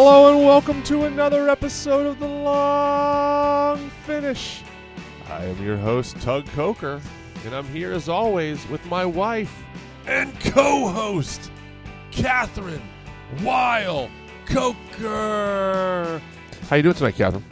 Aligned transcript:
Hello 0.00 0.32
and 0.32 0.46
welcome 0.46 0.80
to 0.84 1.06
another 1.06 1.48
episode 1.48 2.06
of 2.06 2.20
The 2.20 2.28
Long 2.28 3.90
Finish. 4.06 4.62
I 5.28 5.44
am 5.44 5.60
your 5.60 5.76
host, 5.76 6.20
Tug 6.20 6.46
Coker, 6.52 7.00
and 7.44 7.52
I'm 7.52 7.66
here 7.66 7.90
as 7.90 8.08
always 8.08 8.64
with 8.68 8.86
my 8.86 9.04
wife 9.04 9.52
and 10.06 10.38
co-host, 10.38 11.50
Kathryn 12.12 12.80
Weil 13.42 14.08
Coker. 14.46 16.22
How 16.70 16.76
you 16.76 16.82
doing 16.84 16.94
tonight, 16.94 17.16
Kathryn? 17.16 17.42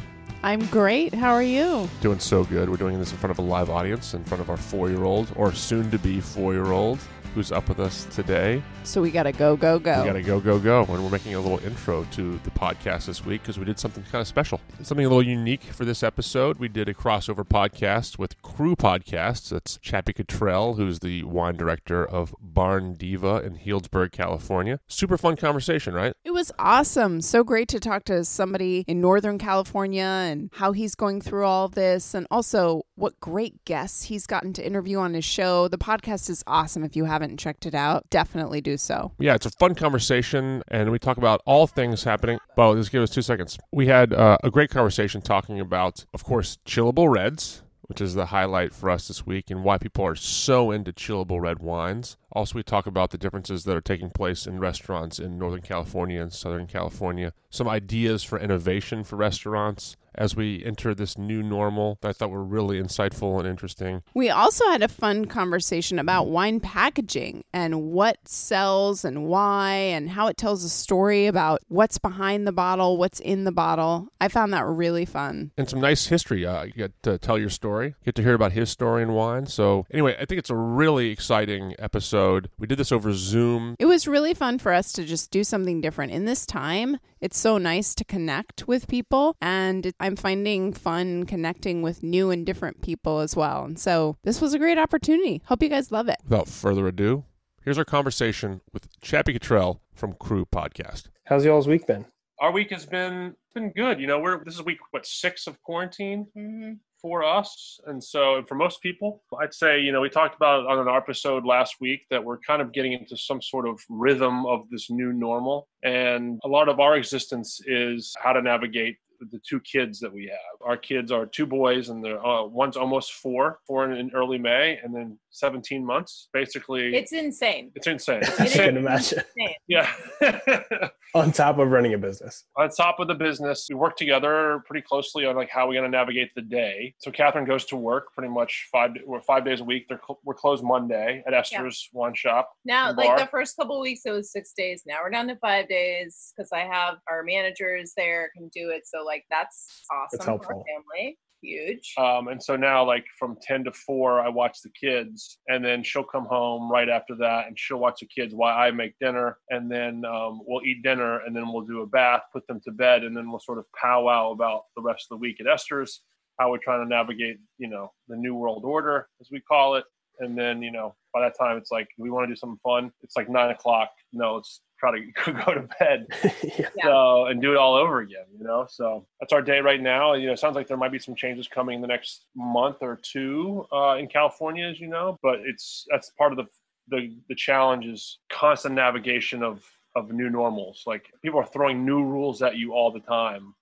I'm 0.44 0.64
great. 0.66 1.12
How 1.14 1.32
are 1.32 1.42
you? 1.42 1.88
Doing 2.00 2.20
so 2.20 2.44
good. 2.44 2.70
We're 2.70 2.76
doing 2.76 3.00
this 3.00 3.10
in 3.10 3.18
front 3.18 3.32
of 3.32 3.40
a 3.40 3.42
live 3.42 3.70
audience, 3.70 4.14
in 4.14 4.22
front 4.22 4.40
of 4.40 4.50
our 4.50 4.56
four-year-old, 4.56 5.32
or 5.34 5.52
soon-to-be 5.52 6.20
four-year-old, 6.20 7.00
who's 7.36 7.52
up 7.52 7.68
with 7.68 7.78
us 7.78 8.06
today. 8.06 8.62
So 8.84 9.02
we 9.02 9.10
gotta 9.10 9.30
go, 9.30 9.58
go, 9.58 9.78
go. 9.78 10.00
We 10.00 10.06
got 10.06 10.14
to 10.14 10.22
go, 10.22 10.40
go, 10.40 10.58
go. 10.58 10.84
And 10.84 11.04
we're 11.04 11.10
making 11.10 11.34
a 11.34 11.40
little 11.40 11.58
intro 11.66 12.04
to 12.12 12.40
the 12.44 12.50
podcast 12.50 13.04
this 13.04 13.26
week 13.26 13.42
because 13.42 13.58
we 13.58 13.66
did 13.66 13.78
something 13.78 14.02
kind 14.04 14.22
of 14.22 14.26
special. 14.26 14.58
Something 14.82 15.04
a 15.04 15.08
little 15.08 15.22
unique 15.22 15.64
for 15.64 15.84
this 15.84 16.02
episode. 16.02 16.56
We 16.58 16.68
did 16.68 16.88
a 16.88 16.94
crossover 16.94 17.46
podcast 17.46 18.18
with 18.18 18.40
Cru 18.40 18.74
Podcasts. 18.74 19.50
That's 19.50 19.76
Chappy 19.82 20.14
Cottrell, 20.14 20.74
who's 20.74 21.00
the 21.00 21.24
wine 21.24 21.56
director 21.56 22.06
of 22.06 22.34
Barn 22.40 22.94
Diva 22.94 23.42
in 23.44 23.58
Healdsburg, 23.58 24.12
California. 24.12 24.80
Super 24.86 25.18
fun 25.18 25.36
conversation, 25.36 25.92
right? 25.92 26.14
It 26.24 26.30
was 26.30 26.50
awesome. 26.58 27.20
So 27.20 27.44
great 27.44 27.68
to 27.68 27.80
talk 27.80 28.04
to 28.04 28.24
somebody 28.24 28.82
in 28.88 29.02
Northern 29.02 29.36
California 29.36 30.04
and 30.04 30.48
how 30.54 30.72
he's 30.72 30.94
going 30.94 31.20
through 31.20 31.44
all 31.44 31.68
this, 31.68 32.14
and 32.14 32.26
also 32.30 32.86
what 32.94 33.20
great 33.20 33.62
guests 33.66 34.04
he's 34.04 34.26
gotten 34.26 34.54
to 34.54 34.66
interview 34.66 34.98
on 34.98 35.12
his 35.12 35.24
show. 35.26 35.68
The 35.68 35.76
podcast 35.76 36.30
is 36.30 36.42
awesome. 36.46 36.82
If 36.82 36.96
you 36.96 37.04
haven't 37.04 37.25
checked 37.36 37.66
it 37.66 37.74
out, 37.74 38.08
definitely 38.10 38.60
do 38.60 38.76
so. 38.76 39.12
Yeah, 39.18 39.34
it's 39.34 39.46
a 39.46 39.50
fun 39.50 39.74
conversation, 39.74 40.62
and 40.68 40.90
we 40.90 40.98
talk 40.98 41.16
about 41.16 41.40
all 41.46 41.66
things 41.66 42.04
happening. 42.04 42.38
Well, 42.56 42.74
just 42.74 42.92
give 42.92 43.02
us 43.02 43.10
two 43.10 43.22
seconds. 43.22 43.58
We 43.72 43.86
had 43.88 44.12
uh, 44.12 44.38
a 44.44 44.50
great 44.50 44.70
conversation 44.70 45.22
talking 45.22 45.58
about, 45.58 46.04
of 46.14 46.22
course, 46.24 46.58
chillable 46.66 47.10
reds, 47.10 47.62
which 47.82 48.00
is 48.00 48.14
the 48.14 48.26
highlight 48.26 48.72
for 48.74 48.90
us 48.90 49.08
this 49.08 49.24
week, 49.24 49.50
and 49.50 49.62
why 49.62 49.78
people 49.78 50.04
are 50.04 50.16
so 50.16 50.70
into 50.70 50.92
chillable 50.92 51.40
red 51.40 51.60
wines. 51.60 52.16
Also, 52.32 52.56
we 52.56 52.62
talk 52.62 52.86
about 52.86 53.10
the 53.10 53.18
differences 53.18 53.64
that 53.64 53.76
are 53.76 53.80
taking 53.80 54.10
place 54.10 54.46
in 54.46 54.58
restaurants 54.58 55.18
in 55.18 55.38
Northern 55.38 55.62
California 55.62 56.20
and 56.20 56.32
Southern 56.32 56.66
California, 56.66 57.32
some 57.48 57.68
ideas 57.68 58.22
for 58.24 58.38
innovation 58.38 59.04
for 59.04 59.16
restaurants 59.16 59.96
as 60.16 60.34
we 60.36 60.64
enter 60.64 60.94
this 60.94 61.16
new 61.18 61.42
normal 61.42 61.98
that 62.00 62.08
I 62.08 62.12
thought 62.12 62.30
were 62.30 62.44
really 62.44 62.80
insightful 62.80 63.38
and 63.38 63.48
interesting. 63.48 64.02
We 64.14 64.30
also 64.30 64.64
had 64.70 64.82
a 64.82 64.88
fun 64.88 65.26
conversation 65.26 65.98
about 65.98 66.28
wine 66.28 66.60
packaging 66.60 67.44
and 67.52 67.82
what 67.92 68.16
sells 68.28 69.04
and 69.04 69.26
why, 69.26 69.72
and 69.74 70.10
how 70.10 70.26
it 70.26 70.36
tells 70.36 70.64
a 70.64 70.68
story 70.68 71.26
about 71.26 71.60
what's 71.68 71.98
behind 71.98 72.46
the 72.46 72.52
bottle, 72.52 72.96
what's 72.96 73.20
in 73.20 73.44
the 73.44 73.52
bottle. 73.52 74.08
I 74.20 74.28
found 74.28 74.52
that 74.52 74.64
really 74.66 75.04
fun. 75.04 75.52
and 75.56 75.68
some 75.68 75.80
nice 75.80 76.06
history. 76.06 76.46
Uh, 76.46 76.64
you 76.64 76.72
get 76.72 77.02
to 77.02 77.18
tell 77.18 77.38
your 77.38 77.50
story, 77.50 77.94
get 78.04 78.14
to 78.16 78.22
hear 78.22 78.34
about 78.34 78.52
his 78.52 78.70
story 78.70 79.02
in 79.02 79.12
wine. 79.12 79.46
So, 79.46 79.86
anyway, 79.90 80.16
I 80.20 80.24
think 80.24 80.38
it's 80.38 80.50
a 80.50 80.54
really 80.56 81.10
exciting 81.10 81.74
episode. 81.78 82.50
We 82.58 82.66
did 82.66 82.78
this 82.78 82.92
over 82.92 83.12
Zoom. 83.12 83.76
It 83.78 83.86
was 83.86 84.06
really 84.06 84.34
fun 84.34 84.58
for 84.58 84.72
us 84.72 84.92
to 84.92 85.04
just 85.04 85.30
do 85.30 85.44
something 85.44 85.80
different. 85.80 86.12
In 86.12 86.24
this 86.24 86.46
time, 86.46 86.98
it's 87.26 87.36
so 87.36 87.58
nice 87.58 87.92
to 87.92 88.04
connect 88.04 88.68
with 88.68 88.86
people, 88.86 89.34
and 89.40 89.92
I'm 89.98 90.14
finding 90.14 90.72
fun 90.72 91.26
connecting 91.26 91.82
with 91.82 92.04
new 92.04 92.30
and 92.30 92.46
different 92.46 92.82
people 92.82 93.18
as 93.18 93.34
well. 93.34 93.64
And 93.64 93.76
so 93.76 94.16
this 94.22 94.40
was 94.40 94.54
a 94.54 94.60
great 94.60 94.78
opportunity. 94.78 95.42
Hope 95.46 95.60
you 95.60 95.68
guys 95.68 95.90
love 95.90 96.08
it. 96.08 96.18
Without 96.22 96.46
further 96.46 96.86
ado, 96.86 97.24
here's 97.64 97.78
our 97.78 97.84
conversation 97.84 98.60
with 98.72 98.88
Chappy 99.00 99.32
Cottrell 99.32 99.80
from 99.92 100.12
Cru 100.12 100.46
Podcast. 100.46 101.08
How's 101.24 101.44
y'all's 101.44 101.66
week 101.66 101.88
been? 101.88 102.06
our 102.38 102.52
week 102.52 102.70
has 102.70 102.86
been 102.86 103.34
been 103.54 103.70
good. 103.70 104.00
You 104.00 104.06
know, 104.06 104.18
we're 104.18 104.44
this 104.44 104.54
is 104.54 104.62
week 104.62 104.78
what 104.90 105.06
six 105.06 105.46
of 105.46 105.60
quarantine 105.62 106.26
mm-hmm. 106.36 106.72
For 107.06 107.22
us, 107.22 107.78
and 107.86 108.02
so 108.02 108.42
for 108.48 108.56
most 108.56 108.82
people, 108.82 109.22
I'd 109.40 109.54
say 109.54 109.78
you 109.80 109.92
know 109.92 110.00
we 110.00 110.10
talked 110.10 110.34
about 110.34 110.66
on 110.66 110.76
an 110.80 110.92
episode 110.92 111.46
last 111.46 111.76
week 111.80 112.00
that 112.10 112.24
we're 112.24 112.40
kind 112.40 112.60
of 112.60 112.72
getting 112.72 112.94
into 112.94 113.16
some 113.16 113.40
sort 113.40 113.68
of 113.68 113.78
rhythm 113.88 114.44
of 114.44 114.68
this 114.72 114.90
new 114.90 115.12
normal, 115.12 115.68
and 115.84 116.40
a 116.42 116.48
lot 116.48 116.68
of 116.68 116.80
our 116.80 116.96
existence 116.96 117.60
is 117.64 118.12
how 118.20 118.32
to 118.32 118.42
navigate 118.42 118.96
the 119.20 119.40
two 119.48 119.60
kids 119.60 120.00
that 120.00 120.12
we 120.12 120.24
have. 120.26 120.68
Our 120.68 120.76
kids 120.76 121.12
are 121.12 121.26
two 121.26 121.46
boys, 121.46 121.90
and 121.90 122.04
they're 122.04 122.24
uh, 122.26 122.42
one's 122.42 122.76
almost 122.76 123.12
four, 123.12 123.60
four 123.68 123.88
in, 123.88 123.96
in 123.96 124.10
early 124.12 124.38
May, 124.38 124.80
and 124.82 124.92
then 124.92 125.16
17 125.36 125.84
months. 125.84 126.28
Basically, 126.32 126.94
It's 126.96 127.12
insane. 127.12 127.70
it's 127.74 127.86
insane. 127.86 128.20
It's 128.22 128.40
I 128.40 128.44
It 128.44 128.48
is 128.50 128.54
can 128.56 128.76
imagine. 128.76 129.18
insane. 129.36 129.54
Yeah. 129.68 129.90
On 131.14 131.32
top 131.32 131.58
of 131.58 131.68
running 131.70 131.94
a 131.94 131.98
business. 131.98 132.44
on 132.58 132.68
top 132.70 133.00
of 133.00 133.08
the 133.08 133.14
business, 133.14 133.66
we 133.70 133.74
work 133.74 133.96
together 133.96 134.62
pretty 134.66 134.84
closely 134.86 135.24
on 135.24 135.34
like 135.34 135.48
how 135.48 135.66
we're 135.66 135.72
going 135.74 135.90
to 135.90 135.96
navigate 135.96 136.28
the 136.34 136.42
day. 136.42 136.94
So 136.98 137.10
Kathryn 137.10 137.46
goes 137.46 137.64
to 137.66 137.76
work 137.76 138.12
pretty 138.14 138.30
much 138.32 138.68
five 138.70 138.90
we're 139.06 139.22
five 139.22 139.44
days 139.44 139.60
a 139.60 139.64
week. 139.64 139.86
They're 139.88 140.00
cl- 140.06 140.20
we're 140.24 140.34
closed 140.34 140.62
Monday 140.62 141.22
at 141.26 141.32
Esters 141.32 141.84
One 141.92 142.14
shop. 142.14 142.50
Now, 142.66 142.92
like 142.92 143.06
bar. 143.08 143.18
the 143.18 143.26
first 143.28 143.56
couple 143.56 143.76
of 143.76 143.82
weeks, 143.82 144.02
it 144.04 144.10
was 144.10 144.30
six 144.30 144.52
days. 144.54 144.82
Now 144.86 144.96
we're 145.02 145.10
down 145.10 145.26
to 145.28 145.36
five 145.36 145.68
days 145.68 146.32
because 146.36 146.50
I 146.52 146.60
have 146.60 146.96
our 147.10 147.22
managers 147.22 147.92
there 147.96 148.30
can 148.36 148.48
do 148.54 148.68
it. 148.70 148.82
So 148.86 149.02
like 149.04 149.24
that's 149.30 149.84
awesome 149.90 150.18
for 150.18 150.22
our 150.24 150.28
helpful. 150.38 150.64
family. 150.66 151.18
Huge. 151.42 151.92
Um, 151.98 152.28
and 152.28 152.42
so 152.42 152.56
now, 152.56 152.84
like 152.84 153.04
from 153.18 153.36
ten 153.40 153.62
to 153.64 153.72
four, 153.72 154.20
I 154.20 154.28
watch 154.28 154.62
the 154.62 154.70
kids, 154.70 155.38
and 155.48 155.64
then 155.64 155.82
she'll 155.82 156.02
come 156.02 156.24
home 156.24 156.70
right 156.70 156.88
after 156.88 157.14
that, 157.16 157.46
and 157.46 157.58
she'll 157.58 157.78
watch 157.78 158.00
the 158.00 158.06
kids 158.06 158.34
while 158.34 158.56
I 158.56 158.70
make 158.70 158.94
dinner, 159.00 159.38
and 159.50 159.70
then 159.70 160.04
um, 160.06 160.40
we'll 160.46 160.64
eat 160.64 160.82
dinner, 160.82 161.20
and 161.20 161.36
then 161.36 161.52
we'll 161.52 161.66
do 161.66 161.82
a 161.82 161.86
bath, 161.86 162.22
put 162.32 162.46
them 162.46 162.60
to 162.64 162.72
bed, 162.72 163.04
and 163.04 163.16
then 163.16 163.30
we'll 163.30 163.40
sort 163.40 163.58
of 163.58 163.66
powwow 163.80 164.32
about 164.32 164.62
the 164.76 164.82
rest 164.82 165.06
of 165.10 165.16
the 165.16 165.20
week 165.20 165.36
at 165.40 165.46
Esters, 165.46 165.98
how 166.40 166.50
we're 166.50 166.58
trying 166.58 166.82
to 166.82 166.88
navigate, 166.88 167.36
you 167.58 167.68
know, 167.68 167.92
the 168.08 168.16
new 168.16 168.34
world 168.34 168.64
order 168.64 169.06
as 169.20 169.28
we 169.30 169.40
call 169.40 169.74
it, 169.74 169.84
and 170.20 170.36
then 170.38 170.62
you 170.62 170.72
know, 170.72 170.94
by 171.12 171.20
that 171.20 171.34
time, 171.38 171.58
it's 171.58 171.70
like 171.70 171.88
we 171.98 172.10
want 172.10 172.24
to 172.24 172.32
do 172.34 172.36
something 172.36 172.60
fun. 172.62 172.90
It's 173.02 173.16
like 173.16 173.28
nine 173.28 173.50
o'clock. 173.50 173.90
No, 174.12 174.36
let's 174.36 174.62
try 174.78 174.98
to 174.98 175.32
go 175.44 175.54
to 175.54 175.68
bed 175.78 176.06
yeah. 176.58 176.68
So 176.82 177.26
and 177.26 177.40
do 177.40 177.52
it 177.52 177.56
all 177.56 177.74
over 177.74 178.00
again 178.00 178.24
you 178.36 178.44
know 178.44 178.66
so 178.68 179.06
that's 179.20 179.32
our 179.32 179.42
day 179.42 179.60
right 179.60 179.80
now 179.80 180.14
you 180.14 180.26
know 180.26 180.32
it 180.32 180.38
sounds 180.38 180.54
like 180.54 180.68
there 180.68 180.76
might 180.76 180.92
be 180.92 180.98
some 180.98 181.14
changes 181.14 181.48
coming 181.48 181.76
in 181.76 181.80
the 181.80 181.88
next 181.88 182.26
month 182.34 182.78
or 182.80 182.98
two 183.02 183.66
uh, 183.72 183.96
in 183.96 184.06
california 184.06 184.66
as 184.66 184.78
you 184.78 184.88
know 184.88 185.18
but 185.22 185.40
it's 185.44 185.86
that's 185.90 186.10
part 186.10 186.32
of 186.32 186.38
the 186.38 186.44
the, 186.88 187.16
the 187.28 187.34
challenge 187.34 187.84
is 187.84 188.18
constant 188.30 188.74
navigation 188.74 189.42
of 189.42 189.64
of 189.96 190.12
new 190.12 190.28
normals 190.28 190.84
like 190.86 191.10
people 191.22 191.40
are 191.40 191.46
throwing 191.46 191.84
new 191.84 192.04
rules 192.04 192.42
at 192.42 192.56
you 192.56 192.74
all 192.74 192.92
the 192.92 193.00
time. 193.00 193.54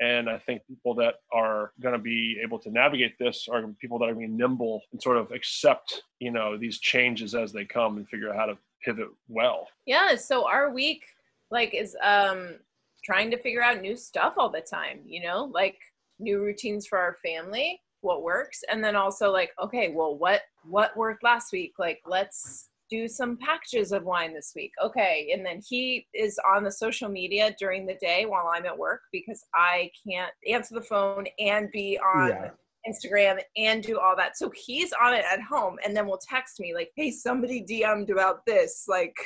And 0.00 0.28
i 0.28 0.38
think 0.38 0.62
people 0.68 0.94
that 0.94 1.14
are 1.32 1.72
going 1.80 1.94
to 1.94 1.98
be 1.98 2.38
able 2.42 2.58
to 2.58 2.70
navigate 2.70 3.18
this 3.18 3.48
are 3.50 3.62
people 3.80 3.98
that 3.98 4.08
are 4.08 4.14
being 4.14 4.36
nimble 4.36 4.82
and 4.92 5.00
sort 5.00 5.16
of 5.16 5.30
accept 5.32 6.02
you 6.18 6.30
know 6.30 6.56
these 6.56 6.78
changes 6.78 7.34
as 7.34 7.52
they 7.52 7.64
come 7.64 7.96
and 7.96 8.08
figure 8.08 8.30
out 8.30 8.36
how 8.36 8.46
to 8.46 8.56
pivot 8.82 9.08
well 9.28 9.68
Yeah. 9.86 10.14
So 10.16 10.46
our 10.46 10.70
week 10.70 11.04
like 11.50 11.74
is 11.74 11.96
um 12.02 12.56
trying 13.04 13.30
to 13.30 13.38
figure 13.38 13.62
out 13.62 13.80
new 13.80 13.96
stuff 13.96 14.34
all 14.36 14.50
the 14.50 14.60
time. 14.60 15.00
You 15.06 15.22
know, 15.22 15.44
like 15.52 15.78
new 16.18 16.40
routines 16.40 16.86
for 16.86 16.98
our 16.98 17.16
family, 17.22 17.80
what 18.00 18.22
works, 18.22 18.62
and 18.70 18.82
then 18.82 18.96
also 18.96 19.30
like 19.30 19.50
okay, 19.62 19.92
well, 19.94 20.16
what 20.16 20.42
what 20.64 20.96
worked 20.96 21.22
last 21.22 21.52
week? 21.52 21.74
Like 21.78 22.00
let's 22.06 22.68
do 22.90 23.08
some 23.08 23.36
packages 23.38 23.92
of 23.92 24.04
wine 24.04 24.34
this 24.34 24.52
week. 24.54 24.72
Okay. 24.82 25.30
And 25.32 25.44
then 25.44 25.60
he 25.66 26.06
is 26.14 26.38
on 26.54 26.64
the 26.64 26.70
social 26.70 27.08
media 27.08 27.54
during 27.58 27.86
the 27.86 27.96
day 28.00 28.26
while 28.26 28.50
I'm 28.52 28.66
at 28.66 28.76
work 28.76 29.00
because 29.12 29.44
I 29.54 29.90
can't 30.08 30.32
answer 30.48 30.74
the 30.74 30.82
phone 30.82 31.26
and 31.38 31.70
be 31.72 31.98
on 31.98 32.28
Yeah. 32.28 32.50
Instagram 32.88 33.40
and 33.56 33.82
do 33.82 33.98
all 33.98 34.14
that. 34.16 34.36
So 34.36 34.50
he's 34.54 34.92
on 35.02 35.12
it 35.14 35.24
at 35.30 35.40
home 35.42 35.76
and 35.84 35.96
then 35.96 36.06
will 36.06 36.20
text 36.28 36.60
me 36.60 36.74
like, 36.74 36.90
hey, 36.96 37.10
somebody 37.10 37.62
DM'd 37.62 38.10
about 38.10 38.46
this. 38.46 38.84
Like, 38.86 39.16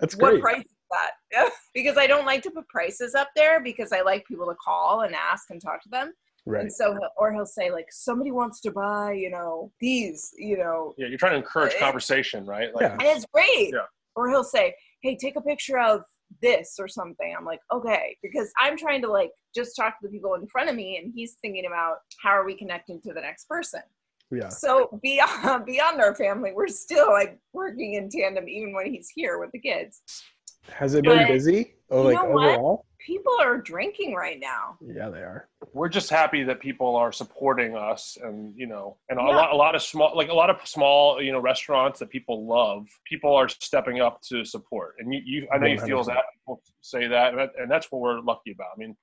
That's 0.00 0.16
what 0.16 0.30
great. 0.40 0.42
price 0.42 0.64
is 0.64 0.76
that? 0.90 1.50
because 1.74 1.98
I 1.98 2.06
don't 2.06 2.24
like 2.26 2.42
to 2.44 2.50
put 2.50 2.66
prices 2.68 3.14
up 3.14 3.28
there 3.36 3.62
because 3.62 3.92
I 3.92 4.00
like 4.00 4.26
people 4.26 4.46
to 4.46 4.54
call 4.54 5.02
and 5.02 5.14
ask 5.14 5.50
and 5.50 5.60
talk 5.60 5.82
to 5.82 5.88
them. 5.90 6.12
Right. 6.46 6.62
And 6.62 6.72
so, 6.72 6.92
he'll, 6.92 7.08
or 7.16 7.32
he'll 7.32 7.46
say 7.46 7.70
like, 7.70 7.86
somebody 7.90 8.30
wants 8.30 8.60
to 8.62 8.70
buy, 8.70 9.12
you 9.12 9.30
know, 9.30 9.72
these, 9.80 10.30
you 10.36 10.58
know, 10.58 10.94
yeah 10.98 11.06
you're 11.06 11.18
trying 11.18 11.32
to 11.32 11.38
encourage 11.38 11.74
Uh, 11.74 11.78
conversation 11.80 12.44
right 12.44 12.74
like 12.74 12.82
Yeah. 12.82 12.92
and 12.92 13.02
it's 13.02 13.24
great. 13.32 13.70
Yeah. 13.72 13.86
Or 14.16 14.28
he'll 14.30 14.44
say, 14.44 14.74
"Hey, 15.02 15.16
take 15.16 15.36
a 15.36 15.40
picture 15.40 15.78
of 15.78 16.02
this 16.40 16.76
or 16.78 16.86
something." 16.86 17.34
I'm 17.36 17.44
like, 17.44 17.60
"Okay," 17.72 18.16
because 18.22 18.52
I'm 18.60 18.76
trying 18.76 19.02
to 19.02 19.10
like 19.10 19.32
just 19.54 19.74
talk 19.74 19.98
to 20.00 20.06
the 20.06 20.12
people 20.12 20.34
in 20.34 20.46
front 20.46 20.68
of 20.70 20.76
me, 20.76 20.98
and 20.98 21.12
he's 21.16 21.34
thinking 21.42 21.66
about 21.66 21.96
how 22.22 22.30
are 22.30 22.44
we 22.44 22.56
connecting 22.56 23.00
to 23.02 23.12
the 23.12 23.20
next 23.20 23.46
person. 23.48 23.80
Yeah. 24.30 24.50
So 24.50 25.00
beyond 25.02 25.64
beyond 25.66 26.00
our 26.00 26.14
family, 26.14 26.52
we're 26.52 26.68
still 26.68 27.08
like 27.10 27.38
working 27.52 27.94
in 27.94 28.08
tandem, 28.08 28.48
even 28.48 28.72
when 28.72 28.86
he's 28.92 29.08
here 29.12 29.38
with 29.40 29.50
the 29.52 29.58
kids. 29.58 30.02
Has 30.72 30.94
it 30.94 31.02
been 31.04 31.18
But 31.18 31.28
busy? 31.28 31.74
Oh, 31.90 32.08
you 32.08 32.14
like 32.14 32.24
overall. 32.24 32.70
what? 32.76 32.80
Overall? 33.08 33.24
people 33.24 33.32
are 33.40 33.58
drinking 33.58 34.14
right 34.14 34.40
now. 34.40 34.76
Yeah, 34.80 35.10
they 35.10 35.20
are. 35.20 35.48
we're 35.72 35.88
just 35.88 36.10
happy 36.10 36.42
that 36.44 36.60
people 36.60 36.96
are 36.96 37.12
supporting 37.12 37.76
us 37.76 38.16
and 38.22 38.54
you 38.56 38.66
know 38.66 38.96
and 39.08 39.18
a 39.18 39.22
lot 39.22 39.52
a 39.52 39.56
lot 39.56 39.74
of 39.74 39.82
small 39.82 40.12
like 40.14 40.28
a 40.28 40.34
lot 40.34 40.50
of 40.50 40.56
small 40.66 41.20
you 41.20 41.32
know 41.32 41.40
restaurants 41.40 41.98
that 41.98 42.10
people 42.10 42.46
love 42.46 42.86
people 43.04 43.34
are 43.34 43.48
stepping 43.48 44.00
up 44.00 44.20
to 44.22 44.44
support 44.44 44.94
and 44.98 45.12
you, 45.12 45.20
you 45.24 45.48
i 45.52 45.58
know 45.58 45.66
you 45.66 45.78
feel 45.80 46.04
that 46.04 46.22
people 46.34 46.62
say 46.80 47.06
that 47.06 47.30
and, 47.30 47.38
that 47.38 47.50
and 47.58 47.70
that's 47.70 47.90
what 47.90 48.00
we're 48.00 48.20
lucky 48.20 48.52
about 48.52 48.68
i 48.74 48.78
mean 48.78 48.94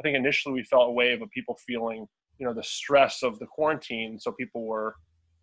i 0.00 0.02
think 0.02 0.16
initially 0.16 0.54
we 0.54 0.62
felt 0.64 0.88
a 0.88 0.92
wave 0.92 1.20
of 1.20 1.30
people 1.30 1.56
feeling 1.66 2.06
you 2.38 2.46
know 2.46 2.54
the 2.54 2.62
stress 2.62 3.22
of 3.22 3.38
the 3.38 3.46
quarantine 3.46 4.18
so 4.18 4.32
people 4.32 4.64
were 4.66 4.94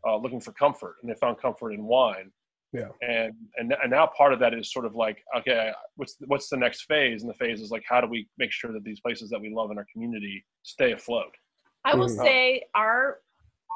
uh, 0.08 0.18
looking 0.18 0.42
for 0.42 0.52
comfort 0.54 0.96
and 1.02 1.12
they 1.12 1.16
found 1.16 1.38
comfort 1.40 1.72
in 1.72 1.84
wine 1.84 2.32
Yeah. 2.74 2.88
and 3.02 3.34
and 3.58 3.76
and 3.82 3.92
now 3.92 4.08
part 4.08 4.32
of 4.32 4.40
that 4.40 4.54
is 4.54 4.72
sort 4.72 4.86
of 4.86 4.96
like 4.96 5.24
okay 5.38 5.72
what's 5.98 6.16
what's 6.28 6.48
the 6.50 6.56
next 6.56 6.84
phase 6.84 7.22
and 7.22 7.30
the 7.30 7.34
phase 7.36 7.60
is 7.60 7.70
like 7.70 7.84
how 7.88 8.00
do 8.00 8.08
we 8.08 8.30
make 8.38 8.52
sure 8.52 8.72
that 8.72 8.84
these 8.84 9.02
places 9.02 9.30
that 9.30 9.42
we 9.42 9.54
love 9.54 9.72
in 9.72 9.78
our 9.78 9.86
community 9.92 10.44
stay 10.64 10.94
afloat 10.94 11.36
I 11.84 11.96
will 11.96 12.08
Mhm. 12.08 12.24
say 12.24 12.64
our 12.76 13.22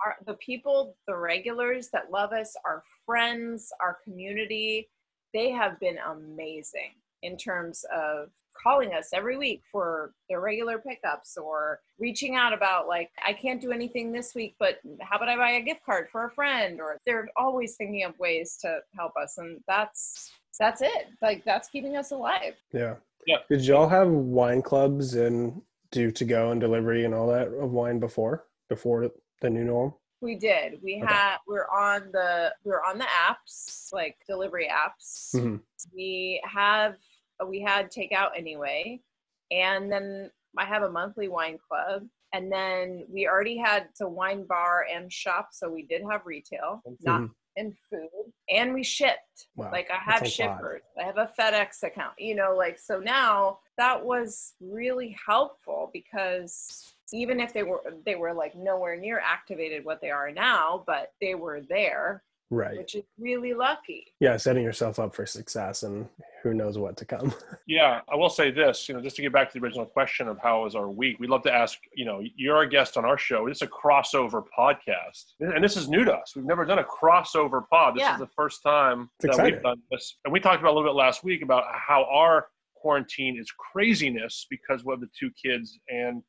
our 0.05 0.17
the 0.25 0.35
people, 0.35 0.97
the 1.07 1.15
regulars 1.15 1.89
that 1.89 2.11
love 2.11 2.33
us, 2.33 2.55
our 2.65 2.83
friends, 3.05 3.71
our 3.81 3.97
community, 4.03 4.89
they 5.33 5.49
have 5.51 5.79
been 5.79 5.97
amazing 5.99 6.95
in 7.23 7.37
terms 7.37 7.85
of 7.93 8.29
calling 8.61 8.93
us 8.93 9.09
every 9.13 9.37
week 9.37 9.61
for 9.71 10.13
their 10.29 10.39
regular 10.41 10.77
pickups 10.79 11.37
or 11.37 11.79
reaching 11.99 12.35
out 12.35 12.53
about 12.53 12.87
like 12.87 13.09
I 13.25 13.33
can't 13.33 13.61
do 13.61 13.71
anything 13.71 14.11
this 14.11 14.33
week 14.35 14.55
but 14.59 14.79
how 15.01 15.17
about 15.17 15.29
I 15.29 15.35
buy 15.37 15.51
a 15.51 15.61
gift 15.61 15.85
card 15.85 16.07
for 16.11 16.25
a 16.25 16.31
friend 16.31 16.79
or 16.81 16.99
they're 17.05 17.27
always 17.37 17.75
thinking 17.75 18.03
of 18.03 18.17
ways 18.19 18.57
to 18.61 18.79
help 18.95 19.13
us 19.21 19.37
and 19.37 19.59
that's 19.67 20.31
that's 20.59 20.81
it 20.81 21.07
like 21.21 21.43
that's 21.45 21.67
keeping 21.69 21.97
us 21.97 22.11
alive 22.11 22.55
Yeah. 22.71 22.95
Yeah. 23.27 23.37
Did 23.49 23.65
y'all 23.65 23.89
have 23.89 24.07
wine 24.09 24.61
clubs 24.61 25.15
and 25.15 25.61
do 25.91 26.11
to 26.11 26.25
go 26.25 26.51
and 26.51 26.61
delivery 26.61 27.05
and 27.05 27.13
all 27.13 27.27
that 27.27 27.47
of 27.47 27.71
wine 27.71 27.99
before 27.99 28.45
before 28.69 29.09
the 29.41 29.49
new 29.49 29.63
norm? 29.63 29.93
We 30.21 30.35
did. 30.35 30.79
We 30.83 31.01
Okay. 31.03 31.13
had 31.13 31.37
we're 31.47 31.67
on 31.67 32.09
the 32.11 32.53
we're 32.63 32.83
on 32.83 32.97
the 32.99 33.05
apps, 33.05 33.91
like 33.93 34.15
delivery 34.27 34.69
apps. 34.71 35.35
Mhm. 35.35 35.61
We 35.93 36.41
have 36.45 36.95
we 37.45 37.61
had 37.61 37.91
takeout 37.91 38.29
anyway. 38.37 39.01
And 39.51 39.91
then 39.91 40.31
I 40.57 40.65
have 40.65 40.83
a 40.83 40.89
monthly 40.91 41.27
wine 41.27 41.57
club. 41.67 42.07
And 42.33 42.51
then 42.51 43.05
we 43.09 43.27
already 43.27 43.57
had 43.57 43.87
a 44.01 44.07
wine 44.09 44.45
bar 44.45 44.85
and 44.93 45.11
shop, 45.11 45.49
so 45.51 45.69
we 45.69 45.83
did 45.83 46.01
have 46.09 46.25
retail, 46.25 46.81
not 47.01 47.21
Mhm. 47.21 47.31
in 47.55 47.71
food. 47.89 48.33
And 48.49 48.73
we 48.73 48.83
shipped. 48.83 49.47
Wow. 49.55 49.71
Like 49.71 49.89
I 49.89 49.95
have 49.95 50.21
a 50.21 50.25
lot. 50.25 50.29
shippers. 50.31 50.81
I 50.99 51.03
have 51.03 51.17
a 51.17 51.31
FedEx 51.39 51.83
account. 51.83 52.19
You 52.19 52.35
know, 52.35 52.53
like 52.55 52.77
so 52.77 52.99
now 52.99 53.59
that 53.77 54.03
was 54.03 54.55
really 54.59 55.15
helpful 55.25 55.89
because 55.93 56.93
even 57.13 57.39
if 57.39 57.53
they 57.53 57.63
were 57.63 57.81
they 58.05 58.15
were 58.15 58.33
like 58.33 58.55
nowhere 58.55 58.97
near 58.97 59.19
activated 59.19 59.85
what 59.85 60.01
they 60.01 60.11
are 60.11 60.31
now, 60.31 60.83
but 60.85 61.13
they 61.21 61.35
were 61.35 61.61
there, 61.61 62.23
Right. 62.51 62.77
which 62.77 62.93
is 62.95 63.03
really 63.17 63.53
lucky. 63.55 64.13
Yeah, 64.19 64.37
setting 64.37 64.63
yourself 64.63 64.99
up 64.99 65.15
for 65.15 65.25
success 65.25 65.81
and 65.83 66.07
who 66.43 66.53
knows 66.53 66.77
what 66.77 66.95
to 66.97 67.05
come. 67.05 67.33
Yeah, 67.67 68.01
I 68.07 68.15
will 68.15 68.29
say 68.29 68.51
this, 68.51 68.87
you 68.87 68.93
know, 68.93 69.01
just 69.01 69.15
to 69.15 69.23
get 69.23 69.33
back 69.33 69.51
to 69.51 69.59
the 69.59 69.65
original 69.65 69.87
question 69.87 70.27
of 70.27 70.37
how 70.37 70.63
was 70.63 70.75
our 70.75 70.87
week, 70.87 71.17
we'd 71.19 71.31
love 71.31 71.41
to 71.43 71.51
ask, 71.51 71.79
you 71.95 72.05
know, 72.05 72.21
you're 72.35 72.61
a 72.61 72.69
guest 72.69 72.95
on 72.95 73.03
our 73.03 73.17
show. 73.17 73.47
It's 73.47 73.63
a 73.63 73.67
crossover 73.67 74.43
podcast. 74.57 75.33
And 75.39 75.63
this 75.63 75.75
is 75.75 75.89
new 75.89 76.05
to 76.05 76.13
us. 76.13 76.35
We've 76.35 76.45
never 76.45 76.63
done 76.63 76.77
a 76.77 76.83
crossover 76.83 77.67
pod. 77.67 77.95
This 77.95 78.01
Yeah. 78.01 78.13
is 78.13 78.19
the 78.19 78.27
first 78.35 78.61
time 78.61 79.09
It's 79.19 79.23
that 79.23 79.27
exciting. 79.29 79.53
we've 79.55 79.63
done 79.63 79.81
this. 79.89 80.17
And 80.25 80.31
we 80.31 80.39
talked 80.39 80.59
about 80.61 80.73
a 80.73 80.75
little 80.75 80.87
bit 80.91 80.95
last 80.95 81.23
week 81.23 81.41
about 81.41 81.63
how 81.73 82.03
our 82.05 82.49
quarantine 82.75 83.39
is 83.39 83.51
craziness 83.51 84.45
because 84.51 84.85
we 84.85 84.91
have 84.93 85.01
the 85.01 85.09
two 85.19 85.31
kids 85.31 85.79
and 85.89 86.21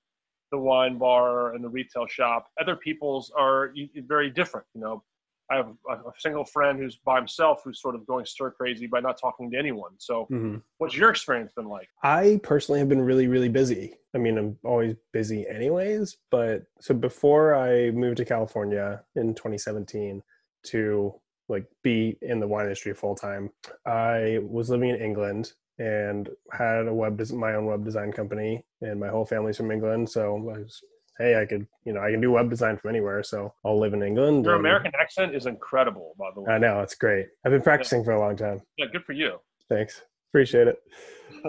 the 0.51 0.59
wine 0.59 0.97
bar 0.97 1.53
and 1.55 1.63
the 1.63 1.69
retail 1.69 2.07
shop. 2.07 2.47
Other 2.59 2.77
people's 2.77 3.31
are 3.37 3.75
very 4.07 4.31
different, 4.31 4.67
you 4.75 4.81
know. 4.81 5.05
I 5.51 5.57
have 5.57 5.69
a 5.89 5.93
a 5.93 6.13
single 6.19 6.45
friend 6.45 6.79
who's 6.79 6.97
by 6.97 7.17
himself 7.17 7.63
who's 7.65 7.81
sort 7.81 7.95
of 7.95 8.07
going 8.07 8.25
stir 8.27 8.51
crazy 8.51 8.87
by 8.87 9.01
not 9.01 9.19
talking 9.21 9.51
to 9.51 9.57
anyone. 9.57 9.93
So 9.99 10.27
Mhm. 10.31 10.63
What's 10.79 10.97
your 10.97 11.11
experience 11.11 11.53
been 11.55 11.69
like? 11.69 11.89
I 12.03 12.41
personally 12.43 12.81
have 12.81 12.89
been 12.89 13.01
really, 13.01 13.29
really 13.29 13.49
busy. 13.49 13.95
I 14.15 14.19
mean, 14.19 14.39
I'm 14.39 14.59
always 14.65 14.95
busy 15.13 15.47
anyways, 15.49 16.17
but 16.31 16.65
so 16.81 16.95
before 16.95 17.55
I 17.55 17.91
moved 17.91 18.17
to 18.19 18.25
California 18.25 19.05
in 19.15 19.35
2017 19.35 20.23
to 20.65 21.21
like 21.49 21.67
be 21.83 22.19
in 22.23 22.41
the 22.41 22.49
wine 22.49 22.65
industry 22.65 22.93
full 22.95 23.15
time, 23.15 23.51
I 23.85 24.41
was 24.43 24.69
living 24.71 24.91
in 24.91 25.01
England 25.01 25.53
and 25.79 26.29
had 26.53 26.89
a 26.89 26.95
web 26.95 27.21
my 27.33 27.55
own 27.55 27.67
web 27.67 27.85
design 27.85 28.11
company 28.13 28.65
and 28.81 28.99
my 28.99 29.09
whole 29.09 29.27
family's 29.27 29.57
from 29.59 29.71
England, 29.71 30.09
so 30.09 30.37
I 30.37 30.59
was 30.61 30.83
hey, 31.19 31.41
I 31.41 31.47
could, 31.47 31.67
you 31.85 31.93
know, 31.93 32.01
I 32.01 32.11
can 32.11 32.21
do 32.21 32.33
web 32.33 32.51
design 32.51 32.77
from 32.77 32.91
anywhere, 32.91 33.23
so 33.23 33.53
I'll 33.65 33.79
live 33.79 33.95
in 33.95 34.03
England. 34.03 34.45
Your 34.45 34.55
and- 34.55 34.61
American 34.67 34.93
accent 34.99 35.35
is 35.35 35.47
incredible, 35.47 36.15
by 36.19 36.31
the 36.35 36.43
way. 36.43 36.53
I 36.53 36.59
know, 36.59 36.81
it's 36.81 36.95
great. 36.95 37.29
I've 37.45 37.53
been 37.53 37.63
practicing 37.63 38.05
for 38.05 38.13
a 38.13 38.21
long 38.21 38.37
time. 38.37 38.61
Yeah, 38.77 38.87
good 38.93 39.05
for 39.05 39.13
you. 39.13 39.39
Thanks. 39.69 40.03
Appreciate 40.31 40.69
it. 40.69 40.79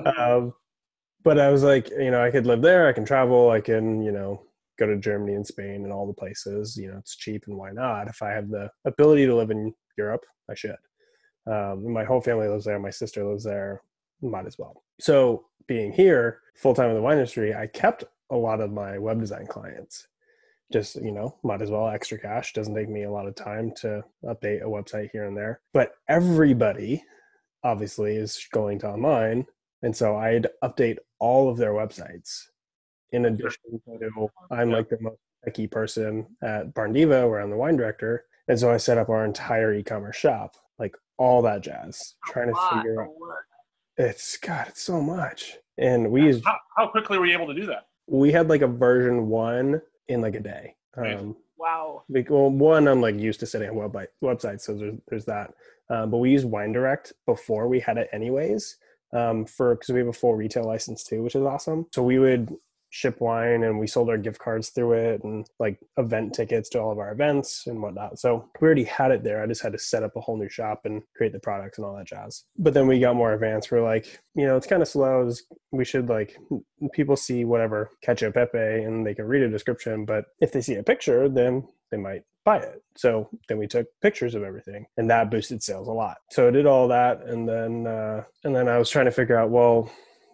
um, 0.18 0.54
but 1.24 1.40
I 1.40 1.50
was 1.50 1.64
like, 1.64 1.90
you 1.90 2.12
know, 2.12 2.24
I 2.24 2.32
could 2.32 2.46
live 2.46 2.62
there. 2.62 2.88
I 2.88 2.94
can 2.94 3.06
travel. 3.06 3.50
I 3.50 3.60
can, 3.60 4.02
you 4.02 4.12
know, 4.12 4.42
go 4.80 4.86
to 4.86 4.98
Germany 4.98 5.34
and 5.34 5.46
Spain 5.46 5.84
and 5.84 5.92
all 5.92 6.08
the 6.08 6.14
places. 6.14 6.78
You 6.78 6.92
know, 6.92 6.98
it's 6.98 7.18
cheap, 7.18 7.44
and 7.48 7.58
why 7.58 7.72
not? 7.72 8.08
If 8.08 8.22
I 8.22 8.30
have 8.30 8.50
the 8.50 8.70
ability 8.86 9.26
to 9.26 9.36
live 9.36 9.52
in 9.52 9.74
Europe, 9.98 10.24
I 10.50 10.56
should. 10.56 10.76
Um, 11.46 11.92
my 11.92 12.04
whole 12.04 12.22
family 12.22 12.48
lives 12.48 12.66
there. 12.66 12.80
My 12.80 12.90
sister 12.90 13.26
lives 13.26 13.44
there. 13.44 13.82
Might 14.22 14.46
as 14.46 14.58
well. 14.58 14.84
So, 15.00 15.46
being 15.68 15.92
here 15.92 16.40
full 16.56 16.74
time 16.74 16.90
in 16.90 16.96
the 16.96 17.02
wine 17.02 17.18
industry, 17.18 17.54
I 17.54 17.68
kept 17.68 18.04
a 18.30 18.36
lot 18.36 18.62
of 18.62 18.72
my 18.72 18.98
web 18.98 19.20
design 19.20 19.48
clients. 19.48 20.08
Just 20.72 20.96
you 20.96 21.12
know, 21.12 21.38
might 21.44 21.62
as 21.62 21.72
well 21.72 21.88
extra 21.88 22.20
cash. 22.20 22.54
Doesn't 22.54 22.76
take 22.76 22.90
me 22.90 23.04
a 23.04 23.12
lot 23.12 23.28
of 23.28 23.36
time 23.36 23.72
to 23.78 24.04
update 24.26 24.62
a 24.62 24.66
website 24.66 25.12
here 25.12 25.26
and 25.26 25.38
there. 25.38 25.62
But 25.74 25.94
everybody 26.10 27.04
obviously 27.64 28.16
is 28.16 28.48
going 28.54 28.80
to 28.80 28.88
online 28.88 29.46
and 29.82 29.96
so 29.96 30.16
i'd 30.18 30.48
update 30.64 30.98
all 31.20 31.50
of 31.50 31.58
their 31.58 31.72
websites 31.72 32.44
in 33.12 33.26
addition 33.26 33.82
to 33.86 34.30
i'm 34.52 34.72
like 34.72 34.90
the 34.90 34.98
most 35.02 35.18
techy 35.44 35.68
person 35.68 36.26
at 36.44 36.74
barn 36.74 36.94
diva 36.94 37.28
where 37.28 37.42
i'm 37.42 37.50
the 37.50 37.58
wine 37.58 37.76
director 37.76 38.26
and 38.48 38.60
so 38.60 38.72
i 38.72 38.78
set 38.78 38.98
up 38.98 39.10
our 39.10 39.26
entire 39.26 39.74
e-commerce 39.74 40.16
shop 40.16 40.56
like 40.80 40.96
all 41.18 41.42
that 41.42 41.62
jazz 41.62 42.16
trying 42.28 42.48
to 42.48 42.60
figure 42.74 43.02
out 43.02 43.10
it's 43.98 44.38
god 44.38 44.68
it's 44.70 44.84
so 44.84 45.02
much 45.02 45.58
and 45.78 46.10
we 46.12 46.24
used 46.24 46.44
How, 46.46 46.58
how 46.76 46.88
quickly 46.88 47.18
were 47.18 47.26
you 47.26 47.34
able 47.34 47.48
to 47.48 47.54
do 47.54 47.66
that? 47.68 47.88
We 48.08 48.32
had 48.32 48.50
like 48.50 48.62
a 48.62 48.68
version 48.68 49.28
one 49.28 49.82
in 50.08 50.22
like 50.22 50.36
a 50.36 50.40
day 50.40 50.76
Right. 50.96 51.18
um, 51.18 51.36
Wow. 51.60 52.04
Bec- 52.10 52.30
well, 52.30 52.50
one, 52.52 52.88
I'm 52.88 53.02
like 53.02 53.16
used 53.20 53.40
to 53.40 53.46
setting 53.48 53.70
up 53.70 53.76
web 53.76 54.08
websites, 54.24 54.62
so 54.62 54.76
there's 54.76 54.96
there's 55.08 55.26
that. 55.26 55.54
Um, 55.90 56.12
but 56.12 56.18
we 56.18 56.30
used 56.32 56.46
Wine 56.46 56.72
Direct 56.72 57.14
before 57.26 57.68
we 57.68 57.80
had 57.80 57.98
it, 57.98 58.10
anyways, 58.14 58.78
um, 59.12 59.44
for 59.46 59.74
because 59.74 59.90
we 59.90 60.00
have 60.00 60.08
a 60.08 60.14
full 60.14 60.36
retail 60.36 60.66
license 60.66 61.04
too, 61.04 61.24
which 61.24 61.34
is 61.36 61.42
awesome. 61.42 61.88
So 61.92 62.04
we 62.04 62.20
would 62.20 62.56
ship 62.90 63.20
wine, 63.20 63.64
and 63.64 63.80
we 63.80 63.88
sold 63.88 64.10
our 64.10 64.18
gift 64.18 64.40
cards 64.40 64.70
through 64.70 64.94
it, 64.94 65.24
and 65.24 65.48
like 65.60 65.80
event 65.98 66.34
tickets 66.34 66.70
to 66.70 66.80
all 66.80 66.92
of 66.92 67.00
our 67.00 67.12
events 67.12 67.68
and 67.68 67.82
whatnot. 67.82 68.20
So 68.20 68.50
we 68.60 68.66
already 68.66 68.84
had 68.84 69.12
it 69.12 69.24
there. 69.24 69.42
I 69.42 69.48
just 69.48 69.62
had 69.62 69.74
to 69.74 69.80
set 69.80 70.04
up 70.04 70.16
a 70.16 70.22
whole 70.22 70.38
new 70.38 70.50
shop 70.50 70.82
and 70.86 71.02
create 71.16 71.34
the 71.34 71.40
products 71.40 71.78
and 71.78 71.86
all 71.86 71.96
that 71.96 72.08
jazz. 72.08 72.44
But 72.58 72.74
then 72.74 72.88
we 72.88 73.00
got 73.00 73.16
more 73.16 73.34
advanced. 73.34 73.72
We're 73.72 73.84
like, 73.84 74.20
you 74.36 74.46
know, 74.46 74.56
it's 74.56 74.68
kind 74.68 74.82
of 74.82 74.88
slow. 74.88 75.32
We 75.72 75.86
should 75.86 76.10
like 76.10 76.38
people 76.94 77.16
see 77.16 77.46
whatever 77.46 77.90
Cacio 78.06 78.34
Pepe 78.34 78.58
and 78.58 79.06
they 79.06 79.14
can 79.14 79.26
read 79.26 79.44
a 79.44 79.50
description, 79.50 80.06
but 80.06 80.26
if 80.40 80.52
they 80.52 80.62
see 80.62 80.76
a 80.76 80.84
picture, 80.84 81.28
then 81.30 81.68
they 81.92 81.98
might 81.98 82.24
buy 82.46 82.58
it. 82.58 82.82
So 82.96 83.30
then 83.50 83.58
we 83.58 83.68
took 83.68 83.88
pictures 84.02 84.36
of 84.36 84.44
everything 84.44 84.86
and 84.96 85.10
that 85.10 85.30
boosted 85.30 85.62
sales 85.62 85.88
a 85.88 85.92
lot. 85.92 86.18
So 86.32 86.48
I 86.48 86.52
did 86.52 86.66
all 86.66 86.88
that 86.88 87.24
and 87.24 87.48
then 87.48 87.88
uh 87.88 88.24
and 88.44 88.56
then 88.56 88.68
I 88.68 88.78
was 88.78 88.90
trying 88.90 89.06
to 89.06 89.12
figure 89.12 89.38
out, 89.38 89.50
well, 89.50 89.92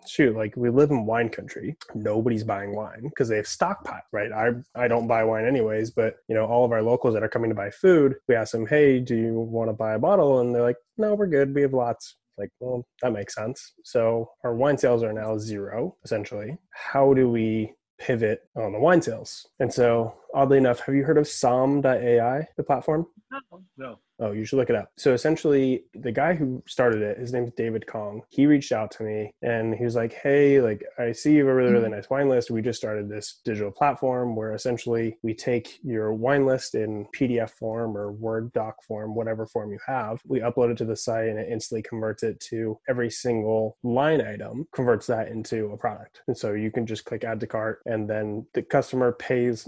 shoot, 0.10 0.36
like 0.36 0.56
we 0.56 0.70
live 0.70 0.92
in 0.92 1.06
wine 1.06 1.30
country. 1.30 1.76
Nobody's 1.94 2.44
buying 2.44 2.76
wine 2.76 3.04
because 3.04 3.30
they 3.30 3.38
have 3.38 3.48
stockpile, 3.48 4.02
right? 4.12 4.32
I 4.32 4.52
I 4.76 4.88
don't 4.88 5.08
buy 5.08 5.24
wine 5.24 5.46
anyways, 5.46 5.92
but 5.92 6.16
you 6.28 6.36
know, 6.36 6.46
all 6.46 6.66
of 6.66 6.72
our 6.72 6.82
locals 6.82 7.14
that 7.14 7.24
are 7.24 7.30
coming 7.30 7.50
to 7.50 7.56
buy 7.56 7.70
food, 7.70 8.16
we 8.28 8.36
ask 8.36 8.52
them, 8.52 8.66
"Hey, 8.68 9.00
do 9.00 9.16
you 9.16 9.40
want 9.40 9.70
to 9.70 9.74
buy 9.74 9.94
a 9.94 10.00
bottle?" 10.00 10.40
And 10.40 10.54
they're 10.54 10.62
like, 10.62 10.78
"No, 10.98 11.14
we're 11.16 11.28
good. 11.28 11.54
We 11.54 11.62
have 11.62 11.74
lots." 11.74 12.16
Like, 12.38 12.50
well, 12.60 12.86
that 13.02 13.14
makes 13.14 13.36
sense. 13.36 13.74
So 13.84 14.32
our 14.44 14.56
wine 14.56 14.78
sales 14.78 15.04
are 15.04 15.14
now 15.14 15.38
zero, 15.38 15.96
essentially. 16.04 16.58
How 16.72 17.14
do 17.14 17.30
we 17.30 17.74
pivot 18.00 18.42
on 18.56 18.72
the 18.74 18.80
wine 18.80 19.02
sales? 19.02 19.48
And 19.60 19.72
so, 19.72 20.16
oddly 20.34 20.58
enough, 20.58 20.80
have 20.82 20.96
you 20.96 21.04
heard 21.04 21.18
of 21.18 21.28
Som.ai, 21.28 22.48
the 22.58 22.64
platform? 22.64 23.08
Oh, 23.52 23.62
No. 23.78 24.00
Oh, 24.20 24.32
you 24.32 24.46
should 24.46 24.58
look 24.58 24.70
it 24.70 24.76
up. 24.76 24.92
So 24.96 25.14
essentially, 25.14 25.86
the 25.94 26.12
guy 26.12 26.36
who 26.36 26.64
started 26.68 27.02
it, 27.02 27.18
his 27.18 27.34
name's 27.34 27.52
David 27.58 27.88
Kong. 27.88 28.22
He 28.30 28.46
reached 28.46 28.72
out 28.72 28.92
to 28.92 29.04
me 29.04 29.34
and 29.42 29.74
he 29.74 29.84
was 29.84 29.96
like, 29.96 30.14
"Hey, 30.14 30.62
like 30.62 30.84
I 31.00 31.12
see 31.12 31.34
you 31.34 31.40
have 31.40 31.48
a 31.48 31.56
really 31.56 31.72
really 31.72 31.86
mm-hmm. 31.86 31.96
nice 31.96 32.10
wine 32.10 32.30
list. 32.30 32.52
We 32.52 32.62
just 32.62 32.80
started 32.80 33.10
this 33.10 33.42
digital 33.44 33.72
platform 33.72 34.36
where 34.36 34.54
essentially 34.54 35.18
we 35.24 35.34
take 35.34 35.80
your 35.84 36.14
wine 36.14 36.46
list 36.46 36.76
in 36.76 37.08
PDF 37.14 37.50
form 37.50 37.98
or 37.98 38.12
Word 38.12 38.54
doc 38.54 38.84
form, 38.84 39.16
whatever 39.16 39.48
form 39.48 39.72
you 39.72 39.80
have. 39.86 40.22
We 40.26 40.40
upload 40.40 40.72
it 40.72 40.78
to 40.78 40.86
the 40.86 40.96
site 40.96 41.28
and 41.28 41.40
it 41.40 41.52
instantly 41.52 41.82
converts 41.82 42.24
it 42.24 42.40
to 42.52 42.80
every 42.88 43.10
single 43.10 43.78
line 43.84 44.22
item, 44.22 44.68
converts 44.74 45.08
that 45.08 45.30
into 45.30 45.72
a 45.72 45.78
product. 45.78 46.22
And 46.28 46.38
so 46.38 46.54
you 46.54 46.72
can 46.72 46.86
just 46.86 47.06
click 47.06 47.24
add 47.24 47.40
to 47.40 47.48
cart, 47.48 47.82
and 47.86 48.10
then 48.10 48.46
the 48.54 48.62
customer 48.62 49.12
pays 49.12 49.68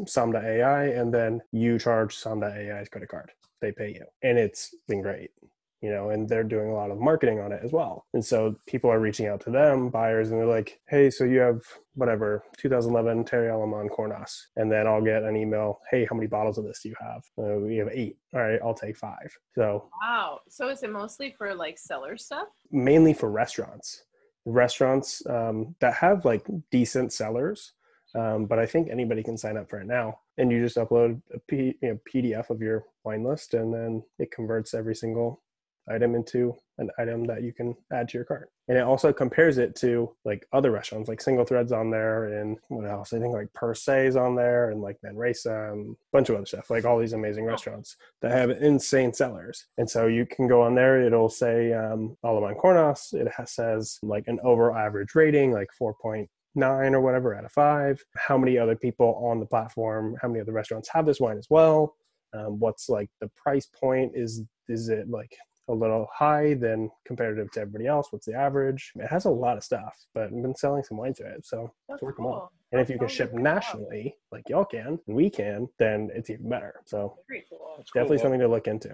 Som.ai, 0.59 0.85
and 0.85 1.13
then 1.13 1.41
you 1.51 1.77
charge 1.79 2.15
Som.ai's 2.15 2.89
credit 2.89 3.09
card 3.09 3.31
they 3.61 3.71
pay 3.71 3.93
you. 3.93 4.05
And 4.21 4.37
it's 4.37 4.75
been 4.87 5.01
great, 5.01 5.31
you 5.81 5.89
know, 5.89 6.09
and 6.09 6.27
they're 6.29 6.43
doing 6.43 6.69
a 6.69 6.73
lot 6.73 6.91
of 6.91 6.99
marketing 6.99 7.39
on 7.39 7.51
it 7.51 7.61
as 7.63 7.71
well. 7.71 8.05
And 8.13 8.23
so 8.23 8.55
people 8.67 8.91
are 8.91 8.99
reaching 8.99 9.27
out 9.27 9.41
to 9.41 9.49
them, 9.49 9.89
buyers, 9.89 10.29
and 10.29 10.39
they're 10.39 10.45
like, 10.45 10.79
hey, 10.87 11.09
so 11.09 11.23
you 11.23 11.39
have 11.39 11.61
whatever, 11.95 12.43
2011 12.57 13.25
Thierry 13.25 13.49
Allemand 13.49 13.89
Cornas. 13.91 14.35
And 14.55 14.71
then 14.71 14.87
I'll 14.87 15.01
get 15.01 15.23
an 15.23 15.35
email, 15.35 15.79
hey, 15.89 16.05
how 16.09 16.15
many 16.15 16.27
bottles 16.27 16.57
of 16.57 16.65
this 16.65 16.81
do 16.83 16.89
you 16.89 16.95
have? 16.99 17.23
Uh, 17.37 17.59
we 17.59 17.77
have 17.77 17.89
eight. 17.91 18.17
All 18.33 18.41
right, 18.41 18.59
I'll 18.63 18.73
take 18.73 18.97
five. 18.97 19.35
So, 19.55 19.89
wow. 20.01 20.39
So 20.49 20.69
is 20.69 20.83
it 20.83 20.91
mostly 20.91 21.33
for 21.37 21.55
like 21.55 21.79
cellar 21.79 22.17
stuff? 22.17 22.49
Mainly 22.71 23.13
for 23.13 23.31
restaurants. 23.31 24.03
Restaurants 24.45 25.25
um, 25.27 25.75
that 25.79 25.95
have 25.95 26.25
like 26.25 26.45
decent 26.69 27.13
cellars 27.13 27.73
um, 28.15 28.45
but 28.45 28.59
I 28.59 28.65
think 28.65 28.89
anybody 28.89 29.23
can 29.23 29.37
sign 29.37 29.57
up 29.57 29.69
for 29.69 29.79
it 29.79 29.87
now. 29.87 30.19
And 30.37 30.51
you 30.51 30.61
just 30.61 30.77
upload 30.77 31.21
a 31.33 31.39
P, 31.47 31.77
you 31.81 31.89
know, 31.89 31.99
PDF 32.13 32.49
of 32.49 32.61
your 32.61 32.83
wine 33.03 33.23
list, 33.23 33.53
and 33.53 33.73
then 33.73 34.03
it 34.19 34.31
converts 34.31 34.73
every 34.73 34.95
single 34.95 35.41
item 35.89 36.15
into 36.15 36.55
an 36.77 36.89
item 36.97 37.25
that 37.25 37.43
you 37.43 37.53
can 37.53 37.75
add 37.93 38.09
to 38.09 38.17
your 38.17 38.25
cart. 38.25 38.49
And 38.67 38.77
it 38.77 38.83
also 38.83 39.13
compares 39.13 39.57
it 39.57 39.75
to 39.77 40.13
like 40.25 40.45
other 40.51 40.71
restaurants, 40.71 41.07
like 41.07 41.21
Single 41.21 41.45
Threads 41.45 41.71
on 41.71 41.89
there, 41.89 42.39
and 42.39 42.57
what 42.67 42.89
else? 42.89 43.13
I 43.13 43.19
think 43.19 43.33
like 43.33 43.53
Per 43.53 43.73
Se 43.73 44.07
is 44.07 44.15
on 44.15 44.35
there, 44.35 44.71
and 44.71 44.81
like 44.81 44.97
Manresa, 45.03 45.71
and 45.71 45.91
a 45.91 45.95
bunch 46.11 46.29
of 46.29 46.35
other 46.35 46.45
stuff. 46.45 46.69
Like 46.69 46.85
all 46.85 46.99
these 46.99 47.13
amazing 47.13 47.45
restaurants 47.45 47.95
that 48.21 48.31
have 48.31 48.49
insane 48.49 49.13
cellars. 49.13 49.67
And 49.77 49.89
so 49.89 50.07
you 50.07 50.25
can 50.25 50.47
go 50.47 50.61
on 50.61 50.75
there. 50.75 51.01
It'll 51.01 51.29
say 51.29 51.71
um, 51.73 52.17
Allemand 52.23 52.57
Cornas. 52.57 53.13
It 53.13 53.31
has, 53.37 53.51
says 53.51 53.99
like 54.01 54.27
an 54.27 54.39
over 54.43 54.75
average 54.75 55.15
rating, 55.15 55.51
like 55.51 55.69
four 55.77 55.95
point 56.01 56.29
nine 56.55 56.93
or 56.95 57.01
whatever 57.01 57.35
out 57.35 57.45
of 57.45 57.51
five. 57.51 58.03
How 58.17 58.37
many 58.37 58.57
other 58.57 58.75
people 58.75 59.21
on 59.29 59.39
the 59.39 59.45
platform? 59.45 60.15
How 60.21 60.27
many 60.27 60.41
other 60.41 60.53
restaurants 60.53 60.89
have 60.89 61.05
this 61.05 61.19
wine 61.19 61.37
as 61.37 61.47
well? 61.49 61.95
Um, 62.33 62.59
what's 62.59 62.89
like 62.89 63.09
the 63.21 63.29
price 63.35 63.67
point? 63.67 64.11
Is 64.15 64.43
is 64.67 64.89
it 64.89 65.09
like 65.09 65.35
a 65.67 65.73
little 65.73 66.07
high 66.13 66.53
than 66.53 66.89
comparative 67.05 67.51
to 67.51 67.61
everybody 67.61 67.87
else? 67.87 68.07
What's 68.11 68.25
the 68.27 68.35
average? 68.35 68.91
It 68.95 69.07
has 69.07 69.25
a 69.25 69.29
lot 69.29 69.57
of 69.57 69.63
stuff, 69.63 69.95
but 70.13 70.25
I've 70.25 70.41
been 70.41 70.55
selling 70.55 70.83
some 70.83 70.97
wine 70.97 71.13
to 71.15 71.23
it, 71.25 71.45
so 71.45 71.71
That's 71.87 71.97
it's 71.97 72.03
working 72.03 72.23
cool. 72.25 72.31
well. 72.33 72.51
And 72.71 72.81
if 72.81 72.89
you 72.89 72.99
can 72.99 73.07
ship 73.07 73.31
like 73.31 73.41
a 73.41 73.43
lot. 73.43 73.55
nationally, 73.55 74.15
like 74.31 74.49
y'all 74.49 74.65
can, 74.65 74.99
and 75.07 75.15
we 75.15 75.29
can, 75.29 75.67
then 75.79 76.09
it's 76.13 76.29
even 76.29 76.49
better. 76.49 76.75
So 76.85 77.15
Very 77.27 77.45
cool. 77.49 77.73
That's 77.77 77.89
cool. 77.89 78.01
definitely 78.01 78.19
something 78.19 78.39
to 78.41 78.47
look 78.47 78.67
into. 78.67 78.89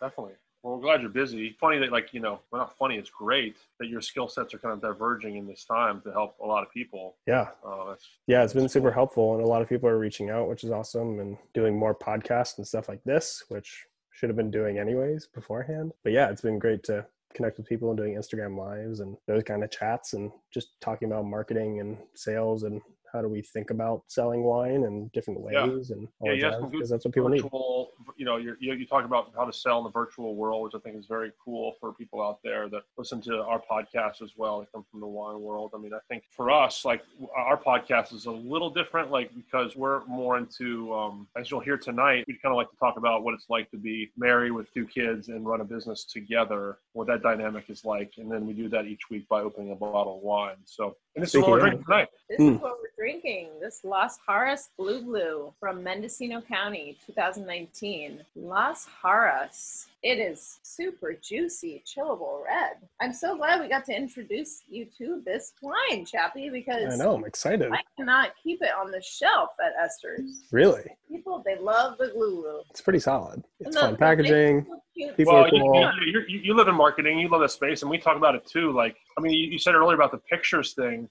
Definitely. 0.00 0.34
Well, 0.62 0.76
we're 0.76 0.82
glad 0.82 1.00
you're 1.00 1.10
busy. 1.10 1.56
Funny 1.60 1.78
that, 1.78 1.90
like, 1.90 2.14
you 2.14 2.20
know, 2.20 2.38
well, 2.50 2.62
not 2.62 2.78
funny, 2.78 2.96
it's 2.96 3.10
great 3.10 3.56
that 3.80 3.88
your 3.88 4.00
skill 4.00 4.28
sets 4.28 4.54
are 4.54 4.58
kind 4.58 4.72
of 4.72 4.80
diverging 4.80 5.36
in 5.36 5.46
this 5.46 5.64
time 5.64 6.00
to 6.02 6.12
help 6.12 6.36
a 6.42 6.46
lot 6.46 6.62
of 6.62 6.70
people. 6.70 7.16
Yeah, 7.26 7.48
Uh, 7.64 7.90
that's 7.90 8.06
yeah, 8.28 8.44
it's 8.44 8.52
been 8.52 8.68
super 8.68 8.88
cool. 8.90 8.94
helpful, 8.94 9.34
and 9.34 9.42
a 9.42 9.46
lot 9.46 9.60
of 9.62 9.68
people 9.68 9.88
are 9.88 9.98
reaching 9.98 10.30
out, 10.30 10.48
which 10.48 10.62
is 10.62 10.70
awesome, 10.70 11.18
and 11.18 11.36
doing 11.52 11.76
more 11.76 11.94
podcasts 11.94 12.58
and 12.58 12.66
stuff 12.66 12.88
like 12.88 13.02
this, 13.04 13.42
which 13.48 13.86
should 14.12 14.28
have 14.28 14.36
been 14.36 14.50
doing 14.52 14.78
anyways 14.78 15.26
beforehand. 15.26 15.92
But 16.04 16.12
yeah, 16.12 16.30
it's 16.30 16.42
been 16.42 16.60
great 16.60 16.84
to 16.84 17.06
connect 17.34 17.56
with 17.56 17.66
people 17.66 17.88
and 17.88 17.96
doing 17.98 18.14
Instagram 18.14 18.56
lives 18.56 19.00
and 19.00 19.16
those 19.26 19.42
kind 19.42 19.64
of 19.64 19.70
chats, 19.70 20.12
and 20.12 20.30
just 20.52 20.80
talking 20.80 21.10
about 21.10 21.24
marketing 21.24 21.80
and 21.80 21.98
sales 22.14 22.62
and 22.62 22.80
how 23.12 23.20
do 23.20 23.28
we 23.28 23.42
think 23.42 23.70
about 23.70 24.02
selling 24.08 24.42
wine 24.42 24.84
in 24.84 25.08
different 25.12 25.40
Yeah. 25.52 25.66
ways 25.66 25.90
and 25.90 26.08
all 26.20 26.28
Yeah, 26.28 26.32
that 26.32 26.36
you 26.38 26.44
have 26.44 26.52
jazz, 26.54 26.60
some 26.60 26.70
good 26.70 26.72
because 26.78 26.90
that's 26.90 27.04
what 27.04 27.14
people 27.14 27.28
need. 27.28 27.42
virtual, 27.42 27.92
you 28.16 28.24
know, 28.24 28.36
you're, 28.38 28.56
you 28.58 28.72
you 28.72 28.86
talk 28.86 29.04
about 29.04 29.32
how 29.36 29.44
to 29.44 29.52
sell 29.52 29.78
in 29.78 29.84
the 29.84 29.90
virtual 29.90 30.34
world, 30.34 30.62
which 30.64 30.72
I 30.74 30.78
think 30.78 30.96
is 30.96 31.06
very 31.06 31.30
cool 31.44 31.74
for 31.78 31.92
people 31.92 32.22
out 32.22 32.38
there 32.42 32.68
that 32.70 32.82
listen 32.96 33.20
to 33.22 33.42
our 33.42 33.60
podcast 33.70 34.22
as 34.22 34.32
well. 34.36 34.60
They 34.60 34.66
come 34.72 34.84
from 34.90 35.00
the 35.00 35.06
wine 35.06 35.40
world. 35.40 35.72
I 35.74 35.78
mean, 35.78 35.92
I 35.92 35.98
think 36.08 36.24
for 36.30 36.50
us, 36.50 36.84
like 36.84 37.02
our 37.36 37.56
podcast 37.58 38.14
is 38.14 38.24
a 38.26 38.30
little 38.30 38.70
different, 38.70 39.10
like 39.10 39.30
because 39.34 39.76
we're 39.76 40.04
more 40.06 40.38
into, 40.38 40.92
um, 40.94 41.28
as 41.36 41.50
you'll 41.50 41.60
hear 41.60 41.76
tonight, 41.76 42.24
we 42.26 42.34
kind 42.42 42.52
of 42.52 42.56
like 42.56 42.70
to 42.70 42.76
talk 42.76 42.96
about 42.96 43.22
what 43.24 43.34
it's 43.34 43.46
like 43.50 43.70
to 43.72 43.76
be 43.76 44.10
married 44.16 44.52
with 44.52 44.72
two 44.72 44.86
kids 44.86 45.28
and 45.28 45.46
run 45.46 45.60
a 45.60 45.64
business 45.64 46.04
together, 46.04 46.78
what 46.94 47.06
that 47.08 47.22
dynamic 47.22 47.68
is 47.68 47.84
like, 47.84 48.12
and 48.16 48.30
then 48.32 48.46
we 48.46 48.54
do 48.54 48.68
that 48.70 48.86
each 48.86 49.10
week 49.10 49.28
by 49.28 49.40
opening 49.42 49.70
a 49.72 49.74
bottle 49.76 50.16
of 50.16 50.22
wine. 50.22 50.56
So, 50.64 50.96
and 51.14 51.22
this 51.22 51.34
is 51.34 51.42
what 51.42 51.50
we're 51.50 51.60
drinking 51.60 51.84
tonight. 51.84 52.08
This 52.30 52.38
Mm. 52.40 52.54
is 52.56 52.60
what 52.62 52.78
we're 52.80 52.88
drinking. 52.96 53.01
Drinking 53.02 53.48
this 53.60 53.80
Las 53.82 54.16
Jaras 54.28 54.68
Glou 54.78 55.04
Glou 55.04 55.52
from 55.58 55.82
Mendocino 55.82 56.40
County, 56.40 56.96
2019. 57.04 58.20
Las 58.36 58.86
Jaras. 59.02 59.86
It 60.04 60.20
is 60.20 60.60
super 60.62 61.14
juicy, 61.20 61.82
chillable 61.84 62.44
red. 62.44 62.76
I'm 63.00 63.12
so 63.12 63.36
glad 63.36 63.60
we 63.60 63.68
got 63.68 63.84
to 63.86 63.92
introduce 63.92 64.62
you 64.68 64.86
to 64.98 65.20
this 65.26 65.52
wine, 65.62 66.04
Chappy, 66.04 66.48
because 66.48 66.94
I 66.94 66.96
know, 66.96 67.16
I'm 67.16 67.24
excited. 67.24 67.72
I 67.72 67.80
cannot 67.96 68.34
keep 68.40 68.62
it 68.62 68.70
on 68.80 68.92
the 68.92 69.02
shelf 69.02 69.50
at 69.60 69.72
Esters. 69.84 70.42
Really, 70.52 70.88
People, 71.08 71.42
they 71.44 71.58
love 71.58 71.98
the 71.98 72.06
Glou 72.06 72.44
Glou. 72.44 72.60
it's 72.70 72.80
pretty 72.80 73.00
solid. 73.00 73.42
It's 73.58 73.76
fun 73.76 73.96
packaging. 73.96 74.58
label's 74.58 74.66
so 74.66 74.82
cute. 74.94 75.16
People 75.16 75.34
well, 75.34 75.44
are 75.46 75.48
you, 75.48 75.60
cool. 75.60 75.92
you, 76.06 76.20
you, 76.28 76.38
you 76.38 76.54
live 76.54 76.68
in 76.68 76.76
marketing, 76.76 77.18
you 77.18 77.28
love 77.28 77.40
the 77.40 77.48
space, 77.48 77.82
and 77.82 77.90
we 77.90 77.98
talk 77.98 78.16
about 78.16 78.36
it 78.36 78.46
too. 78.46 78.70
Like, 78.70 78.96
I 79.18 79.20
mean, 79.20 79.32
you, 79.32 79.48
you 79.48 79.58
said 79.58 79.74
earlier 79.74 79.96
about 79.96 80.12
the 80.12 80.18
pictures 80.18 80.72
thing, 80.74 81.08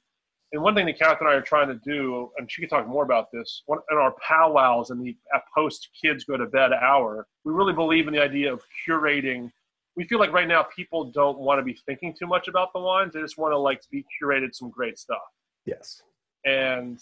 and 0.52 0.62
one 0.62 0.76
thing 0.76 0.86
that 0.86 1.00
Kath 1.00 1.18
and 1.22 1.30
I 1.30 1.34
are 1.34 1.42
trying 1.42 1.68
to 1.70 1.76
do, 1.76 2.30
and 2.38 2.52
she 2.52 2.62
could 2.62 2.70
talk 2.70 2.88
more 2.88 3.04
about 3.04 3.32
this, 3.32 3.64
one, 3.68 3.80
in 3.90 3.98
our 3.98 4.14
powwows 4.28 4.90
and 4.90 5.02
the 5.04 5.16
post 5.56 5.90
kids 6.00 6.24
go 6.26 6.36
to 6.38 6.46
bed 6.46 6.74
hour, 6.74 7.28
we 7.46 7.54
really 7.54 7.74
believe 7.74 8.08
in 8.08 8.14
the 8.14 8.22
idea 8.22 8.52
of 8.52 8.62
curating. 8.88 9.52
We 9.96 10.06
feel 10.06 10.20
like 10.20 10.32
right 10.34 10.48
now 10.48 10.64
people 10.64 11.06
don't 11.12 11.40
want 11.40 11.60
to 11.60 11.64
be 11.64 11.78
thinking 11.86 12.14
too 12.18 12.28
much 12.28 12.48
about 12.48 12.74
the 12.74 12.80
wines; 12.80 13.14
they 13.14 13.22
just 13.22 13.38
want 13.38 13.54
to 13.54 13.58
like 13.58 13.82
be 13.92 14.06
curated 14.22 14.54
some 14.54 14.70
great 14.70 14.98
stuff 14.98 15.22
Yes. 15.66 16.02
and 16.46 17.00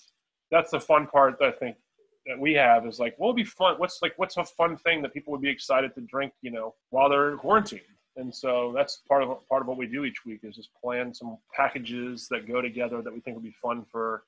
that's 0.52 0.72
the 0.72 0.80
fun 0.80 1.08
part 1.08 1.38
that 1.40 1.48
I 1.48 1.52
think 1.52 1.78
that 2.26 2.40
we 2.40 2.54
have 2.54 2.86
is 2.86 3.00
like, 3.00 3.16
what 3.18 3.28
would 3.28 3.36
be 3.36 3.44
fun? 3.44 3.76
What's 3.78 4.02
like, 4.02 4.14
what's 4.18 4.38
a 4.38 4.46
fun 4.46 4.78
thing 4.78 5.02
that 5.02 5.14
people 5.14 5.32
would 5.32 5.42
be 5.42 5.50
excited 5.50 5.94
to 5.96 6.02
drink, 6.02 6.34
you 6.42 6.52
know, 6.52 6.76
while 6.90 7.10
they're 7.10 7.38
quarantined? 7.38 7.82
And 8.16 8.34
so 8.34 8.74
that's 8.76 9.02
part 9.08 9.24
of 9.24 9.48
part 9.48 9.62
of 9.62 9.68
what 9.68 9.78
we 9.78 9.88
do 9.88 10.04
each 10.04 10.26
week 10.26 10.42
is 10.44 10.56
just 10.56 10.70
plan 10.82 11.14
some 11.14 11.38
packages 11.56 12.28
that 12.30 12.48
go 12.48 12.62
together 12.62 13.02
that 13.02 13.14
we 13.14 13.20
think 13.22 13.36
would 13.36 13.44
be 13.44 13.56
fun 13.62 13.86
for 13.92 14.24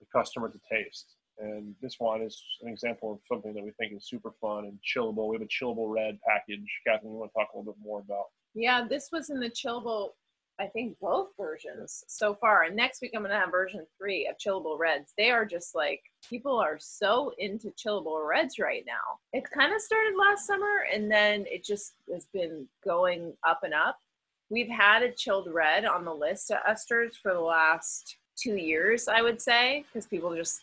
the 0.00 0.06
customer 0.12 0.48
to 0.48 0.60
taste. 0.70 1.14
And 1.38 1.74
this 1.80 1.96
one 1.98 2.22
is 2.22 2.42
an 2.62 2.68
example 2.68 3.12
of 3.12 3.18
something 3.26 3.54
that 3.54 3.64
we 3.64 3.70
think 3.78 3.92
is 3.96 4.08
super 4.08 4.32
fun 4.40 4.64
and 4.64 4.78
chillable. 4.84 5.28
We 5.28 5.36
have 5.36 5.42
a 5.42 5.46
chillable 5.46 5.92
red 5.92 6.18
package. 6.26 6.66
Kathryn, 6.86 7.04
you 7.04 7.10
want 7.10 7.30
to 7.32 7.38
talk 7.38 7.48
a 7.54 7.58
little 7.58 7.72
bit 7.72 7.82
more 7.82 8.00
about? 8.00 8.26
Yeah, 8.54 8.86
this 8.86 9.08
was 9.12 9.30
in 9.30 9.40
the 9.40 9.48
chillable, 9.48 10.10
I 10.60 10.66
think 10.66 10.98
both 11.00 11.28
versions 11.38 12.04
so 12.06 12.34
far. 12.34 12.64
And 12.64 12.76
next 12.76 13.00
week 13.00 13.12
I'm 13.16 13.22
gonna 13.22 13.38
have 13.38 13.50
version 13.50 13.86
three 13.96 14.28
of 14.28 14.36
chillable 14.36 14.78
reds. 14.78 15.14
They 15.16 15.30
are 15.30 15.46
just 15.46 15.74
like 15.74 16.02
people 16.28 16.58
are 16.58 16.76
so 16.78 17.32
into 17.38 17.70
chillable 17.70 18.28
reds 18.28 18.58
right 18.58 18.84
now. 18.86 19.18
It 19.32 19.50
kind 19.50 19.72
of 19.74 19.80
started 19.80 20.14
last 20.18 20.46
summer 20.46 20.84
and 20.92 21.10
then 21.10 21.46
it 21.48 21.64
just 21.64 21.94
has 22.12 22.26
been 22.26 22.68
going 22.84 23.32
up 23.42 23.60
and 23.62 23.72
up. 23.72 23.98
We've 24.50 24.68
had 24.68 25.02
a 25.02 25.12
chilled 25.12 25.48
red 25.50 25.86
on 25.86 26.04
the 26.04 26.14
list 26.14 26.50
at 26.50 26.66
Esters 26.66 27.14
for 27.22 27.32
the 27.32 27.40
last 27.40 28.16
two 28.36 28.56
years, 28.56 29.08
I 29.08 29.22
would 29.22 29.40
say, 29.40 29.84
because 29.86 30.06
people 30.06 30.34
just 30.34 30.60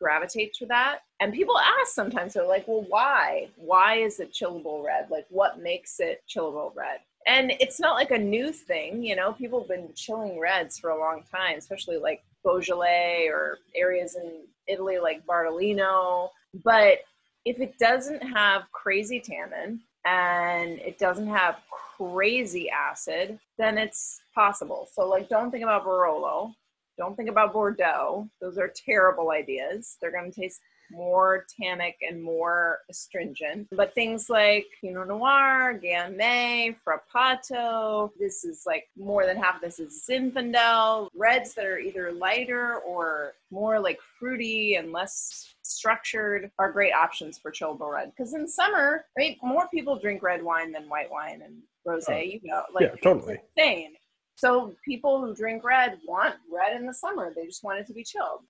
gravitate 0.00 0.54
to 0.54 0.66
that. 0.66 1.00
And 1.20 1.32
people 1.32 1.58
ask 1.58 1.92
sometimes, 1.92 2.34
they're 2.34 2.46
like, 2.46 2.68
well, 2.68 2.84
why? 2.88 3.48
Why 3.56 3.96
is 3.96 4.20
it 4.20 4.32
chillable 4.32 4.84
red? 4.84 5.10
Like, 5.10 5.26
what 5.30 5.60
makes 5.60 6.00
it 6.00 6.22
chillable 6.28 6.74
red? 6.74 7.00
And 7.26 7.52
it's 7.58 7.80
not 7.80 7.94
like 7.94 8.10
a 8.10 8.18
new 8.18 8.52
thing, 8.52 9.02
you 9.02 9.16
know, 9.16 9.32
people 9.32 9.60
have 9.60 9.68
been 9.68 9.88
chilling 9.94 10.38
reds 10.38 10.78
for 10.78 10.90
a 10.90 10.98
long 10.98 11.22
time, 11.30 11.56
especially 11.56 11.96
like 11.96 12.22
Beaujolais 12.44 13.28
or 13.28 13.58
areas 13.74 14.14
in 14.16 14.42
Italy 14.66 14.98
like 14.98 15.24
Bardolino. 15.24 16.28
But 16.62 16.98
if 17.44 17.60
it 17.60 17.78
doesn't 17.78 18.20
have 18.20 18.70
crazy 18.72 19.20
tannin 19.20 19.80
and 20.04 20.78
it 20.80 20.98
doesn't 20.98 21.28
have 21.28 21.56
crazy 21.70 22.68
acid, 22.68 23.38
then 23.56 23.78
it's 23.78 24.20
possible. 24.34 24.88
So, 24.92 25.08
like, 25.08 25.28
don't 25.28 25.50
think 25.50 25.62
about 25.62 25.84
Barolo. 25.84 26.52
Don't 26.98 27.16
think 27.16 27.30
about 27.30 27.52
Bordeaux. 27.52 28.28
Those 28.40 28.58
are 28.58 28.72
terrible 28.74 29.30
ideas. 29.30 29.96
They're 30.00 30.12
going 30.12 30.30
to 30.30 30.40
taste 30.40 30.60
more 30.90 31.44
tannic 31.60 31.96
and 32.08 32.22
more 32.22 32.80
astringent. 32.90 33.68
But 33.72 33.94
things 33.94 34.28
like 34.30 34.66
Pinot 34.80 35.08
Noir, 35.08 35.80
Gamay, 35.82 36.76
Frappato, 36.86 38.10
this 38.18 38.44
is 38.44 38.62
like 38.66 38.88
more 38.96 39.26
than 39.26 39.36
half 39.36 39.56
of 39.56 39.60
this 39.62 39.78
is 39.78 40.04
Zinfandel. 40.08 41.08
Reds 41.14 41.54
that 41.54 41.66
are 41.66 41.78
either 41.78 42.12
lighter 42.12 42.76
or 42.86 43.34
more 43.50 43.78
like 43.80 43.98
fruity 44.18 44.74
and 44.74 44.92
less 44.92 45.54
structured 45.62 46.50
are 46.58 46.70
great 46.72 46.92
options 46.92 47.38
for 47.38 47.50
chillable 47.50 47.92
red. 47.92 48.12
Because 48.16 48.34
in 48.34 48.46
summer, 48.46 49.04
I 49.16 49.20
mean, 49.20 49.36
more 49.42 49.68
people 49.72 49.98
drink 49.98 50.22
red 50.22 50.42
wine 50.42 50.72
than 50.72 50.88
white 50.88 51.10
wine 51.10 51.42
and 51.44 51.62
rosé. 51.86 52.08
Oh. 52.08 52.20
You 52.20 52.40
know, 52.44 52.62
like 52.74 52.82
Yeah, 52.82 52.94
totally. 53.02 53.38
insane. 53.56 53.94
So 54.36 54.74
people 54.84 55.20
who 55.24 55.34
drink 55.34 55.62
red 55.64 55.98
want 56.06 56.34
red 56.52 56.76
in 56.76 56.86
the 56.86 56.94
summer. 56.94 57.32
They 57.34 57.46
just 57.46 57.62
want 57.62 57.78
it 57.78 57.86
to 57.86 57.92
be 57.92 58.02
chilled. 58.04 58.40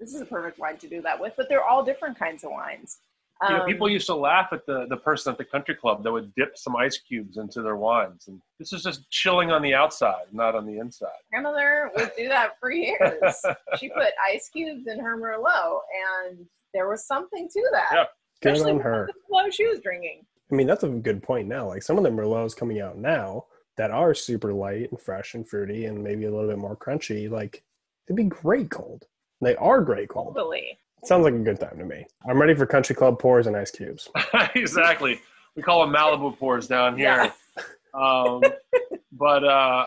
This 0.00 0.14
is 0.14 0.20
a 0.22 0.26
perfect 0.26 0.58
wine 0.58 0.78
to 0.78 0.88
do 0.88 1.02
that 1.02 1.20
with. 1.20 1.34
But 1.36 1.48
they're 1.48 1.64
all 1.64 1.84
different 1.84 2.18
kinds 2.18 2.42
of 2.42 2.50
wines. 2.50 2.98
You 3.42 3.54
know, 3.54 3.60
Um, 3.62 3.66
people 3.66 3.88
used 3.88 4.06
to 4.06 4.14
laugh 4.14 4.48
at 4.52 4.66
the, 4.66 4.86
the 4.88 4.96
person 4.98 5.30
at 5.32 5.38
the 5.38 5.44
country 5.44 5.74
club 5.74 6.02
that 6.04 6.12
would 6.12 6.34
dip 6.34 6.58
some 6.58 6.76
ice 6.76 6.98
cubes 6.98 7.38
into 7.38 7.62
their 7.62 7.76
wines. 7.76 8.28
And 8.28 8.40
this 8.58 8.72
is 8.72 8.82
just 8.82 9.08
chilling 9.10 9.50
on 9.50 9.62
the 9.62 9.72
outside, 9.74 10.24
not 10.32 10.54
on 10.54 10.66
the 10.66 10.78
inside. 10.78 11.08
grandmother 11.30 11.90
would 11.96 12.10
do 12.18 12.28
that 12.28 12.58
for 12.60 12.70
years. 12.70 13.42
she 13.78 13.88
put 13.90 14.12
ice 14.28 14.50
cubes 14.50 14.86
in 14.88 14.98
her 15.00 15.16
Merlot, 15.16 15.80
and 16.28 16.44
there 16.74 16.88
was 16.88 17.06
something 17.06 17.48
to 17.48 17.68
that. 17.72 17.88
Yeah. 17.92 18.04
Good 18.42 18.52
Especially 18.54 18.72
on 18.72 18.80
her. 18.80 19.08
the 19.08 19.34
Merlot 19.34 19.52
she 19.52 19.66
was 19.66 19.80
drinking. 19.80 20.26
I 20.52 20.54
mean, 20.54 20.66
that's 20.66 20.82
a 20.82 20.88
good 20.88 21.22
point 21.22 21.48
now. 21.48 21.66
Like 21.68 21.82
some 21.82 21.96
of 21.96 22.04
the 22.04 22.10
Merlots 22.10 22.56
coming 22.56 22.80
out 22.80 22.98
now 22.98 23.46
that 23.76 23.90
are 23.90 24.12
super 24.14 24.52
light 24.52 24.90
and 24.90 25.00
fresh 25.00 25.34
and 25.34 25.48
fruity 25.48 25.86
and 25.86 26.02
maybe 26.04 26.24
a 26.26 26.30
little 26.30 26.48
bit 26.48 26.58
more 26.58 26.76
crunchy, 26.76 27.30
like 27.30 27.62
they'd 28.06 28.16
be 28.16 28.24
great 28.24 28.70
cold. 28.70 29.06
They 29.40 29.56
are 29.56 29.80
great 29.80 30.08
cold. 30.08 30.34
Totally. 30.34 30.78
Sounds 31.04 31.24
like 31.24 31.34
a 31.34 31.38
good 31.38 31.58
time 31.58 31.78
to 31.78 31.84
me. 31.84 32.04
I'm 32.28 32.38
ready 32.40 32.54
for 32.54 32.66
country 32.66 32.94
club 32.94 33.18
pours 33.18 33.46
and 33.46 33.56
ice 33.56 33.70
cubes. 33.70 34.08
exactly. 34.54 35.20
We 35.56 35.62
call 35.62 35.80
them 35.80 35.94
Malibu 35.94 36.36
pours 36.38 36.66
down 36.66 36.96
here. 36.96 37.32
Yeah. 37.56 37.62
Um, 37.94 38.42
but 39.12 39.42
uh, 39.42 39.86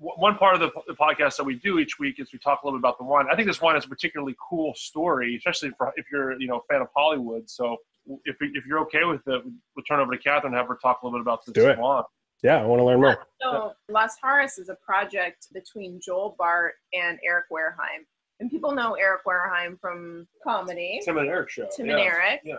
w- 0.00 0.14
one 0.16 0.36
part 0.36 0.54
of 0.54 0.60
the, 0.60 0.70
the 0.86 0.94
podcast 0.94 1.36
that 1.36 1.44
we 1.44 1.56
do 1.56 1.78
each 1.80 1.98
week 1.98 2.20
is 2.20 2.32
we 2.32 2.38
talk 2.38 2.62
a 2.62 2.66
little 2.66 2.78
bit 2.78 2.82
about 2.82 2.98
the 2.98 3.04
wine. 3.04 3.26
I 3.30 3.34
think 3.34 3.48
this 3.48 3.60
wine 3.60 3.74
has 3.74 3.84
a 3.84 3.88
particularly 3.88 4.36
cool 4.48 4.72
story, 4.74 5.36
especially 5.36 5.70
for, 5.76 5.92
if 5.96 6.06
you're 6.10 6.40
you 6.40 6.46
know 6.46 6.58
a 6.58 6.72
fan 6.72 6.80
of 6.80 6.88
Hollywood. 6.96 7.50
So 7.50 7.76
if, 8.24 8.36
if 8.40 8.64
you're 8.66 8.78
okay 8.82 9.04
with 9.04 9.20
it, 9.26 9.42
we'll 9.44 9.84
turn 9.86 10.00
over 10.00 10.16
to 10.16 10.22
Kathryn 10.22 10.46
and 10.46 10.54
have 10.54 10.68
her 10.68 10.78
talk 10.80 11.02
a 11.02 11.06
little 11.06 11.18
bit 11.18 11.22
about 11.22 11.44
this 11.44 11.52
Do 11.54 11.68
it. 11.68 11.78
wine. 11.78 12.04
Yeah, 12.42 12.62
I 12.62 12.64
want 12.66 12.80
to 12.80 12.84
learn 12.84 13.00
more. 13.00 13.26
So 13.42 13.72
Las 13.88 14.16
Jaras 14.22 14.58
is 14.58 14.68
a 14.68 14.76
project 14.76 15.48
between 15.52 16.00
Joel 16.04 16.36
Burt 16.38 16.74
and 16.94 17.18
Eric 17.26 17.46
Wareheim. 17.52 18.04
And 18.40 18.50
people 18.50 18.72
know 18.72 18.94
Eric 18.94 19.22
Wareheim 19.26 19.80
from 19.80 20.26
comedy. 20.44 21.00
Tim 21.04 21.18
and 21.18 21.28
Eric 21.28 21.50
show. 21.50 21.68
Tim 21.74 21.86
yeah. 21.86 21.92
and 21.92 22.02
Eric. 22.02 22.40
Yeah. 22.44 22.56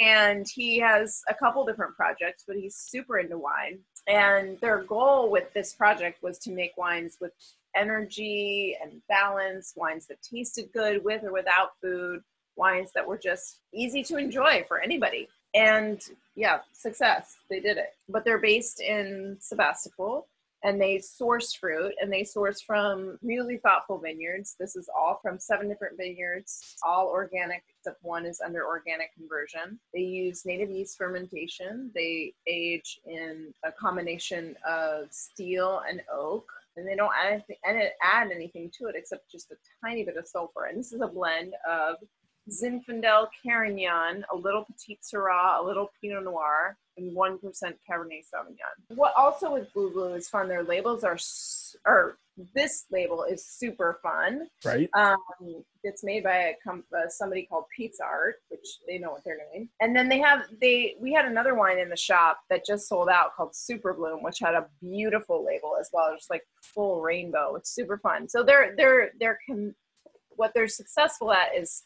And 0.00 0.46
he 0.52 0.78
has 0.78 1.20
a 1.28 1.34
couple 1.34 1.64
different 1.66 1.94
projects, 1.94 2.44
but 2.46 2.56
he's 2.56 2.76
super 2.76 3.18
into 3.18 3.38
wine. 3.38 3.80
And 4.08 4.58
their 4.60 4.82
goal 4.82 5.30
with 5.30 5.52
this 5.52 5.74
project 5.74 6.22
was 6.22 6.38
to 6.40 6.50
make 6.50 6.76
wines 6.76 7.18
with 7.20 7.32
energy 7.76 8.76
and 8.82 9.02
balance, 9.08 9.74
wines 9.76 10.06
that 10.06 10.22
tasted 10.22 10.70
good 10.72 11.04
with 11.04 11.22
or 11.22 11.32
without 11.32 11.72
food, 11.82 12.22
wines 12.56 12.90
that 12.94 13.06
were 13.06 13.18
just 13.18 13.60
easy 13.72 14.02
to 14.04 14.16
enjoy 14.16 14.64
for 14.66 14.80
anybody. 14.80 15.28
And 15.54 16.00
yeah, 16.34 16.60
success. 16.72 17.36
They 17.50 17.60
did 17.60 17.76
it. 17.76 17.90
But 18.08 18.24
they're 18.24 18.38
based 18.38 18.80
in 18.80 19.36
Sebastopol 19.40 20.26
and 20.62 20.80
they 20.80 20.98
source 20.98 21.54
fruit 21.54 21.92
and 22.00 22.12
they 22.12 22.24
source 22.24 22.60
from 22.60 23.18
really 23.22 23.56
thoughtful 23.58 23.98
vineyards. 23.98 24.56
This 24.58 24.76
is 24.76 24.88
all 24.94 25.18
from 25.22 25.38
seven 25.38 25.68
different 25.68 25.96
vineyards, 25.96 26.76
all 26.82 27.08
organic, 27.08 27.62
except 27.78 28.02
one 28.02 28.26
is 28.26 28.40
under 28.44 28.66
organic 28.66 29.14
conversion. 29.14 29.78
They 29.94 30.00
use 30.00 30.44
native 30.44 30.70
yeast 30.70 30.98
fermentation. 30.98 31.90
They 31.94 32.34
age 32.46 33.00
in 33.06 33.54
a 33.64 33.72
combination 33.72 34.56
of 34.68 35.06
steel 35.10 35.82
and 35.88 36.02
oak. 36.12 36.50
And 36.76 36.86
they 36.86 36.94
don't 36.94 37.12
add 37.20 37.32
anything, 37.32 37.90
add 38.02 38.30
anything 38.30 38.70
to 38.78 38.86
it 38.86 38.94
except 38.96 39.30
just 39.30 39.50
a 39.50 39.56
tiny 39.84 40.04
bit 40.04 40.16
of 40.16 40.26
sulfur. 40.26 40.66
And 40.66 40.78
this 40.78 40.92
is 40.92 41.00
a 41.00 41.08
blend 41.08 41.54
of 41.68 41.96
Zinfandel 42.50 43.28
Carignan, 43.42 44.24
a 44.32 44.36
little 44.36 44.64
Petite 44.64 45.00
Sirah, 45.02 45.60
a 45.60 45.64
little 45.64 45.90
Pinot 46.00 46.24
Noir, 46.24 46.76
and 46.96 47.16
1% 47.16 47.38
Cabernet 47.42 48.24
Sauvignon. 48.32 48.96
What 48.96 49.14
also 49.16 49.52
with 49.52 49.72
Glou 49.72 49.92
Glou 49.92 50.16
is 50.16 50.28
fun, 50.28 50.48
their 50.48 50.62
labels 50.62 51.04
are, 51.04 51.18
or 51.86 52.18
this 52.54 52.86
label 52.90 53.24
is 53.24 53.44
super 53.44 53.98
fun. 54.02 54.48
Right? 54.64 54.88
Um, 54.94 55.16
it's 55.82 56.04
made 56.04 56.24
by 56.24 56.36
a 56.36 56.54
com- 56.62 56.84
uh, 56.94 57.08
somebody 57.08 57.46
called 57.46 57.64
Pizza 57.74 58.04
Art, 58.04 58.36
which 58.48 58.66
they 58.86 58.98
know 58.98 59.10
what 59.10 59.24
they're 59.24 59.38
doing. 59.52 59.68
And 59.80 59.94
then 59.94 60.08
they 60.08 60.18
have 60.18 60.46
they 60.60 60.96
we 61.00 61.12
had 61.12 61.24
another 61.24 61.54
wine 61.54 61.78
in 61.78 61.88
the 61.88 61.96
shop 61.96 62.40
that 62.50 62.66
just 62.66 62.88
sold 62.88 63.08
out 63.08 63.34
called 63.36 63.54
Super 63.54 63.92
Bloom, 63.92 64.22
which 64.22 64.38
had 64.40 64.54
a 64.54 64.66
beautiful 64.80 65.44
label 65.44 65.76
as 65.80 65.90
well, 65.92 66.14
just 66.14 66.30
like 66.30 66.42
full 66.62 67.00
rainbow. 67.00 67.54
It's 67.56 67.70
super 67.74 67.98
fun. 67.98 68.28
So 68.28 68.42
they're 68.42 68.74
they're 68.76 69.10
they're 69.18 69.38
con- 69.46 69.74
what 70.30 70.52
they're 70.54 70.68
successful 70.68 71.32
at 71.32 71.54
is 71.56 71.84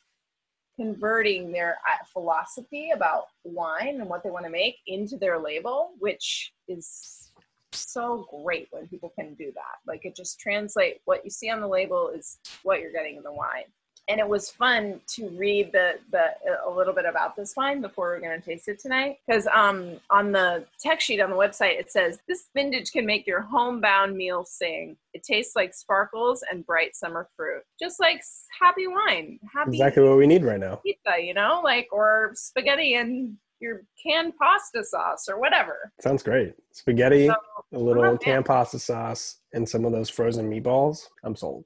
converting 0.77 1.53
their 1.53 1.79
uh, 1.89 2.05
philosophy 2.13 2.91
about 2.91 3.27
wine 3.45 4.01
and 4.01 4.09
what 4.09 4.23
they 4.23 4.31
want 4.31 4.45
to 4.45 4.51
make 4.51 4.79
into 4.87 5.17
their 5.17 5.39
label, 5.39 5.93
which 5.99 6.53
is 6.69 7.31
so 7.73 8.27
great 8.45 8.69
when 8.71 8.87
people 8.89 9.13
can 9.19 9.35
do 9.35 9.53
that. 9.55 9.79
Like 9.87 10.05
it 10.05 10.17
just 10.17 10.41
translate 10.41 11.01
what 11.05 11.25
you 11.25 11.31
see 11.31 11.51
on 11.51 11.61
the 11.61 11.69
label 11.69 12.11
is 12.11 12.39
what 12.63 12.81
you're 12.81 12.93
getting 12.93 13.17
in 13.17 13.23
the 13.23 13.33
wine. 13.33 13.65
And 14.09 14.21
it 14.21 14.29
was 14.29 14.51
fun 14.51 15.01
to 15.09 15.29
read 15.31 15.73
the 15.73 15.95
the 16.11 16.25
a 16.67 16.71
little 16.71 16.93
bit 16.93 17.07
about 17.07 17.37
this 17.37 17.55
wine 17.57 17.81
before 17.81 18.09
we're 18.11 18.21
going 18.21 18.39
to 18.39 18.45
taste 18.45 18.69
it 18.69 18.79
tonight 18.79 19.19
because 19.27 19.47
um 19.47 19.99
on 20.11 20.31
the 20.31 20.67
text 20.79 21.07
sheet 21.07 21.21
on 21.21 21.31
the 21.31 21.37
website 21.37 21.79
it 21.81 21.91
says 21.91 22.19
this 22.29 22.47
vintage 22.55 22.93
can 22.93 23.07
make 23.07 23.27
your 23.27 23.41
homebound 23.41 24.15
meal 24.17 24.45
sing. 24.45 24.97
It 25.15 25.23
tastes 25.23 25.57
like 25.57 25.73
sparkles 25.75 26.45
and 26.51 26.67
bright 26.67 26.95
summer 26.95 27.29
fruit, 27.37 27.63
just 27.81 27.99
like 27.99 28.23
happy 28.61 28.87
wine, 28.87 29.39
happy 29.55 29.71
Exactly 29.71 30.03
what 30.03 30.19
we 30.19 30.27
need 30.27 30.45
right 30.45 30.61
now. 30.61 30.77
pizza, 30.85 31.21
you 31.23 31.33
know, 31.35 31.61
like 31.65 31.89
or 31.91 32.33
spaghetti 32.35 32.95
and 32.97 33.37
your 33.61 33.83
canned 34.05 34.37
pasta 34.37 34.85
sauce 34.85 35.29
or 35.29 35.39
whatever. 35.41 35.91
Sounds 36.03 36.23
great. 36.23 36.55
Spaghetti, 36.73 37.29
So, 37.29 37.35
a 37.73 37.79
little 37.79 38.03
fan. 38.03 38.19
canned 38.19 38.45
pasta 38.45 38.79
sauce, 38.79 39.39
and 39.55 39.67
some 39.67 39.87
of 39.87 39.93
those 39.93 40.11
frozen 40.11 40.51
meatballs. 40.51 41.07
I'm 41.23 41.35
sold. 41.37 41.65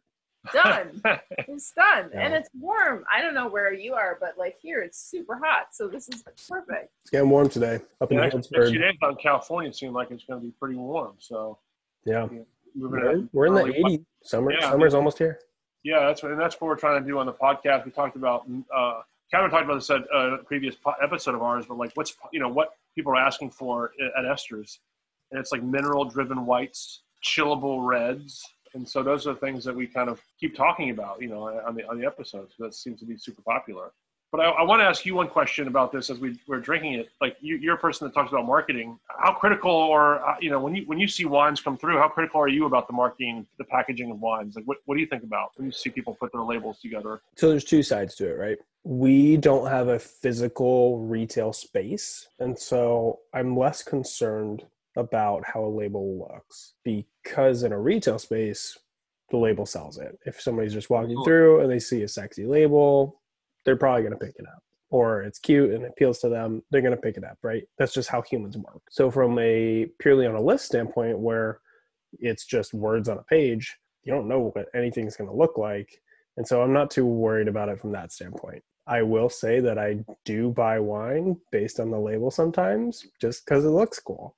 Done. 0.53 1.03
It's 1.49 1.73
done. 1.73 2.11
And 2.15 2.35
it's 2.35 2.49
warm. 2.59 3.05
I 3.13 3.21
don't 3.23 3.35
know 3.35 3.49
where 3.49 3.73
you 3.73 3.95
are, 3.95 4.17
but 4.21 4.37
like 4.39 4.57
here 4.61 4.83
it's 4.83 4.99
super 4.99 5.37
hot. 5.43 5.69
So 5.73 5.89
this 5.89 6.09
is 6.09 6.23
perfect. 6.49 6.91
It's 7.03 7.11
getting 7.11 7.31
warm 7.31 7.49
today 7.49 7.81
up 8.01 8.11
in 8.13 8.19
Yeah, 8.19 8.25
next, 8.25 8.35
next 8.35 8.49
Healdsburg. 8.51 8.71
few 8.71 8.79
days 8.79 8.95
out 9.03 9.19
California 9.21 9.73
seem 9.73 9.93
like 9.93 10.11
it's 10.11 10.25
going 10.25 10.41
to 10.41 10.47
be 10.47 10.53
pretty 10.53 10.77
warm. 10.77 11.15
So 11.19 11.59
Yeah, 12.05 12.23
moving 12.23 12.47
we're, 12.77 13.11
in 13.13 13.31
we're 13.33 13.47
in 13.47 13.55
the 13.55 13.61
early- 13.61 13.83
80s. 13.99 14.05
Summer, 14.25 14.53
Yeah. 14.53 14.71
summer's 14.71 14.95
almost 14.95 15.19
here. 15.19 15.41
Yeah, 15.85 16.01
that's 16.07 16.23
what, 16.23 16.33
and 16.33 16.41
that's 16.41 16.61
what 16.61 16.69
we're 16.69 16.77
trying 16.77 17.03
to 17.03 17.07
do 17.09 17.19
on 17.19 17.27
the 17.27 17.33
podcast. 17.33 17.85
We 17.85 17.91
talked 17.93 18.17
about, 18.17 18.47
uh, 18.75 19.01
Kevin 19.31 19.51
talked 19.51 19.65
about 19.65 19.75
this 19.77 19.91
at 19.91 20.03
uh, 20.15 20.35
a 20.35 20.39
previous 20.45 20.75
po- 20.75 20.95
episode 21.03 21.35
of 21.35 21.43
ours, 21.43 21.65
but 21.67 21.79
like 21.79 21.93
what's, 21.95 22.15
you 22.33 22.41
know, 22.41 22.49
what 22.49 22.71
people 22.95 23.13
are 23.13 23.17
asking 23.21 23.51
for 23.51 23.93
at 24.17 24.25
Esters. 24.25 24.79
And 25.31 25.41
it's 25.41 25.53
like 25.53 25.63
mineral 25.63 26.05
driven 26.05 26.47
whites, 26.47 27.03
chillable 27.25 27.87
reds. 27.87 28.43
And 28.75 28.89
so 28.89 29.03
those 29.03 29.27
are 29.27 29.35
things 29.35 29.65
that 29.65 29.75
we 29.75 29.87
kind 29.87 30.09
of 30.09 30.21
keep 30.39 30.57
talking 30.57 30.91
about, 30.91 31.21
you 31.21 31.29
know, 31.29 31.49
on 31.67 31.75
the, 31.75 31.89
on 31.89 31.99
the 31.99 32.07
episodes. 32.07 32.55
That 32.59 32.75
seems 32.75 33.01
to 33.01 33.07
be 33.07 33.17
super 33.17 33.43
popular. 33.43 33.93
But 34.31 34.41
I, 34.41 34.45
I 34.51 34.63
want 34.63 34.81
to 34.81 34.85
ask 34.85 35.07
you 35.07 35.15
one 35.15 35.29
question 35.29 35.69
about 35.69 35.91
this 35.91 36.11
as 36.11 36.19
we, 36.19 36.39
we're 36.47 36.61
drinking 36.61 36.95
it. 36.95 37.09
Like 37.21 37.37
you, 37.41 37.57
you're 37.57 37.77
a 37.77 37.79
person 37.79 38.07
that 38.07 38.15
talks 38.15 38.31
about 38.31 38.47
marketing. 38.47 38.99
How 39.07 39.33
critical, 39.33 39.71
or 39.71 40.27
uh, 40.27 40.37
you 40.41 40.51
know, 40.51 40.61
when 40.61 40.75
you 40.75 40.83
when 40.85 40.99
you 40.99 41.09
see 41.09 41.25
wines 41.25 41.61
come 41.63 41.79
through, 41.79 41.97
how 41.99 42.09
critical 42.09 42.41
are 42.41 42.49
you 42.49 42.67
about 42.67 42.87
the 42.89 42.93
marketing, 42.93 43.47
the 43.57 43.65
packaging 43.65 44.11
of 44.11 44.21
wines? 44.21 44.55
Like, 44.55 44.67
what, 44.67 44.79
what 44.85 44.97
do 44.97 45.01
you 45.01 45.07
think 45.07 45.23
about 45.23 45.53
when 45.57 45.67
you 45.67 45.73
see 45.73 45.89
people 45.89 46.15
put 46.15 46.31
their 46.33 46.43
labels 46.43 46.79
together? 46.81 47.23
So 47.37 47.49
there's 47.49 47.65
two 47.65 47.83
sides 47.83 48.15
to 48.17 48.29
it, 48.29 48.39
right? 48.39 48.59
We 48.85 49.39
don't 49.39 49.67
have 49.67 49.89
a 49.89 49.99
physical 49.99 50.99
retail 51.01 51.55
space, 51.55 52.29
and 52.39 52.59
so 52.59 53.21
I'm 53.33 53.57
less 53.57 53.83
concerned 53.83 54.65
about 54.99 55.45
how 55.47 55.65
a 55.65 55.67
label 55.67 56.19
looks 56.19 56.75
because 56.85 57.63
in 57.63 57.73
a 57.73 57.81
retail 57.81 58.19
space, 58.19 58.77
the 59.31 59.37
label 59.37 59.65
sells 59.65 59.99
it. 59.99 60.19
If 60.27 60.41
somebody's 60.41 60.75
just 60.75 60.91
walking 60.91 61.23
through 61.25 61.61
and 61.61 61.71
they 61.71 61.79
see 61.79 62.03
a 62.03 62.09
sexy 62.09 62.47
label, 62.47 63.23
they're 63.65 63.77
probably 63.77 64.03
going 64.03 64.19
to 64.19 64.25
pick 64.25 64.35
it 64.39 64.47
up. 64.47 64.63
Or 64.91 65.23
it's 65.23 65.39
cute 65.39 65.71
and 65.71 65.85
appeals 65.85 66.19
to 66.21 66.29
them, 66.29 66.63
they're 66.71 66.81
going 66.81 66.97
to 66.97 67.01
pick 67.01 67.17
it 67.17 67.25
up, 67.25 67.39
right? 67.43 67.63
That's 67.79 67.93
just 67.93 68.09
how 68.09 68.23
humans 68.23 68.57
work. 68.57 68.83
So, 68.91 69.11
from 69.11 69.39
a 69.39 69.87
purely 69.99 70.27
on 70.27 70.35
a 70.35 70.41
list 70.41 70.65
standpoint, 70.65 71.19
where 71.19 71.61
it's 72.19 72.47
just 72.47 72.73
words 72.73 73.09
on 73.09 73.19
a 73.19 73.23
page, 73.25 73.77
you 74.03 74.13
don't 74.13 74.29
know 74.29 74.51
what 74.55 74.67
anything's 74.75 75.17
going 75.17 75.29
to 75.29 75.37
look 75.37 75.59
like. 75.59 76.01
And 76.39 76.47
so 76.47 76.63
I'm 76.63 76.73
not 76.73 76.91
too 76.91 77.05
worried 77.05 77.49
about 77.49 77.69
it 77.69 77.81
from 77.81 77.93
that 77.93 78.13
standpoint. 78.13 78.63
I 78.87 79.03
will 79.03 79.29
say 79.29 79.61
that 79.61 79.79
I 79.79 80.03
do 80.25 80.51
buy 80.51 80.81
wine 80.81 81.37
based 81.53 81.79
on 81.79 81.91
the 81.91 81.99
label 81.99 82.31
sometimes 82.31 83.07
just 83.21 83.45
because 83.45 83.67
it 83.67 83.71
looks 83.71 83.99
cool. 83.99 84.38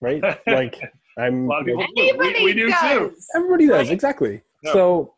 Right? 0.00 0.22
Like 0.46 0.80
I'm 1.18 1.44
A 1.44 1.48
lot 1.48 1.60
of 1.60 1.66
people 1.66 1.84
do. 1.96 2.02
Anybody 2.02 2.34
We, 2.38 2.44
we 2.44 2.52
do 2.54 2.66
too. 2.66 2.70
does. 3.10 3.26
everybody 3.34 3.66
does, 3.66 3.88
Right. 3.88 3.92
exactly. 3.92 4.42
Yeah. 4.62 4.72
So 4.72 5.14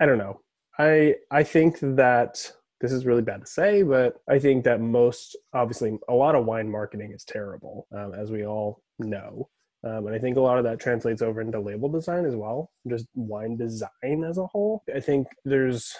I 0.00 0.06
don't 0.06 0.18
know. 0.18 0.40
I 0.78 1.16
I 1.30 1.42
think 1.42 1.78
that 1.80 2.50
this 2.80 2.92
is 2.92 3.06
really 3.06 3.22
bad 3.22 3.40
to 3.42 3.46
say, 3.46 3.82
but 3.82 4.16
I 4.28 4.38
think 4.40 4.64
that 4.64 4.80
most, 4.80 5.36
obviously, 5.54 5.96
a 6.08 6.14
lot 6.14 6.34
of 6.34 6.46
wine 6.46 6.68
marketing 6.68 7.12
is 7.12 7.22
terrible, 7.24 7.86
um, 7.96 8.12
as 8.14 8.32
we 8.32 8.44
all 8.44 8.82
know. 8.98 9.48
Um, 9.84 10.06
and 10.06 10.14
I 10.16 10.18
think 10.18 10.36
a 10.36 10.40
lot 10.40 10.58
of 10.58 10.64
that 10.64 10.80
translates 10.80 11.22
over 11.22 11.40
into 11.40 11.60
label 11.60 11.88
design 11.88 12.24
as 12.24 12.34
well, 12.34 12.70
just 12.88 13.06
wine 13.14 13.56
design 13.56 14.24
as 14.28 14.38
a 14.38 14.46
whole. 14.46 14.82
I 14.94 14.98
think 15.00 15.28
there's 15.44 15.94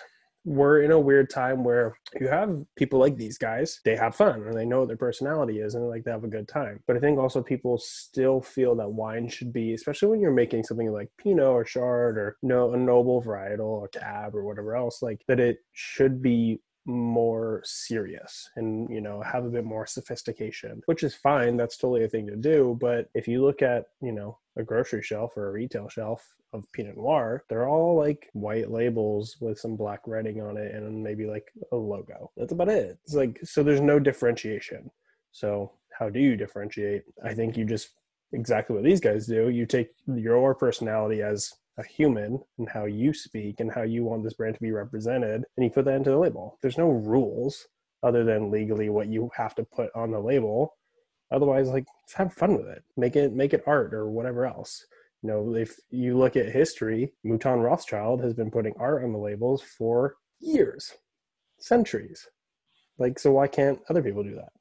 we're 0.45 0.83
in 0.83 0.91
a 0.91 0.99
weird 0.99 1.31
time 1.31 1.63
where 1.63 1.97
you 2.21 2.29
have 2.29 2.57
people 2.77 2.99
like 2.99 3.17
these 3.17 3.39
guys 3.39 3.81
they 3.85 3.97
have 3.97 4.15
fun 4.15 4.43
and 4.43 4.55
they 4.55 4.65
know 4.65 4.81
what 4.81 4.89
their 4.89 4.97
personality 4.97 5.61
is 5.61 5.75
and 5.75 5.89
like 5.89 6.05
they 6.05 6.11
have 6.11 6.25
a 6.25 6.29
good 6.29 6.49
time. 6.49 6.81
But 6.87 6.97
i 6.97 7.01
think 7.01 7.19
also 7.19 7.43
people 7.43 7.79
still 7.79 8.41
feel 8.41 8.75
that 8.77 8.91
wine 8.91 9.29
should 9.29 9.53
be 9.53 9.75
especially 9.75 10.09
when 10.09 10.21
you're 10.21 10.33
making 10.33 10.65
something 10.65 10.93
like 10.93 11.11
pinot 11.19 11.45
or 11.45 11.65
chard 11.65 12.19
or 12.19 12.37
no 12.43 12.73
a 12.73 12.77
noble 12.77 13.23
varietal 13.23 13.61
or 13.61 13.89
cab 13.89 14.35
or 14.35 14.45
whatever 14.45 14.77
else 14.77 15.03
like 15.03 15.23
that 15.29 15.41
it 15.41 15.59
should 15.73 16.23
be 16.23 16.61
more 16.85 17.63
serious 17.65 18.51
and 18.57 18.91
you 18.91 19.01
know 19.01 19.23
have 19.23 19.45
a 19.45 19.51
bit 19.51 19.65
more 19.65 19.87
sophistication 19.87 20.83
which 20.87 21.05
is 21.05 21.15
fine 21.15 21.57
that's 21.57 21.77
totally 21.77 22.05
a 22.05 22.09
thing 22.09 22.27
to 22.27 22.37
do. 22.37 22.77
But 22.81 23.09
if 23.15 23.29
you 23.29 23.45
look 23.45 23.63
at 23.63 23.87
you 24.01 24.13
know 24.13 24.39
a 24.57 24.63
grocery 24.63 25.03
shelf 25.03 25.37
or 25.37 25.49
a 25.49 25.53
retail 25.53 25.89
shelf 25.89 26.27
of 26.53 26.71
pinot 26.73 26.97
noir 26.97 27.45
they're 27.49 27.69
all 27.69 27.97
like 27.97 28.29
white 28.35 28.71
labels 28.71 29.37
with 29.41 29.59
some 29.59 29.77
black 29.77 30.01
writing 30.07 30.41
on 30.41 30.57
it 30.57 30.75
and 30.75 31.03
maybe 31.03 31.27
like 31.27 31.47
a 31.73 31.77
logo. 31.77 32.31
That's 32.37 32.53
about 32.53 32.69
it. 32.69 32.99
It's 33.05 33.15
like 33.15 33.39
so 33.43 33.63
there's 33.63 33.81
no 33.81 33.99
differentiation. 33.99 34.91
So 35.33 35.73
how 35.99 36.09
do 36.09 36.21
you 36.21 36.37
differentiate? 36.37 37.03
I 37.25 37.35
think 37.35 37.57
you 37.57 37.65
just 37.65 37.91
exactly 38.33 38.75
what 38.75 38.85
these 38.85 39.01
guys 39.01 39.27
do. 39.27 39.49
You 39.49 39.67
take 39.67 39.91
your 40.07 40.55
personality 40.55 41.23
as 41.23 41.53
a 41.79 41.85
human 41.85 42.39
and 42.59 42.69
how 42.69 42.85
you 42.85 43.15
speak 43.15 43.61
and 43.61 43.73
how 43.73 43.83
you 43.83 44.05
want 44.05 44.25
this 44.25 44.35
brand 44.35 44.55
to 44.55 44.61
be 44.61 44.73
represented 44.73 45.45
and 45.57 45.65
you 45.65 45.71
put 45.71 45.87
that 45.87 45.97
into 45.97 46.11
the 46.11 46.19
label. 46.19 46.59
There's 46.61 46.79
no 46.79 46.91
rules 46.91 47.67
other 48.03 48.25
than 48.25 48.51
legally 48.51 48.91
what 48.91 49.09
you 49.09 49.31
have 49.37 49.55
to 49.55 49.65
put 49.65 49.91
on 49.95 50.11
the 50.11 50.21
label 50.21 50.75
otherwise 51.33 51.69
like 51.69 51.87
have 52.15 52.33
fun 52.33 52.55
with 52.55 52.67
it 52.67 52.83
make 52.97 53.17
it 53.17 53.33
make 53.33 53.55
it 53.55 53.65
art 53.67 53.95
or 53.95 54.11
whatever 54.11 54.47
else 54.47 54.87
you 55.23 55.29
know 55.29 55.55
if 55.55 55.79
you 55.91 56.17
look 56.17 56.37
at 56.37 56.47
history 56.49 57.13
mouton 57.25 57.61
rothschild 57.61 58.23
has 58.23 58.35
been 58.35 58.51
putting 58.51 58.75
art 58.79 59.05
on 59.05 59.13
the 59.13 59.19
labels 59.19 59.63
for 59.63 60.17
years 60.41 60.93
centuries 61.59 62.29
like 62.99 63.19
so 63.19 63.33
why 63.33 63.47
can't 63.47 63.81
other 63.89 64.03
people 64.03 64.23
do 64.23 64.35
that 64.35 64.53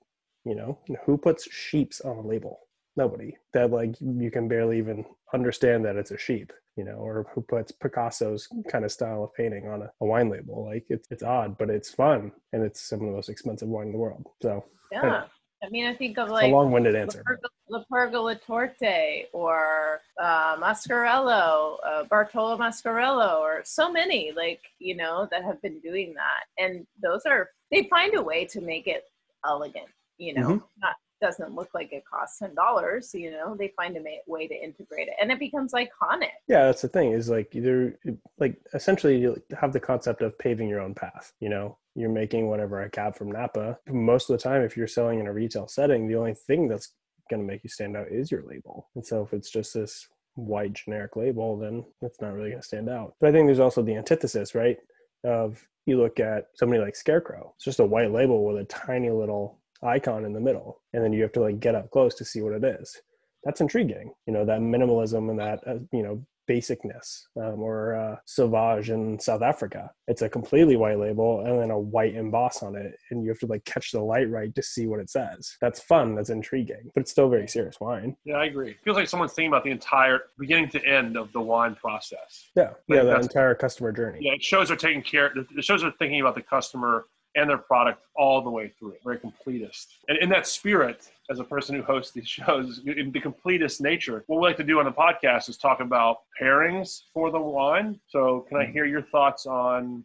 you 0.46 0.56
know 0.56 0.78
who 1.06 1.18
puts 1.18 1.52
sheeps 1.52 2.02
on 2.02 2.18
a 2.18 2.28
label 2.28 2.60
nobody 2.96 3.36
that 3.54 3.72
like 3.72 3.96
you 4.00 4.32
can 4.32 4.48
barely 4.48 4.78
even 4.78 5.06
understand 5.34 5.84
that 5.86 5.96
it's 5.96 6.12
a 6.12 6.18
sheep 6.18 6.52
you 6.78 6.86
know, 6.86 6.94
or 6.94 7.28
who 7.34 7.42
puts 7.42 7.72
Picasso's 7.72 8.48
kind 8.70 8.86
of 8.86 8.92
style 8.92 9.24
of 9.24 9.34
painting 9.34 9.68
on 9.68 9.82
a, 9.82 9.92
a, 10.02 10.06
wine 10.06 10.30
label. 10.30 10.66
Like 10.66 10.86
it's 10.90 11.08
it's 11.12 11.24
odd, 11.24 11.58
but 11.58 11.70
it's 11.70 11.92
fun, 11.92 12.32
and 12.54 12.64
it's 12.64 12.82
some 12.82 13.02
of 13.02 13.08
the 13.08 13.12
most 13.12 13.30
expensive 13.30 13.68
wine 13.68 13.88
in 13.88 13.92
the 13.92 13.98
world. 13.98 14.26
So 14.42 14.64
yeah. 14.92 15.24
I 15.64 15.70
mean, 15.70 15.86
I 15.86 15.94
think 15.94 16.18
of 16.18 16.30
like 16.30 16.52
a 16.52 16.56
long-winded 16.56 16.96
answer. 16.96 17.24
Le 17.70 17.86
Pergole 17.92 18.40
Torte 18.42 19.28
or 19.32 20.02
uh, 20.20 20.58
Mascarello, 20.58 21.78
uh, 21.86 22.04
Bartolo 22.06 22.58
Mascarello, 22.58 23.40
or 23.40 23.62
so 23.64 23.92
many 23.92 24.32
like 24.36 24.62
you 24.80 24.96
know 24.96 25.28
that 25.32 25.44
have 25.44 25.62
been 25.62 25.80
doing 25.80 26.14
that, 26.16 26.64
and 26.64 26.86
those 27.02 27.26
are 27.26 27.50
they 27.72 27.84
find 27.84 28.16
a 28.16 28.22
way 28.22 28.46
to 28.46 28.60
make 28.60 28.88
it 28.88 29.04
elegant. 29.46 29.88
You 30.18 30.34
know, 30.34 30.48
mm-hmm. 30.48 30.66
not 30.82 30.96
doesn't 31.22 31.56
look 31.56 31.70
like 31.74 31.94
it 31.94 32.04
costs 32.12 32.40
ten 32.40 32.54
dollars, 32.56 33.12
you 33.14 33.32
know, 33.32 33.56
they 33.56 33.72
find 33.78 33.96
a 33.96 34.02
way 34.28 34.48
to 34.48 34.56
integrate 34.56 35.08
it, 35.08 35.14
and 35.22 35.32
it 35.32 35.40
becomes 35.40 35.74
iconic. 35.74 36.32
Yeah, 36.48 36.66
that's 36.66 36.82
the 36.82 36.88
thing. 36.88 37.14
Is 37.14 37.30
like 37.30 37.56
either 37.56 37.98
like 38.40 38.58
essentially 38.74 39.18
you 39.18 39.42
have 39.60 39.74
the 39.74 39.80
concept 39.80 40.22
of 40.22 40.38
paving 40.38 40.68
your 40.68 40.82
own 40.82 40.94
path. 40.94 41.34
You 41.40 41.50
know, 41.50 41.78
you're 41.96 42.10
making 42.10 42.48
whatever 42.48 42.82
a 42.82 42.90
cab 42.90 43.16
from 43.16 43.32
Napa. 43.32 43.78
Most 43.88 44.30
of 44.30 44.38
the 44.38 44.44
time, 44.44 44.64
if 44.64 44.76
you're 44.76 44.88
selling 44.88 45.20
in 45.20 45.28
a 45.28 45.34
retail 45.34 45.68
setting, 45.68 46.08
the 46.08 46.16
only 46.16 46.34
thing 46.34 46.68
that's 46.68 46.94
going 47.30 47.42
to 47.42 47.48
make 47.48 47.64
you 47.64 47.70
stand 47.70 47.96
out 47.96 48.08
is 48.10 48.32
your 48.32 48.44
label. 48.44 48.90
And 48.96 49.06
so 49.06 49.22
if 49.22 49.34
it's 49.34 49.50
just 49.50 49.74
this 49.74 50.08
white 50.36 50.74
generic 50.74 51.16
label, 51.16 51.58
then 51.58 51.86
it's 52.02 52.20
not 52.22 52.34
really 52.34 52.50
going 52.50 52.62
to 52.62 52.68
stand 52.68 52.90
out. 52.90 53.16
But 53.20 53.30
I 53.30 53.32
think 53.32 53.48
there's 53.48 53.60
also 53.60 53.82
the 53.82 53.96
antithesis, 53.96 54.54
right? 54.56 54.78
Of 55.24 55.66
you 55.86 55.98
look 55.98 56.20
at 56.20 56.48
somebody 56.56 56.82
like 56.82 56.96
Scarecrow. 56.96 57.54
It's 57.56 57.66
just 57.66 57.80
a 57.80 57.86
white 57.86 58.12
label 58.12 58.46
with 58.46 58.58
a 58.58 58.66
tiny 58.66 59.10
little 59.10 59.60
icon 59.84 60.26
in 60.26 60.34
the 60.34 60.40
middle 60.40 60.82
and 60.94 61.04
then 61.04 61.14
you 61.14 61.22
have 61.22 61.32
to 61.34 61.42
like 61.42 61.60
get 61.60 61.76
up 61.76 61.90
close 61.92 62.16
to 62.16 62.26
see 62.26 62.42
what 62.42 62.54
it 62.54 62.64
is. 62.64 63.02
That's 63.44 63.62
intriguing 63.62 64.14
you 64.28 64.34
know 64.34 64.46
that 64.46 64.60
minimalism 64.60 65.30
and 65.30 65.40
that 65.40 65.60
uh, 65.68 65.80
you 65.92 66.04
know 66.04 66.26
basicness 66.50 67.22
um, 67.38 67.62
or 67.62 67.96
uh, 67.96 68.16
sauvage 68.26 68.90
in 68.90 69.20
south 69.20 69.42
africa. 69.42 69.90
It's 70.08 70.22
a 70.22 70.30
completely 70.30 70.76
white 70.76 71.00
label 71.00 71.42
and 71.46 71.60
then 71.60 71.72
a 71.72 71.80
white 71.80 72.16
emboss 72.16 72.64
on 72.64 72.76
it 72.76 72.94
and 73.10 73.24
you 73.24 73.30
have 73.30 73.40
to 73.40 73.46
like 73.46 73.64
catch 73.66 73.92
the 73.92 74.02
light 74.02 74.30
right 74.30 74.54
to 74.56 74.64
see 74.64 74.88
what 74.88 75.00
it 75.00 75.10
says. 75.10 75.56
That's 75.62 75.80
fun 75.82 76.16
that's 76.16 76.30
intriguing 76.30 76.92
but 76.94 77.02
it's 77.02 77.12
still 77.12 77.30
very 77.30 77.48
serious 77.48 77.80
wine. 77.80 78.16
Yeah 78.26 78.36
i 78.36 78.46
agree. 78.46 78.72
It 78.72 78.78
feels 78.84 78.98
like 78.98 79.08
someone's 79.08 79.34
thinking 79.34 79.52
about 79.52 79.64
the 79.64 79.72
entire 79.72 80.22
beginning 80.38 80.70
to 80.70 80.86
end 80.86 81.18
of 81.18 81.32
the 81.32 81.42
wine 81.42 81.76
process. 81.76 82.50
Yeah 82.56 82.72
like 82.90 82.98
yeah 82.98 83.04
the 83.04 83.20
entire 83.20 83.56
customer 83.56 83.92
journey. 83.92 84.20
Yeah 84.22 84.34
it 84.34 84.44
shows 84.44 84.68
they're 84.68 84.78
taking 84.78 85.04
care 85.04 85.32
it 85.36 85.64
shows 85.64 85.82
they're 85.82 85.94
thinking 86.00 86.22
about 86.22 86.36
the 86.36 86.44
customer 86.44 87.06
and 87.36 87.50
their 87.50 87.58
product 87.58 88.04
all 88.16 88.42
the 88.42 88.50
way 88.50 88.72
through, 88.78 88.96
very 89.04 89.18
completist. 89.18 89.88
And 90.08 90.18
in 90.18 90.30
that 90.30 90.48
spirit, 90.48 91.10
as 91.30 91.40
a 91.40 91.44
person 91.44 91.76
who 91.76 91.82
hosts 91.82 92.12
these 92.12 92.28
shows, 92.28 92.82
in 92.86 93.12
the 93.12 93.22
completist 93.22 93.82
nature, 93.82 94.24
what 94.28 94.42
we 94.42 94.48
like 94.48 94.58
to 94.58 94.64
do 94.64 94.80
on 94.80 94.86
the 94.86 94.92
podcast 94.92 95.50
is 95.50 95.58
talk 95.58 95.80
about 95.80 96.18
pairings 96.40 97.04
for 97.14 97.32
the 97.32 97.40
wine. 97.40 98.00
So, 98.10 98.46
can 98.50 98.58
I 98.58 98.66
hear 98.66 98.86
your 98.86 99.02
thoughts 99.02 99.46
on 99.46 100.04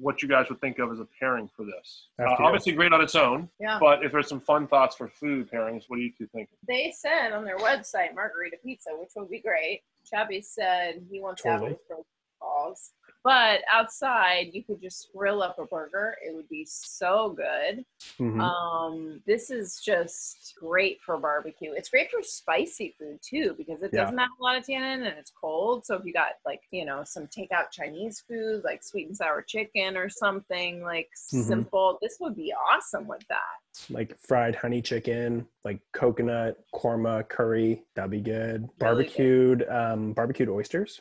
what 0.00 0.22
you 0.22 0.28
guys 0.28 0.48
would 0.48 0.60
think 0.60 0.78
of 0.78 0.90
as 0.90 0.98
a 0.98 1.06
pairing 1.18 1.48
for 1.54 1.64
this? 1.64 2.08
Uh, 2.18 2.34
obviously, 2.38 2.72
great 2.72 2.92
on 2.92 3.00
its 3.00 3.14
own. 3.14 3.48
Yeah. 3.60 3.78
But 3.78 4.04
if 4.04 4.12
there's 4.12 4.28
some 4.28 4.40
fun 4.40 4.66
thoughts 4.66 4.96
for 4.96 5.08
food 5.08 5.50
pairings, 5.50 5.84
what 5.88 5.96
do 5.96 6.02
you 6.02 6.12
two 6.16 6.26
think? 6.26 6.48
They 6.66 6.92
said 6.96 7.32
on 7.32 7.44
their 7.44 7.58
website 7.58 8.14
margarita 8.14 8.56
pizza, 8.64 8.90
which 8.98 9.10
would 9.16 9.30
be 9.30 9.40
great. 9.40 9.82
Chappy 10.08 10.42
said 10.42 11.04
he 11.10 11.20
wants 11.20 11.42
totally. 11.42 11.72
to 11.72 11.78
have 11.90 12.04
balls. 12.40 12.92
But 13.24 13.62
outside, 13.72 14.50
you 14.52 14.62
could 14.62 14.82
just 14.82 15.08
grill 15.16 15.42
up 15.42 15.58
a 15.58 15.64
burger. 15.64 16.14
It 16.22 16.34
would 16.36 16.48
be 16.50 16.66
so 16.68 17.30
good. 17.30 17.82
Mm-hmm. 18.20 18.38
Um, 18.38 19.22
this 19.26 19.50
is 19.50 19.80
just 19.82 20.52
great 20.60 21.00
for 21.00 21.16
barbecue. 21.16 21.72
It's 21.72 21.88
great 21.88 22.10
for 22.10 22.22
spicy 22.22 22.94
food 22.98 23.18
too 23.22 23.54
because 23.56 23.82
it 23.82 23.92
doesn't 23.92 24.18
have 24.18 24.28
a 24.38 24.42
lot 24.42 24.58
of 24.58 24.66
tannin 24.66 25.06
and 25.06 25.18
it's 25.18 25.32
cold. 25.40 25.86
So 25.86 25.96
if 25.96 26.04
you 26.04 26.12
got 26.12 26.32
like 26.44 26.60
you 26.70 26.84
know 26.84 27.02
some 27.04 27.26
takeout 27.26 27.70
Chinese 27.72 28.22
food 28.28 28.62
like 28.62 28.84
sweet 28.84 29.08
and 29.08 29.16
sour 29.16 29.40
chicken 29.40 29.96
or 29.96 30.10
something 30.10 30.82
like 30.82 31.08
mm-hmm. 31.32 31.42
simple, 31.42 31.98
this 32.02 32.18
would 32.20 32.36
be 32.36 32.52
awesome 32.52 33.08
with 33.08 33.26
that. 33.28 33.88
Like 33.88 34.18
fried 34.18 34.54
honey 34.54 34.82
chicken, 34.82 35.46
like 35.64 35.80
coconut 35.94 36.58
korma 36.74 37.26
curry, 37.26 37.84
that'd 37.94 38.10
be 38.10 38.20
good. 38.20 38.60
Really 38.62 38.68
barbecued, 38.78 39.58
good. 39.60 39.68
Um, 39.70 40.12
barbecued 40.12 40.50
oysters. 40.50 41.00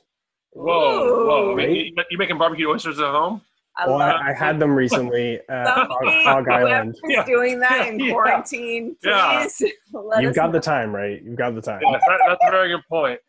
Whoa, 0.54 1.26
whoa! 1.26 1.56
Right? 1.56 1.92
You 2.10 2.18
making 2.18 2.38
barbecue 2.38 2.70
oysters 2.70 3.00
at 3.00 3.06
home? 3.06 3.42
I 3.76 3.88
well, 3.88 4.02
I, 4.02 4.30
I, 4.30 4.34
had 4.34 4.60
them 4.60 4.76
recently 4.76 5.40
at 5.50 5.68
Hog, 5.68 6.48
Island. 6.48 6.96
Yeah. 7.08 7.26
doing 7.26 7.60
that 7.60 7.88
in 7.88 8.00
yeah. 8.00 8.12
quarantine, 8.12 8.96
please. 9.02 9.64
Yeah. 9.94 10.20
You've 10.20 10.36
got 10.36 10.48
know. 10.48 10.52
the 10.52 10.60
time, 10.60 10.96
right? 10.96 11.22
You've 11.24 11.38
got 11.38 11.56
the 11.56 11.62
time. 11.62 11.82
Yeah, 11.84 11.98
that's 12.28 12.44
a 12.48 12.52
very 12.52 12.70
good 12.70 12.84
point. 12.88 13.20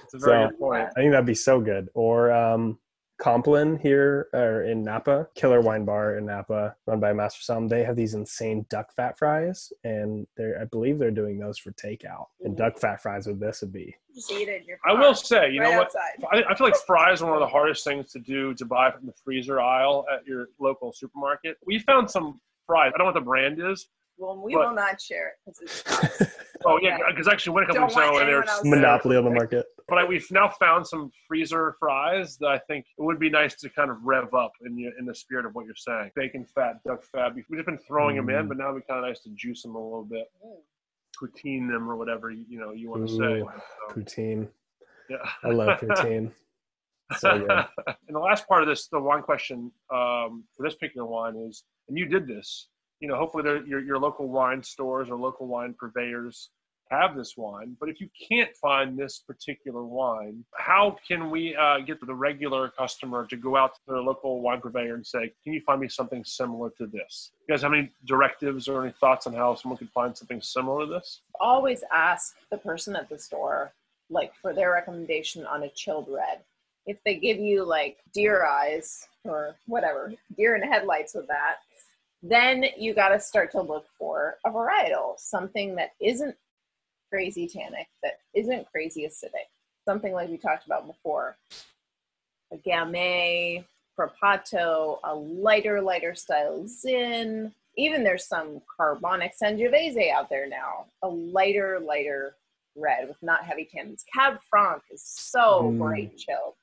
That's 0.00 0.14
a 0.14 0.18
very 0.18 0.46
so, 0.46 0.48
good 0.48 0.58
point. 0.58 0.88
I 0.96 1.00
think 1.00 1.10
that'd 1.10 1.26
be 1.26 1.34
so 1.34 1.60
good. 1.60 1.88
Or 1.92 2.32
um, 2.32 2.78
Compline 3.22 3.76
here 3.76 4.28
or 4.32 4.64
in 4.64 4.82
Napa, 4.82 5.28
Killer 5.36 5.60
Wine 5.60 5.84
Bar 5.84 6.16
in 6.16 6.26
Napa, 6.26 6.74
run 6.86 6.98
by 6.98 7.12
Master 7.12 7.40
Somm. 7.40 7.68
They 7.68 7.84
have 7.84 7.94
these 7.94 8.14
insane 8.14 8.66
duck 8.68 8.92
fat 8.92 9.16
fries, 9.16 9.72
and 9.84 10.26
they're 10.36 10.60
I 10.60 10.64
believe 10.64 10.98
they're 10.98 11.12
doing 11.12 11.38
those 11.38 11.56
for 11.56 11.70
takeout. 11.70 12.26
And 12.40 12.56
duck 12.56 12.80
fat 12.80 13.00
fries 13.00 13.28
with 13.28 13.38
this 13.38 13.60
would 13.60 13.72
be. 13.72 13.94
Just 14.12 14.32
eat 14.32 14.48
it. 14.48 14.66
I 14.84 14.92
will 14.92 15.14
say, 15.14 15.52
you 15.52 15.60
right 15.60 15.70
know 15.70 15.78
what? 15.78 15.92
I, 16.32 16.42
I, 16.50 16.54
feel 16.56 16.66
like 16.66 16.76
fries 16.86 17.22
are 17.22 17.26
one 17.26 17.36
of 17.36 17.40
the 17.40 17.46
hardest 17.46 17.84
things 17.84 18.10
to 18.10 18.18
do 18.18 18.54
to 18.54 18.64
buy 18.64 18.90
from 18.90 19.06
the 19.06 19.14
freezer 19.24 19.60
aisle 19.60 20.04
at 20.12 20.26
your 20.26 20.48
local 20.58 20.92
supermarket. 20.92 21.58
We 21.64 21.78
found 21.78 22.10
some 22.10 22.40
fries. 22.66 22.90
I 22.92 22.98
don't 22.98 23.06
know 23.06 23.12
what 23.12 23.14
the 23.14 23.20
brand 23.20 23.60
is, 23.62 23.86
well, 24.18 24.36
we 24.36 24.54
but, 24.54 24.68
will 24.68 24.74
not 24.74 25.00
share 25.00 25.28
it 25.28 25.34
because 25.44 25.60
it's. 25.62 26.36
oh 26.64 26.78
yeah, 26.80 26.98
because 27.08 27.28
actually 27.28 27.54
went 27.54 27.70
a 27.70 27.72
couple 27.72 27.82
weeks 27.82 27.96
ago 27.96 28.18
and 28.18 28.28
there's 28.28 28.64
monopoly 28.64 29.16
on 29.16 29.24
the 29.24 29.30
market. 29.30 29.66
But 29.88 29.98
I, 29.98 30.04
we've 30.04 30.30
now 30.30 30.48
found 30.48 30.86
some 30.86 31.10
freezer 31.28 31.76
fries 31.78 32.36
that 32.38 32.48
I 32.48 32.58
think 32.58 32.86
it 32.98 33.02
would 33.02 33.18
be 33.18 33.30
nice 33.30 33.56
to 33.56 33.68
kind 33.68 33.90
of 33.90 33.98
rev 34.02 34.32
up 34.34 34.52
in 34.64 34.74
the, 34.74 34.90
in 34.98 35.04
the 35.04 35.14
spirit 35.14 35.44
of 35.44 35.54
what 35.54 35.66
you're 35.66 35.74
saying. 35.74 36.10
Bacon 36.14 36.44
fat, 36.44 36.76
duck 36.86 37.02
fat. 37.02 37.34
We've 37.34 37.44
just 37.52 37.66
been 37.66 37.78
throwing 37.78 38.16
mm. 38.16 38.26
them 38.26 38.30
in, 38.30 38.44
mm. 38.44 38.48
but 38.48 38.56
now 38.58 38.70
it'd 38.70 38.82
be 38.82 38.86
kind 38.86 39.04
of 39.04 39.08
nice 39.08 39.20
to 39.20 39.30
juice 39.30 39.62
them 39.62 39.74
a 39.74 39.82
little 39.82 40.04
bit, 40.04 40.26
mm. 40.44 40.56
poutine 41.20 41.70
them 41.70 41.90
or 41.90 41.96
whatever 41.96 42.30
you 42.30 42.58
know 42.58 42.72
you 42.72 42.90
want 42.90 43.08
to 43.08 43.12
say. 43.12 43.42
So, 43.42 43.50
poutine. 43.90 44.48
Yeah, 45.10 45.16
I 45.44 45.48
love 45.48 45.80
poutine. 45.80 46.32
So 47.18 47.40
good. 47.40 47.50
and 47.86 48.16
the 48.16 48.18
last 48.18 48.48
part 48.48 48.62
of 48.62 48.68
this, 48.68 48.88
the 48.88 48.98
wine 48.98 49.20
question 49.20 49.70
um, 49.92 50.44
for 50.56 50.62
this 50.62 50.74
particular 50.74 51.06
wine 51.06 51.36
is, 51.36 51.62
and 51.88 51.98
you 51.98 52.06
did 52.06 52.26
this 52.26 52.68
you 53.02 53.08
know, 53.08 53.16
hopefully 53.16 53.42
your, 53.66 53.80
your 53.80 53.98
local 53.98 54.28
wine 54.28 54.62
stores 54.62 55.10
or 55.10 55.16
local 55.16 55.48
wine 55.48 55.74
purveyors 55.76 56.50
have 56.88 57.16
this 57.16 57.36
wine. 57.36 57.76
But 57.80 57.88
if 57.88 58.00
you 58.00 58.08
can't 58.28 58.54
find 58.56 58.96
this 58.96 59.18
particular 59.18 59.82
wine, 59.82 60.44
how 60.56 60.96
can 61.08 61.28
we 61.28 61.56
uh, 61.56 61.78
get 61.80 61.98
the 62.06 62.14
regular 62.14 62.68
customer 62.68 63.26
to 63.26 63.36
go 63.36 63.56
out 63.56 63.74
to 63.74 63.80
their 63.88 64.00
local 64.00 64.40
wine 64.40 64.60
purveyor 64.60 64.94
and 64.94 65.04
say, 65.04 65.32
"Can 65.42 65.52
you 65.52 65.62
find 65.62 65.80
me 65.80 65.88
something 65.88 66.22
similar 66.24 66.70
to 66.78 66.86
this?" 66.86 67.32
You 67.48 67.54
guys 67.54 67.62
have 67.62 67.72
any 67.72 67.90
directives 68.04 68.68
or 68.68 68.84
any 68.84 68.94
thoughts 69.00 69.26
on 69.26 69.32
how 69.32 69.56
someone 69.56 69.78
could 69.78 69.90
find 69.90 70.16
something 70.16 70.40
similar 70.40 70.86
to 70.86 70.92
this? 70.92 71.22
Always 71.40 71.82
ask 71.90 72.36
the 72.50 72.58
person 72.58 72.94
at 72.94 73.08
the 73.08 73.18
store, 73.18 73.72
like 74.10 74.32
for 74.36 74.54
their 74.54 74.70
recommendation 74.70 75.44
on 75.44 75.64
a 75.64 75.70
chilled 75.70 76.06
red. 76.08 76.44
If 76.86 76.98
they 77.04 77.16
give 77.16 77.38
you 77.38 77.64
like 77.64 77.98
deer 78.14 78.44
eyes 78.44 79.08
or 79.24 79.56
whatever, 79.66 80.12
deer 80.36 80.54
in 80.54 80.62
headlights 80.62 81.14
with 81.14 81.26
that, 81.28 81.56
then 82.22 82.64
you 82.78 82.94
got 82.94 83.08
to 83.08 83.20
start 83.20 83.50
to 83.52 83.60
look 83.60 83.86
for 83.98 84.36
a 84.46 84.50
varietal, 84.50 85.18
something 85.18 85.74
that 85.76 85.90
isn't 86.00 86.36
crazy 87.10 87.46
tannic, 87.48 87.88
that 88.02 88.18
isn't 88.34 88.66
crazy 88.70 89.02
acidic, 89.04 89.48
something 89.86 90.12
like 90.12 90.28
we 90.28 90.38
talked 90.38 90.66
about 90.66 90.86
before. 90.86 91.36
A 92.52 92.56
Gamay, 92.58 93.64
Frappato, 93.98 94.98
a 95.04 95.14
lighter, 95.14 95.80
lighter 95.80 96.14
style 96.14 96.66
Zin. 96.66 97.52
Even 97.76 98.04
there's 98.04 98.26
some 98.28 98.60
carbonic 98.76 99.32
Sangiovese 99.42 100.12
out 100.12 100.28
there 100.28 100.46
now, 100.48 100.86
a 101.02 101.08
lighter, 101.08 101.80
lighter 101.80 102.34
red 102.76 103.08
with 103.08 103.16
not 103.22 103.44
heavy 103.44 103.68
tannins. 103.74 104.02
Cab 104.14 104.38
Franc 104.48 104.82
is 104.90 105.02
so 105.02 105.70
Mm. 105.74 105.78
great 105.78 106.16
chilled. 106.16 106.54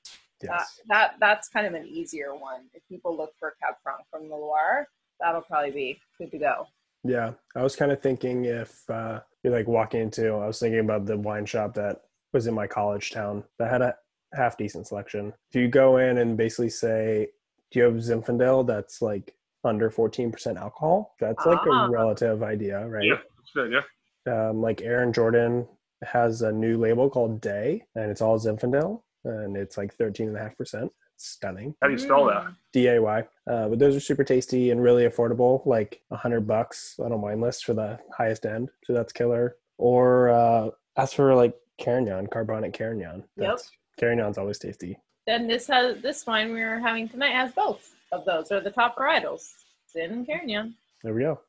Yes. 0.42 0.50
That, 0.50 0.68
that 0.88 1.16
that's 1.20 1.50
kind 1.50 1.68
of 1.68 1.74
an 1.74 1.86
easier 1.88 2.34
one. 2.34 2.70
If 2.74 2.88
people 2.88 3.16
look 3.18 3.34
for 3.40 3.56
Cab 3.62 3.76
Franc 3.84 4.02
from 4.10 4.30
the 4.30 4.36
Loire, 4.36 4.88
that'll 5.20 5.42
probably 5.42 5.72
be 5.72 6.00
good 6.18 6.32
to 6.32 6.38
go. 6.38 6.68
Yeah, 7.04 7.32
I 7.56 7.64
was 7.64 7.76
kind 7.76 7.92
of 7.92 8.02
thinking 8.02 8.46
if 8.46 8.88
uh, 8.90 9.22
you're 9.44 9.54
like 9.54 9.68
walking 9.68 10.02
into, 10.02 10.34
I 10.34 10.48
was 10.48 10.60
thinking 10.60 10.80
about 10.82 11.06
the 11.06 11.18
wine 11.18 11.46
shop 11.46 11.74
that 11.76 12.02
was 12.34 12.48
in 12.48 12.54
my 12.54 12.68
college 12.68 13.12
town 13.12 13.44
that 13.58 13.72
had 13.72 13.82
a 13.82 13.96
half 14.34 14.58
decent 14.58 14.88
selection. 14.88 15.34
If 15.50 15.56
you 15.56 15.68
go 15.70 15.98
in 15.98 16.18
and 16.18 16.36
basically 16.38 16.70
say, 16.70 17.30
"Do 17.72 17.80
you 17.80 17.86
have 17.86 17.96
Zinfandel 17.96 18.68
that's 18.68 19.02
like 19.02 19.34
under 19.64 19.90
14% 19.90 20.58
alcohol?" 20.58 21.16
That's 21.20 21.46
like 21.46 21.60
Ah. 21.66 21.88
a 21.88 21.90
relative 21.90 22.44
idea, 22.44 22.86
right? 22.88 23.06
Yeah, 23.06 23.22
good. 23.56 23.72
Yeah. 23.72 24.50
Um, 24.50 24.62
like 24.62 24.82
Aaron 24.82 25.14
Jordan 25.14 25.68
has 26.04 26.42
a 26.42 26.52
new 26.52 26.78
label 26.78 27.10
called 27.10 27.40
Day, 27.42 27.86
and 27.96 28.12
it's 28.12 28.22
all 28.22 28.38
Zinfandel, 28.38 29.02
and 29.24 29.56
it's 29.58 29.78
like 29.78 29.96
13.5%. 29.98 30.90
It's 31.20 31.28
stunning. 31.28 31.76
How 31.82 31.88
do 31.90 31.94
you 31.94 32.00
spell 32.00 32.24
that? 32.28 32.44
Mm. 32.44 32.56
D 32.72 32.88
A 32.88 33.02
Y. 33.02 33.20
Uh, 33.46 33.68
but 33.68 33.78
those 33.78 33.94
are 33.94 34.00
super 34.00 34.24
tasty 34.24 34.72
and 34.72 34.82
really 34.82 35.04
affordable, 35.04 35.66
like 35.66 36.00
a 36.12 36.16
hundred 36.16 36.48
bucks 36.48 36.96
on 36.98 37.12
a 37.12 37.18
wine 37.18 37.42
list 37.42 37.66
for 37.66 37.74
the 37.74 38.00
highest 38.18 38.46
end. 38.46 38.70
So 38.86 38.94
that's 38.94 39.12
killer. 39.12 39.58
Or 39.78 40.30
uh, 40.30 40.70
as 40.96 41.12
for 41.12 41.36
like 41.36 41.54
Carignan, 41.78 42.28
carbonic 42.28 42.72
Carignan. 42.72 43.26
That's, 43.36 43.70
Carignan's 43.98 44.38
always 44.38 44.60
tasty. 44.60 44.98
Then 45.28 45.46
this 45.46 45.68
has 45.68 46.02
this 46.02 46.26
wine 46.26 46.54
we 46.54 46.62
are 46.62 46.80
having 46.80 47.10
tonight 47.10 47.34
has 47.34 47.52
both 47.52 47.96
of 48.14 48.24
those 48.24 48.50
are 48.54 48.62
the 48.62 48.72
top 48.72 48.96
varietals. 48.96 49.52
Zin 49.92 50.12
and 50.12 50.26
Carignan. 50.26 50.74
There 51.04 51.14
we 51.14 51.24
go. 51.24 51.42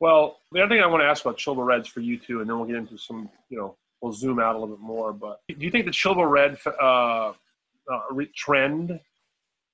Well, 0.00 0.38
the 0.50 0.60
other 0.60 0.74
thing 0.74 0.82
I 0.82 0.86
want 0.88 1.02
to 1.02 1.06
ask 1.06 1.24
about 1.24 1.38
Chilba 1.38 1.62
Reds 1.62 1.86
for 1.86 2.00
you 2.00 2.18
two, 2.18 2.40
and 2.40 2.50
then 2.50 2.58
we'll 2.58 2.66
get 2.66 2.76
into 2.76 2.98
some, 2.98 3.30
you 3.48 3.58
know, 3.58 3.76
we'll 4.00 4.12
zoom 4.12 4.40
out 4.40 4.56
a 4.56 4.58
little 4.58 4.74
bit 4.74 4.82
more. 4.82 5.12
But 5.12 5.40
do 5.46 5.64
you 5.64 5.70
think 5.70 5.84
the 5.84 5.92
Chilba 5.92 6.26
Red 6.28 6.58
uh, 6.80 7.32
uh, 7.92 8.24
trend 8.34 8.98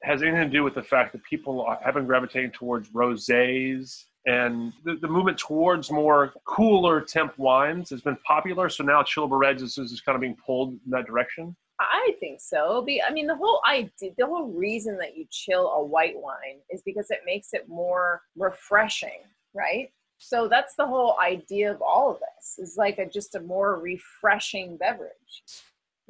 has 0.02 0.22
anything 0.22 0.44
to 0.44 0.48
do 0.48 0.64
with 0.64 0.74
the 0.74 0.82
fact 0.82 1.12
that 1.12 1.22
people 1.24 1.76
have 1.84 1.94
been 1.94 2.06
gravitating 2.06 2.50
towards 2.52 2.88
rosés 2.90 4.04
and 4.26 4.72
the, 4.84 4.96
the 4.96 5.08
movement 5.08 5.38
towards 5.38 5.90
more 5.90 6.32
cooler 6.46 7.00
temp 7.00 7.38
wines 7.38 7.90
has 7.90 8.00
been 8.02 8.16
popular? 8.26 8.68
So 8.68 8.84
now 8.84 9.02
Chilba 9.02 9.36
Reds 9.36 9.62
is, 9.62 9.76
is 9.78 10.00
kind 10.00 10.16
of 10.16 10.20
being 10.20 10.36
pulled 10.44 10.70
in 10.72 10.90
that 10.90 11.06
direction. 11.06 11.56
I 11.80 12.12
think 12.20 12.40
so. 12.40 12.86
I 13.06 13.12
mean 13.12 13.26
the 13.26 13.36
whole 13.36 13.62
idea, 13.68 14.10
the 14.18 14.26
whole 14.26 14.52
reason 14.52 14.98
that 14.98 15.16
you 15.16 15.24
chill 15.30 15.68
a 15.68 15.82
white 15.82 16.14
wine 16.16 16.60
is 16.70 16.82
because 16.84 17.10
it 17.10 17.20
makes 17.24 17.48
it 17.52 17.68
more 17.68 18.22
refreshing, 18.36 19.22
right? 19.54 19.90
So 20.18 20.46
that's 20.48 20.74
the 20.74 20.86
whole 20.86 21.16
idea 21.18 21.72
of 21.72 21.80
all 21.80 22.10
of 22.10 22.18
this. 22.18 22.58
Is 22.58 22.76
like 22.76 22.98
a 22.98 23.06
just 23.06 23.34
a 23.34 23.40
more 23.40 23.80
refreshing 23.80 24.76
beverage, 24.76 25.42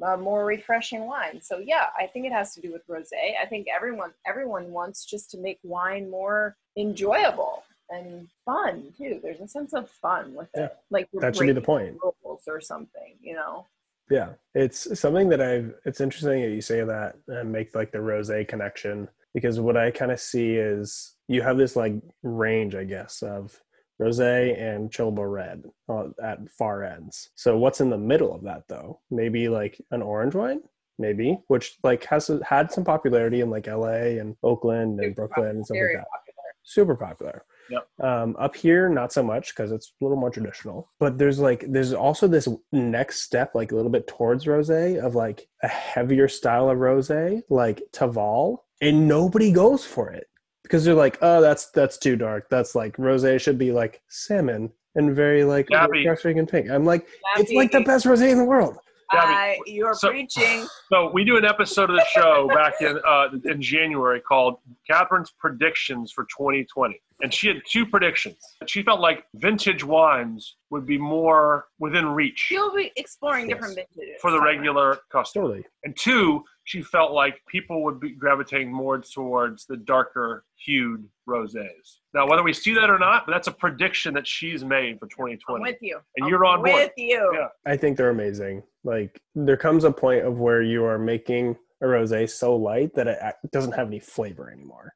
a 0.01 0.17
more 0.17 0.45
refreshing 0.45 1.05
wine. 1.05 1.41
So 1.41 1.59
yeah, 1.59 1.87
I 1.97 2.07
think 2.07 2.25
it 2.25 2.31
has 2.31 2.53
to 2.55 2.61
do 2.61 2.71
with 2.71 2.85
rosé. 2.87 3.33
I 3.41 3.45
think 3.45 3.67
everyone 3.73 4.11
everyone 4.25 4.71
wants 4.71 5.05
just 5.05 5.29
to 5.31 5.37
make 5.37 5.59
wine 5.63 6.09
more 6.09 6.55
enjoyable 6.77 7.63
and 7.89 8.27
fun 8.45 8.93
too. 8.97 9.19
There's 9.21 9.41
a 9.41 9.47
sense 9.47 9.73
of 9.73 9.89
fun 9.89 10.33
with 10.33 10.49
Yeah, 10.55 10.65
it, 10.65 10.77
like 10.89 11.07
that 11.19 11.35
should 11.35 11.47
be 11.47 11.53
the 11.53 11.61
point. 11.61 11.97
rules 12.01 12.43
or 12.47 12.61
something, 12.61 13.17
you 13.21 13.35
know. 13.35 13.67
Yeah, 14.09 14.29
it's 14.55 14.99
something 14.99 15.29
that 15.29 15.41
I've. 15.41 15.73
It's 15.85 16.01
interesting 16.01 16.41
that 16.41 16.49
you 16.49 16.61
say 16.61 16.83
that 16.83 17.15
and 17.27 17.51
make 17.51 17.75
like 17.75 17.91
the 17.91 17.99
rosé 17.99 18.47
connection 18.47 19.07
because 19.33 19.59
what 19.59 19.77
I 19.77 19.91
kind 19.91 20.11
of 20.11 20.19
see 20.19 20.55
is 20.55 21.15
you 21.27 21.41
have 21.41 21.57
this 21.57 21.75
like 21.75 21.93
range, 22.23 22.75
I 22.75 22.83
guess, 22.83 23.21
of 23.21 23.61
rosé 24.01 24.59
and 24.59 24.91
Chilba 24.91 25.25
Red 25.25 25.63
uh, 25.89 26.07
at 26.23 26.49
far 26.49 26.83
ends. 26.83 27.29
So 27.35 27.57
what's 27.57 27.81
in 27.81 27.89
the 27.89 27.97
middle 27.97 28.33
of 28.33 28.43
that 28.43 28.63
though? 28.67 28.99
Maybe 29.09 29.49
like 29.49 29.79
an 29.91 30.01
orange 30.01 30.35
wine, 30.35 30.61
maybe, 30.97 31.39
which 31.47 31.77
like 31.83 32.03
has 32.05 32.31
had 32.43 32.71
some 32.71 32.83
popularity 32.83 33.41
in 33.41 33.49
like 33.49 33.67
L.A. 33.67 34.17
and 34.17 34.35
Oakland 34.43 34.99
and 34.99 35.11
Super 35.11 35.27
Brooklyn 35.27 35.57
and 35.57 35.65
stuff 35.65 35.77
like 35.77 35.97
that 35.97 36.07
popular. 36.09 36.55
super 36.63 36.95
popular. 36.95 37.45
Yep. 37.69 37.87
Um, 38.03 38.35
up 38.37 38.55
here, 38.55 38.89
not 38.89 39.13
so 39.13 39.23
much 39.23 39.55
because 39.55 39.71
it's 39.71 39.93
a 40.01 40.03
little 40.03 40.17
more 40.17 40.29
traditional. 40.29 40.89
But 40.99 41.17
there's 41.17 41.39
like 41.39 41.63
there's 41.69 41.93
also 41.93 42.27
this 42.27 42.49
next 42.71 43.21
step, 43.21 43.55
like 43.55 43.71
a 43.71 43.75
little 43.75 43.91
bit 43.91 44.07
towards 44.07 44.45
rosé, 44.45 44.99
of 44.99 45.15
like 45.15 45.47
a 45.63 45.67
heavier 45.67 46.27
style 46.27 46.69
of 46.69 46.79
rosé, 46.79 47.41
like 47.49 47.81
Tavel, 47.93 48.65
and 48.81 49.07
nobody 49.07 49.51
goes 49.51 49.85
for 49.85 50.11
it 50.11 50.25
because 50.71 50.85
they're 50.85 50.93
like, 50.95 51.17
oh, 51.21 51.41
that's 51.41 51.65
that's 51.71 51.97
too 51.97 52.15
dark. 52.15 52.47
That's 52.49 52.75
like 52.75 52.95
rosé 52.95 53.39
should 53.41 53.57
be 53.57 53.73
like 53.73 54.01
salmon 54.07 54.71
and 54.95 55.13
very 55.13 55.43
like 55.43 55.67
Gabby. 55.67 55.99
refreshing 55.99 56.39
and 56.39 56.47
pink. 56.47 56.69
I'm 56.69 56.85
like, 56.85 57.05
it's 57.37 57.51
like 57.51 57.73
the 57.73 57.81
best 57.81 58.05
rosé 58.05 58.31
in 58.31 58.37
the 58.37 58.45
world. 58.45 58.77
I, 59.13 59.57
you're 59.65 59.93
So- 59.93 60.07
preaching. 60.11 60.65
So 60.89 61.11
we 61.11 61.25
do 61.25 61.35
an 61.35 61.43
episode 61.43 61.89
of 61.89 61.97
the 61.97 62.05
show 62.13 62.47
back 62.47 62.75
in 62.79 62.97
uh, 63.05 63.27
in 63.43 63.61
January 63.61 64.21
called 64.21 64.59
Kathryn's 64.89 65.31
predictions 65.37 66.13
for 66.13 66.23
2020, 66.23 67.01
and 67.21 67.33
she 67.33 67.49
had 67.49 67.57
two 67.69 67.85
predictions. 67.85 68.37
She 68.67 68.81
felt 68.81 69.01
like 69.01 69.25
vintage 69.35 69.83
wines 69.83 70.55
would 70.69 70.85
be 70.85 70.97
more 70.97 71.65
within 71.79 72.05
reach 72.07 72.47
You'll 72.49 72.73
be 72.73 72.93
exploring 72.95 73.49
Yes. 73.49 73.57
different 73.57 73.75
vintages 73.75 74.21
for 74.21 74.31
the 74.31 74.39
regular 74.39 74.99
customer, 75.11 75.43
Totally. 75.47 75.65
and 75.83 75.93
two, 75.97 76.45
she 76.71 76.81
felt 76.81 77.11
like 77.11 77.41
people 77.49 77.83
would 77.83 77.99
be 77.99 78.11
gravitating 78.11 78.71
more 78.71 78.97
towards 78.97 79.65
the 79.65 79.75
darker 79.75 80.45
hued 80.55 81.03
rosés. 81.27 81.97
Now, 82.13 82.25
whether 82.25 82.43
we 82.43 82.53
see 82.53 82.73
that 82.75 82.89
or 82.89 82.97
not, 82.97 83.25
but 83.25 83.33
that's 83.33 83.49
a 83.49 83.51
prediction 83.51 84.13
that 84.13 84.25
she's 84.25 84.63
made 84.63 84.97
for 84.97 85.05
I'm 85.07 85.09
2020. 85.09 85.63
with 85.63 85.81
you. 85.81 85.99
And 86.15 86.23
I'm 86.23 86.29
you're 86.29 86.45
on 86.45 86.63
board. 86.63 86.75
with 86.75 86.93
you. 86.95 87.29
Yeah. 87.33 87.47
I 87.65 87.75
think 87.75 87.97
they're 87.97 88.11
amazing. 88.11 88.63
Like 88.85 89.19
there 89.35 89.57
comes 89.57 89.83
a 89.83 89.91
point 89.91 90.25
of 90.25 90.39
where 90.39 90.61
you 90.61 90.85
are 90.85 90.97
making 90.97 91.57
a 91.81 91.87
rosé 91.87 92.29
so 92.29 92.55
light 92.55 92.93
that 92.95 93.07
it 93.07 93.51
doesn't 93.51 93.73
have 93.73 93.87
any 93.87 93.99
flavor 93.99 94.49
anymore, 94.49 94.93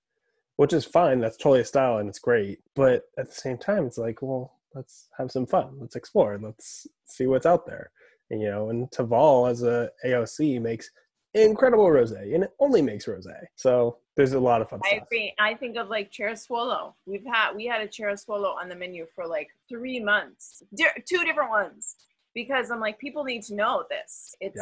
which 0.55 0.71
is 0.71 0.85
fine. 0.85 1.19
That's 1.19 1.35
totally 1.35 1.59
a 1.59 1.65
style 1.65 1.97
and 1.97 2.07
it's 2.07 2.19
great. 2.19 2.59
But 2.73 3.03
at 3.17 3.27
the 3.27 3.35
same 3.35 3.57
time, 3.57 3.85
it's 3.85 3.97
like, 3.97 4.21
well, 4.21 4.59
let's 4.73 5.09
have 5.17 5.29
some 5.29 5.45
fun. 5.45 5.75
Let's 5.81 5.97
explore. 5.97 6.39
Let's 6.41 6.87
see 7.03 7.27
what's 7.27 7.45
out 7.45 7.65
there. 7.65 7.91
And, 8.31 8.41
you 8.41 8.49
know, 8.49 8.69
and 8.69 8.89
Tavel 8.93 9.47
as 9.47 9.63
a 9.63 9.89
AOC 10.05 10.61
makes 10.61 10.89
incredible 11.35 11.85
rosé, 11.85 12.33
and 12.33 12.43
it 12.45 12.53
only 12.59 12.81
makes 12.81 13.05
rosé. 13.05 13.35
So 13.55 13.97
there's 14.15 14.33
a 14.33 14.39
lot 14.39 14.61
of 14.61 14.69
fun 14.69 14.79
I 14.85 14.95
stuff. 14.95 15.03
agree. 15.03 15.33
I 15.39 15.53
think 15.53 15.77
of 15.77 15.89
like 15.89 16.11
Cerasuolo. 16.11 16.93
We've 17.05 17.25
had 17.25 17.53
we 17.53 17.65
had 17.65 17.81
a 17.81 17.87
Cerasuolo 17.87 18.55
on 18.55 18.69
the 18.69 18.75
menu 18.75 19.05
for 19.13 19.27
like 19.27 19.49
three 19.69 19.99
months, 19.99 20.63
Di- 20.75 21.03
two 21.07 21.23
different 21.23 21.49
ones. 21.49 21.95
Because 22.33 22.69
I'm 22.69 22.81
like, 22.81 22.99
people 22.99 23.23
need 23.23 23.43
to 23.43 23.55
know 23.55 23.85
this. 23.89 24.35
It 24.41 24.53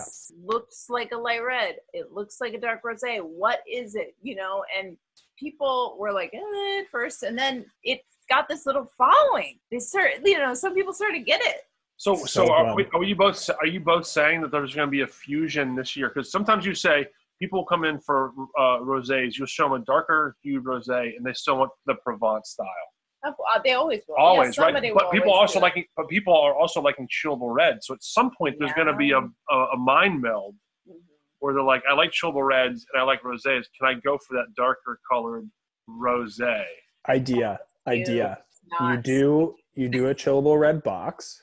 looks 0.45 0.91
like 0.91 1.11
a 1.11 1.17
light 1.17 1.43
red. 1.43 1.77
It 1.91 2.11
looks 2.11 2.39
like 2.39 2.53
a 2.53 2.59
dark 2.59 2.83
rosé. 2.83 3.19
What 3.19 3.61
is 3.67 3.95
it? 3.95 4.15
You 4.21 4.35
know, 4.35 4.63
and 4.77 4.95
people 5.39 5.95
were 5.97 6.11
like 6.11 6.31
eh, 6.35 6.81
at 6.81 6.89
first, 6.91 7.23
and 7.23 7.35
then 7.35 7.65
it 7.83 8.01
got 8.29 8.47
this 8.47 8.67
little 8.67 8.87
following. 8.97 9.57
They 9.71 9.79
start, 9.79 10.11
you 10.23 10.37
know, 10.37 10.53
some 10.53 10.75
people 10.75 10.93
started 10.93 11.19
to 11.19 11.23
get 11.23 11.41
it. 11.41 11.61
So, 12.03 12.15
So 12.17 12.25
so 12.25 12.51
are, 12.51 12.75
we, 12.75 12.85
are 12.93 13.03
you 13.05 13.15
both 13.15 13.49
are 13.61 13.65
you 13.65 13.79
both 13.79 14.05
saying 14.05 14.41
that 14.41 14.51
there's 14.51 14.75
going 14.75 14.87
to 14.87 14.91
be 14.91 15.01
a 15.01 15.07
fusion 15.07 15.73
this 15.73 15.95
year? 15.95 16.09
Because 16.09 16.29
sometimes 16.29 16.65
you 16.65 16.75
say 16.75 17.07
people 17.41 17.63
come 17.63 17.85
in 17.85 17.97
for 18.01 18.33
uh, 18.59 18.79
rosés, 18.91 19.37
you'll 19.37 19.47
show 19.47 19.69
them 19.69 19.81
a 19.81 19.85
darker 19.85 20.35
hued 20.43 20.65
rosé, 20.65 21.15
and 21.15 21.25
they 21.25 21.31
still 21.31 21.57
want 21.59 21.71
the 21.85 21.95
Provence 22.05 22.49
style. 22.49 22.67
Uh, 23.25 23.31
They 23.63 23.71
always 23.71 24.01
will. 24.05 24.15
Yeah, 24.17 24.23
Always, 24.25 24.57
right? 24.57 24.73
But 24.93 25.11
people 25.13 25.31
also 25.31 25.53
do 25.53 25.59
it. 25.59 25.61
liking, 25.69 25.85
but 25.95 26.09
people 26.09 26.37
are 26.37 26.53
also 26.53 26.81
liking 26.81 27.07
chillable 27.07 27.53
red. 27.55 27.77
So 27.81 27.93
at 27.93 28.03
some 28.03 28.31
point, 28.37 28.57
there's 28.59 28.73
going 28.73 28.87
to 28.87 28.97
be 28.97 29.11
a, 29.11 29.19
a 29.19 29.57
a 29.75 29.77
mind 29.77 30.21
meld 30.21 30.55
Mhm. 30.85 30.95
where 31.39 31.53
they're 31.53 31.63
like, 31.63 31.83
I 31.89 31.93
like 31.93 32.11
chillable 32.11 32.45
reds 32.45 32.85
and 32.91 33.01
I 33.01 33.05
like 33.05 33.21
rosés. 33.21 33.63
Can 33.77 33.87
I 33.87 33.93
go 33.93 34.17
for 34.17 34.33
that 34.33 34.47
darker 34.57 34.99
colored 35.09 35.49
rosé? 35.89 36.65
Idea. 37.07 37.59
You 37.87 37.93
Idea. 37.93 38.39
You 38.81 38.97
do 38.97 39.55
you 39.73 39.87
do 39.87 40.07
a 40.09 40.15
chillable 40.15 40.59
red 40.59 40.83
box 40.83 41.41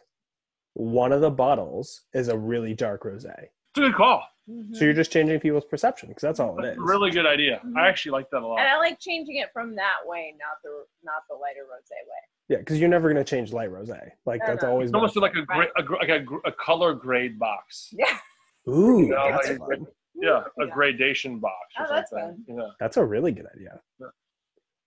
one 0.74 1.12
of 1.12 1.20
the 1.20 1.30
bottles 1.30 2.02
is 2.14 2.28
a 2.28 2.36
really 2.38 2.74
dark 2.74 3.02
rosé. 3.04 3.34
It's 3.38 3.78
a 3.78 3.80
good 3.80 3.94
call. 3.94 4.24
Mhm. 4.48 4.74
So 4.74 4.84
you're 4.84 4.94
just 4.94 5.12
changing 5.12 5.38
people's 5.40 5.64
perception 5.64 6.08
because 6.08 6.22
that's 6.22 6.40
all 6.40 6.58
it 6.58 6.62
That's 6.62 6.76
is. 6.76 6.82
a 6.82 6.86
really 6.86 7.10
good 7.10 7.26
idea. 7.26 7.60
Mhm. 7.64 7.76
I 7.76 7.88
actually 7.88 8.12
like 8.12 8.28
that 8.30 8.42
a 8.42 8.46
lot. 8.46 8.58
and 8.58 8.68
I 8.68 8.78
like 8.78 8.98
changing 8.98 9.36
it 9.36 9.52
from 9.52 9.74
that 9.76 9.98
way, 10.04 10.34
not 10.38 10.56
the 10.64 10.84
not 11.04 11.22
the 11.28 11.34
lighter 11.36 11.62
rose 11.70 11.88
way. 11.90 12.16
Yeah, 12.48 12.56
because 12.58 12.80
you're 12.80 12.88
never 12.88 13.08
gonna 13.08 13.22
change 13.24 13.52
light 13.52 13.70
rosé. 13.70 14.10
Like 14.26 14.40
that's 14.44 14.64
no. 14.64 14.70
always 14.70 14.88
It's 14.90 14.94
almost 14.94 15.16
like 15.16 15.36
a, 15.36 15.42
gra- 15.42 15.68
a, 15.76 15.82
gra- 15.84 15.98
like 15.98 16.08
a, 16.08 16.18
gr- 16.20 16.38
a 16.44 16.52
color 16.52 16.94
grade 16.94 17.38
box. 17.38 17.90
Yeah. 17.92 18.18
ooh, 18.68 19.00
You 19.02 19.08
know, 19.10 19.30
that's 19.30 19.48
like- 19.50 19.58
fun. 19.58 19.86
Yeah, 20.14 20.42
a 20.60 20.66
Yeah. 20.66 20.72
gradation 20.74 21.38
box. 21.38 21.54
Or 21.78 21.86
Oh, 21.86 21.94
that's 21.94 22.10
something. 22.10 22.44
Yeah. 22.48 22.68
That's 22.80 22.96
a 22.96 23.04
really 23.04 23.30
good 23.32 23.46
idea. 23.54 23.80
Yeah. 24.00 24.08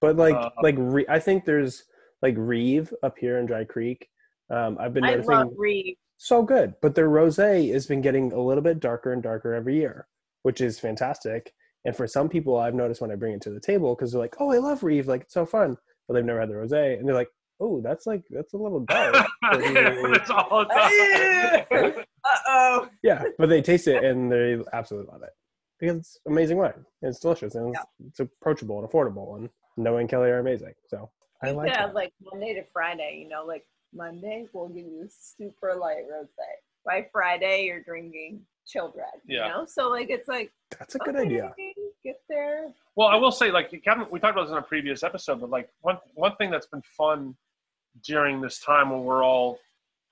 But 0.01 0.17
like 0.17 0.35
Uh, 0.35 0.49
like 0.61 0.75
Re- 0.77 1.05
I 1.07 1.19
think 1.19 1.45
there's 1.45 1.85
like 2.21 2.35
Reeve 2.37 2.93
up 3.01 3.17
here 3.17 3.37
in 3.37 3.45
Dry 3.45 3.63
Creek. 3.63 4.09
Um, 4.53 4.77
I've 4.79 4.93
been 4.93 5.03
I 5.03 5.11
noticing 5.11 5.31
love 5.31 5.53
Reeve. 5.57 5.95
so 6.17 6.43
good, 6.43 6.75
but 6.81 6.93
their 6.93 7.09
rosé 7.09 7.73
has 7.73 7.87
been 7.87 8.01
getting 8.01 8.31
a 8.31 8.39
little 8.39 8.61
bit 8.61 8.79
darker 8.79 9.11
and 9.11 9.23
darker 9.23 9.53
every 9.53 9.75
year, 9.75 10.07
which 10.43 10.61
is 10.61 10.79
fantastic. 10.79 11.53
And 11.85 11.95
for 11.95 12.07
some 12.07 12.29
people, 12.29 12.57
I've 12.57 12.75
noticed 12.75 13.01
when 13.01 13.11
I 13.11 13.15
bring 13.15 13.33
it 13.33 13.41
to 13.41 13.49
the 13.49 13.59
table 13.59 13.95
because 13.95 14.11
they're 14.11 14.21
like, 14.21 14.35
"Oh, 14.39 14.51
I 14.51 14.59
love 14.59 14.83
Reeve, 14.83 15.07
like 15.07 15.21
it's 15.21 15.33
so 15.33 15.45
fun," 15.45 15.75
but 16.07 16.13
they've 16.13 16.23
never 16.23 16.39
had 16.39 16.49
the 16.49 16.53
rosé, 16.53 16.99
and 16.99 17.07
they're 17.07 17.15
like, 17.15 17.31
"Oh, 17.59 17.81
that's 17.81 18.05
like 18.05 18.23
that's 18.29 18.53
a 18.53 18.57
little 18.57 18.81
dark." 18.81 19.15
it's 19.43 20.29
all 20.29 20.65
time. 20.65 22.05
Uh 22.25 22.37
oh. 22.47 22.89
yeah, 23.01 23.23
but 23.37 23.49
they 23.49 23.61
taste 23.61 23.87
it 23.87 24.03
and 24.03 24.31
they 24.31 24.57
absolutely 24.71 25.11
love 25.11 25.23
it 25.23 25.31
because 25.79 25.97
it's 25.97 26.19
amazing 26.27 26.57
wine. 26.57 26.85
It's 27.01 27.19
delicious 27.19 27.55
and 27.55 27.75
it's, 27.75 27.83
it's 28.07 28.19
approachable 28.21 28.79
and 28.79 28.87
affordable. 28.87 29.35
And 29.37 29.49
Noah 29.77 29.97
and 29.97 30.07
Kelly 30.07 30.29
are 30.29 30.39
amazing, 30.39 30.73
so 30.87 31.09
I 31.43 31.51
like 31.51 31.73
that. 31.73 31.93
like 31.93 32.13
Monday 32.21 32.53
to 32.53 32.63
Friday, 32.71 33.19
you 33.21 33.27
know, 33.27 33.43
like 33.45 33.65
Monday 33.95 34.47
we'll 34.53 34.69
give 34.69 34.85
you 34.85 35.07
super 35.09 35.75
light 35.75 36.03
rose. 36.11 36.27
By 36.85 37.07
Friday 37.11 37.65
you're 37.65 37.81
drinking 37.81 38.41
chilled 38.65 38.93
red. 38.95 39.21
Yeah. 39.27 39.47
You 39.47 39.53
know? 39.53 39.65
So 39.65 39.89
like 39.89 40.09
it's 40.09 40.27
like 40.27 40.51
That's 40.77 40.95
a 40.95 40.99
good 40.99 41.15
okay, 41.15 41.25
idea. 41.25 41.53
Get 42.03 42.21
there. 42.27 42.73
Well, 42.95 43.07
I 43.07 43.15
will 43.15 43.31
say, 43.31 43.49
like 43.49 43.71
Kevin, 43.83 44.05
we 44.11 44.19
talked 44.19 44.33
about 44.33 44.43
this 44.43 44.51
in 44.51 44.57
a 44.57 44.61
previous 44.61 45.03
episode, 45.03 45.39
but 45.41 45.49
like 45.49 45.69
one 45.81 45.97
one 46.15 46.35
thing 46.35 46.51
that's 46.51 46.67
been 46.67 46.83
fun 46.97 47.35
during 48.03 48.41
this 48.41 48.59
time 48.59 48.89
when 48.89 49.03
we're 49.03 49.23
all 49.23 49.59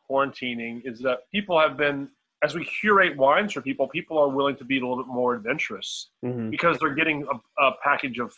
quarantining 0.10 0.82
is 0.86 1.00
that 1.00 1.30
people 1.32 1.60
have 1.60 1.78
been, 1.78 2.10
as 2.44 2.56
we 2.56 2.64
curate 2.66 3.18
wines 3.18 3.54
for 3.54 3.62
people, 3.62 3.88
people 3.88 4.18
are 4.18 4.30
willing 4.30 4.56
to 4.56 4.64
be 4.64 4.78
a 4.78 4.82
little 4.82 4.98
bit 5.04 5.08
more 5.08 5.36
adventurous 5.36 6.10
hmm 6.24 6.50
because 6.50 6.78
they're 6.80 6.96
getting 6.96 7.26
a, 7.32 7.64
a 7.64 7.72
package 7.84 8.20
of 8.20 8.34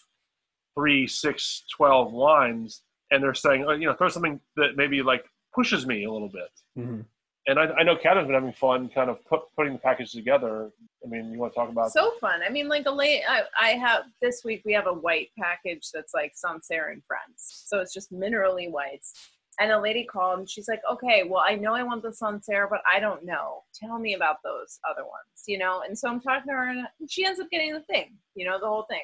three, 0.75 1.05
six, 1.05 1.63
twelve 1.75 2.11
wines, 2.11 2.81
and 3.11 3.21
they're 3.21 3.33
saying, 3.33 3.65
oh, 3.67 3.73
you 3.73 3.85
know, 3.85 3.93
throw 3.93 4.09
something 4.09 4.39
that 4.55 4.75
maybe 4.75 5.03
like 5.03 5.25
pushes 5.53 5.85
me 5.85 6.05
a 6.05 6.11
little 6.11 6.29
bit. 6.29 6.49
hmm 6.75 7.01
And 7.47 7.59
I, 7.59 7.65
I 7.79 7.83
know 7.83 7.95
Kevin's 7.95 8.27
been 8.27 8.35
having 8.35 8.53
fun, 8.53 8.89
kind 8.89 9.09
of 9.09 9.23
put, 9.25 9.41
putting 9.55 9.73
the 9.73 9.79
package 9.79 10.11
together. 10.11 10.71
I 11.03 11.07
mean, 11.09 11.31
you 11.31 11.39
want 11.39 11.53
to 11.53 11.59
talk 11.59 11.69
about? 11.69 11.91
So 11.91 12.13
fun. 12.21 12.41
I 12.45 12.49
mean, 12.49 12.67
like 12.69 12.85
a 12.85 12.91
late. 12.91 13.23
I, 13.27 13.43
I 13.59 13.69
have 13.71 14.03
this 14.21 14.43
week. 14.45 14.61
We 14.65 14.73
have 14.73 14.87
a 14.87 14.93
white 14.93 15.29
package 15.37 15.89
that's 15.93 16.13
like 16.13 16.31
Sancerre 16.35 16.91
and 16.91 17.03
Friends. 17.05 17.63
So 17.67 17.79
it's 17.81 17.93
just 17.93 18.11
minerally 18.13 18.71
whites. 18.71 19.11
And 19.59 19.71
a 19.71 19.79
lady 19.79 20.03
called 20.03 20.39
and 20.39 20.49
she's 20.49 20.67
like, 20.67 20.81
"Okay, 20.91 21.25
well, 21.29 21.43
I 21.45 21.53
know 21.53 21.75
I 21.75 21.83
want 21.83 22.01
the 22.01 22.11
Sancerre, 22.11 22.67
but 22.67 22.81
I 22.91 22.99
don't 22.99 23.23
know. 23.23 23.61
Tell 23.75 23.99
me 23.99 24.15
about 24.15 24.37
those 24.43 24.79
other 24.89 25.03
ones, 25.03 25.43
you 25.47 25.59
know." 25.59 25.83
And 25.87 25.95
so 25.95 26.09
I'm 26.09 26.19
talking 26.19 26.47
to 26.47 26.53
her, 26.53 26.69
and 26.69 26.87
she 27.07 27.23
ends 27.23 27.39
up 27.39 27.51
getting 27.51 27.71
the 27.71 27.81
thing, 27.81 28.17
you 28.33 28.47
know, 28.47 28.57
the 28.59 28.65
whole 28.65 28.87
thing. 28.89 29.03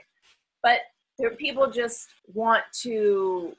But 0.64 0.80
there, 1.20 1.30
people 1.36 1.70
just 1.70 2.08
want 2.34 2.64
to 2.82 3.54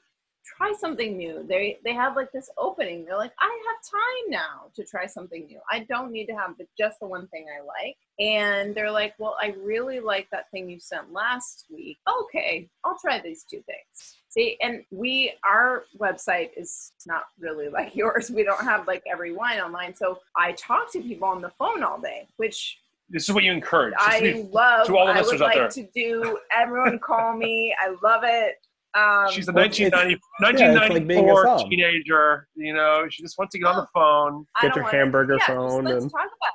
try 0.57 0.73
something 0.79 1.17
new. 1.17 1.45
They 1.47 1.79
they 1.83 1.93
have 1.93 2.15
like 2.15 2.31
this 2.31 2.49
opening. 2.57 3.05
They're 3.05 3.17
like, 3.17 3.33
I 3.39 3.63
have 3.67 3.91
time 3.91 4.31
now 4.31 4.71
to 4.75 4.83
try 4.83 5.05
something 5.05 5.45
new. 5.45 5.59
I 5.69 5.85
don't 5.89 6.11
need 6.11 6.25
to 6.27 6.33
have 6.33 6.57
the, 6.57 6.65
just 6.77 6.99
the 6.99 7.07
one 7.07 7.27
thing 7.27 7.45
I 7.49 7.63
like. 7.63 7.97
And 8.19 8.75
they're 8.75 8.91
like, 8.91 9.13
well, 9.19 9.35
I 9.41 9.55
really 9.63 9.99
like 9.99 10.27
that 10.31 10.49
thing 10.51 10.69
you 10.69 10.79
sent 10.79 11.11
last 11.11 11.65
week. 11.71 11.97
Okay, 12.23 12.69
I'll 12.85 12.97
try 12.99 13.19
these 13.21 13.43
two 13.43 13.61
things. 13.65 14.17
See, 14.29 14.57
and 14.61 14.83
we 14.91 15.33
our 15.49 15.83
website 15.99 16.49
is 16.55 16.93
not 17.05 17.23
really 17.39 17.69
like 17.69 17.95
yours. 18.01 18.29
We 18.29 18.43
don't 18.43 18.63
have 18.63 18.87
like 18.87 19.03
every 19.11 19.33
wine 19.33 19.59
online. 19.59 19.95
So 19.95 20.19
I 20.35 20.53
talk 20.53 20.91
to 20.93 21.01
people 21.01 21.27
on 21.27 21.41
the 21.41 21.51
phone 21.59 21.83
all 21.83 21.99
day, 21.99 22.27
which 22.37 22.77
This 23.09 23.23
is 23.27 23.33
what 23.35 23.43
you 23.43 23.51
encourage. 23.51 23.93
I 23.97 24.47
love. 24.51 24.87
to 24.87 24.97
all 24.97 25.07
the 25.07 25.13
I 25.13 25.21
would 25.21 25.33
out 25.35 25.39
like 25.41 25.55
there. 25.55 25.67
to 25.69 25.87
do. 25.93 26.37
Everyone 26.55 26.97
call 26.99 27.35
me. 27.35 27.75
I 27.79 27.95
love 28.01 28.21
it. 28.23 28.55
Um, 28.93 29.27
She's 29.31 29.47
a 29.47 29.53
Well, 29.53 29.63
1990, 29.65 30.11
yeah, 30.11 30.15
it's 30.15 30.23
like 30.41 30.99
1994 30.99 31.69
teenager. 31.69 32.47
You 32.55 32.73
know, 32.73 33.05
she 33.09 33.23
just 33.23 33.37
wants 33.37 33.53
to 33.53 33.59
get 33.59 33.67
on 33.67 33.77
the 33.77 33.87
phone. 33.93 34.45
I 34.57 34.63
Get 34.63 34.67
don't 34.69 34.75
your 34.75 34.83
wanna- 34.85 34.97
hamburger 34.97 35.37
yeah, 35.39 35.47
phone 35.47 35.85
Let's 35.85 36.03
and- 36.03 36.11
talk 36.11 36.21
about. 36.25 36.53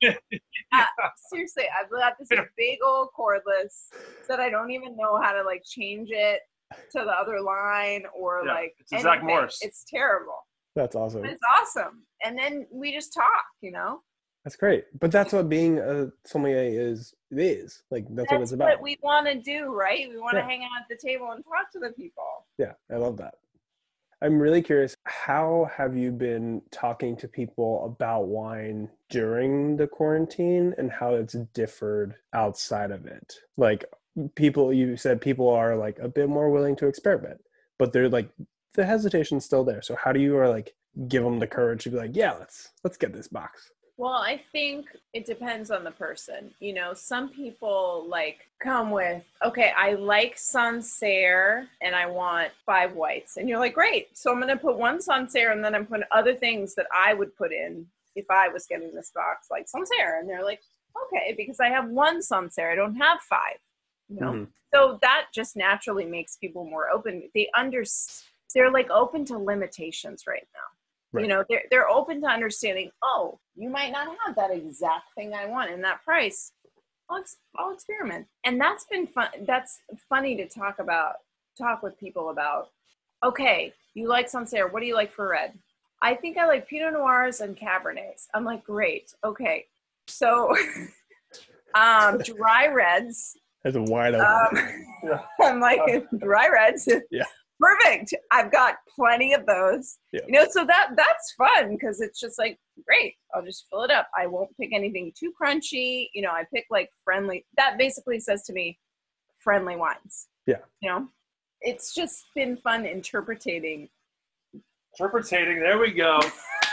It. 0.00 0.18
Uh, 0.70 0.84
seriously, 1.32 1.64
I've 1.80 1.90
got 1.90 2.12
this 2.20 2.28
big 2.58 2.78
old 2.84 3.08
cordless 3.18 3.86
that 4.28 4.38
I 4.38 4.50
don't 4.50 4.70
even 4.70 4.94
know 4.96 5.18
how 5.20 5.32
to 5.32 5.42
like 5.42 5.62
change 5.64 6.10
it 6.12 6.40
to 6.92 7.04
the 7.04 7.10
other 7.10 7.40
line 7.40 8.02
or 8.14 8.42
Yeah, 8.44 8.52
like 8.52 8.74
it's 8.78 8.90
Zach 9.02 9.20
anything. 9.20 9.26
Morris. 9.28 9.58
It's 9.62 9.84
terrible. 9.88 10.36
That's 10.76 10.94
awesome. 10.94 11.22
But 11.22 11.30
it's 11.30 11.42
awesome. 11.58 12.02
And 12.22 12.38
then 12.38 12.66
we 12.70 12.92
just 12.92 13.14
talk, 13.14 13.44
you 13.62 13.72
know. 13.72 14.00
That's 14.48 14.56
great. 14.56 14.86
But 14.98 15.12
that's 15.12 15.34
what 15.34 15.50
being 15.50 15.78
a 15.78 16.10
sommelier 16.24 16.62
is. 16.62 17.14
It 17.30 17.38
is 17.38 17.82
like 17.90 18.06
that's, 18.08 18.32
what 18.32 18.40
it's 18.40 18.50
That's 18.50 18.52
about. 18.52 18.68
what 18.68 18.82
we 18.82 18.98
want 19.02 19.26
to 19.26 19.34
do, 19.34 19.74
right? 19.74 20.08
We 20.08 20.18
want 20.18 20.36
to 20.36 20.38
Yeah. 20.38 20.46
hang 20.46 20.62
out 20.62 20.80
at 20.80 20.88
the 20.88 20.96
table 20.96 21.32
and 21.32 21.44
talk 21.44 21.70
to 21.72 21.78
the 21.78 21.92
people. 21.92 22.46
Yeah, 22.56 22.72
I 22.90 22.96
love 22.96 23.18
that. 23.18 23.34
I'm 24.22 24.40
really 24.40 24.62
curious. 24.62 24.96
How 25.04 25.68
have 25.76 25.98
you 25.98 26.12
been 26.12 26.62
talking 26.70 27.14
to 27.18 27.28
people 27.28 27.84
about 27.84 28.28
wine 28.28 28.88
during 29.10 29.76
the 29.76 29.86
quarantine 29.86 30.74
and 30.78 30.90
how 30.90 31.12
it's 31.12 31.34
differed 31.52 32.14
outside 32.32 32.90
of 32.90 33.04
it? 33.04 33.34
Like 33.58 33.84
people, 34.34 34.72
you 34.72 34.96
said 34.96 35.20
people 35.20 35.50
are 35.50 35.76
like 35.76 35.98
a 35.98 36.08
bit 36.08 36.30
more 36.30 36.48
willing 36.48 36.74
to 36.76 36.86
experiment, 36.86 37.42
but 37.78 37.92
they're 37.92 38.08
like 38.08 38.30
the 38.72 38.86
hesitation's 38.86 39.44
still 39.44 39.64
there. 39.64 39.82
So 39.82 39.94
how 39.94 40.10
do 40.12 40.20
you 40.20 40.38
are 40.38 40.48
like 40.48 40.74
give 41.06 41.22
them 41.22 41.38
the 41.38 41.46
courage 41.46 41.84
to 41.84 41.90
be 41.90 41.98
like, 41.98 42.16
yeah, 42.16 42.32
let's 42.32 42.70
let's 42.82 42.96
get 42.96 43.12
this 43.12 43.28
box. 43.28 43.70
Well, 43.98 44.12
I 44.12 44.40
think 44.52 44.86
it 45.12 45.26
depends 45.26 45.72
on 45.72 45.82
the 45.82 45.90
person. 45.90 46.54
You 46.60 46.72
know, 46.72 46.94
some 46.94 47.28
people 47.30 48.06
like 48.08 48.48
come 48.60 48.92
with, 48.92 49.24
okay, 49.44 49.72
I 49.76 49.94
like 49.94 50.38
Sancerre 50.38 51.66
and 51.82 51.96
I 51.96 52.06
want 52.06 52.52
five 52.64 52.94
whites. 52.94 53.38
And 53.38 53.48
you're 53.48 53.58
like, 53.58 53.74
great. 53.74 54.16
So 54.16 54.30
I'm 54.30 54.40
going 54.40 54.56
to 54.56 54.56
put 54.56 54.78
one 54.78 55.02
Sancerre 55.02 55.50
and 55.50 55.64
then 55.64 55.74
I'm 55.74 55.84
putting 55.84 56.06
other 56.12 56.32
things 56.32 56.76
that 56.76 56.86
I 56.96 57.12
would 57.12 57.36
put 57.36 57.52
in 57.52 57.86
if 58.14 58.26
I 58.30 58.46
was 58.48 58.66
getting 58.66 58.94
this 58.94 59.10
box, 59.12 59.48
like 59.50 59.66
Sancerre. 59.68 60.20
And 60.20 60.28
they're 60.28 60.44
like, 60.44 60.60
okay, 61.06 61.34
because 61.36 61.58
I 61.58 61.68
have 61.68 61.88
one 61.88 62.22
Sancerre, 62.22 62.70
I 62.70 62.76
don't 62.76 62.94
have 62.94 63.20
five. 63.22 63.58
You 64.08 64.20
know? 64.20 64.32
Mhm. 64.32 64.46
So 64.72 65.00
that 65.02 65.26
just 65.34 65.56
naturally 65.56 66.04
makes 66.04 66.36
people 66.36 66.64
more 66.64 66.88
open. 66.88 67.28
They 67.34 67.50
under, 67.56 67.82
they're 68.54 68.70
like 68.70 68.90
open 68.90 69.24
to 69.24 69.38
limitations 69.38 70.22
right 70.28 70.46
now 70.54 70.77
Right. 71.12 71.22
you 71.22 71.28
know 71.28 71.42
they're, 71.48 71.62
they're 71.70 71.88
open 71.88 72.20
to 72.20 72.26
understanding 72.26 72.90
oh 73.02 73.38
you 73.54 73.70
might 73.70 73.92
not 73.92 74.08
have 74.26 74.36
that 74.36 74.50
exact 74.50 75.04
thing 75.16 75.32
i 75.34 75.46
want 75.46 75.70
in 75.70 75.80
that 75.82 76.04
price 76.04 76.52
i'll, 77.08 77.18
ex- 77.18 77.38
I'll 77.56 77.72
experiment 77.72 78.26
and 78.44 78.60
that's 78.60 78.84
been 78.90 79.06
fun 79.06 79.28
that's 79.46 79.78
funny 80.08 80.36
to 80.36 80.46
talk 80.46 80.78
about 80.80 81.14
talk 81.56 81.82
with 81.82 81.98
people 81.98 82.28
about 82.30 82.68
okay 83.24 83.72
you 83.94 84.06
like 84.06 84.28
sancerre 84.28 84.68
what 84.68 84.80
do 84.80 84.86
you 84.86 84.94
like 84.94 85.12
for 85.12 85.28
red 85.28 85.58
i 86.02 86.14
think 86.14 86.36
i 86.36 86.46
like 86.46 86.68
pinot 86.68 86.92
noirs 86.92 87.40
and 87.40 87.56
cabernets 87.56 88.26
i'm 88.34 88.44
like 88.44 88.62
great 88.64 89.14
okay 89.24 89.64
so 90.08 90.54
um 91.74 92.18
dry 92.18 92.66
reds 92.68 93.34
That's 93.64 93.76
a 93.76 93.82
wide 93.82 94.14
open. 94.14 94.86
um, 95.04 95.20
I'm 95.42 95.60
like 95.60 95.80
dry 96.18 96.48
reds. 96.48 96.88
Yeah. 97.10 97.24
Perfect. 97.60 98.14
I've 98.30 98.52
got 98.52 98.76
plenty 98.94 99.32
of 99.34 99.44
those. 99.46 99.98
Yeah. 100.12 100.20
You 100.26 100.32
know, 100.32 100.46
so 100.50 100.64
that 100.64 100.90
that's 100.96 101.34
fun 101.36 101.70
because 101.76 102.00
it's 102.00 102.20
just 102.20 102.38
like 102.38 102.58
great. 102.86 103.14
I'll 103.34 103.44
just 103.44 103.66
fill 103.70 103.82
it 103.82 103.90
up. 103.90 104.08
I 104.16 104.26
won't 104.26 104.56
pick 104.60 104.70
anything 104.72 105.12
too 105.18 105.32
crunchy. 105.40 106.08
You 106.14 106.22
know, 106.22 106.30
I 106.30 106.44
pick 106.54 106.66
like 106.70 106.88
friendly. 107.04 107.44
That 107.56 107.76
basically 107.78 108.20
says 108.20 108.44
to 108.44 108.52
me, 108.52 108.78
friendly 109.40 109.76
wines. 109.76 110.28
Yeah. 110.46 110.58
You 110.80 110.90
know, 110.90 111.08
it's 111.60 111.94
just 111.94 112.26
been 112.34 112.56
fun 112.56 112.86
interpreting. 112.86 113.88
Interpreting. 114.98 115.60
There 115.60 115.78
we 115.78 115.90
go. 115.92 116.20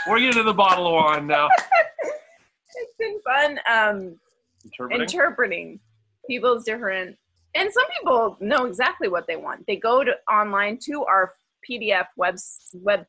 We're 0.08 0.18
getting 0.20 0.34
to 0.34 0.42
the 0.44 0.54
bottle 0.54 0.86
of 0.86 0.92
wine 0.94 1.26
now. 1.26 1.48
It's 2.78 2.94
been 2.98 3.18
fun. 3.24 3.58
Um, 3.70 4.20
Interpreting. 4.64 5.00
interpreting 5.00 5.80
people's 6.28 6.64
different 6.64 7.16
and 7.56 7.72
some 7.72 7.84
people 7.98 8.36
know 8.40 8.66
exactly 8.66 9.08
what 9.08 9.26
they 9.26 9.36
want 9.36 9.64
they 9.66 9.76
go 9.76 10.04
to 10.04 10.12
online 10.30 10.78
to 10.80 11.04
our 11.04 11.32
pdf 11.68 12.06
web 12.16 12.36
web 12.74 13.04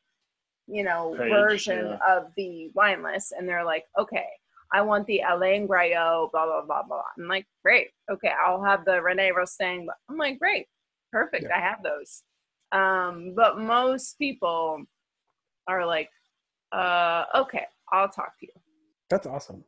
you 0.66 0.82
know 0.82 1.14
Page, 1.18 1.30
version 1.30 1.86
yeah. 1.86 2.16
of 2.16 2.26
the 2.36 2.70
wine 2.74 3.02
list 3.02 3.32
and 3.36 3.48
they're 3.48 3.64
like 3.64 3.84
okay 3.98 4.26
i 4.72 4.80
want 4.82 5.06
the 5.06 5.22
alain 5.30 5.66
Graillot, 5.66 6.30
blah 6.32 6.46
blah 6.46 6.64
blah 6.64 6.82
blah 6.82 7.02
i'm 7.18 7.28
like 7.28 7.46
great 7.64 7.88
okay 8.10 8.32
i'll 8.44 8.62
have 8.62 8.84
the 8.84 9.00
rene 9.00 9.30
rostaing 9.30 9.86
i'm 10.10 10.16
like 10.16 10.38
great 10.38 10.66
perfect 11.12 11.46
Yeah. 11.48 11.56
i 11.56 11.60
have 11.60 11.82
those 11.82 12.22
um 12.72 13.34
but 13.36 13.58
most 13.58 14.18
people 14.18 14.82
are 15.66 15.86
like 15.86 16.10
uh, 16.72 17.24
okay, 17.34 17.64
I'll 17.92 18.08
talk 18.08 18.38
to 18.40 18.46
you. 18.46 18.52
That's 19.10 19.26
awesome. 19.26 19.64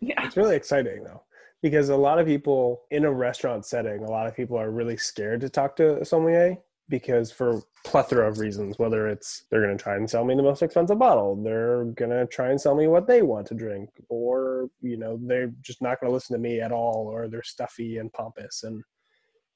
Yeah. 0.00 0.24
It's 0.24 0.36
really 0.36 0.56
exciting 0.56 1.02
though, 1.04 1.22
because 1.62 1.88
a 1.88 1.96
lot 1.96 2.18
of 2.18 2.26
people 2.26 2.82
in 2.90 3.04
a 3.04 3.12
restaurant 3.12 3.66
setting, 3.66 4.04
a 4.04 4.10
lot 4.10 4.26
of 4.26 4.36
people 4.36 4.58
are 4.58 4.70
really 4.70 4.96
scared 4.96 5.40
to 5.40 5.48
talk 5.48 5.76
to 5.76 6.00
a 6.00 6.04
sommelier 6.04 6.56
because 6.88 7.30
for 7.30 7.60
plethora 7.84 8.28
of 8.28 8.38
reasons, 8.38 8.78
whether 8.78 9.08
it's 9.08 9.44
they're 9.50 9.62
going 9.62 9.76
to 9.76 9.82
try 9.82 9.96
and 9.96 10.08
sell 10.08 10.24
me 10.24 10.34
the 10.34 10.42
most 10.42 10.62
expensive 10.62 10.98
bottle, 10.98 11.36
they're 11.42 11.84
going 11.84 12.10
to 12.10 12.26
try 12.26 12.50
and 12.50 12.60
sell 12.60 12.74
me 12.74 12.86
what 12.86 13.06
they 13.06 13.22
want 13.22 13.46
to 13.48 13.54
drink, 13.54 13.90
or 14.08 14.70
you 14.80 14.96
know 14.96 15.18
they're 15.22 15.52
just 15.60 15.82
not 15.82 16.00
going 16.00 16.10
to 16.10 16.14
listen 16.14 16.34
to 16.34 16.40
me 16.40 16.60
at 16.60 16.72
all, 16.72 17.08
or 17.12 17.28
they're 17.28 17.42
stuffy 17.42 17.98
and 17.98 18.12
pompous 18.12 18.62
and 18.62 18.82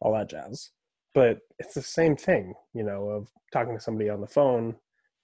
all 0.01 0.13
that 0.13 0.29
jazz. 0.29 0.71
But 1.15 1.41
it's 1.59 1.75
the 1.75 1.83
same 1.83 2.17
thing, 2.17 2.55
you 2.75 2.83
know, 2.83 3.09
of 3.09 3.29
talking 3.53 3.75
to 3.75 3.81
somebody 3.81 4.09
on 4.09 4.21
the 4.21 4.27
phone 4.27 4.75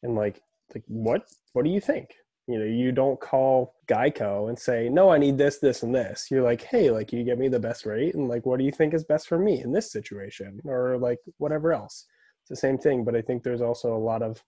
and 0.03 0.15
like, 0.15 0.43
like 0.75 0.85
what, 0.87 1.23
what 1.53 1.65
do 1.65 1.71
you 1.71 1.81
think? 1.81 2.15
You 2.49 2.59
know, 2.59 2.65
you 2.65 2.93
don't 2.93 3.21
call 3.21 3.75
Geico 3.89 4.49
and 4.49 4.59
say, 4.59 4.89
no, 4.89 5.11
I 5.11 5.19
need 5.19 5.37
this, 5.37 5.59
this, 5.59 5.83
and 5.83 5.95
this. 5.95 6.29
You're 6.31 6.43
like, 6.43 6.63
hey, 6.63 6.91
like, 6.91 7.13
you 7.13 7.23
get 7.23 7.39
me 7.39 7.49
the 7.49 7.61
best 7.61 7.85
rate, 7.85 8.15
and 8.15 8.27
like, 8.27 8.47
what 8.47 8.59
do 8.59 8.65
you 8.65 8.73
think 8.73 8.95
is 8.95 9.05
best 9.05 9.29
for 9.29 9.39
me 9.39 9.61
in 9.61 9.71
this 9.71 9.93
situation, 9.93 10.59
or 10.65 10.97
like 10.99 11.19
whatever 11.37 11.75
else. 11.75 12.07
It's 12.43 12.49
the 12.49 12.57
same 12.57 12.79
thing, 12.79 13.05
but 13.05 13.15
I 13.15 13.21
think 13.21 13.43
there's 13.43 13.61
also 13.61 13.95
a 13.95 13.99
lot 13.99 14.23
of 14.23 14.43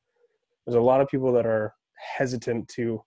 there's 0.67 0.77
a 0.77 0.81
lot 0.81 1.03
of 1.03 1.09
people 1.09 1.33
that 1.33 1.47
are 1.47 1.75
hesitant 2.17 2.69
to 2.69 3.03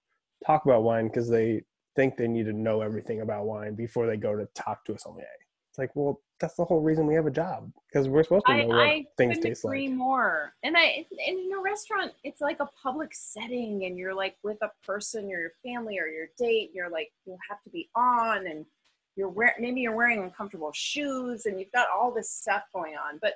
talk 0.46 0.66
about 0.66 0.84
wine 0.84 1.08
because 1.08 1.30
they 1.30 1.64
think 1.96 2.16
they 2.16 2.28
need 2.28 2.46
to 2.46 2.54
know 2.54 2.82
everything 2.82 3.22
about 3.22 3.46
wine 3.46 3.76
before 3.76 4.06
they 4.06 4.18
go 4.18 4.36
to 4.36 4.48
talk 4.56 4.86
to 4.86 4.94
a 4.94 5.00
sommelier. 5.00 5.26
It's 5.74 5.80
like, 5.80 5.96
well, 5.96 6.22
that's 6.40 6.54
the 6.54 6.66
whole 6.66 6.82
reason 6.82 7.08
we 7.08 7.16
have 7.16 7.26
a 7.26 7.32
job 7.32 7.72
because 7.88 8.08
we're 8.08 8.22
supposed 8.22 8.46
to 8.46 8.52
know 8.54 8.66
I, 8.66 8.68
what 8.68 8.80
I 8.80 9.06
things 9.18 9.40
taste 9.40 9.66
agree 9.66 9.88
like. 9.88 9.98
more. 9.98 10.54
And 10.62 10.78
I, 10.78 11.04
and 11.28 11.40
in 11.40 11.52
a 11.52 11.60
restaurant, 11.60 12.12
it's 12.24 12.42
like 12.42 12.60
a 12.60 12.70
public 12.84 13.10
setting, 13.12 13.86
and 13.86 13.98
you're 13.98 14.14
like 14.14 14.36
with 14.44 14.60
a 14.62 14.70
person, 14.86 15.26
or 15.32 15.40
your 15.40 15.52
family, 15.66 15.98
or 15.98 16.06
your 16.06 16.28
date. 16.38 16.68
And 16.68 16.76
you're 16.76 16.92
like, 16.92 17.12
you 17.26 17.36
have 17.50 17.64
to 17.64 17.72
be 17.72 17.90
on, 17.96 18.46
and 18.46 18.68
you're 19.16 19.30
wearing 19.30 19.56
maybe 19.60 19.82
you're 19.82 19.96
wearing 19.96 20.22
uncomfortable 20.22 20.72
shoes, 20.76 21.48
and 21.48 21.60
you've 21.60 21.72
got 21.72 21.88
all 21.90 22.14
this 22.14 22.30
stuff 22.30 22.62
going 22.72 22.94
on. 22.94 23.18
But 23.20 23.34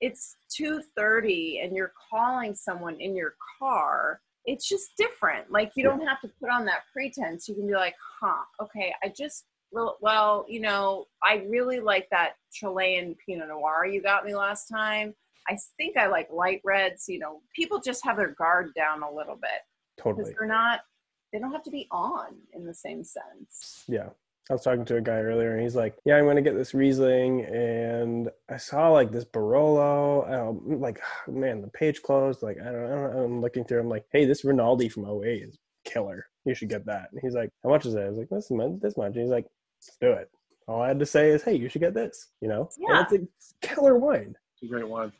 it's 0.00 0.34
two 0.50 0.82
thirty, 0.96 1.60
and 1.62 1.76
you're 1.76 1.92
calling 2.10 2.56
someone 2.56 3.00
in 3.00 3.14
your 3.14 3.34
car. 3.60 4.20
It's 4.46 4.68
just 4.68 4.96
different. 4.96 5.52
Like 5.52 5.70
you 5.76 5.84
Yeah. 5.84 5.90
don't 5.90 6.08
have 6.08 6.20
to 6.22 6.30
put 6.40 6.50
on 6.50 6.64
that 6.64 6.86
pretense. 6.92 7.48
You 7.48 7.54
can 7.54 7.68
be 7.68 7.74
like, 7.74 7.94
huh, 8.20 8.42
okay, 8.60 8.92
I 9.00 9.10
just 9.16 9.44
well, 9.70 9.98
well, 10.00 10.46
you 10.48 10.60
know, 10.60 11.06
I 11.22 11.44
really 11.48 11.80
like 11.80 12.08
that 12.10 12.32
Chilean 12.52 13.14
Pinot 13.24 13.48
Noir 13.48 13.86
you 13.86 14.02
got 14.02 14.24
me 14.24 14.34
last 14.34 14.66
time. 14.66 15.14
I 15.48 15.56
think 15.76 15.96
I 15.96 16.06
like 16.06 16.28
light 16.30 16.60
reds. 16.64 17.06
You 17.08 17.18
know, 17.18 17.40
people 17.54 17.80
just 17.80 18.04
have 18.04 18.16
their 18.16 18.34
guard 18.38 18.72
down 18.74 19.02
a 19.02 19.10
little 19.10 19.36
bit 19.36 19.60
Totally. 19.98 20.34
they're 20.38 20.48
not. 20.48 20.80
They 21.32 21.38
don't 21.38 21.52
have 21.52 21.64
to 21.64 21.70
be 21.70 21.86
on 21.90 22.36
in 22.54 22.64
the 22.64 22.74
same 22.74 23.04
sense. 23.04 23.84
Yeah. 23.86 24.08
I 24.50 24.54
was 24.54 24.62
talking 24.62 24.86
to 24.86 24.96
a 24.96 25.00
guy 25.02 25.18
earlier 25.20 25.52
and 25.52 25.62
he's 25.62 25.76
like, 25.76 25.94
Yeah, 26.06 26.16
I'm 26.16 26.24
going 26.24 26.36
to 26.36 26.42
get 26.42 26.56
this 26.56 26.72
Riesling. 26.72 27.44
And 27.44 28.30
I 28.50 28.56
saw 28.56 28.88
like 28.88 29.12
this 29.12 29.26
Barolo. 29.26 30.30
Um, 30.32 30.80
like, 30.80 31.00
man, 31.28 31.60
the 31.60 31.68
page 31.68 32.02
closed. 32.02 32.42
Like, 32.42 32.56
I 32.60 32.64
don't, 32.64 32.84
I 32.86 32.88
don't 32.94 33.14
know. 33.14 33.24
I'm 33.24 33.40
looking 33.42 33.64
through. 33.64 33.80
I'm 33.80 33.90
like, 33.90 34.06
Hey, 34.10 34.24
this 34.24 34.44
Rinaldi 34.44 34.88
from 34.88 35.04
08 35.04 35.42
is 35.42 35.58
killer. 35.84 36.26
You 36.46 36.54
should 36.54 36.70
get 36.70 36.86
that. 36.86 37.08
And 37.12 37.20
he's 37.22 37.34
like, 37.34 37.50
How 37.62 37.68
much 37.68 37.84
is 37.84 37.94
it? 37.94 38.00
I 38.00 38.08
was 38.08 38.18
like, 38.18 38.30
This 38.30 38.50
much. 38.50 38.80
This 38.80 38.96
much. 38.96 39.12
And 39.12 39.22
he's 39.22 39.30
like, 39.30 39.46
do 40.00 40.12
it. 40.12 40.30
All 40.66 40.82
I 40.82 40.88
had 40.88 40.98
to 40.98 41.06
say 41.06 41.30
is, 41.30 41.42
Hey, 41.42 41.54
you 41.54 41.68
should 41.68 41.80
get 41.80 41.94
this. 41.94 42.28
You 42.40 42.48
know? 42.48 42.68
Yeah. 42.78 43.04
And 43.10 43.28
it's 43.34 43.54
a 43.62 43.66
killer 43.66 43.96
wine. 43.96 44.34
It's 44.54 44.62
a 44.62 44.66
great 44.66 44.88
wine. 44.88 45.12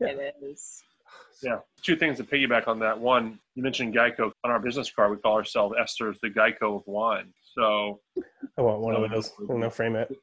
Yeah. 0.00 0.08
It 0.08 0.34
is. 0.42 0.82
Yeah. 1.42 1.58
Two 1.82 1.96
things 1.96 2.16
to 2.18 2.24
piggyback 2.24 2.66
on 2.66 2.78
that. 2.80 2.98
One, 2.98 3.38
you 3.54 3.62
mentioned 3.62 3.94
Geico. 3.94 4.32
On 4.44 4.50
our 4.50 4.58
business 4.58 4.90
card, 4.90 5.10
we 5.10 5.16
call 5.18 5.36
ourselves 5.36 5.74
Esters 5.78 6.18
the 6.20 6.28
Geico 6.28 6.76
of 6.76 6.82
wine. 6.86 7.32
So, 7.54 8.00
I 8.58 8.62
want 8.62 8.80
one 8.80 8.94
No, 8.94 9.04
of 9.04 9.10
those. 9.10 9.32
I'm 9.38 9.46
going 9.46 9.60
to 9.62 9.70
frame 9.70 9.96
it. 9.96 10.14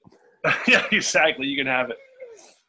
yeah, 0.68 0.86
exactly. 0.91 1.48
You 1.48 1.56
can 1.58 1.68
have 1.68 1.89
it. 1.89 1.98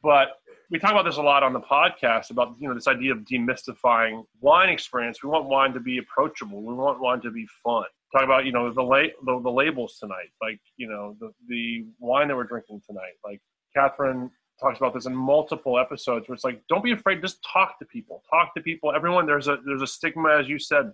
But 0.02 0.28
we 0.70 0.78
talk 0.78 0.92
about 0.92 1.04
this 1.04 1.16
a 1.16 1.22
lot 1.22 1.42
on 1.42 1.52
the 1.52 1.60
podcast 1.60 2.30
about 2.30 2.54
you 2.58 2.68
know 2.68 2.74
this 2.74 2.86
idea 2.88 3.12
of 3.12 3.18
demystifying 3.20 4.24
wine 4.40 4.68
experience. 4.68 5.22
We 5.22 5.30
want 5.30 5.46
wine 5.46 5.72
to 5.72 5.80
be 5.80 5.98
approachable. 5.98 6.62
We 6.62 6.74
want 6.74 7.00
wine 7.00 7.20
to 7.22 7.30
be 7.30 7.46
fun. 7.62 7.84
Talk 8.14 8.24
about 8.24 8.44
you 8.44 8.52
know 8.52 8.72
the 8.72 8.82
la- 8.82 9.12
the, 9.24 9.40
the 9.42 9.50
labels 9.50 9.98
tonight, 9.98 10.30
like 10.40 10.60
you 10.76 10.88
know 10.88 11.16
the 11.20 11.32
the 11.48 11.84
wine 11.98 12.28
that 12.28 12.36
we're 12.36 12.44
drinking 12.44 12.80
tonight. 12.86 13.14
Like 13.24 13.40
Kathryn 13.76 14.30
talks 14.60 14.78
about 14.78 14.94
this 14.94 15.06
in 15.06 15.14
multiple 15.14 15.78
episodes, 15.80 16.28
where 16.28 16.34
it's 16.34 16.44
like 16.44 16.62
don't 16.68 16.84
be 16.84 16.92
afraid, 16.92 17.20
just 17.20 17.44
talk 17.52 17.78
to 17.80 17.84
people. 17.86 18.22
Talk 18.30 18.54
to 18.54 18.62
people. 18.62 18.92
Everyone 18.94 19.26
there's 19.26 19.48
a 19.48 19.58
there's 19.66 19.82
a 19.82 19.86
stigma, 19.86 20.36
as 20.38 20.48
you 20.48 20.58
said. 20.58 20.92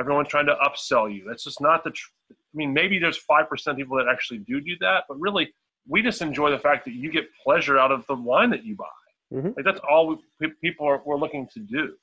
Everyone's 0.00 0.28
trying 0.28 0.46
to 0.46 0.54
upsell 0.56 1.12
you. 1.12 1.24
That's 1.28 1.44
just 1.44 1.60
not 1.60 1.84
the. 1.84 1.90
Tr- 1.90 2.10
I 2.30 2.34
mean, 2.54 2.72
maybe 2.72 2.98
there's 2.98 3.18
five 3.18 3.48
percent 3.48 3.78
people 3.78 3.96
that 3.98 4.06
actually 4.10 4.38
do 4.38 4.60
do 4.60 4.76
that, 4.80 5.04
but 5.08 5.18
really, 5.20 5.52
we 5.86 6.02
just 6.02 6.22
enjoy 6.22 6.50
the 6.50 6.58
fact 6.58 6.84
that 6.86 6.94
you 6.94 7.10
get 7.10 7.24
pleasure 7.44 7.78
out 7.78 7.92
of 7.92 8.04
the 8.08 8.14
wine 8.14 8.50
that 8.50 8.64
you 8.64 8.74
buy. 8.76 8.84
Mhm. 9.32 9.54
Like 9.56 9.64
that's 9.64 9.80
all 9.88 10.18
we, 10.40 10.48
people 10.60 10.86
are 10.86 11.02
we're 11.04 11.18
looking 11.18 11.46
to 11.54 11.60
do. 11.60 11.94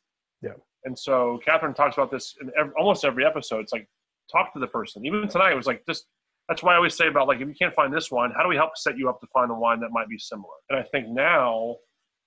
Yeah. 0.41 0.51
And 0.85 0.97
so 0.97 1.39
Kathryn 1.45 1.75
talks 1.75 1.95
about 1.97 2.11
this 2.11 2.35
in 2.41 2.51
ev 2.57 2.71
almost 2.77 3.03
every 3.03 3.25
episode. 3.25 3.61
It's 3.61 3.73
like 3.73 3.87
talk 4.31 4.53
to 4.53 4.59
the 4.59 4.67
person. 4.67 5.05
Even 5.05 5.27
tonight, 5.27 5.51
it 5.51 5.55
was 5.55 5.67
like 5.67 5.85
just. 5.85 6.05
That's 6.47 6.61
why 6.61 6.73
I 6.73 6.75
always 6.75 6.95
say 6.95 7.07
about 7.07 7.27
like 7.27 7.41
if 7.41 7.47
you 7.47 7.55
can't 7.55 7.73
find 7.73 7.91
this 7.91 8.11
wine, 8.11 8.31
how 8.35 8.43
do 8.43 8.49
we 8.49 8.55
help 8.55 8.77
set 8.77 8.99
you 8.99 9.09
up 9.09 9.19
to 9.21 9.27
find 9.33 9.49
a 9.49 9.55
wine 9.55 9.79
that 9.79 9.89
might 9.89 10.07
be 10.07 10.19
similar? 10.19 10.53
And 10.69 10.77
I 10.77 10.83
think 10.83 11.07
now 11.07 11.77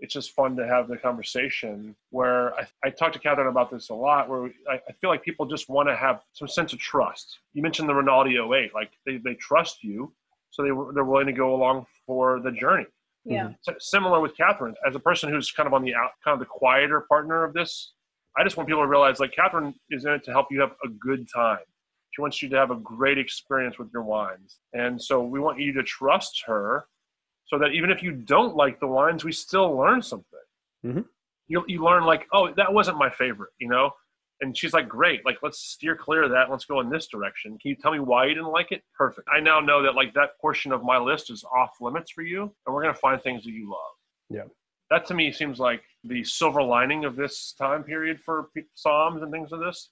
it's 0.01 0.15
just 0.15 0.33
fun 0.33 0.57
to 0.57 0.67
have 0.67 0.89
the 0.89 0.97
conversation 0.97 1.95
where 2.11 2.55
I, 2.55 2.67
I 2.85 2.91
talk 2.91 3.13
to 3.15 3.19
Kathryn 3.19 3.49
about 3.49 3.71
this 3.71 3.91
a 3.91 3.95
lot 3.95 4.29
where 4.29 4.45
I, 4.69 4.75
I 4.89 4.93
feel 5.01 5.11
like 5.11 5.23
people 5.23 5.47
just 5.47 5.69
want 5.69 5.89
to 5.89 5.97
have 5.97 6.23
some 6.33 6.49
sense 6.49 6.73
of 6.73 6.79
trust. 6.79 7.39
You 7.53 7.63
mentioned 7.63 7.89
the 7.89 7.95
Rinaldi 7.95 8.37
08, 8.39 8.75
like 8.75 8.91
they, 9.07 9.19
they 9.19 9.35
trust 9.35 9.83
you, 9.83 10.13
so 10.51 10.63
they, 10.63 10.71
they're 10.95 11.05
willing 11.05 11.27
to 11.27 11.33
go 11.33 11.55
along 11.55 11.87
for 12.07 12.41
the 12.41 12.53
journey. 12.53 12.87
Yeah. 13.25 13.45
Mm-hmm. 13.45 13.75
S- 13.77 13.89
similar 13.91 14.21
with 14.21 14.37
Kathryn, 14.37 14.75
as 14.87 14.95
a 14.95 15.01
person 15.01 15.31
who's 15.31 15.51
kind 15.51 15.67
of 15.67 15.75
on 15.75 15.83
the 15.83 15.95
out, 15.95 16.11
kind 16.25 16.35
of 16.35 16.39
the 16.39 16.47
quieter 16.47 17.05
partner 17.09 17.45
of 17.45 17.53
this, 17.53 17.93
I 18.37 18.45
just 18.45 18.57
want 18.57 18.69
people 18.69 18.83
to 18.83 18.89
realize 18.89 19.19
like 19.19 19.35
Kathryn 19.35 19.75
is 19.91 20.05
in 20.05 20.13
it 20.13 20.23
to 20.25 20.31
help 20.31 20.47
you 20.51 20.61
have 20.61 20.73
a 20.85 20.89
good 20.89 21.27
time. 21.35 21.59
She 22.19 22.23
wants 22.23 22.43
you 22.43 22.49
to 22.49 22.57
have 22.57 22.73
a 22.73 22.75
great 22.75 23.17
experience 23.17 23.79
with 23.79 23.91
your 23.93 24.03
wines. 24.03 24.59
And 24.73 25.01
so 25.01 25.23
we 25.23 25.39
want 25.39 25.61
you 25.61 25.73
to 25.75 25.85
trust 25.85 26.43
her 26.49 26.85
so 27.47 27.61
that 27.61 27.71
even 27.75 27.93
if 27.93 28.03
you 28.03 28.11
don't 28.11 28.57
like 28.57 28.81
the 28.81 28.89
wines, 28.89 29.23
we 29.25 29.31
still 29.31 29.77
learn 29.77 30.03
something. 30.03 30.41
Mhm. 30.85 31.05
You, 31.47 31.65
you 31.69 31.81
learn 31.81 32.03
like, 32.03 32.27
oh, 32.33 32.53
that 32.55 32.75
wasn't 32.75 32.99
my 32.99 33.09
favorite, 33.09 33.53
you 33.61 33.69
know? 33.69 33.93
And 34.41 34.59
she's 34.59 34.73
like, 34.73 34.89
great, 34.89 35.25
like 35.25 35.39
let's 35.45 35.61
steer 35.61 35.95
clear 35.95 36.25
of 36.25 36.31
that. 36.31 36.51
Let's 36.51 36.65
go 36.65 36.81
in 36.81 36.91
this 36.91 37.07
direction. 37.07 37.57
Can 37.61 37.69
you 37.69 37.77
tell 37.77 37.93
me 37.93 38.01
why 38.01 38.27
you 38.27 38.35
didn't 38.35 38.51
like 38.51 38.73
it? 38.73 38.83
Perfect. 38.97 39.29
I 39.33 39.39
now 39.39 39.61
know 39.61 39.81
that 39.85 39.95
like 39.95 40.13
that 40.15 40.31
portion 40.41 40.73
of 40.73 40.83
my 40.83 40.99
list 40.99 41.31
is 41.31 41.45
off 41.57 41.77
limits 41.81 42.11
for 42.11 42.23
you, 42.23 42.53
and 42.67 42.75
we're 42.75 42.83
gonna 42.83 42.95
find 42.95 43.23
things 43.23 43.45
that 43.45 43.53
you 43.53 43.71
love. 43.71 43.95
Yeah. 44.29 44.53
That 44.91 45.07
to 45.07 45.15
me 45.15 45.31
seems 45.31 45.61
like 45.61 45.85
the 46.03 46.25
silver 46.25 46.65
lining 46.65 47.05
of 47.05 47.15
this 47.15 47.55
time 47.57 47.85
period 47.85 48.21
for 48.21 48.49
Somms 48.77 49.23
and 49.23 49.31
things 49.31 49.53
of 49.53 49.61
this, 49.61 49.91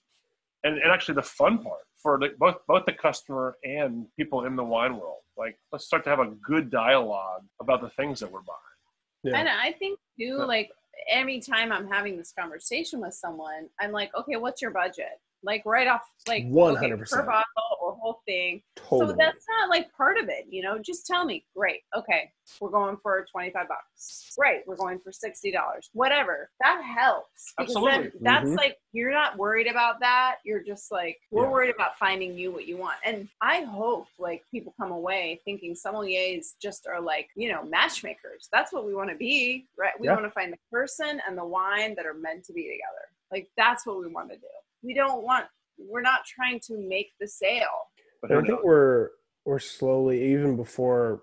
and, 0.64 0.78
and 0.78 0.90
actually 0.90 1.14
the 1.14 1.22
fun 1.22 1.58
part 1.62 1.82
for 2.06 2.20
the, 2.20 2.28
both 2.38 2.54
both 2.68 2.84
the 2.86 2.92
customer 2.92 3.56
and 3.64 4.06
people 4.16 4.44
in 4.44 4.54
the 4.54 4.62
wine 4.62 4.96
world. 4.96 5.22
Like, 5.36 5.58
let's 5.72 5.86
start 5.86 6.04
to 6.04 6.10
have 6.10 6.20
a 6.20 6.30
good 6.40 6.70
dialogue 6.70 7.42
about 7.60 7.80
the 7.80 7.90
things 7.90 8.20
that 8.20 8.30
we're 8.30 8.42
buying. 8.42 8.78
Yeah. 9.24 9.38
And 9.40 9.48
I 9.48 9.72
think 9.72 9.98
too, 10.16 10.36
Yeah. 10.38 10.44
like 10.44 10.70
anytime 11.10 11.72
I'm 11.72 11.88
having 11.88 12.16
this 12.16 12.32
conversation 12.38 13.00
with 13.00 13.12
someone, 13.14 13.68
I'm 13.80 13.90
like, 13.90 14.12
okay, 14.14 14.36
what's 14.36 14.62
your 14.62 14.70
budget? 14.70 15.18
Like 15.42 15.62
right 15.66 15.86
off, 15.86 16.02
like 16.26 16.44
100%. 16.44 17.08
per 17.10 17.22
bottle 17.24 17.44
or 17.80 17.94
whole 18.00 18.20
thing. 18.26 18.62
Totally. 18.74 19.10
So 19.10 19.16
that's 19.16 19.44
not 19.48 19.68
like 19.68 19.92
part 19.92 20.18
of 20.18 20.28
it, 20.28 20.46
you 20.50 20.62
know. 20.62 20.78
Just 20.78 21.06
tell 21.06 21.24
me, 21.24 21.44
great, 21.56 21.82
okay, 21.96 22.30
we're 22.60 22.70
going 22.70 22.96
for 23.02 23.24
twenty 23.30 23.50
five 23.50 23.68
bucks. 23.68 24.32
Right, 24.38 24.60
we're 24.66 24.76
going 24.76 24.98
for 24.98 25.12
sixty 25.12 25.52
dollars. 25.52 25.90
Whatever. 25.92 26.50
That 26.62 26.82
helps 26.82 27.52
because 27.58 27.74
then 27.74 27.84
Absolutely. 27.84 28.20
that's 28.22 28.48
Mhm. 28.50 28.56
like 28.56 28.78
you're 28.92 29.12
not 29.12 29.36
worried 29.36 29.66
about 29.68 30.00
that. 30.00 30.38
You're 30.44 30.62
just 30.62 30.90
like 30.90 31.18
we're 31.30 31.44
Yeah. 31.44 31.50
worried 31.50 31.74
about 31.74 31.96
finding 31.98 32.36
you 32.36 32.50
what 32.50 32.66
you 32.66 32.76
want. 32.76 32.96
And 33.04 33.28
I 33.40 33.62
hope 33.62 34.06
like 34.18 34.42
people 34.50 34.74
come 34.80 34.90
away 34.90 35.40
thinking 35.44 35.74
sommeliers 35.74 36.54
just 36.60 36.86
are 36.88 37.00
like 37.00 37.28
you 37.36 37.52
know 37.52 37.62
matchmakers. 37.64 38.48
That's 38.50 38.72
what 38.72 38.84
we 38.86 38.94
want 38.94 39.10
to 39.10 39.16
be, 39.16 39.68
right? 39.78 39.92
We 40.00 40.06
Yeah. 40.06 40.14
want 40.14 40.24
to 40.26 40.30
find 40.30 40.52
the 40.52 40.58
person 40.72 41.20
and 41.28 41.36
the 41.38 41.44
wine 41.44 41.94
that 41.96 42.06
are 42.06 42.14
meant 42.14 42.44
to 42.46 42.52
be 42.52 42.62
together. 42.64 43.10
Like 43.30 43.48
that's 43.56 43.86
what 43.86 43.98
we 44.00 44.08
want 44.08 44.30
to 44.30 44.36
do. 44.36 44.46
We 44.82 44.94
don't 44.94 45.22
want. 45.22 45.46
We're 45.78 46.02
not 46.02 46.20
trying 46.24 46.60
to 46.68 46.78
make 46.78 47.12
the 47.20 47.28
sale. 47.28 47.90
But 48.22 48.32
I 48.32 48.40
think 48.42 48.64
we're 48.64 49.10
we're 49.44 49.58
slowly, 49.58 50.32
even 50.32 50.56
before 50.56 51.22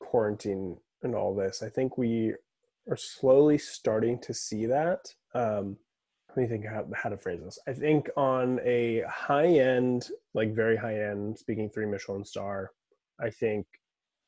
quarantine 0.00 0.76
and 1.02 1.14
all 1.14 1.34
this, 1.34 1.62
I 1.62 1.68
think 1.68 1.98
we 1.98 2.34
are 2.88 2.96
slowly 2.96 3.58
starting 3.58 4.18
to 4.20 4.34
see 4.34 4.66
that. 4.66 5.00
Um, 5.34 5.76
let 6.28 6.36
me 6.36 6.46
think 6.48 6.66
how, 6.66 6.86
how 6.94 7.08
to 7.08 7.16
phrase 7.16 7.40
this. 7.42 7.58
I 7.66 7.72
think 7.72 8.10
on 8.16 8.60
a 8.64 9.02
high 9.08 9.46
end, 9.46 10.08
like 10.34 10.54
very 10.54 10.76
high 10.76 11.00
end, 11.00 11.38
speaking 11.38 11.70
three 11.70 11.86
Michelin 11.86 12.24
star, 12.24 12.70
I 13.20 13.30
think 13.30 13.66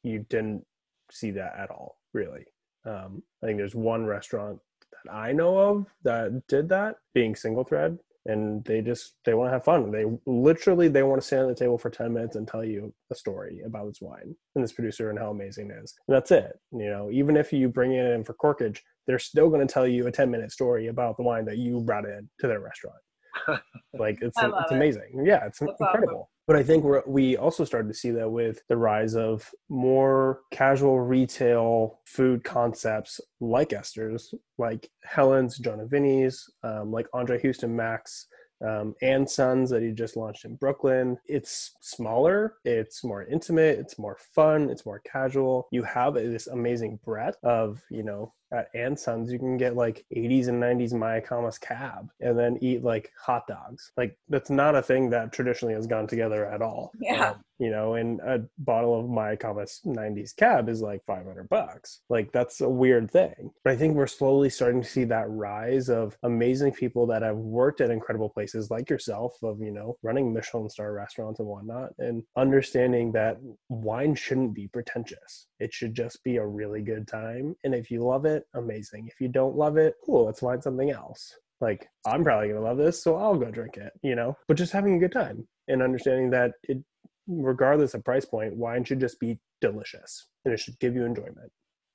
you 0.02 0.24
didn't 0.28 0.64
see 1.10 1.32
that 1.32 1.56
at 1.56 1.70
all, 1.70 1.98
really. 2.12 2.44
Um, 2.84 3.22
I 3.42 3.46
think 3.46 3.58
there's 3.58 3.74
one 3.74 4.06
restaurant 4.06 4.60
that 4.92 5.12
I 5.12 5.32
know 5.32 5.58
of 5.58 5.86
that 6.04 6.46
did 6.46 6.68
that, 6.68 6.96
being 7.12 7.34
SingleThread. 7.34 7.98
And 8.26 8.64
they 8.64 8.80
just 8.80 9.14
they 9.24 9.34
want 9.34 9.48
to 9.48 9.52
have 9.52 9.64
fun. 9.64 9.90
They 9.90 10.04
literally 10.26 10.88
they 10.88 11.02
want 11.02 11.20
to 11.20 11.26
stand 11.26 11.42
at 11.42 11.56
the 11.56 11.64
table 11.64 11.78
for 11.78 11.90
10 11.90 12.12
minutes 12.12 12.36
and 12.36 12.46
tell 12.46 12.64
you 12.64 12.92
a 13.10 13.14
story 13.14 13.60
about 13.64 13.86
this 13.86 14.00
wine 14.00 14.34
and 14.54 14.64
this 14.64 14.72
producer 14.72 15.10
and 15.10 15.18
how 15.18 15.30
amazing 15.30 15.70
it 15.70 15.82
is. 15.82 15.94
And 16.06 16.16
that's 16.16 16.30
it 16.30 16.58
you 16.72 16.88
know? 16.88 17.10
Even 17.10 17.36
if 17.36 17.52
you 17.52 17.68
bring 17.68 17.92
it 17.92 18.06
in 18.06 18.24
for 18.24 18.34
corkage 18.34 18.80
they're 19.06 19.18
still 19.18 19.48
going 19.48 19.66
to 19.66 19.72
tell 19.72 19.86
you 19.86 20.06
a 20.06 20.12
10 20.12 20.30
minute 20.30 20.50
story 20.50 20.88
about 20.88 21.16
the 21.16 21.22
wine 21.22 21.44
that 21.44 21.58
you 21.58 21.80
brought 21.80 22.04
in 22.04 22.28
to 22.40 22.46
their 22.46 22.60
restaurant. 22.60 22.98
Like 23.98 24.18
it's 24.20 24.36
it's 24.36 24.70
it. 24.70 24.74
amazing. 24.74 25.24
Yeah 25.24 25.46
it's 25.46 25.58
That's 25.58 25.80
incredible 25.80 26.28
but 26.46 26.56
i 26.56 26.62
think 26.62 26.84
we're, 26.84 27.02
we 27.06 27.36
also 27.36 27.64
started 27.64 27.88
to 27.88 27.94
see 27.94 28.10
that 28.10 28.30
with 28.30 28.60
the 28.68 28.76
rise 28.76 29.14
of 29.14 29.50
more 29.68 30.40
casual 30.50 31.00
retail 31.00 32.00
food 32.04 32.44
concepts 32.44 33.20
like 33.40 33.70
esters 33.70 34.34
like 34.58 34.88
helen's 35.04 35.58
jonah 35.58 35.86
vinny's 35.86 36.50
um, 36.62 36.90
like 36.90 37.06
andre 37.12 37.40
hueston 37.40 37.70
mack's 37.70 38.26
um, 38.64 38.94
and 39.02 39.28
Sons 39.28 39.70
that 39.70 39.82
he 39.82 39.90
just 39.92 40.16
launched 40.16 40.44
in 40.44 40.56
Brooklyn. 40.56 41.18
It's 41.26 41.72
smaller, 41.80 42.54
it's 42.64 43.04
more 43.04 43.24
intimate, 43.24 43.78
it's 43.78 43.98
more 43.98 44.16
fun, 44.34 44.70
it's 44.70 44.86
more 44.86 45.00
casual. 45.00 45.68
You 45.72 45.82
have 45.82 46.14
this 46.14 46.46
amazing 46.46 46.98
breadth 47.04 47.36
of, 47.42 47.82
you 47.90 48.02
know, 48.02 48.32
at 48.52 48.68
and 48.74 48.98
Sons, 48.98 49.32
you 49.32 49.38
can 49.38 49.56
get 49.56 49.76
like 49.76 50.04
80s 50.14 50.48
and 50.48 50.62
90s 50.62 50.92
Mayacamas 50.92 51.60
cab 51.60 52.10
and 52.20 52.38
then 52.38 52.58
eat 52.60 52.84
like 52.84 53.10
hot 53.20 53.46
dogs. 53.46 53.92
Like 53.96 54.16
that's 54.28 54.50
not 54.50 54.74
a 54.74 54.82
thing 54.82 55.10
that 55.10 55.32
traditionally 55.32 55.74
has 55.74 55.86
gone 55.86 56.06
together 56.06 56.46
at 56.46 56.62
all. 56.62 56.92
Yeah. 57.00 57.30
Um, 57.30 57.44
you 57.58 57.70
know, 57.70 57.94
and 57.94 58.20
a 58.20 58.40
bottle 58.58 58.98
of 58.98 59.06
Mayacamas 59.06 59.86
90s 59.86 60.36
cab 60.36 60.68
is 60.68 60.82
like 60.82 61.02
500 61.06 61.48
bucks. 61.48 62.02
Like 62.10 62.30
that's 62.32 62.60
a 62.60 62.68
weird 62.68 63.10
thing. 63.10 63.50
But 63.64 63.72
I 63.72 63.76
think 63.76 63.94
we're 63.94 64.06
slowly 64.06 64.50
starting 64.50 64.82
to 64.82 64.88
see 64.88 65.04
that 65.04 65.30
rise 65.30 65.88
of 65.88 66.16
amazing 66.22 66.72
people 66.72 67.06
that 67.06 67.22
have 67.22 67.36
worked 67.36 67.80
at 67.80 67.90
incredible 67.90 68.28
places 68.28 68.70
like 68.70 68.90
yourself 68.90 69.36
of, 69.42 69.60
you 69.60 69.72
know, 69.72 69.96
running 70.02 70.34
Michelin 70.34 70.68
star 70.68 70.92
restaurants 70.92 71.40
and 71.40 71.48
whatnot 71.48 71.92
and 71.98 72.22
understanding 72.36 73.12
that 73.12 73.38
wine 73.70 74.14
shouldn't 74.14 74.54
be 74.54 74.68
pretentious. 74.68 75.46
It 75.58 75.72
should 75.72 75.94
just 75.94 76.22
be 76.24 76.36
a 76.36 76.46
really 76.46 76.82
good 76.82 77.08
time. 77.08 77.56
And 77.64 77.74
if 77.74 77.90
you 77.90 78.04
love 78.04 78.26
it, 78.26 78.35
amazing. 78.54 79.08
If 79.08 79.20
you 79.20 79.28
don't 79.28 79.56
love 79.56 79.76
it, 79.76 79.94
cool, 80.04 80.26
let's 80.26 80.40
find 80.40 80.62
something 80.62 80.90
else. 80.90 81.32
Like, 81.60 81.88
I'm 82.06 82.22
probably 82.22 82.48
going 82.48 82.60
to 82.60 82.66
love 82.66 82.76
this, 82.76 83.02
so 83.02 83.16
I'll 83.16 83.36
go 83.36 83.50
drink 83.50 83.76
it, 83.76 83.92
you 84.02 84.14
know? 84.14 84.36
But 84.46 84.56
just 84.56 84.72
having 84.72 84.96
a 84.96 84.98
good 84.98 85.12
time 85.12 85.46
and 85.68 85.82
understanding 85.82 86.30
that 86.30 86.52
it, 86.64 86.78
regardless 87.26 87.94
of 87.94 88.04
price 88.04 88.24
point, 88.24 88.56
wine 88.56 88.84
should 88.84 89.00
just 89.00 89.18
be 89.18 89.38
delicious 89.60 90.26
and 90.44 90.52
it 90.52 90.60
should 90.60 90.78
give 90.78 90.94
you 90.94 91.04
enjoyment. 91.04 91.50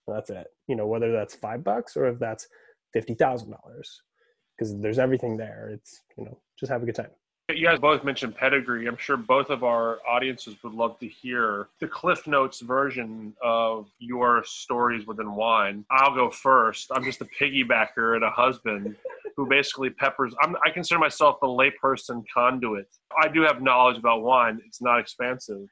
That's 0.08 0.30
it. 0.30 0.48
You 0.68 0.76
know, 0.76 0.88
whether 0.88 1.12
that's 1.12 1.36
five 1.36 1.64
bucks 1.64 1.96
or 1.96 2.08
if 2.08 2.20
that's 2.20 2.48
$50,000, 2.96 3.56
because 4.58 4.80
there's 4.80 5.00
everything 5.00 5.38
there. 5.38 5.70
It's, 5.74 6.02
you 6.18 6.26
know, 6.26 6.40
just 6.60 6.72
have 6.72 6.82
a 6.82 6.86
good 6.86 6.96
time. 6.96 7.12
You 7.56 7.68
guys 7.68 7.80
both 7.80 8.04
mentioned 8.04 8.36
pedigree. 8.36 8.88
I'm 8.88 8.98
sure 8.98 9.18
both 9.18 9.50
of 9.50 9.64
our 9.64 10.00
audiences 10.08 10.56
would 10.64 10.74
love 10.74 10.98
to 11.00 11.08
hear 11.08 11.68
the 11.80 11.88
Cliff 11.88 12.26
Notes 12.26 12.62
version 12.62 13.34
of 13.44 13.90
your 14.00 14.44
stories 14.46 15.06
within 15.06 15.36
wine. 15.36 15.84
I'll 15.92 16.16
go 16.16 16.30
first. 16.30 16.92
I'm 16.94 17.04
just 17.04 17.20
a 17.22 17.26
piggybacker 17.26 18.16
and 18.16 18.24
a 18.24 18.30
husband 18.30 18.96
who 19.36 19.48
basically 19.48 19.90
peppers. 19.90 20.34
I'm, 20.42 20.56
I 20.66 20.70
consider 20.70 21.00
myself 21.00 21.38
a 21.42 21.46
layperson 21.46 22.24
conduit. 22.34 22.88
I 23.22 23.28
do 23.28 23.42
have 23.42 23.62
knowledge 23.62 23.98
about 23.98 24.22
wine. 24.22 24.62
It's 24.66 24.82
not 24.82 25.00
expansive, 25.00 25.68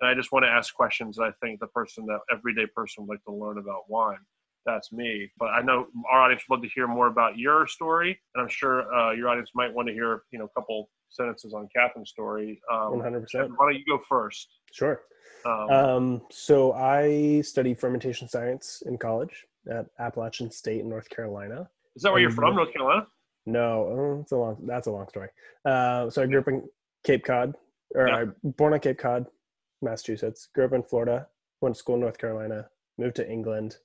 and 0.00 0.10
I 0.10 0.14
just 0.14 0.32
want 0.32 0.44
to 0.44 0.50
ask 0.50 0.74
questions 0.74 1.16
that 1.16 1.24
I 1.24 1.32
think 1.42 1.60
the 1.60 1.66
person, 1.66 2.06
that 2.06 2.20
everyday 2.32 2.66
person, 2.66 3.06
would 3.06 3.14
like 3.14 3.24
to 3.24 3.32
learn 3.32 3.58
about 3.58 3.82
wine. 3.88 4.18
That's 4.64 4.92
me. 4.92 5.30
But 5.38 5.46
I 5.46 5.62
know 5.62 5.88
our 6.10 6.22
audience 6.22 6.42
would 6.48 6.56
love 6.56 6.62
to 6.62 6.70
hear 6.74 6.86
more 6.86 7.06
about 7.08 7.38
your 7.38 7.66
story, 7.66 8.18
and 8.34 8.42
I'm 8.42 8.48
sure 8.48 8.92
uh, 8.94 9.12
your 9.12 9.28
audience 9.28 9.50
might 9.54 9.72
want 9.72 9.88
to 9.88 9.94
hear, 9.94 10.22
you 10.30 10.38
know, 10.38 10.46
a 10.46 10.60
couple 10.60 10.88
sentences 11.08 11.54
on 11.54 11.68
Kathryn's 11.76 12.10
story. 12.10 12.60
Um, 12.70 12.94
100%. 13.00 13.24
Why 13.56 13.66
don't 13.66 13.74
you 13.74 13.84
go 13.88 13.98
first? 14.08 14.48
Sure. 14.72 15.02
Um, 15.44 15.70
Um, 15.70 16.22
so 16.30 16.72
I 16.72 17.40
studied 17.42 17.78
fermentation 17.78 18.28
science 18.28 18.82
in 18.86 18.98
college 18.98 19.46
at 19.70 19.86
Appalachian 19.98 20.50
State 20.50 20.80
in 20.80 20.88
North 20.88 21.08
Carolina. 21.08 21.68
is 21.96 22.02
that 22.02 22.12
where 22.12 22.20
you're 22.20 22.30
from, 22.30 22.54
North 22.56 22.72
Carolina? 22.72 23.06
No, 23.46 24.18
it's 24.20 24.32
a 24.32 24.36
long. 24.36 24.58
That's 24.66 24.86
a 24.88 24.90
long 24.90 25.08
story. 25.08 25.28
Uh, 25.64 26.10
so 26.10 26.22
I 26.22 26.26
grew 26.26 26.40
up 26.40 26.48
in 26.48 26.68
Cape 27.04 27.24
Cod, 27.24 27.54
or 27.94 28.08
Yeah. 28.08 28.16
I 28.16 28.24
born 28.44 28.74
on 28.74 28.80
Cape 28.80 28.98
Cod, 28.98 29.26
Massachusetts. 29.80 30.48
Grew 30.54 30.64
up 30.66 30.72
in 30.74 30.82
Florida. 30.82 31.28
Went 31.60 31.74
to 31.74 31.78
school 31.78 31.94
in 31.94 32.00
North 32.02 32.18
Carolina. 32.18 32.68
Moved 32.98 33.16
to 33.16 33.28
England, 33.30 33.76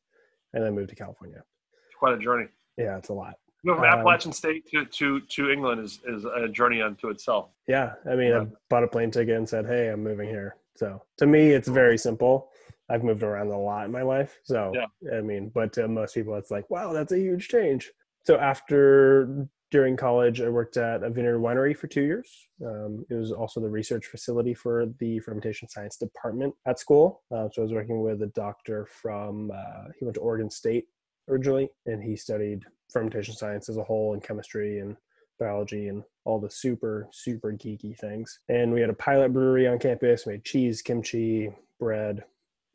and 0.53 0.63
then 0.63 0.75
moved 0.75 0.89
to 0.89 0.95
California. 0.95 1.43
It's 1.87 1.95
quite 1.97 2.13
a 2.13 2.17
journey. 2.19 2.47
Yeah, 2.77 2.97
it's 2.97 3.09
a 3.09 3.13
lot. 3.13 3.35
Know, 3.63 3.75
from 3.75 3.85
Um, 3.85 3.99
Appalachian 3.99 4.33
State 4.33 4.67
to, 4.71 4.85
to, 4.85 5.21
to 5.21 5.49
England 5.49 5.81
is, 5.81 5.99
is 6.05 6.25
a 6.25 6.47
journey 6.49 6.81
unto 6.81 7.09
itself. 7.09 7.49
Yeah, 7.67 7.93
I 8.09 8.15
mean, 8.15 8.33
I 8.33 8.45
bought 8.69 8.83
a 8.83 8.87
plane 8.87 9.09
ticket 9.09 9.37
and 9.37 9.47
said, 9.47 9.65
"Hey, 9.65 9.87
I'm 9.87 10.03
moving 10.03 10.27
here." 10.27 10.57
So 10.75 11.01
to 11.19 11.25
me, 11.25 11.51
it's 11.51 11.67
very 11.67 11.97
simple. 11.97 12.49
I've 12.89 13.03
moved 13.03 13.23
around 13.23 13.47
a 13.47 13.57
lot 13.57 13.85
in 13.85 13.91
my 13.91 14.01
life, 14.01 14.39
so 14.43 14.73
yeah. 14.75 15.17
I 15.17 15.21
mean, 15.21 15.49
but 15.53 15.71
to 15.73 15.87
most 15.87 16.13
people, 16.13 16.35
it's 16.35 16.51
like, 16.51 16.69
"Wow, 16.69 16.91
that's 16.91 17.13
a 17.13 17.17
huge 17.17 17.47
change." 17.47 17.89
So 18.25 18.37
after 18.37 19.47
during 19.71 19.97
college, 19.97 20.39
I 20.39 20.49
worked 20.49 20.77
at 20.77 21.01
a 21.01 21.09
vineyard 21.09 21.39
winery 21.39 21.75
for 21.75 21.87
two 21.87 22.03
years. 22.03 22.29
Um, 22.63 23.05
it 23.09 23.15
was 23.15 23.31
also 23.31 23.59
the 23.59 23.69
research 23.69 24.05
facility 24.05 24.53
for 24.53 24.85
the 24.99 25.19
fermentation 25.19 25.67
science 25.67 25.97
department 25.97 26.53
at 26.67 26.77
school. 26.79 27.23
Uh, 27.31 27.49
so 27.51 27.61
I 27.61 27.63
was 27.63 27.73
working 27.73 28.01
with 28.03 28.21
a 28.21 28.27
doctor 28.27 28.85
from 29.01 29.51
uh, 29.51 29.85
he 29.97 30.05
went 30.05 30.13
to 30.15 30.21
Oregon 30.21 30.51
State 30.51 30.85
originally, 31.27 31.69
and 31.85 32.03
he 32.03 32.15
studied 32.15 32.63
fermentation 32.91 33.35
science 33.35 33.69
as 33.69 33.77
a 33.77 33.83
whole 33.83 34.13
and 34.13 34.23
chemistry 34.23 34.79
and 34.79 34.95
biology 35.39 35.87
and 35.87 36.03
all 36.25 36.39
the 36.39 36.49
super 36.49 37.07
super 37.11 37.51
geeky 37.51 37.97
things. 37.97 38.39
And 38.49 38.71
we 38.71 38.81
had 38.81 38.89
a 38.89 38.95
pilot 38.95 39.33
brewery 39.33 39.67
on 39.67 39.79
campus. 39.79 40.27
Made 40.27 40.45
cheese 40.45 40.81
kimchi 40.81 41.51
bread 41.79 42.23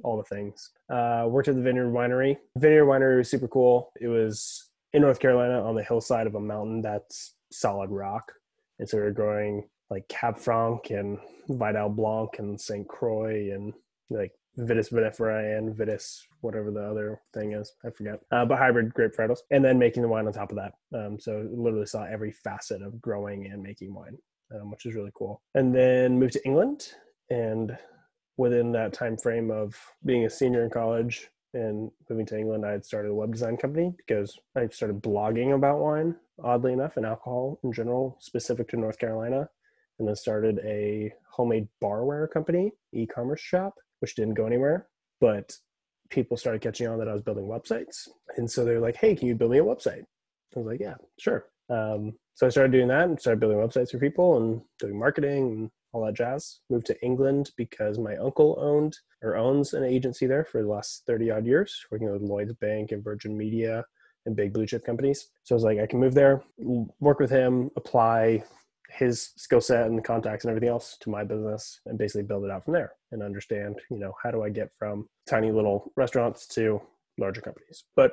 all 0.04 0.16
the 0.16 0.22
things. 0.24 0.70
Uh, 0.92 1.26
worked 1.28 1.48
at 1.48 1.56
the 1.56 1.62
vineyard 1.62 1.92
winery. 1.92 2.36
Vineyard 2.56 2.86
winery 2.86 3.18
was 3.18 3.30
super 3.30 3.48
cool. 3.48 3.90
It 4.00 4.08
was 4.08 4.70
in 4.92 5.02
north 5.02 5.20
carolina 5.20 5.62
on 5.62 5.74
the 5.74 5.82
hillside 5.82 6.26
of 6.26 6.34
a 6.34 6.40
mountain 6.40 6.82
that's 6.82 7.34
solid 7.52 7.90
rock. 7.90 8.32
And 8.78 8.88
so 8.88 8.96
we 8.96 9.04
were 9.04 9.10
growing 9.10 9.68
like 9.90 10.08
cab 10.08 10.38
franc 10.38 10.90
and 10.90 11.18
vidal 11.48 11.88
blanc 11.88 12.38
and 12.38 12.60
st 12.60 12.86
croix 12.86 13.50
and 13.52 13.72
like 14.10 14.32
vitis 14.58 14.92
vinifera 14.92 15.56
and 15.56 15.74
vitis 15.74 16.22
whatever 16.40 16.70
the 16.70 16.82
other 16.82 17.20
thing 17.32 17.52
is. 17.52 17.74
I 17.84 17.90
forget. 17.90 18.20
Uh, 18.30 18.44
but 18.44 18.58
hybrid 18.58 18.92
grape 18.94 19.12
varietals 19.16 19.40
and 19.50 19.64
then 19.64 19.78
making 19.78 20.02
the 20.02 20.08
wine 20.08 20.26
on 20.26 20.32
top 20.32 20.50
of 20.50 20.56
that. 20.56 20.74
Um, 20.98 21.18
so 21.18 21.48
literally 21.52 21.86
saw 21.86 22.04
every 22.04 22.32
facet 22.32 22.82
of 22.82 23.00
growing 23.00 23.46
and 23.46 23.62
making 23.62 23.94
wine 23.94 24.18
um, 24.54 24.70
which 24.70 24.86
is 24.86 24.94
really 24.94 25.12
cool. 25.14 25.42
And 25.54 25.74
then 25.74 26.18
moved 26.18 26.34
to 26.34 26.46
england 26.46 26.92
and 27.30 27.76
within 28.36 28.72
that 28.72 28.92
time 28.92 29.16
frame 29.16 29.50
of 29.50 29.76
being 30.04 30.24
a 30.24 30.30
senior 30.30 30.64
in 30.64 30.70
college 30.70 31.28
and 31.54 31.90
moving 32.08 32.26
to 32.26 32.38
england 32.38 32.64
i 32.64 32.70
had 32.70 32.84
started 32.84 33.08
a 33.08 33.14
web 33.14 33.32
design 33.32 33.56
company 33.56 33.94
because 33.96 34.38
i 34.56 34.66
started 34.68 35.02
blogging 35.02 35.54
about 35.54 35.78
wine 35.78 36.14
oddly 36.44 36.74
enough 36.74 36.96
and 36.96 37.06
alcohol 37.06 37.58
in 37.64 37.72
general 37.72 38.16
specific 38.20 38.68
to 38.68 38.76
north 38.76 38.98
carolina. 38.98 39.48
And 39.98 40.06
then 40.06 40.14
started 40.14 40.60
a 40.64 41.12
homemade 41.28 41.66
barware 41.82 42.30
company 42.30 42.72
e-commerce 42.92 43.40
shop 43.40 43.74
which 44.00 44.14
didn't 44.14 44.34
go 44.34 44.46
anywhere 44.46 44.88
but 45.20 45.52
people 46.10 46.36
started 46.36 46.62
catching 46.62 46.86
on 46.86 46.98
that 46.98 47.08
i 47.08 47.12
was 47.12 47.22
building 47.22 47.46
websites. 47.46 48.08
And 48.36 48.50
so 48.50 48.64
they 48.64 48.72
were 48.72 48.80
like 48.80 48.96
hey 48.96 49.14
can 49.14 49.28
you 49.28 49.34
build 49.34 49.50
me 49.50 49.58
a 49.58 49.64
website? 49.64 50.02
I 50.56 50.58
was 50.58 50.66
like 50.66 50.80
yeah 50.80 50.94
sure. 51.18 51.46
Um, 51.70 52.14
so 52.34 52.46
i 52.46 52.50
started 52.50 52.72
doing 52.72 52.88
that 52.88 53.04
and 53.04 53.20
started 53.20 53.40
building 53.40 53.58
websites 53.58 53.90
for 53.90 53.98
people 53.98 54.36
and 54.38 54.60
doing 54.78 54.98
marketing 54.98 55.50
and 55.52 55.70
all 55.92 56.04
that 56.04 56.14
jazz. 56.14 56.60
Moved 56.70 56.86
to 56.86 57.04
england 57.04 57.50
because 57.56 57.98
my 57.98 58.16
uncle 58.16 58.58
owned 58.60 58.96
or 59.22 59.36
owns 59.36 59.74
an 59.74 59.84
agency 59.84 60.26
there 60.26 60.44
for 60.44 60.62
the 60.62 60.68
last 60.68 61.02
30 61.06 61.30
odd 61.30 61.46
years 61.46 61.84
working 61.90 62.10
with 62.10 62.22
lloyds 62.22 62.54
bank 62.54 62.92
and 62.92 63.04
virgin 63.04 63.36
media 63.36 63.84
and 64.26 64.36
big 64.36 64.52
blue 64.52 64.66
chip 64.66 64.84
companies. 64.84 65.30
So 65.44 65.54
i 65.54 65.56
was 65.56 65.64
like 65.64 65.78
i 65.78 65.86
can 65.86 66.00
move 66.00 66.14
there 66.14 66.42
work 67.00 67.18
with 67.18 67.30
him 67.30 67.70
apply 67.76 68.44
his 68.90 69.30
skill 69.36 69.60
set 69.60 69.86
and 69.86 69.98
the 69.98 70.02
contacts 70.02 70.44
and 70.44 70.50
everything 70.50 70.68
else 70.68 70.96
to 71.00 71.10
my 71.10 71.22
business 71.22 71.80
and 71.86 71.98
basically 71.98 72.22
build 72.22 72.44
it 72.44 72.50
out 72.50 72.64
from 72.64 72.74
there 72.74 72.92
and 73.12 73.22
understand 73.22 73.76
you 73.90 73.98
know 73.98 74.12
how 74.22 74.30
do 74.30 74.42
i 74.42 74.48
get 74.48 74.70
from 74.78 75.06
tiny 75.28 75.52
little 75.52 75.92
restaurants 75.96 76.46
to 76.46 76.80
larger 77.18 77.40
companies. 77.40 77.84
But 77.96 78.12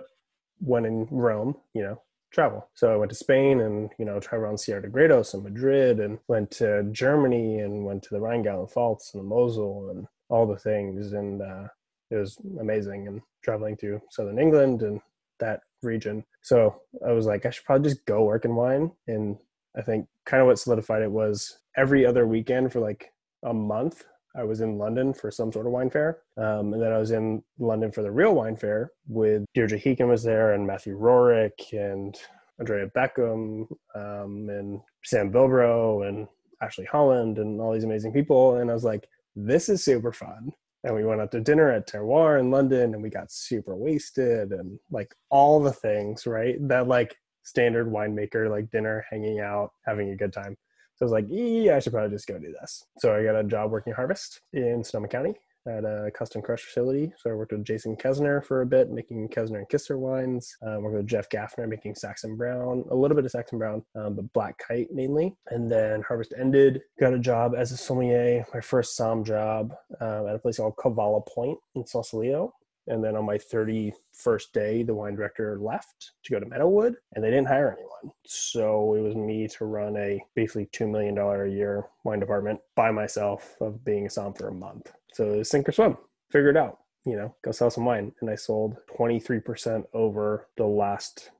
when 0.59 0.85
in 0.85 1.07
rome 1.11 1.55
you 1.73 1.83
know 1.83 2.01
travel. 2.31 2.69
So 2.73 2.91
i 2.91 2.95
went 2.95 3.09
to 3.09 3.15
spain 3.15 3.61
and 3.61 3.89
you 3.97 4.05
know 4.05 4.19
traveled 4.19 4.43
around 4.45 4.57
sierra 4.57 4.81
de 4.81 4.89
gredos 4.89 5.33
and 5.33 5.43
madrid 5.43 5.99
and 5.99 6.19
went 6.27 6.51
to 6.51 6.83
germany 6.91 7.59
and 7.59 7.85
went 7.85 8.03
to 8.03 8.09
the 8.11 8.19
rheingau 8.19 8.71
pfalz 8.71 9.13
and 9.13 9.23
the 9.23 9.27
mosel 9.27 9.89
and 9.89 10.07
all 10.29 10.47
the 10.47 10.57
things. 10.57 11.13
And 11.13 11.41
uh, 11.41 11.67
it 12.09 12.15
was 12.15 12.37
amazing. 12.59 13.07
And 13.07 13.21
traveling 13.43 13.77
through 13.77 14.01
southern 14.09 14.39
england 14.39 14.81
and 14.81 14.99
that 15.39 15.61
region. 15.83 16.25
So 16.41 16.81
i 17.05 17.11
was 17.11 17.25
like 17.25 17.45
i 17.45 17.49
should 17.49 17.65
probably 17.65 17.89
just 17.89 18.05
go 18.05 18.23
work 18.23 18.45
in 18.45 18.55
wine 18.55 18.91
and 19.07 19.37
I 19.77 19.81
think 19.81 20.07
kind 20.25 20.41
of 20.41 20.47
what 20.47 20.59
solidified 20.59 21.01
it 21.01 21.11
was 21.11 21.59
every 21.77 22.05
other 22.05 22.27
weekend 22.27 22.71
for 22.71 22.79
like 22.79 23.11
a 23.43 23.53
month. 23.53 24.05
I 24.37 24.43
was 24.43 24.61
in 24.61 24.77
London 24.77 25.13
for 25.13 25.31
some 25.31 25.51
sort 25.51 25.65
of 25.65 25.71
wine 25.71 25.89
fair, 25.89 26.19
um, 26.37 26.73
and 26.73 26.81
then 26.81 26.91
I 26.91 26.97
was 26.97 27.11
in 27.11 27.41
London 27.57 27.91
for 27.91 28.01
the 28.01 28.11
real 28.11 28.35
wine 28.35 28.57
fair 28.57 28.91
with 29.07 29.45
Deirdre 29.53 29.79
Heekin 29.79 30.09
was 30.09 30.23
there 30.23 30.53
and 30.53 30.67
Matthew 30.67 30.97
Rorick 30.97 31.71
and 31.71 32.17
Andrea 32.59 32.87
Beckham 32.95 33.67
um, 33.95 34.49
and 34.49 34.81
Sam 35.03 35.31
Bilbro 35.31 36.07
and 36.07 36.27
Ashley 36.61 36.85
Holland 36.85 37.37
and 37.37 37.59
all 37.59 37.73
these 37.73 37.83
amazing 37.83 38.13
people. 38.13 38.57
And 38.57 38.69
I 38.69 38.73
was 38.73 38.83
like, 38.83 39.07
this 39.35 39.69
is 39.69 39.83
super 39.83 40.11
fun. 40.11 40.51
And 40.83 40.95
we 40.95 41.03
went 41.03 41.19
out 41.19 41.31
to 41.31 41.41
dinner 41.41 41.71
at 41.71 41.87
Terroir 41.87 42.39
in 42.39 42.51
London 42.51 42.93
and 42.93 43.01
we 43.01 43.09
got 43.09 43.31
super 43.31 43.75
wasted 43.75 44.51
and 44.51 44.79
like 44.91 45.15
all 45.29 45.59
the 45.59 45.73
things, 45.73 46.27
right? 46.27 46.55
That 46.67 46.87
like 46.87 47.17
standard 47.45 47.87
winemaker, 47.87 48.49
like 48.49 48.69
dinner, 48.71 49.05
hanging 49.09 49.39
out, 49.39 49.71
having 49.85 50.09
a 50.09 50.15
good 50.15 50.33
time. 50.33 50.57
So 50.95 51.03
I 51.03 51.05
was 51.05 51.11
like, 51.11 51.25
yeah, 51.29 51.75
I 51.75 51.79
should 51.79 51.93
probably 51.93 52.15
just 52.15 52.27
go 52.27 52.37
do 52.37 52.53
this. 52.59 52.83
So 52.99 53.15
I 53.15 53.23
got 53.23 53.35
a 53.35 53.43
job 53.43 53.71
working 53.71 53.93
Harvest 53.93 54.41
in 54.53 54.83
Sonoma 54.83 55.07
County 55.07 55.35
at 55.67 55.83
a 55.83 56.11
custom 56.13 56.41
crush 56.41 56.61
facility. 56.61 57.11
So 57.17 57.29
I 57.29 57.33
worked 57.33 57.51
with 57.51 57.65
Jason 57.65 57.95
Kesner 57.95 58.43
for 58.45 58.61
a 58.61 58.65
bit, 58.65 58.91
making 58.91 59.27
Kesner 59.29 59.57
and 59.57 59.69
Kisser 59.69 59.97
wines. 59.97 60.55
Um, 60.61 60.83
worked 60.83 60.95
with 60.95 61.07
Jeff 61.07 61.29
Gaffner, 61.29 61.67
making 61.67 61.95
Saxon 61.95 62.35
Brown, 62.35 62.85
a 62.91 62.95
little 62.95 63.15
bit 63.15 63.25
of 63.25 63.31
Saxon 63.31 63.57
Brown, 63.57 63.83
um, 63.95 64.15
but 64.15 64.31
Black 64.33 64.57
Kite 64.65 64.91
mainly. 64.91 65.35
And 65.47 65.71
then 65.71 66.01
Harvest 66.03 66.33
ended, 66.37 66.81
got 66.99 67.13
a 67.13 67.19
job 67.19 67.53
as 67.57 67.71
a 67.71 67.77
sommelier, 67.77 68.45
my 68.53 68.61
first 68.61 68.95
som 68.95 69.23
job 69.23 69.73
um, 69.99 70.27
at 70.27 70.35
a 70.35 70.39
place 70.39 70.57
called 70.57 70.75
Cavallo 70.81 71.21
Point 71.21 71.57
in 71.75 71.85
Sausalito. 71.85 72.53
And 72.87 73.03
then 73.03 73.15
on 73.15 73.25
my 73.25 73.37
31st 73.37 74.51
day, 74.53 74.83
the 74.83 74.93
wine 74.93 75.15
director 75.15 75.57
left 75.59 76.11
to 76.23 76.31
go 76.31 76.39
to 76.39 76.45
Meadowood 76.45 76.95
and 77.13 77.23
they 77.23 77.29
didn't 77.29 77.47
hire 77.47 77.75
anyone. 77.77 78.13
So 78.25 78.93
it 78.93 79.01
was 79.01 79.15
me 79.15 79.47
to 79.47 79.65
run 79.65 79.97
a 79.97 80.21
basically 80.35 80.67
$2 80.67 80.89
million 80.89 81.17
a 81.17 81.47
year 81.47 81.85
wine 82.03 82.19
department 82.19 82.59
by 82.75 82.91
myself 82.91 83.55
of 83.59 83.83
being 83.83 84.05
a 84.05 84.09
som 84.09 84.33
for 84.33 84.49
a 84.49 84.53
month. 84.53 84.91
So 85.13 85.33
it 85.33 85.37
was 85.37 85.49
sink 85.49 85.67
or 85.67 85.71
swim, 85.71 85.97
figure 86.31 86.51
it 86.51 86.57
out, 86.57 86.79
you 87.05 87.15
know, 87.15 87.33
go 87.43 87.51
sell 87.51 87.71
some 87.71 87.85
wine. 87.85 88.11
And 88.21 88.29
I 88.29 88.35
sold 88.35 88.77
23% 88.97 89.85
over 89.93 90.47
the 90.57 90.67
last, 90.67 91.31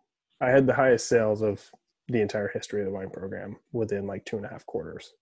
I 0.42 0.50
had 0.50 0.66
the 0.66 0.74
highest 0.74 1.08
sales 1.08 1.42
of 1.44 1.70
the 2.08 2.22
entire 2.22 2.48
history 2.48 2.82
of 2.82 2.88
the 2.88 2.94
wine 2.94 3.10
program 3.10 3.58
within 3.72 4.08
like 4.08 4.26
two 4.26 4.38
and 4.38 4.46
a 4.46 4.50
half 4.50 4.66
quarters. 4.66 5.14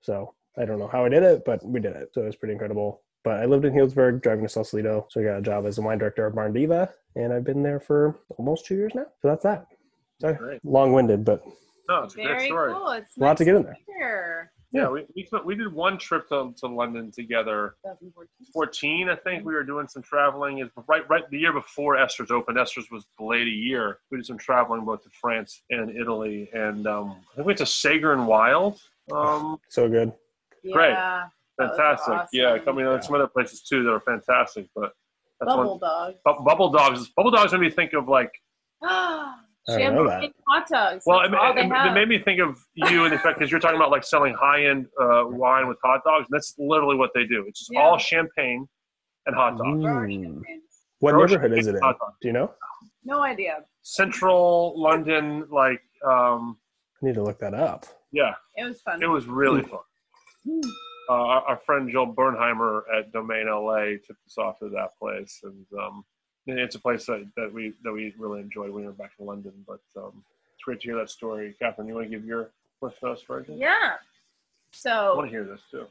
So 0.00 0.34
I 0.58 0.64
don't 0.64 0.78
know 0.78 0.88
how 0.88 1.04
I 1.04 1.08
did 1.08 1.22
it, 1.22 1.44
but 1.44 1.64
we 1.64 1.80
did 1.80 1.94
it. 1.94 2.10
So 2.12 2.22
it 2.22 2.26
was 2.26 2.36
pretty 2.36 2.52
incredible. 2.52 3.02
But 3.24 3.40
I 3.40 3.44
lived 3.44 3.64
in 3.64 3.72
Healdsburg, 3.72 4.20
driving 4.22 4.44
to 4.44 4.48
Sausalito. 4.48 5.06
So 5.10 5.20
I 5.20 5.24
got 5.24 5.38
a 5.38 5.42
job 5.42 5.66
as 5.66 5.78
a 5.78 5.82
wine 5.82 5.98
director 5.98 6.26
at 6.26 6.34
Barn 6.34 6.52
Diva, 6.52 6.90
and 7.14 7.32
I've 7.32 7.44
been 7.44 7.62
there 7.62 7.78
for 7.80 8.18
almost 8.36 8.66
two 8.66 8.74
years 8.74 8.92
now. 8.94 9.06
So 9.20 9.28
that's 9.28 9.44
that. 9.44 9.66
Sorry, 10.20 10.34
Great. 10.34 10.64
long 10.64 10.92
winded, 10.92 11.24
but 11.24 11.42
No, 11.88 12.02
it's 12.04 12.14
a 12.14 12.16
great 12.16 12.28
Very 12.28 12.46
story. 12.46 12.72
cool. 12.72 12.90
It's 12.90 13.16
A 13.16 13.20
lot 13.20 13.26
nice 13.28 13.38
to 13.38 13.44
get 13.44 13.54
in 13.56 13.62
there. 13.64 13.76
hear. 13.86 14.52
Yeah, 14.74 14.88
we, 14.88 15.04
we 15.14 15.24
spent- 15.26 15.44
we 15.44 15.54
did 15.54 15.70
one 15.72 15.98
trip 15.98 16.28
to, 16.30 16.52
to 16.58 16.66
London 16.66 17.10
together. 17.12 17.74
14, 18.52 19.08
I 19.10 19.16
think 19.16 19.44
we 19.44 19.52
were 19.52 19.64
doing 19.64 19.86
some 19.86 20.02
traveling. 20.02 20.58
Is 20.58 20.70
right, 20.88 21.08
right 21.10 21.28
the 21.30 21.38
year 21.38 21.52
before 21.52 21.96
Esters 21.96 22.30
opened. 22.30 22.56
Esters 22.56 22.90
was 22.90 23.04
delayed 23.18 23.46
a 23.46 23.50
year. 23.50 23.98
We 24.10 24.18
did 24.18 24.26
some 24.26 24.38
traveling 24.38 24.84
both 24.84 25.02
to 25.02 25.10
France 25.20 25.62
and 25.70 25.90
Italy, 25.90 26.48
and 26.54 26.86
um, 26.86 27.10
I 27.10 27.36
think 27.36 27.38
we 27.38 27.42
went 27.44 27.58
to 27.58 27.66
Sager 27.66 28.12
and 28.14 28.26
Wilde. 28.26 28.80
Um, 29.12 29.58
so 29.68 29.88
good. 29.90 30.12
Great. 30.72 30.90
Yeah. 30.90 31.24
That 31.24 31.24
was 31.24 31.30
fantastic. 31.68 32.14
awesome. 32.14 32.28
Yeah, 32.32 32.58
I 32.66 32.72
mean, 32.72 32.84
there's 32.86 33.06
some 33.06 33.14
other 33.14 33.26
places 33.26 33.62
too 33.62 33.82
that 33.84 33.90
are 33.90 34.00
fantastic, 34.00 34.66
but 34.74 34.92
that's 35.40 35.50
Bubble 35.54 35.78
one. 35.78 35.80
dog. 35.80 36.14
Bu- 36.24 36.44
Bubble 36.44 36.70
dogs. 36.70 37.08
Bubble 37.16 37.30
dogs 37.30 37.52
made 37.52 37.60
me 37.60 37.70
think 37.70 37.92
of 37.94 38.08
like. 38.08 38.30
I 39.68 39.78
don't 39.78 39.94
know 39.94 40.04
that. 40.08 40.22
Champagne 40.22 40.32
hot 40.48 40.66
dogs. 40.68 41.04
Well, 41.06 41.20
it, 41.20 41.30
it, 41.32 41.66
it 41.70 41.92
made 41.94 42.08
me 42.08 42.18
think 42.18 42.40
of 42.40 42.58
you 42.74 43.04
and 43.04 43.12
the 43.12 43.18
fact 43.18 43.38
because 43.38 43.50
you're 43.50 43.60
talking 43.60 43.76
about 43.76 43.90
like 43.92 44.02
selling 44.02 44.34
high 44.34 44.64
end 44.66 44.86
uh, 45.00 45.22
wine 45.26 45.68
with 45.68 45.78
hot 45.84 46.00
dogs. 46.04 46.26
And 46.28 46.34
that's 46.36 46.54
literally 46.58 46.96
what 46.96 47.10
they 47.14 47.24
do. 47.24 47.44
It's 47.46 47.60
just 47.60 47.70
Yeah. 47.72 47.80
all 47.82 47.96
champagne 47.96 48.66
and 49.26 49.36
hot 49.36 49.56
dogs. 49.58 49.84
Mm. 49.84 50.40
What 50.98 51.12
Grower 51.12 51.28
neighborhood 51.28 51.58
is 51.58 51.68
it 51.68 51.76
in? 51.76 51.80
Do 51.80 51.92
you 52.22 52.32
know? 52.32 52.50
No 53.04 53.20
idea. 53.20 53.58
Central 53.82 54.74
London, 54.80 55.46
like 55.48 55.80
um, 56.04 56.58
I 57.00 57.06
need 57.06 57.14
to 57.14 57.22
look 57.22 57.38
that 57.38 57.54
up. 57.54 57.86
yeah, 58.10 58.34
It 58.56 58.64
was 58.64 58.80
fun. 58.82 59.00
it 59.00 59.06
was 59.08 59.26
really 59.26 59.62
fun. 59.62 59.78
Hmm. 60.44 60.60
Uh, 61.08 61.12
our, 61.14 61.42
our 61.42 61.56
friend 61.66 61.90
Jill 61.90 62.06
Bernheimer 62.06 62.82
at 62.96 63.12
Domaine 63.12 63.48
LA 63.48 63.96
took 64.06 64.16
us 64.26 64.38
off 64.38 64.58
to 64.60 64.68
that 64.70 64.96
place, 64.98 65.40
and 65.42 65.66
um, 65.78 66.04
it's 66.46 66.76
a 66.76 66.78
place 66.80 67.06
that, 67.06 67.28
that 67.36 67.52
we 67.52 67.72
that 67.82 67.92
we 67.92 68.14
really 68.18 68.40
enjoyed 68.40 68.70
when 68.70 68.82
we 68.82 68.86
were 68.86 68.92
back 68.92 69.12
in 69.18 69.26
London. 69.26 69.52
But 69.66 69.80
um, 69.96 70.22
it's 70.54 70.62
great 70.64 70.80
to 70.80 70.88
hear 70.88 70.96
that 70.98 71.10
story, 71.10 71.54
Kathryn. 71.60 71.86
You 71.88 71.94
want 71.94 72.06
to 72.06 72.16
give 72.16 72.24
your 72.24 72.50
Cliff 72.80 72.94
Notes 73.02 73.22
version? 73.22 73.58
Yeah. 73.58 73.94
So 74.72 74.90
I 74.90 75.16
want 75.16 75.26
to 75.28 75.30
hear 75.36 75.44
this 75.44 75.60
too. 75.70 75.86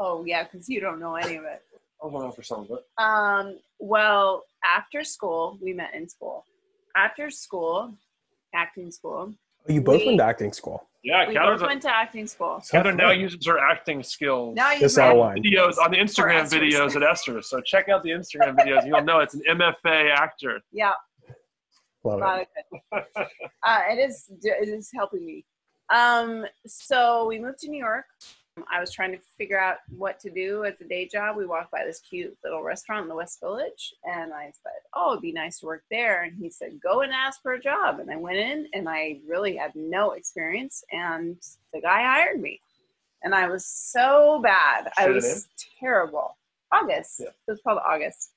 oh 0.00 0.24
yeah, 0.26 0.44
because 0.44 0.68
you 0.68 0.80
don't 0.80 0.98
know 1.00 1.14
any 1.14 1.36
of 1.36 1.44
it. 1.44 1.62
I 2.02 2.06
want 2.06 2.24
to 2.24 2.28
know 2.28 2.32
for 2.32 2.42
some 2.42 2.60
of 2.60 2.70
it. 2.70 2.84
Um, 3.02 3.58
well, 3.78 4.44
after 4.64 5.04
school, 5.04 5.58
we 5.62 5.72
met 5.72 5.94
in 5.94 6.08
school. 6.08 6.44
After 6.96 7.30
school, 7.30 7.94
acting 8.54 8.90
school. 8.90 9.32
Oh, 9.68 9.72
you 9.72 9.80
both 9.80 10.00
We- 10.00 10.06
went 10.06 10.18
to 10.18 10.24
acting 10.24 10.52
school. 10.52 10.86
Yeah, 11.06 11.28
We 11.28 11.36
Kathryn's 11.36 11.60
both 11.60 11.62
a, 11.62 11.66
went 11.66 11.82
to 11.82 11.94
acting 11.94 12.26
school. 12.26 12.60
Kathryn 12.72 12.96
now 12.96 13.12
uses 13.12 13.46
her 13.46 13.58
acting 13.60 14.02
skills. 14.02 14.56
Now 14.56 14.72
you 14.72 14.80
Just 14.80 14.98
out 14.98 15.14
videos 15.36 15.78
on 15.78 15.92
the 15.92 15.98
Instagram 15.98 16.50
videos 16.50 16.96
at 16.96 17.04
Esther. 17.04 17.40
So 17.42 17.60
check 17.60 17.88
out 17.88 18.02
the 18.02 18.10
Instagram 18.10 18.56
videos. 18.56 18.84
You'll 18.84 19.04
know 19.04 19.20
it's 19.20 19.34
an 19.34 19.42
MFA 19.48 20.12
actor. 20.12 20.60
Yeah, 20.72 20.92
Love 22.02 22.18
a 22.18 22.24
lot 22.24 22.40
it. 22.40 22.48
of 22.92 23.04
good. 23.14 23.26
Uh, 23.62 23.80
it 23.90 23.98
is. 23.98 24.30
It 24.42 24.68
is 24.68 24.90
helping 24.92 25.24
me. 25.24 25.44
Um, 25.94 26.44
so 26.66 27.26
we 27.28 27.38
moved 27.38 27.58
to 27.60 27.70
New 27.70 27.78
York. 27.78 28.06
I 28.70 28.80
was 28.80 28.90
trying 28.90 29.12
to 29.12 29.18
figure 29.36 29.60
out 29.60 29.78
what 29.88 30.18
to 30.20 30.30
do 30.30 30.64
as 30.64 30.80
a 30.80 30.84
day 30.84 31.06
job. 31.06 31.36
We 31.36 31.46
walked 31.46 31.70
by 31.70 31.84
this 31.84 32.00
cute 32.00 32.36
little 32.42 32.62
restaurant 32.62 33.02
in 33.02 33.08
the 33.08 33.14
West 33.14 33.40
Village, 33.40 33.94
and 34.04 34.32
I 34.32 34.52
said, 34.62 34.80
"Oh, 34.94 35.12
it'd 35.12 35.22
be 35.22 35.32
nice 35.32 35.60
to 35.60 35.66
work 35.66 35.84
there." 35.90 36.22
And 36.22 36.36
he 36.38 36.48
said, 36.48 36.80
"Go 36.80 37.02
and 37.02 37.12
ask 37.12 37.42
for 37.42 37.52
a 37.52 37.60
job." 37.60 38.00
And 38.00 38.10
I 38.10 38.16
went 38.16 38.38
in, 38.38 38.68
and 38.72 38.88
I 38.88 39.20
really 39.26 39.56
had 39.56 39.74
no 39.74 40.12
experience, 40.12 40.84
and 40.90 41.36
the 41.72 41.80
guy 41.80 42.02
hired 42.02 42.40
me, 42.40 42.60
and 43.22 43.34
I 43.34 43.48
was 43.48 43.66
so 43.66 44.40
bad. 44.42 44.90
I 44.96 45.10
was 45.10 45.48
terrible. 45.78 46.36
August. 46.72 47.20
Yeah. 47.20 47.28
It 47.28 47.50
was 47.50 47.60
called 47.62 47.80
August 47.86 48.32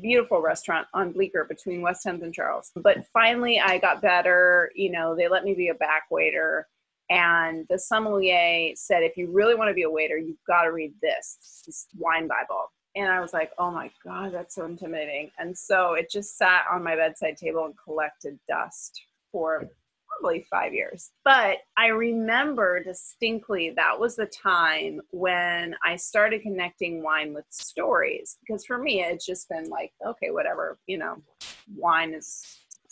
beautiful 0.00 0.40
restaurant 0.40 0.86
on 0.94 1.12
Bleecker 1.12 1.44
between 1.44 1.80
West 1.80 2.04
10th 2.04 2.22
and 2.22 2.34
Charles. 2.34 2.72
But 2.74 3.06
finally, 3.12 3.60
I 3.60 3.78
got 3.78 4.02
better. 4.02 4.72
You 4.74 4.90
know, 4.90 5.14
they 5.14 5.28
let 5.28 5.44
me 5.44 5.54
be 5.54 5.68
a 5.68 5.74
back 5.74 6.10
waiter. 6.10 6.66
And 7.10 7.66
the 7.68 7.78
sommelier 7.78 8.72
said, 8.76 9.02
if 9.02 9.16
you 9.16 9.30
really 9.30 9.56
want 9.56 9.68
to 9.68 9.74
be 9.74 9.82
a 9.82 9.90
waiter, 9.90 10.16
you've 10.16 10.44
got 10.46 10.62
to 10.62 10.72
read 10.72 10.94
this, 11.02 11.62
this 11.66 11.88
wine 11.98 12.28
Bible. 12.28 12.70
And 12.96 13.08
I 13.08 13.20
was 13.20 13.32
like, 13.32 13.50
oh 13.58 13.70
my 13.70 13.90
God, 14.04 14.32
that's 14.32 14.54
so 14.54 14.64
intimidating. 14.64 15.30
And 15.38 15.56
so 15.56 15.94
it 15.94 16.10
just 16.10 16.38
sat 16.38 16.62
on 16.72 16.82
my 16.82 16.96
bedside 16.96 17.36
table 17.36 17.64
and 17.64 17.74
collected 17.84 18.38
dust 18.48 19.00
for 19.30 19.68
probably 20.08 20.44
five 20.50 20.74
years. 20.74 21.10
But 21.24 21.58
I 21.76 21.88
remember 21.88 22.82
distinctly 22.82 23.70
that 23.76 23.98
was 23.98 24.16
the 24.16 24.26
time 24.26 25.00
when 25.10 25.74
I 25.84 25.96
started 25.96 26.42
connecting 26.42 27.02
wine 27.02 27.32
with 27.32 27.44
stories. 27.50 28.38
Because 28.40 28.64
for 28.64 28.78
me, 28.78 29.02
it's 29.02 29.26
just 29.26 29.48
been 29.48 29.68
like, 29.68 29.92
okay, 30.04 30.30
whatever, 30.30 30.78
you 30.86 30.98
know, 30.98 31.22
wine 31.76 32.12
is 32.12 32.44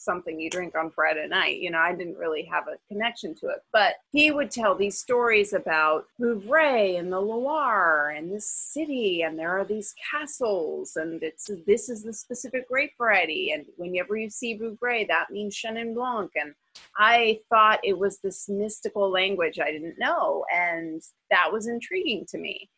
something 0.09 0.41
you 0.41 0.49
drink 0.49 0.75
on 0.75 0.91
Friday 0.91 1.29
night. 1.29 1.59
You 1.59 1.71
know, 1.71 1.79
I 1.79 1.95
didn't 1.95 2.17
really 2.17 2.45
have 2.45 2.65
a 2.67 2.79
connection 2.91 3.35
to 3.37 3.49
it. 3.49 3.59
But 3.75 3.97
he 4.11 4.31
would 4.31 4.51
tell 4.51 4.75
these 4.75 4.99
stories 4.99 5.53
about 5.53 6.07
Vouvray 6.19 6.99
and 6.99 7.13
the 7.13 7.21
Loire 7.21 8.15
and 8.17 8.33
this 8.33 8.51
city, 8.51 9.23
and 9.23 9.39
there 9.39 9.59
are 9.59 9.67
these 9.67 9.95
castles, 10.11 10.97
and 10.97 11.23
it's 11.23 11.51
this 11.67 11.91
is 11.91 12.03
the 12.03 12.15
specific 12.15 12.67
grape 12.69 12.93
variety. 12.97 13.53
And 13.53 13.67
whenever 13.77 14.17
you 14.17 14.31
see 14.31 14.59
Vouvray, 14.59 15.07
that 15.09 15.31
means 15.31 15.55
Chenin 15.55 15.95
Blanc. 15.95 16.31
And 16.35 16.55
I 16.97 17.41
thought 17.51 17.81
it 17.85 17.99
was 17.99 18.19
this 18.19 18.49
mystical 18.49 19.11
language 19.11 19.59
I 19.61 19.71
didn't 19.73 19.99
know, 19.99 20.47
and 20.51 21.03
that 21.31 21.53
was 21.53 21.69
intriguing 21.69 22.25
to 22.31 22.39
me. 22.39 22.71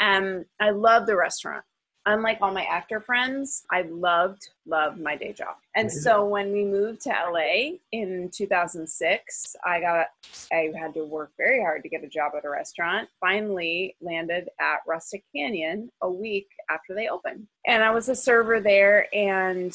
Um, 0.00 0.44
I 0.60 0.70
love 0.70 1.06
the 1.06 1.16
restaurant. 1.16 1.64
Unlike 2.06 2.38
all 2.42 2.52
my 2.52 2.64
actor 2.64 3.00
friends, 3.00 3.64
I 3.70 3.82
loved, 3.82 4.50
loved 4.66 5.00
my 5.00 5.16
day 5.16 5.32
job. 5.32 5.56
And 5.74 5.90
so 5.90 6.26
when 6.26 6.52
we 6.52 6.62
moved 6.62 7.00
to 7.02 7.08
LA 7.08 7.78
in 7.92 8.30
2006, 8.30 9.56
I 9.64 9.80
got, 9.80 10.08
I 10.52 10.70
had 10.78 10.92
to 10.94 11.04
work 11.06 11.32
very 11.38 11.62
hard 11.62 11.82
to 11.82 11.88
get 11.88 12.04
a 12.04 12.08
job 12.08 12.32
at 12.36 12.44
a 12.44 12.50
restaurant. 12.50 13.08
Finally 13.20 13.96
landed 14.02 14.50
at 14.60 14.80
Rustic 14.86 15.24
Canyon 15.34 15.90
a 16.02 16.10
week 16.10 16.48
after 16.68 16.94
they 16.94 17.08
opened. 17.08 17.46
And 17.66 17.82
I 17.82 17.90
was 17.90 18.10
a 18.10 18.14
server 18.14 18.60
there 18.60 19.08
and 19.14 19.74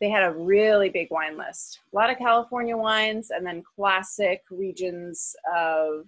they 0.00 0.10
had 0.10 0.24
a 0.24 0.32
really 0.32 0.88
big 0.88 1.08
wine 1.12 1.38
list. 1.38 1.78
A 1.92 1.96
lot 1.96 2.10
of 2.10 2.18
California 2.18 2.76
wines 2.76 3.30
and 3.30 3.46
then 3.46 3.62
classic 3.76 4.42
regions 4.50 5.34
of 5.56 6.06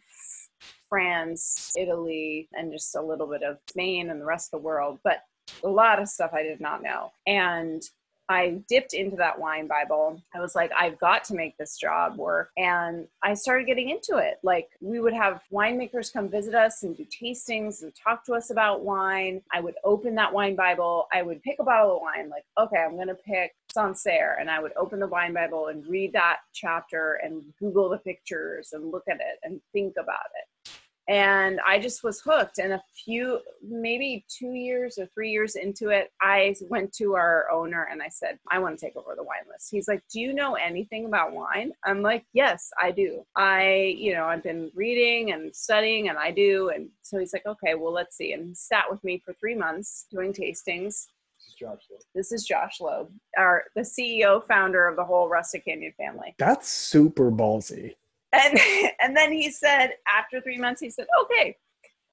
France, 0.89 1.73
Italy, 1.79 2.49
and 2.53 2.73
just 2.73 2.97
a 2.97 3.01
little 3.01 3.29
bit 3.29 3.45
of 3.45 3.59
Spain 3.69 4.11
and 4.11 4.21
the 4.21 4.27
rest 4.27 4.53
of 4.53 4.61
the 4.61 4.65
world. 4.65 4.99
But 5.05 5.23
a 5.65 5.69
lot 5.69 6.01
of 6.01 6.09
stuff 6.09 6.33
I 6.33 6.43
did 6.43 6.61
not 6.61 6.83
know. 6.83 7.13
And 7.27 7.83
I 8.31 8.63
dipped 8.69 8.95
into 8.95 9.17
that 9.17 9.41
wine 9.41 9.67
Bible. 9.67 10.23
I 10.33 10.41
was 10.41 10.55
like, 10.55 10.71
I've 10.79 11.01
got 11.01 11.25
to 11.25 11.35
make 11.35 11.59
this 11.59 11.77
job 11.77 12.17
work. 12.17 12.51
And 12.57 13.09
I 13.25 13.35
started 13.35 13.67
getting 13.67 13.91
into 13.91 14.19
it. 14.19 14.37
Like, 14.45 14.69
we 14.81 15.01
would 15.01 15.13
have 15.13 15.43
winemakers 15.53 16.13
come 16.13 16.29
visit 16.29 16.55
us 16.55 16.85
and 16.85 16.97
do 16.97 17.05
tastings 17.05 17.83
and 17.83 17.93
talk 17.93 18.25
to 18.27 18.35
us 18.35 18.51
about 18.51 18.83
wine. 18.83 19.43
I 19.53 19.61
would 19.61 19.75
open 19.83 20.15
that 20.15 20.33
wine 20.33 20.55
Bible. 20.55 21.09
I 21.13 21.23
would 21.23 21.43
pick 21.43 21.57
a 21.59 21.65
bottle 21.65 21.97
of 21.97 22.03
wine, 22.03 22.31
like, 22.31 22.45
okay, 22.57 22.79
I'm 22.79 22.95
going 22.95 23.09
to 23.09 23.17
pick 23.17 23.51
Sancerre, 23.73 24.37
and 24.39 24.49
I 24.49 24.61
would 24.61 24.73
open 24.77 25.01
the 25.01 25.09
wine 25.09 25.35
Bible 25.35 25.67
and 25.67 25.85
read 25.89 26.13
that 26.13 26.37
chapter 26.55 27.19
and 27.25 27.43
Google 27.59 27.89
the 27.89 27.99
pictures 27.99 28.69
and 28.73 28.93
look 28.93 29.05
at 29.11 29.17
it 29.17 29.41
and 29.43 29.61
think 29.73 29.95
about 29.99 30.19
it 30.41 30.71
and 31.11 31.59
I 31.67 31.81
just 31.81 32.05
was 32.05 32.21
hooked. 32.21 32.59
And 32.59 32.73
a 32.73 32.83
few, 33.05 33.41
maybe 33.69 34.25
two 34.29 34.53
years 34.53 34.97
or 34.97 35.07
three 35.07 35.33
years 35.33 35.57
into 35.57 35.89
it, 35.89 36.13
I 36.23 36.55
went 36.69 36.93
to 36.95 37.17
our 37.17 37.51
owner 37.51 37.89
and 37.91 38.01
I 38.01 38.09
said, 38.09 38.39
I 38.49 38.61
want 38.61 38.79
to 38.79 38.87
take 38.87 38.97
over 38.97 39.17
the 39.17 39.25
wine 39.25 39.43
list. 39.53 39.69
He's 39.73 39.89
like, 39.89 40.03
Do 40.13 40.21
you 40.21 40.33
know 40.33 40.55
anything 40.55 41.07
about 41.07 41.33
wine? 41.33 41.73
I'm 41.85 42.01
like, 42.01 42.25
Yes, 42.33 42.71
I 42.81 42.93
do. 42.93 43.25
I, 43.37 43.97
you 43.99 44.15
know, 44.15 44.27
I've 44.27 44.45
been 44.45 44.71
reading 44.73 45.33
and 45.33 45.55
studying 45.55 46.11
and 46.11 46.17
I 46.17 46.31
do. 46.31 46.71
And 46.73 46.89
so 47.03 47.19
he's 47.19 47.33
like, 47.33 47.45
Okay, 47.45 47.75
well, 47.75 47.93
let's 47.93 48.17
see. 48.17 48.33
And 48.33 48.47
he 48.47 48.55
sat 48.55 48.85
with 48.89 49.03
me 49.03 49.21
for 49.25 49.35
three 49.35 49.57
months 49.57 50.07
doing 50.13 50.33
tastings. 50.33 51.07
This 51.41 51.49
is 51.49 51.55
Josh. 51.59 51.83
Loeb. 51.91 52.01
This 52.15 52.33
is 52.33 52.45
Josh 52.45 52.81
Loeb, 52.81 53.11
our 53.37 53.65
the 53.75 53.81
CEO 53.81 54.47
founder 54.47 54.87
of 54.87 54.95
the 54.95 55.05
whole 55.05 55.29
Rustic 55.29 55.65
Canyon 55.65 55.93
family 55.97 56.37
That's 56.39 56.69
super 56.69 57.33
ballsy. 57.33 57.95
And 58.33 58.59
and 59.01 59.17
then 59.17 59.33
he 59.33 59.51
said 59.51 59.91
after 60.09 60.41
three 60.41 60.59
months 60.59 60.81
he 60.81 60.91
said 60.91 61.07
okay 61.23 61.57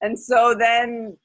and 0.02 0.18
so 0.18 0.54
then 0.58 1.16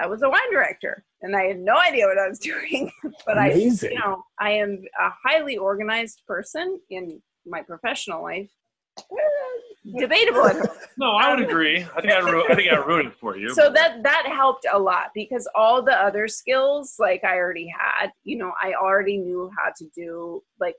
i 0.00 0.06
was 0.06 0.22
a 0.22 0.28
wine 0.28 0.52
director 0.52 1.04
and 1.22 1.34
i 1.36 1.42
had 1.44 1.58
no 1.58 1.76
idea 1.76 2.06
what 2.06 2.18
i 2.18 2.28
was 2.28 2.38
doing 2.52 2.90
but 3.26 3.36
Amazing. 3.38 3.90
i 3.90 3.92
you 3.92 3.98
know 3.98 4.24
i 4.38 4.50
am 4.50 4.82
a 4.98 5.10
highly 5.24 5.56
organized 5.56 6.22
person 6.26 6.80
in 6.90 7.20
my 7.46 7.62
professional 7.62 8.22
life 8.22 8.50
debatable 9.98 10.50
No, 10.98 11.12
I 11.12 11.34
would 11.34 11.48
agree. 11.48 11.78
I 11.96 12.00
think 12.02 12.12
I, 12.12 12.18
ru- 12.18 12.44
I 12.50 12.54
think 12.54 12.70
I 12.70 12.76
ruined 12.76 13.08
it 13.08 13.14
for 13.18 13.36
you. 13.38 13.54
so 13.54 13.70
that 13.72 14.02
that 14.02 14.26
helped 14.26 14.66
a 14.70 14.78
lot 14.78 15.06
because 15.14 15.48
all 15.54 15.82
the 15.82 15.96
other 15.96 16.28
skills 16.28 16.96
like 16.98 17.24
i 17.24 17.36
already 17.36 17.66
had 17.68 18.10
you 18.24 18.36
know 18.36 18.52
i 18.62 18.74
already 18.74 19.16
knew 19.16 19.50
how 19.56 19.70
to 19.78 19.86
do 19.96 20.42
like 20.60 20.76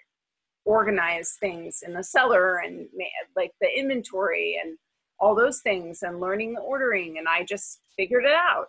organize 0.66 1.38
things 1.40 1.84
in 1.86 1.94
the 1.94 2.04
cellar 2.04 2.58
and 2.60 2.88
like 3.36 3.52
the 3.62 3.68
inventory 3.78 4.60
and 4.64 4.78
all 5.20 5.36
those 5.36 5.60
things 5.62 6.04
and 6.04 6.20
learning 6.20 6.54
the 6.54 6.62
ordering 6.62 7.18
and 7.18 7.28
i 7.28 7.44
just 7.44 7.82
figured 7.96 8.26
it 8.26 8.34
out. 8.34 8.68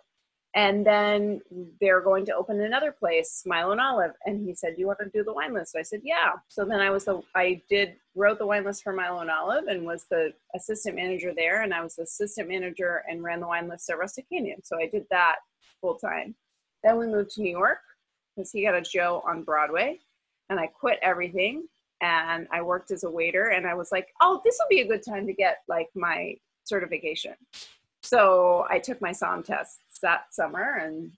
And 0.55 0.85
then 0.85 1.41
they're 1.81 2.01
going 2.01 2.27
to 2.27 2.35
open 2.35 2.61
another 2.61 2.91
place 2.91 3.41
milo 3.45 3.71
and 3.71 3.81
olive 3.81 4.11
and 4.25 4.45
he 4.45 4.53
said 4.53 4.75
you 4.77 4.85
want 4.85 4.99
to 4.99 5.09
do 5.09 5.23
the 5.23 5.33
wine 5.33 5.53
list? 5.53 5.75
I 5.75 5.81
said 5.81 6.01
yeah. 6.03 6.33
So 6.47 6.63
then 6.63 6.79
i 6.79 6.91
was 6.91 7.05
the 7.05 7.21
i 7.35 7.61
did 7.69 7.95
wrote 8.15 8.37
the 8.37 8.45
wine 8.45 8.63
list 8.63 8.83
for 8.83 8.93
milo 8.93 9.21
and 9.21 9.31
olive 9.31 9.65
and 9.67 9.83
was 9.83 10.05
the 10.11 10.31
assistant 10.55 10.95
manager 10.95 11.33
there 11.35 11.63
and 11.63 11.73
i 11.73 11.81
was 11.81 11.95
the 11.95 12.03
assistant 12.03 12.47
manager 12.47 13.03
and 13.09 13.23
ran 13.23 13.39
the 13.39 13.47
wine 13.47 13.67
list 13.67 13.89
at 13.89 13.97
rustic 13.97 14.29
canyon. 14.29 14.63
So 14.63 14.77
i 14.77 14.87
did 14.87 15.05
that 15.09 15.37
full 15.81 15.95
time. 15.95 16.35
Then 16.83 16.97
we 16.99 17.07
moved 17.07 17.31
to 17.31 17.41
new 17.41 17.57
york 17.57 17.79
because 18.35 18.51
he 18.51 18.63
got 18.63 18.79
a 18.79 18.85
show 18.85 19.23
on 19.27 19.43
broadway 19.43 19.99
and 20.49 20.59
i 20.59 20.67
quit 20.67 20.99
everything 21.01 21.67
and 22.03 22.47
I 22.51 22.61
worked 22.61 22.91
as 22.91 23.05
a 23.05 23.09
waiter 23.09 23.47
and 23.47 23.65
I 23.65 23.73
was 23.73 23.91
like, 23.91 24.09
oh, 24.21 24.41
this 24.43 24.57
will 24.59 24.67
be 24.69 24.81
a 24.81 24.87
good 24.87 25.03
time 25.03 25.25
to 25.25 25.33
get 25.33 25.59
like 25.69 25.87
my 25.95 26.35
certification. 26.65 27.33
So 28.01 28.65
I 28.69 28.79
took 28.79 28.99
my 29.01 29.13
SOM 29.13 29.41
tests 29.41 29.99
that 30.01 30.33
summer 30.33 30.79
and 30.81 31.11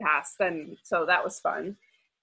passed 0.00 0.40
and 0.40 0.78
so 0.82 1.04
that 1.06 1.22
was 1.22 1.40
fun. 1.40 1.76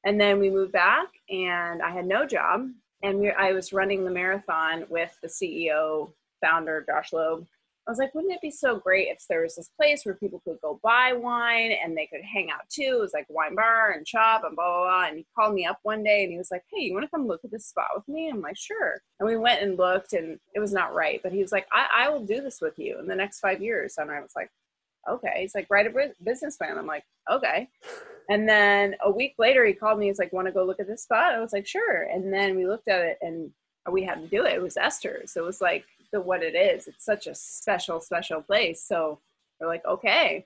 And 0.04 0.20
then 0.20 0.40
we 0.40 0.50
moved 0.50 0.72
back 0.72 1.10
and 1.30 1.84
I 1.84 1.92
had 1.92 2.08
no 2.08 2.26
job 2.26 2.68
and 3.04 3.20
we, 3.20 3.30
I 3.30 3.52
was 3.52 3.72
running 3.72 4.04
the 4.04 4.12
marathon 4.12 4.86
with 4.90 5.16
the 5.22 5.28
CEO 5.28 6.12
founder 6.42 6.84
Josh 6.88 7.14
Loeb 7.14 7.46
I 7.88 7.92
was 7.92 7.98
like, 7.98 8.14
wouldn't 8.14 8.34
it 8.34 8.42
be 8.42 8.52
so 8.52 8.78
great 8.78 9.08
if 9.08 9.26
there 9.28 9.42
was 9.42 9.56
this 9.56 9.72
place 9.76 10.06
where 10.06 10.14
people 10.14 10.40
could 10.46 10.58
go 10.62 10.80
buy 10.84 11.14
wine 11.14 11.72
and 11.72 11.98
they 11.98 12.06
could 12.06 12.22
hang 12.22 12.52
out 12.52 12.70
too? 12.70 12.98
It 12.98 13.02
was 13.02 13.14
like 13.14 13.26
wine 13.28 13.56
bar 13.56 13.92
and 13.92 14.08
shop 14.08 14.44
and 14.44 14.56
blah, 14.56 14.66
blah, 14.66 14.84
blah. 14.84 15.08
And 15.08 15.18
he 15.18 15.26
called 15.36 15.56
me 15.56 15.66
up 15.66 15.80
one 15.82 16.04
day 16.04 16.24
and 16.24 16.32
he 16.32 16.38
was 16.38 16.52
like, 16.52 16.64
hey, 16.72 16.84
you 16.84 16.94
want 16.94 17.06
to 17.06 17.10
come 17.10 17.28
look 17.28 17.42
at 17.44 17.50
this 17.50 17.66
spot 17.66 17.88
with 17.96 18.08
me? 18.08 18.30
I'm 18.30 18.42
like, 18.42 18.58
sure. 18.58 19.02
And 19.20 19.28
we 19.28 19.36
went 19.36 19.64
and 19.64 19.80
looked 19.80 20.14
and 20.14 20.40
it 20.54 20.60
was 20.60 20.72
not 20.72 20.94
right. 20.94 21.22
But 21.24 21.32
he 21.32 21.42
was 21.42 21.52
like, 21.52 21.66
I, 21.74 22.06
I 22.06 22.10
will 22.10 22.24
do 22.24 22.40
this 22.40 22.62
with 22.62 22.78
you 22.78 23.00
in 23.00 23.08
the 23.08 23.16
next 23.16 23.40
five 23.40 23.64
years. 23.64 23.96
And 23.98 24.12
I 24.12 24.22
was 24.22 24.34
like, 24.36 24.52
okay. 25.10 25.42
He's 25.42 25.56
like, 25.56 25.66
write 25.72 25.88
a 25.88 26.14
business 26.24 26.58
plan. 26.58 26.78
I'm 26.78 26.86
like, 26.86 27.04
okay. 27.32 27.68
And 28.30 28.48
then 28.48 28.96
a 29.04 29.12
week 29.12 29.34
later, 29.40 29.66
he 29.66 29.74
called 29.74 29.98
me. 29.98 30.06
He's 30.06 30.20
like, 30.20 30.32
want 30.32 30.48
to 30.48 30.54
go 30.54 30.64
look 30.64 30.80
at 30.80 30.88
this 30.88 31.02
spot? 31.02 31.34
I 31.34 31.40
was 31.40 31.52
like, 31.52 31.66
sure. 31.66 32.04
And 32.04 32.32
then 32.32 32.56
we 32.56 32.68
looked 32.68 32.88
at 32.88 33.02
it 33.02 33.18
and 33.22 33.52
we 33.92 34.04
had 34.04 34.22
to 34.22 34.28
do 34.28 34.46
it. 34.46 34.54
It 34.54 34.62
was 34.62 34.76
Esters. 34.76 35.30
So 35.30 35.42
it 35.42 35.48
was 35.48 35.62
like 35.62 35.86
the 36.12 36.22
what 36.22 36.44
it 36.44 36.56
is. 36.56 36.88
It's 36.88 37.06
such 37.06 37.28
a 37.28 37.36
special, 37.36 38.00
special 38.00 38.42
place. 38.42 38.84
So 38.84 39.20
we're 39.60 39.68
like, 39.68 39.86
okay. 39.86 40.46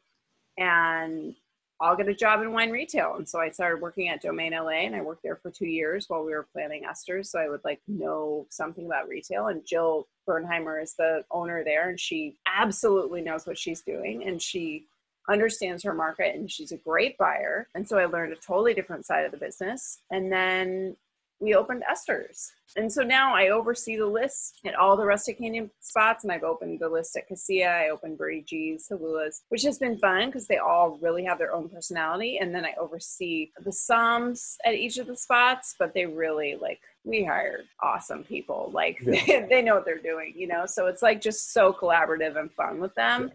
And 0.57 1.35
I'll 1.81 1.97
get 1.97 2.07
a 2.07 2.15
job 2.15 2.41
in 2.41 2.53
wine 2.53 2.71
retail. 2.71 3.15
And 3.15 3.27
so 3.27 3.39
I 3.39 3.49
started 3.49 3.81
working 3.81 4.07
at 4.07 4.21
Domaine 4.21 4.53
LA 4.53 4.85
and 4.85 4.95
I 4.95 5.01
worked 5.01 5.23
there 5.23 5.35
for 5.35 5.51
two 5.51 5.67
years 5.67 6.05
while 6.07 6.23
we 6.23 6.31
were 6.31 6.47
planning 6.53 6.83
Esters. 6.83 7.27
So 7.27 7.39
I 7.39 7.49
would 7.49 7.61
like 7.65 7.81
know 7.87 8.47
something 8.49 8.85
about 8.85 9.09
retail. 9.09 9.47
And 9.47 9.65
Jill 9.65 10.07
Bernheimer 10.27 10.81
is 10.81 10.93
the 10.93 11.25
owner 11.31 11.63
there 11.63 11.89
and 11.89 11.99
she 11.99 12.37
absolutely 12.47 13.21
knows 13.21 13.45
what 13.45 13.57
she's 13.57 13.81
doing. 13.81 14.23
And 14.25 14.41
she 14.41 14.85
understands 15.29 15.83
her 15.83 15.93
market 15.93 16.35
and 16.35 16.49
she's 16.49 16.71
a 16.71 16.77
great 16.77 17.17
buyer. 17.17 17.67
And 17.75 17.87
so 17.87 17.97
I 17.97 18.05
learned 18.05 18.31
a 18.31 18.37
totally 18.37 18.73
different 18.73 19.05
side 19.05 19.25
of 19.25 19.31
the 19.31 19.37
business. 19.37 19.99
And 20.11 20.31
then 20.31 20.95
we 21.39 21.53
opened 21.53 21.83
Esters. 21.91 22.47
And 22.77 22.91
so 22.91 23.03
now 23.03 23.33
I 23.33 23.49
oversee 23.49 23.97
the 23.97 24.05
list 24.05 24.59
at 24.65 24.75
all 24.75 24.97
the 24.97 25.05
Rustic 25.05 25.37
Canyon 25.37 25.69
spots, 25.79 26.23
and 26.23 26.31
I've 26.31 26.43
opened 26.43 26.79
the 26.79 26.89
list 26.89 27.15
at 27.15 27.27
Cassia. 27.27 27.69
I 27.69 27.89
opened 27.89 28.17
Birdie 28.17 28.43
G's, 28.45 28.87
Tallula's, 28.87 29.43
which 29.49 29.63
has 29.63 29.77
been 29.77 29.97
fun 29.97 30.27
because 30.27 30.47
they 30.47 30.57
all 30.57 30.97
really 31.01 31.23
have 31.23 31.37
their 31.37 31.53
own 31.53 31.69
personality. 31.69 32.39
And 32.39 32.53
then 32.53 32.65
I 32.65 32.73
oversee 32.79 33.51
the 33.63 33.71
Somms 33.71 34.55
at 34.65 34.73
each 34.73 34.97
of 34.97 35.07
the 35.07 35.15
spots, 35.15 35.75
but 35.77 35.93
they 35.93 36.05
really 36.05 36.57
like 36.59 36.79
we 37.03 37.23
hired 37.23 37.65
awesome 37.81 38.23
people. 38.23 38.71
Like 38.73 38.99
Yeah. 39.01 39.45
they 39.49 39.61
know 39.61 39.75
what 39.75 39.85
they're 39.85 39.97
doing, 39.97 40.33
you 40.35 40.47
know. 40.47 40.65
So 40.65 40.87
it's 40.87 41.01
like 41.01 41.21
just 41.21 41.53
so 41.53 41.71
collaborative 41.71 42.37
and 42.37 42.51
fun 42.51 42.79
with 42.79 42.93
them. 42.95 43.31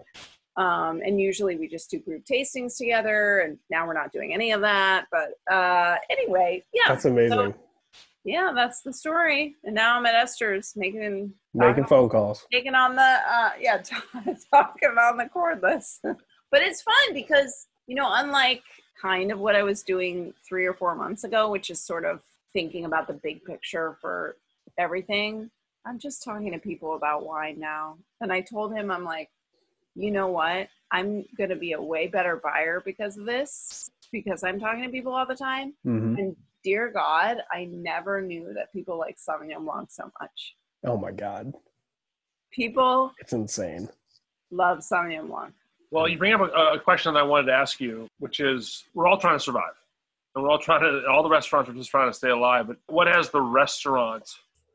Um, 0.56 1.00
and 1.04 1.20
usually 1.20 1.56
we 1.56 1.68
just 1.68 1.90
do 1.90 1.98
group 2.00 2.24
tastings 2.30 2.76
together, 2.76 3.40
and 3.40 3.56
now 3.70 3.86
we're 3.86 3.94
not 3.94 4.12
doing 4.12 4.34
any 4.34 4.52
of 4.52 4.60
that. 4.60 5.06
But 5.10 5.30
uh, 5.50 5.96
anyway, 6.10 6.62
yeah, 6.74 6.88
That's 6.88 7.04
amazing. 7.06 7.38
So, 7.38 7.54
yeah, 8.24 8.52
that's 8.54 8.82
the 8.82 8.92
story. 8.92 9.56
And 9.64 9.74
now 9.74 9.96
I'm 9.98 10.06
at 10.06 10.26
Esters 10.26 10.76
making 10.76 11.32
Making 11.54 11.84
phone 11.84 12.08
calls. 12.08 12.46
taking 12.52 12.74
on 12.74 12.94
the 12.94 13.02
uh, 13.02 13.50
yeah 13.58 13.78
talking 14.52 14.90
on 14.98 15.16
the 15.16 15.28
cordless. 15.34 15.98
but 16.02 16.62
it's 16.62 16.82
fun 16.82 17.14
because 17.14 17.66
you 17.86 17.96
know, 17.96 18.08
unlike 18.08 18.62
kind 19.00 19.32
of 19.32 19.38
what 19.38 19.56
I 19.56 19.62
was 19.62 19.82
doing 19.82 20.32
three 20.48 20.66
or 20.66 20.74
four 20.74 20.94
months 20.94 21.24
ago, 21.24 21.50
which 21.50 21.70
is 21.70 21.80
sort 21.82 22.04
of 22.04 22.20
thinking 22.52 22.84
about 22.84 23.06
the 23.08 23.14
big 23.14 23.44
picture 23.44 23.96
for 24.00 24.36
everything. 24.78 25.50
I'm 25.86 25.98
just 25.98 26.22
talking 26.22 26.52
to 26.52 26.58
people 26.58 26.94
about 26.94 27.24
wine 27.24 27.58
now. 27.58 27.96
And 28.20 28.32
I 28.32 28.42
told 28.42 28.74
him, 28.74 28.90
I'm 28.90 29.04
like, 29.04 29.30
you 29.94 30.10
know 30.10 30.28
what? 30.28 30.68
I'm 30.92 31.24
going 31.36 31.50
to 31.50 31.56
be 31.56 31.72
a 31.72 31.80
way 31.80 32.06
better 32.06 32.36
buyer 32.36 32.82
because 32.84 33.16
of 33.16 33.24
this, 33.24 33.90
because 34.12 34.44
I'm 34.44 34.60
talking 34.60 34.82
to 34.84 34.90
people 34.90 35.14
all 35.14 35.26
the 35.26 35.34
time. 35.34 35.74
hmm 35.82 36.14
And 36.18 36.36
dear 36.64 36.90
God, 36.92 37.38
I 37.52 37.64
never 37.64 38.20
knew 38.20 38.52
that 38.54 38.72
people 38.72 38.98
like 38.98 39.16
Sauvignon 39.16 39.64
Blanc 39.64 39.90
so 39.90 40.10
much. 40.20 40.54
Oh 40.84 40.96
my 40.96 41.12
God. 41.12 41.52
People 42.52 43.12
It's 43.18 43.32
insane. 43.32 43.88
love 44.50 44.78
Sauvignon 44.78 45.28
Blanc. 45.28 45.54
Well, 45.90 46.08
you 46.08 46.18
bring 46.18 46.32
up 46.32 46.40
a, 46.40 46.74
a 46.74 46.80
question 46.80 47.14
that 47.14 47.20
I 47.20 47.22
wanted 47.24 47.46
to 47.46 47.52
ask 47.52 47.80
you, 47.80 48.06
which 48.18 48.40
is 48.40 48.84
we're 48.94 49.06
all 49.06 49.18
trying 49.18 49.36
to 49.36 49.44
survive. 49.44 49.72
And 50.34 50.44
we're 50.44 50.50
all 50.50 50.58
trying 50.58 50.82
to, 50.82 51.04
all 51.10 51.22
the 51.24 51.28
restaurants 51.28 51.68
are 51.68 51.72
just 51.72 51.90
trying 51.90 52.08
to 52.08 52.14
stay 52.16 52.30
alive. 52.30 52.68
But 52.68 52.76
what 52.86 53.08
has 53.08 53.30
the 53.30 53.40
restaurant 53.40 54.28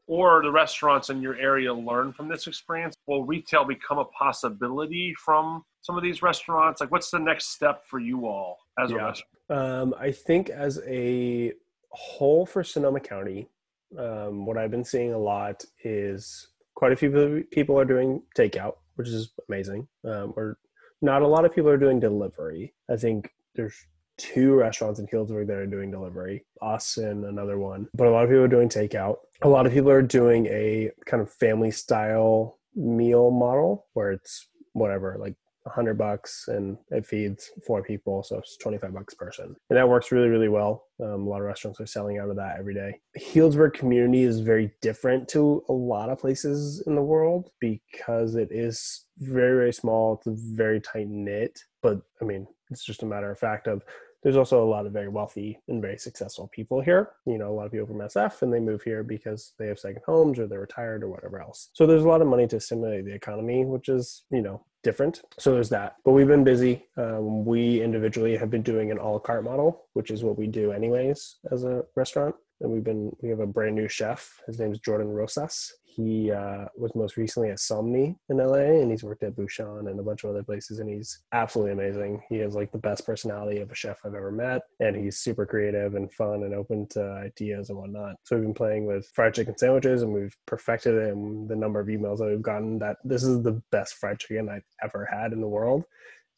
or 0.08 0.42
the 0.44 0.52
restaurants 0.52 1.10
in 1.10 1.22
your 1.22 1.38
area 1.38 1.74
learned 1.74 2.16
from 2.16 2.28
this 2.28 2.48
experience? 2.48 2.96
Will 3.08 3.26
retail 3.26 3.64
become 3.64 3.98
a 3.98 4.06
possibility 4.06 5.16
from 5.24 5.64
some 5.82 5.96
of 5.96 6.04
these 6.04 6.22
restaurants? 6.22 6.82
Like, 6.82 6.92
what's 6.92 7.10
the 7.10 7.20
next 7.20 7.54
step 7.54 7.86
for 7.86 8.00
you 8.00 8.26
all 8.28 8.58
as 8.78 8.92
a 8.92 8.96
restaurant? 8.96 9.24
Um, 9.50 9.96
I 9.98 10.12
think 10.12 10.50
as 10.50 10.82
a 10.86 11.54
whole 11.96 12.46
for 12.46 12.64
Sonoma 12.64 13.00
County, 13.00 13.50
um, 13.98 14.46
what 14.46 14.58
I've 14.58 14.72
been 14.72 14.84
seeing 14.84 15.14
a 15.14 15.18
lot 15.18 15.64
is 15.84 16.48
quite 16.76 16.92
a 16.92 16.96
few 16.96 17.46
people- 17.52 17.80
are 17.80 17.86
doing 17.86 18.22
takeout, 18.38 18.76
which 18.96 19.08
is 19.08 19.34
amazing. 19.48 19.88
Um, 20.04 20.34
or 20.36 20.58
not 21.02 21.22
a 21.22 21.28
lot 21.28 21.46
of 21.46 21.54
people 21.54 21.70
are 21.70 21.78
doing 21.78 22.00
delivery. 22.00 22.74
I 22.90 22.98
think 22.98 23.32
there's 23.56 23.76
two 24.18 24.56
restaurants 24.56 25.00
in 25.00 25.08
Healdsburg 25.08 25.48
that 25.48 25.58
are 25.58 25.68
doing 25.68 25.92
delivery, 25.92 26.46
us 26.62 26.98
and 26.98 27.26
another 27.26 27.60
one. 27.60 27.88
But 27.94 28.08
a 28.08 28.12
lot 28.12 28.24
of 28.24 28.30
people 28.30 28.44
are 28.44 28.48
doing 28.48 28.70
takeout. 28.70 29.18
A 29.42 29.50
lot 29.50 29.66
of 29.66 29.74
people 29.74 29.92
are 29.92 30.02
doing 30.02 30.46
a 30.48 30.92
kind 31.06 31.22
of 31.22 31.32
family 31.32 31.72
style 31.72 32.60
meal 32.76 33.32
model 33.32 33.88
where 33.94 34.12
it's 34.12 34.48
whatever, 34.74 35.18
like 35.20 35.36
a 35.66 35.70
hundred 35.70 35.98
bucks 35.98 36.46
and 36.48 36.78
it 36.92 37.06
feeds 37.06 37.50
four 37.66 37.84
people, 37.84 38.24
so 38.24 38.38
it's 38.38 38.58
twenty 38.58 38.78
five 38.78 38.94
bucks 38.94 39.14
a 39.14 39.18
person, 39.18 39.56
and 39.70 39.78
that 39.78 39.88
works 39.88 40.12
really 40.12 40.30
really 40.30 40.50
well. 40.50 40.86
Um, 41.04 41.28
a 41.28 41.30
lot 41.30 41.42
of 41.42 41.48
restaurants 41.48 41.80
are 41.80 41.86
selling 41.86 42.20
out 42.20 42.30
of 42.30 42.36
that 42.38 42.58
every 42.58 42.74
day. 42.74 43.00
Healdsburg 43.20 43.74
community 43.74 44.24
is 44.24 44.40
very 44.40 44.72
different 44.82 45.28
to 45.30 45.64
a 45.70 45.74
lot 45.74 46.10
of 46.10 46.20
places 46.20 46.84
in 46.88 46.96
the 46.96 47.02
world 47.02 47.50
because 47.60 48.36
it 48.36 48.50
is 48.52 49.06
very 49.20 49.56
very 49.56 49.74
small. 49.74 50.16
It's 50.16 50.28
a 50.28 50.56
very 50.56 50.80
tight 50.82 51.08
knit, 51.10 51.60
but 51.82 52.02
I 52.22 52.26
mean 52.26 52.48
it's 52.72 52.86
just 52.86 53.04
a 53.04 53.06
matter 53.06 53.32
of 53.32 53.38
fact 53.38 53.68
of 53.68 53.84
there's 54.26 54.38
also 54.38 54.64
a 54.64 54.66
lot 54.66 54.88
of 54.88 54.92
very 54.92 55.08
wealthy 55.08 55.60
and 55.68 55.84
very 55.84 56.00
successful 56.00 56.50
people 56.52 56.82
here. 56.82 57.12
You 57.28 57.38
know, 57.38 57.52
a 57.52 57.54
lot 57.54 57.68
of 57.68 57.72
people 57.72 57.86
from 57.86 57.98
SF 57.98 58.42
and 58.42 58.52
they 58.52 58.60
move 58.60 58.82
here 58.82 59.04
because 59.04 59.54
they 59.60 59.68
have 59.68 59.78
second 59.78 60.02
homes 60.04 60.40
or 60.40 60.48
they're 60.48 60.62
retired 60.62 61.04
or 61.04 61.10
whatever 61.10 61.40
else. 61.40 61.70
So 61.74 61.86
there's 61.86 62.04
a 62.06 62.08
lot 62.08 62.24
of 62.24 62.28
money 62.28 62.48
to 62.48 62.60
stimulate 62.60 63.06
the 63.06 63.14
economy, 63.14 63.66
which 63.66 63.88
is, 63.88 64.24
you 64.32 64.42
know, 64.42 64.66
different. 64.86 65.22
So 65.38 65.52
there's 65.54 65.70
that. 65.70 65.98
But 66.06 66.14
we've 66.14 66.28
been 66.36 66.46
busy. 66.46 66.86
Um, 66.96 67.44
we 67.44 67.82
individually 67.82 68.38
have 68.38 68.50
been 68.50 68.62
doing 68.62 68.92
an 68.92 69.00
a 69.00 69.12
la 69.12 69.20
carte 69.20 69.44
model, 69.44 69.88
which 69.94 70.10
is 70.12 70.24
what 70.24 70.38
we 70.38 70.48
do 70.48 70.72
anyways 70.72 71.20
as 71.52 71.66
a 71.66 71.84
restaurant 71.96 72.36
and 72.62 72.72
we've 72.72 72.84
been 72.84 73.16
we 73.22 73.30
have 73.30 73.40
a 73.40 73.48
brand 73.48 73.76
new 73.76 73.88
chef 73.88 74.40
his 74.48 74.60
name 74.60 74.72
is 74.72 74.80
jordan 74.80 75.10
rosas 75.10 75.74
he 75.96 76.32
uh, 76.32 76.66
was 76.76 76.94
most 76.96 77.16
recently 77.16 77.50
at 77.50 77.58
Somni 77.58 78.16
in 78.30 78.38
LA, 78.38 78.82
and 78.82 78.92
he's 78.92 79.04
worked 79.04 79.24
at 79.24 79.36
Bouchon 79.36 79.88
and 79.90 80.00
a 80.00 80.04
bunch 80.04 80.24
of 80.24 80.30
other 80.30 80.44
places, 80.44 80.80
and 80.80 80.90
he's 80.90 81.24
absolutely 81.32 81.74
amazing. 81.74 82.22
He 82.28 82.38
has 82.40 82.56
like 82.56 82.72
the 82.72 82.78
best 82.78 83.06
personality 83.06 83.62
of 83.62 83.72
a 83.72 83.76
chef 83.76 84.00
I've 84.04 84.16
ever 84.16 84.32
met, 84.32 84.64
and 84.80 84.96
he's 84.96 85.20
super 85.20 85.46
creative 85.46 85.96
and 85.96 86.12
fun 86.12 86.44
and 86.44 86.54
open 86.54 86.88
to 86.90 87.04
ideas 87.26 87.70
and 87.70 87.78
whatnot. 87.78 88.16
So 88.24 88.36
we've 88.36 88.46
been 88.46 88.54
playing 88.54 88.86
with 88.86 89.08
fried 89.14 89.34
chicken 89.34 89.58
sandwiches, 89.58 90.02
and 90.02 90.14
we've 90.14 90.36
perfected 90.46 90.96
it. 90.96 91.14
And 91.14 91.48
the 91.48 91.56
number 91.56 91.80
of 91.80 91.88
emails 91.88 92.18
that 92.18 92.28
we've 92.28 92.42
gotten 92.42 92.80
that 92.80 92.98
this 93.04 93.24
is 93.24 93.42
the 93.44 93.62
best 93.72 93.96
fried 93.96 94.20
chicken 94.20 94.50
I've 94.50 94.66
ever 94.84 95.08
had 95.10 95.32
in 95.32 95.42
the 95.42 95.48
world 95.48 95.86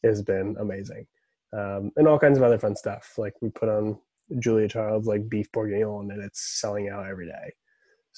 has 0.04 0.22
been 0.22 0.56
amazing. 0.60 1.06
Um, 1.52 1.90
and 1.96 2.06
all 2.06 2.18
kinds 2.18 2.38
of 2.38 2.44
other 2.44 2.58
fun 2.58 2.76
stuff. 2.76 3.14
Like 3.16 3.34
we 3.40 3.48
put 3.48 3.68
on 3.68 3.98
Julia 4.38 4.68
Child's 4.68 5.06
like 5.06 5.28
beef 5.28 5.50
bourguignon 5.52 6.10
and 6.10 6.22
it's 6.22 6.60
selling 6.60 6.88
out 6.88 7.06
every 7.06 7.26
day. 7.26 7.52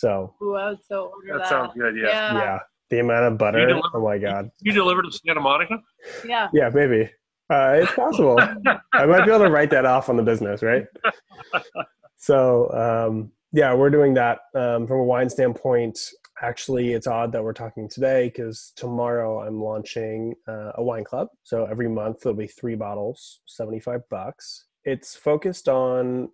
So 0.01 0.35
Ooh, 0.43 0.55
I 0.57 0.71
would 0.71 0.79
so 0.83 1.13
order 1.15 1.35
that. 1.35 1.39
That 1.41 1.49
sounds 1.49 1.73
good. 1.77 1.95
Yeah. 1.95 2.09
Yeah. 2.09 2.35
yeah, 2.35 2.59
the 2.89 3.01
amount 3.01 3.25
of 3.33 3.39
butter. 3.39 3.67
deliver- 3.67 3.89
oh 3.95 4.03
my 4.03 4.17
god. 4.17 4.51
You 4.63 4.73
delivered 4.73 5.03
to 5.03 5.13
Santa 5.13 5.41
Monica? 5.41 5.77
Yeah. 6.27 6.49
Yeah, 6.55 6.71
maybe. 6.73 7.11
Uh, 7.53 7.81
it's 7.83 7.93
possible. 7.93 8.39
I 8.95 9.05
might 9.07 9.27
be 9.27 9.31
able 9.33 9.45
to 9.45 9.51
write 9.51 9.71
that 9.71 9.85
off 9.85 10.09
on 10.09 10.17
the 10.17 10.23
business, 10.23 10.63
right? 10.63 10.85
So 12.23 12.71
um, 12.73 13.33
yeah, 13.53 13.73
we're 13.73 13.89
doing 13.89 14.13
that 14.15 14.41
um, 14.55 14.87
from 14.87 14.99
a 14.99 15.05
wine 15.05 15.31
standpoint. 15.31 15.99
Actually, 16.43 16.93
it's 16.93 17.07
odd 17.07 17.33
that 17.33 17.43
we're 17.43 17.55
talking 17.55 17.89
today 17.89 18.29
because 18.29 18.73
tomorrow 18.77 19.41
I'm 19.41 19.59
launching 19.59 20.35
uh, 20.47 20.73
a 20.75 20.83
wine 20.83 21.05
club. 21.05 21.29
So 21.45 21.65
every 21.65 21.89
month 21.89 22.21
there'll 22.21 22.37
be 22.37 22.47
three 22.47 22.75
bottles, 22.75 23.41
seventy-five 23.47 24.03
bucks. 24.11 24.67
It's 24.85 25.17
focused 25.17 25.67
on 25.69 26.29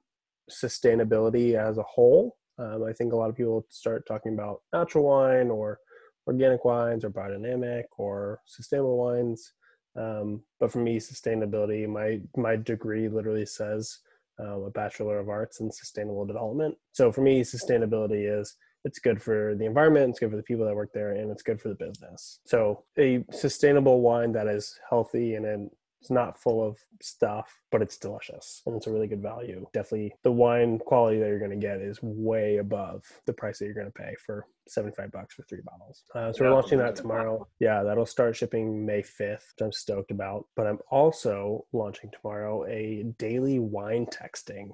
sustainability 0.50 1.54
as 1.54 1.78
a 1.78 1.82
whole. 1.84 2.36
Um, 2.58 2.84
I 2.84 2.92
think 2.92 3.12
a 3.12 3.16
lot 3.16 3.30
of 3.30 3.36
people 3.36 3.66
start 3.68 4.06
talking 4.06 4.34
about 4.34 4.62
natural 4.72 5.04
wine 5.04 5.50
or 5.50 5.78
organic 6.26 6.64
wines 6.64 7.04
or 7.04 7.10
biodynamic 7.10 7.84
or 7.98 8.40
sustainable 8.46 8.96
wines. 8.96 9.52
Um, 9.96 10.42
but 10.60 10.70
for 10.70 10.78
me, 10.78 10.98
sustainability, 10.98 11.88
my 11.88 12.20
my 12.36 12.56
degree 12.56 13.08
literally 13.08 13.46
says 13.46 13.98
um, 14.38 14.64
a 14.64 14.70
bachelor 14.70 15.18
of 15.18 15.28
arts 15.28 15.60
in 15.60 15.70
sustainable 15.72 16.26
development. 16.26 16.76
So 16.92 17.10
for 17.10 17.22
me, 17.22 17.42
sustainability 17.42 18.40
is 18.40 18.54
it's 18.84 18.98
good 18.98 19.20
for 19.20 19.54
the 19.56 19.64
environment, 19.64 20.10
it's 20.10 20.20
good 20.20 20.30
for 20.30 20.36
the 20.36 20.42
people 20.42 20.64
that 20.66 20.74
work 20.74 20.90
there, 20.92 21.12
and 21.12 21.30
it's 21.30 21.42
good 21.42 21.60
for 21.60 21.68
the 21.68 21.74
business. 21.74 22.40
So 22.46 22.84
a 22.98 23.24
sustainable 23.32 24.00
wine 24.00 24.32
that 24.32 24.46
is 24.46 24.78
healthy 24.88 25.34
and 25.34 25.70
it's 26.00 26.10
not 26.10 26.40
full 26.40 26.66
of 26.66 26.78
stuff, 27.00 27.60
but 27.72 27.82
it's 27.82 27.96
delicious 27.96 28.62
and 28.66 28.76
it's 28.76 28.86
a 28.86 28.90
really 28.90 29.06
good 29.06 29.22
value. 29.22 29.66
Definitely 29.72 30.14
the 30.22 30.32
wine 30.32 30.78
quality 30.78 31.18
that 31.18 31.26
you're 31.26 31.38
going 31.38 31.58
to 31.58 31.66
get 31.66 31.80
is 31.80 31.98
way 32.02 32.58
above 32.58 33.04
the 33.26 33.32
price 33.32 33.58
that 33.58 33.64
you're 33.64 33.74
going 33.74 33.86
to 33.86 33.92
pay 33.92 34.14
for 34.24 34.46
75 34.68 35.10
bucks 35.10 35.34
for 35.34 35.42
three 35.42 35.62
bottles. 35.64 36.02
Uh, 36.14 36.32
so 36.32 36.44
we're 36.44 36.52
launching 36.52 36.78
that 36.78 36.96
tomorrow. 36.96 37.46
Yeah, 37.60 37.82
that'll 37.82 38.06
start 38.06 38.36
shipping 38.36 38.84
May 38.84 39.02
5th, 39.02 39.20
which 39.54 39.62
I'm 39.62 39.72
stoked 39.72 40.10
about. 40.10 40.46
But 40.54 40.66
I'm 40.66 40.78
also 40.90 41.66
launching 41.72 42.10
tomorrow 42.10 42.66
a 42.66 43.04
daily 43.18 43.58
wine 43.58 44.06
texting. 44.06 44.70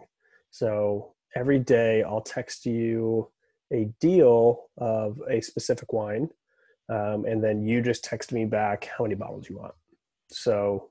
So 0.50 1.14
every 1.34 1.58
day 1.58 2.02
I'll 2.02 2.20
text 2.20 2.66
you 2.66 3.30
a 3.72 3.90
deal 4.00 4.64
of 4.76 5.20
a 5.30 5.40
specific 5.40 5.92
wine. 5.92 6.28
Um, 6.88 7.24
and 7.24 7.42
then 7.42 7.62
you 7.62 7.80
just 7.80 8.04
text 8.04 8.32
me 8.32 8.44
back 8.44 8.88
how 8.96 9.04
many 9.04 9.14
bottles 9.14 9.48
you 9.48 9.56
want. 9.56 9.74
So, 10.30 10.90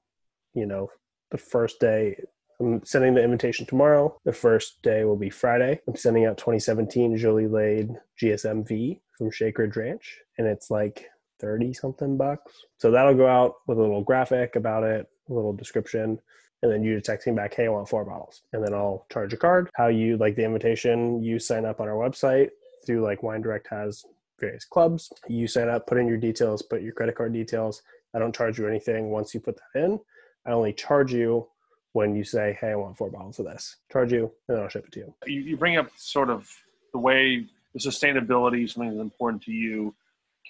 you 0.54 0.66
know, 0.66 0.90
the 1.32 1.38
first 1.38 1.80
day, 1.80 2.16
I'm 2.60 2.84
sending 2.86 3.16
the 3.16 3.24
invitation 3.24 3.66
tomorrow. 3.66 4.16
The 4.26 4.34
first 4.34 4.82
day 4.84 5.04
will 5.04 5.16
be 5.16 5.30
Friday. 5.30 5.80
I'm 5.88 5.96
sending 5.96 6.26
out 6.26 6.38
2017 6.38 7.18
Jolie-Laide 7.18 7.90
GSMV 8.22 9.00
from 9.18 9.32
Shake 9.32 9.58
Ridge 9.58 9.76
Ranch, 9.76 10.18
and 10.38 10.48
it's 10.48 10.70
like 10.70 11.08
30 11.40 11.74
something 11.74 12.18
bucks. 12.18 12.52
So 12.78 12.92
that'll 12.92 13.16
go 13.16 13.28
out 13.28 13.56
with 13.68 13.78
a 13.78 13.82
little 13.82 14.04
graphic 14.04 14.56
about 14.56 14.84
it, 14.84 15.08
a 15.30 15.34
little 15.34 15.54
description, 15.54 16.20
and 16.62 16.72
then 16.72 16.84
you 16.84 16.96
just 16.96 17.06
text 17.06 17.26
me 17.26 17.34
back, 17.34 17.54
hey, 17.54 17.66
I 17.66 17.70
want 17.70 17.90
four 17.90 18.06
bottles. 18.06 18.44
And 18.54 18.64
then 18.64 18.74
I'll 18.74 19.06
charge 19.12 19.34
a 19.34 19.38
card. 19.38 19.70
How 19.74 19.88
you 19.88 20.18
like 20.18 20.36
the 20.36 20.46
invitation, 20.46 21.22
you 21.24 21.40
sign 21.40 21.66
up 21.66 21.82
on 21.82 21.88
our 21.88 21.96
website 21.96 22.50
through 22.86 23.02
like 23.02 23.24
Wine 23.24 23.42
Direct 23.42 23.68
has 23.72 24.04
various 24.40 24.66
clubs. 24.66 25.12
You 25.28 25.48
sign 25.48 25.70
up, 25.70 25.88
put 25.88 25.98
in 25.98 26.08
your 26.08 26.18
details, 26.18 26.62
put 26.62 26.82
your 26.82 26.94
credit 26.94 27.16
card 27.16 27.34
details. 27.34 27.82
I 28.14 28.20
don't 28.20 28.36
charge 28.36 28.60
you 28.60 28.68
anything 28.68 29.10
once 29.10 29.34
you 29.34 29.40
put 29.40 29.58
that 29.58 29.84
in. 29.84 30.00
I 30.46 30.52
only 30.52 30.74
charge 30.74 31.14
you 31.14 31.48
when 31.94 32.16
you 32.16 32.24
say, 32.24 32.58
hey, 32.60 32.72
I 32.72 32.76
want 32.76 32.98
four 32.98 33.10
bottles 33.10 33.40
of 33.40 33.46
this. 33.46 33.78
Charge 33.92 34.14
you, 34.14 34.32
and 34.48 34.60
I'll 34.60 34.70
ship 34.70 34.86
it 34.86 34.92
to 34.94 35.00
you. 35.00 35.14
You, 35.26 35.42
you 35.42 35.58
bring 35.58 35.78
up 35.78 35.90
sort 35.96 36.30
of 36.30 36.50
the 36.94 37.00
way 37.00 37.46
the 37.74 37.80
sustainability 37.80 38.70
something 38.70 38.90
that's 38.90 39.02
important 39.02 39.44
to 39.44 39.52
you. 39.52 39.94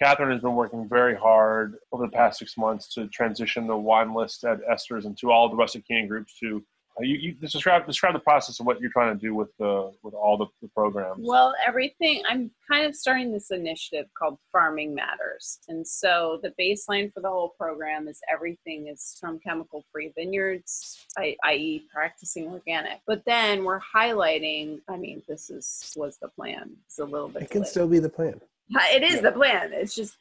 Kathryn 0.00 0.32
has 0.32 0.40
been 0.40 0.54
working 0.54 0.88
very 0.88 1.14
hard 1.14 1.76
over 1.92 2.04
the 2.06 2.12
past 2.12 2.38
six 2.38 2.56
months 2.56 2.92
to 2.94 3.06
transition 3.08 3.66
the 3.66 3.76
wine 3.76 4.14
list 4.14 4.44
at 4.44 4.58
Esters 4.68 5.04
and 5.04 5.16
to 5.18 5.30
all 5.30 5.48
the 5.48 5.56
Rustic 5.56 5.86
Canyon 5.86 6.08
groups 6.08 6.38
to 6.40 6.64
Uh, 6.98 7.02
you, 7.04 7.16
you 7.16 7.32
describe 7.32 7.86
describe 7.86 8.12
the 8.12 8.18
process 8.20 8.60
of 8.60 8.66
what 8.66 8.80
you're 8.80 8.90
trying 8.90 9.14
to 9.16 9.20
do 9.20 9.34
with 9.34 9.48
the 9.58 9.90
with 10.02 10.12
all 10.14 10.36
the, 10.36 10.46
the 10.60 10.68
programs. 10.68 11.18
Well, 11.20 11.54
everything, 11.66 12.22
I'm 12.28 12.50
kind 12.70 12.84
of 12.86 12.94
starting 12.94 13.32
this 13.32 13.50
initiative 13.50 14.06
called 14.18 14.38
Farming 14.52 14.94
Matters. 14.94 15.58
And 15.68 15.86
so 15.86 16.38
the 16.42 16.52
baseline 16.60 17.12
for 17.12 17.20
the 17.20 17.28
whole 17.30 17.54
program 17.58 18.08
is 18.08 18.20
everything 18.30 18.88
is 18.88 19.16
from 19.18 19.38
chemical 19.38 19.84
free 19.90 20.12
vineyards, 20.14 21.06
i- 21.18 21.36
i.e., 21.44 21.86
practicing 21.92 22.48
organic. 22.48 23.00
But 23.06 23.22
then 23.24 23.64
we're 23.64 23.80
highlighting, 23.80 24.80
I 24.88 24.96
mean, 24.96 25.22
this 25.26 25.48
is 25.50 25.92
was 25.96 26.18
the 26.18 26.28
plan. 26.28 26.72
It's 26.86 26.98
a 26.98 27.04
little 27.04 27.28
bit 27.28 27.42
It 27.44 27.50
can 27.50 27.60
delayed. 27.62 27.70
still 27.70 27.88
be 27.88 27.98
the 28.00 28.08
plan. 28.10 28.40
It 28.70 29.02
is 29.02 29.20
the 29.22 29.32
plan. 29.32 29.70
It's 29.72 29.94
just, 29.94 30.16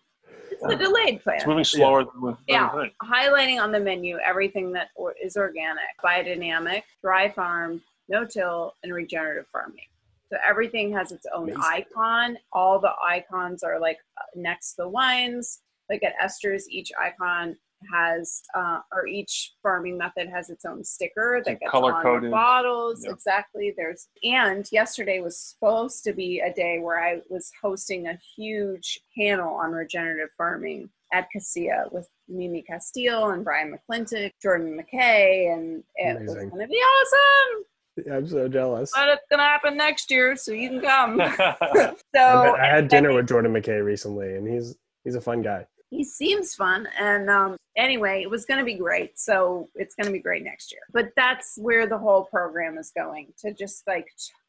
it's 0.51 0.61
the 0.61 0.75
delayed 0.75 1.21
plan 1.23 1.37
it's 1.37 1.45
moving 1.47 1.63
slower 1.63 2.05
Yeah. 2.47 2.69
everything. 2.71 2.91
highlighting 3.01 3.61
on 3.61 3.71
the 3.71 3.79
menu 3.79 4.17
everything 4.17 4.71
that 4.73 4.89
or, 4.95 5.13
is 5.21 5.37
organic, 5.37 5.83
biodynamic, 6.03 6.83
dry 7.01 7.29
farm, 7.29 7.81
no-till, 8.09 8.75
and 8.83 8.93
regenerative 8.93 9.47
farming. 9.51 9.87
So 10.29 10.37
everything 10.47 10.93
has 10.93 11.11
its 11.11 11.25
own 11.33 11.49
Amazing. 11.51 11.61
icon. 11.63 12.37
All 12.53 12.79
the 12.79 12.93
icons 13.03 13.63
are 13.63 13.79
like 13.79 13.97
uh, 14.17 14.23
next 14.35 14.75
to 14.75 14.83
the 14.83 14.89
wines. 14.89 15.59
Like 15.89 16.03
at 16.03 16.13
Esters, 16.23 16.63
each 16.69 16.91
icon 16.99 17.57
has, 17.91 18.41
uh, 18.55 18.79
or 18.91 19.07
each 19.07 19.53
farming 19.63 19.97
method 19.97 20.29
has 20.29 20.49
its 20.49 20.65
own 20.65 20.83
sticker 20.83 21.41
that 21.45 21.51
Like 21.51 21.59
gets 21.61 21.73
on 21.73 22.23
the 22.23 22.29
bottles. 22.29 23.03
Yeah. 23.05 23.11
Exactly. 23.11 23.73
There's 23.75 24.07
and 24.23 24.67
yesterday 24.71 25.19
was 25.19 25.37
supposed 25.39 26.03
to 26.03 26.13
be 26.13 26.39
a 26.39 26.53
day 26.53 26.79
where 26.79 27.03
I 27.03 27.21
was 27.29 27.51
hosting 27.61 28.07
a 28.07 28.19
huge 28.35 28.99
panel 29.17 29.53
on 29.53 29.71
regenerative 29.71 30.29
farming 30.37 30.89
at 31.13 31.27
Cassia 31.31 31.85
with 31.91 32.07
Mimi 32.27 32.63
Casteel 32.69 33.33
and 33.33 33.43
Brian 33.43 33.75
McClintock, 33.75 34.31
Jordan 34.41 34.75
Mackay, 34.77 35.47
and 35.47 35.83
it 35.95 36.21
was 36.21 36.35
going 36.35 36.49
to 36.49 36.67
be 36.67 36.75
awesome. 36.75 37.65
I'm 38.09 38.27
so 38.27 38.47
jealous. 38.47 38.91
But 38.95 39.09
it's 39.09 39.25
going 39.29 39.39
to 39.39 39.43
happen 39.43 39.75
next 39.75 40.09
year, 40.09 40.35
so 40.35 40.53
you 40.53 40.69
can 40.69 40.81
come. 40.81 41.21
So 42.13 42.55
I 42.55 42.65
had 42.65 42.89
dinner 42.89 43.13
with 43.13 43.27
Jordan 43.27 43.53
Mackay 43.53 43.79
recently, 43.79 44.35
and 44.35 44.45
he's 44.45 44.75
he's 45.05 45.15
a 45.15 45.21
fun 45.21 45.41
guy. 45.41 45.65
He 45.91 46.03
seems 46.03 46.55
fun 46.55 46.87
and 46.99 47.29
um, 47.29 47.55
anyway 47.77 48.23
it 48.23 48.29
was 48.29 48.45
going 48.45 48.57
to 48.57 48.65
be 48.65 48.73
great 48.73 49.19
so 49.19 49.69
it's 49.75 49.93
going 49.93 50.07
to 50.07 50.11
be 50.11 50.19
great 50.19 50.43
next 50.43 50.71
year 50.71 50.81
but 50.91 51.09
that's 51.15 51.53
where 51.57 51.85
the 51.85 51.97
whole 51.97 52.23
program 52.25 52.77
is 52.79 52.91
going 52.95 53.27
to 53.37 53.53
just 53.53 53.85
like 53.85 54.07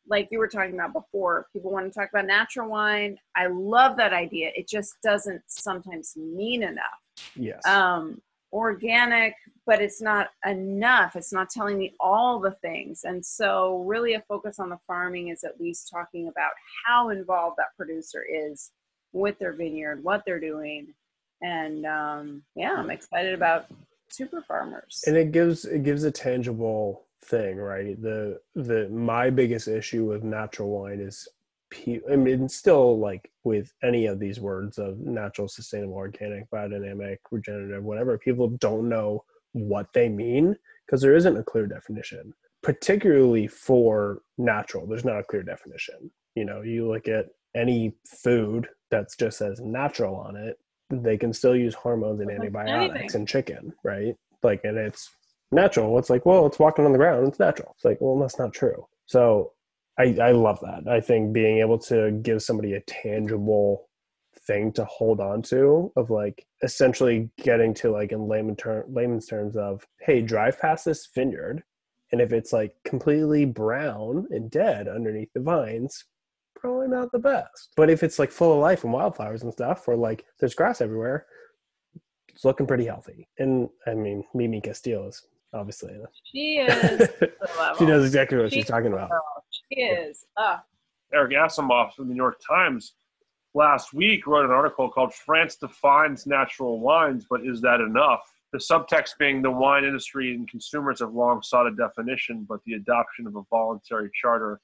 like 0.08 0.28
you 0.32 0.38
were 0.38 0.48
talking 0.48 0.74
about 0.74 0.92
before 0.94 1.46
people 1.52 1.70
want 1.70 1.86
to 1.86 1.96
talk 1.96 2.08
about 2.08 2.26
natural 2.26 2.68
wine 2.70 3.18
i 3.36 3.46
love 3.46 3.96
that 3.96 4.14
idea 4.14 4.50
it 4.56 4.66
just 4.66 4.94
doesn't 5.04 5.42
sometimes 5.46 6.14
mean 6.16 6.62
enough 6.62 7.02
Yes. 7.36 7.64
um, 7.66 8.20
organic, 8.52 9.34
but 9.66 9.80
it's 9.80 10.02
not 10.02 10.28
enough. 10.46 11.16
It's 11.16 11.32
not 11.32 11.50
telling 11.50 11.78
me 11.78 11.94
all 12.00 12.38
the 12.38 12.52
things. 12.62 13.04
And 13.04 13.24
so, 13.24 13.82
really, 13.86 14.14
a 14.14 14.22
focus 14.28 14.58
on 14.58 14.68
the 14.68 14.78
farming 14.86 15.28
is 15.28 15.44
at 15.44 15.60
least 15.60 15.90
talking 15.92 16.28
about 16.28 16.52
how 16.84 17.10
involved 17.10 17.56
that 17.58 17.76
producer 17.76 18.22
is 18.22 18.70
with 19.12 19.38
their 19.38 19.52
vineyard, 19.52 20.02
what 20.02 20.22
they're 20.26 20.40
doing. 20.40 20.94
And 21.42 21.84
um, 21.86 22.42
yeah, 22.54 22.72
I'm 22.76 22.90
excited 22.90 23.34
about 23.34 23.66
super 24.08 24.42
farmers. 24.42 25.02
and 25.06 25.16
it 25.16 25.32
gives 25.32 25.64
it 25.64 25.82
gives 25.84 26.04
a 26.04 26.10
tangible 26.10 27.06
thing 27.24 27.56
right 27.56 28.02
the 28.02 28.38
the 28.56 28.86
my 28.90 29.30
biggest 29.30 29.68
issue 29.68 30.04
with 30.04 30.22
natural 30.22 30.68
wine 30.68 31.00
is 31.00 31.26
i 32.10 32.16
mean 32.16 32.46
still 32.46 32.98
like 32.98 33.30
with 33.44 33.72
any 33.82 34.04
of 34.06 34.18
these 34.18 34.38
words 34.38 34.76
of 34.76 34.98
natural 34.98 35.48
sustainable 35.48 35.94
organic 35.94 36.50
biodynamic 36.50 37.16
regenerative 37.30 37.82
whatever 37.84 38.18
people 38.18 38.48
don't 38.48 38.86
know 38.86 39.24
what 39.52 39.86
they 39.94 40.08
mean 40.10 40.54
because 40.86 41.00
there 41.00 41.16
isn't 41.16 41.36
a 41.36 41.42
clear 41.42 41.66
definition, 41.66 42.34
particularly 42.62 43.46
for 43.46 44.22
natural. 44.38 44.86
There's 44.86 45.04
not 45.04 45.20
a 45.20 45.24
clear 45.24 45.42
definition. 45.42 46.10
You 46.34 46.44
know, 46.44 46.62
you 46.62 46.88
look 46.88 47.08
at 47.08 47.26
any 47.54 47.94
food 48.06 48.68
that's 48.90 49.16
just 49.16 49.38
says 49.38 49.60
natural 49.60 50.16
on 50.16 50.36
it, 50.36 50.58
they 50.92 51.16
can 51.16 51.32
still 51.32 51.56
use 51.56 51.74
hormones 51.74 52.20
and 52.20 52.30
antibiotics 52.30 52.94
anything. 52.94 53.20
in 53.20 53.26
chicken, 53.26 53.72
right? 53.82 54.16
Like, 54.42 54.62
and 54.64 54.76
it's 54.76 55.10
natural. 55.50 55.98
It's 55.98 56.10
like, 56.10 56.26
well, 56.26 56.46
it's 56.46 56.58
walking 56.58 56.84
on 56.84 56.92
the 56.92 56.98
ground. 56.98 57.28
It's 57.28 57.38
natural. 57.38 57.72
It's 57.76 57.84
like, 57.84 57.98
well, 58.00 58.18
that's 58.18 58.38
not 58.38 58.52
true. 58.52 58.86
So 59.06 59.52
I, 59.98 60.16
I 60.20 60.32
love 60.32 60.60
that. 60.60 60.88
I 60.88 61.00
think 61.00 61.32
being 61.32 61.58
able 61.58 61.78
to 61.80 62.10
give 62.10 62.42
somebody 62.42 62.74
a 62.74 62.80
tangible 62.80 63.88
thing 64.46 64.72
to 64.72 64.84
hold 64.84 65.20
on 65.20 65.42
to 65.42 65.92
of 65.96 66.10
like 66.10 66.46
essentially 66.62 67.30
getting 67.42 67.74
to 67.74 67.90
like 67.90 68.12
in 68.12 68.26
layman 68.26 68.56
ter- 68.56 68.84
layman's 68.88 69.26
terms 69.26 69.56
of 69.56 69.86
hey 70.00 70.20
drive 70.20 70.58
past 70.58 70.84
this 70.84 71.08
vineyard 71.14 71.62
and 72.10 72.20
if 72.20 72.32
it's 72.32 72.52
like 72.52 72.74
completely 72.84 73.44
brown 73.44 74.26
and 74.30 74.50
dead 74.50 74.88
underneath 74.88 75.32
the 75.32 75.40
vines 75.40 76.04
probably 76.62 76.88
not 76.88 77.10
the 77.12 77.18
best 77.18 77.70
but 77.76 77.90
if 77.90 78.02
it's 78.02 78.18
like 78.18 78.30
full 78.30 78.52
of 78.52 78.58
life 78.60 78.84
and 78.84 78.92
wildflowers 78.92 79.42
and 79.42 79.52
stuff 79.52 79.86
or 79.88 79.96
like 79.96 80.24
there's 80.38 80.54
grass 80.54 80.80
everywhere 80.80 81.26
it's 82.28 82.44
looking 82.44 82.66
pretty 82.66 82.86
healthy 82.86 83.28
and 83.38 83.68
i 83.86 83.94
mean 83.94 84.24
mimi 84.32 84.60
casteel 84.60 85.08
is 85.08 85.26
obviously 85.52 85.92
She 86.32 86.58
is. 86.58 87.08
she 87.78 87.84
knows 87.84 88.06
exactly 88.06 88.38
what 88.38 88.52
she's 88.52 88.64
talking 88.64 88.92
about 88.92 89.10
She 89.50 89.80
is. 89.80 90.24
Ah, 90.38 90.62
Eric 91.12 91.32
Asimov 91.32 91.92
from 91.92 92.08
the 92.08 92.14
New 92.14 92.22
York 92.22 92.40
Times 92.46 92.94
last 93.54 93.92
week 93.92 94.26
wrote 94.26 94.44
an 94.46 94.50
article 94.50 94.88
called 94.88 95.12
France 95.12 95.56
Defines 95.56 96.26
Natural 96.26 96.80
Wines, 96.80 97.26
but 97.28 97.44
is 97.46 97.60
that 97.60 97.80
enough? 97.80 98.22
The 98.52 98.58
subtext 98.58 99.18
being 99.18 99.42
the 99.42 99.50
wine 99.50 99.84
industry 99.84 100.34
and 100.34 100.48
consumers 100.48 101.00
have 101.00 101.12
long 101.12 101.42
sought 101.42 101.66
a 101.66 101.74
definition, 101.74 102.46
but 102.48 102.60
the 102.64 102.74
adoption 102.74 103.26
of 103.26 103.36
a 103.36 103.42
voluntary 103.50 104.10
charter 104.14 104.60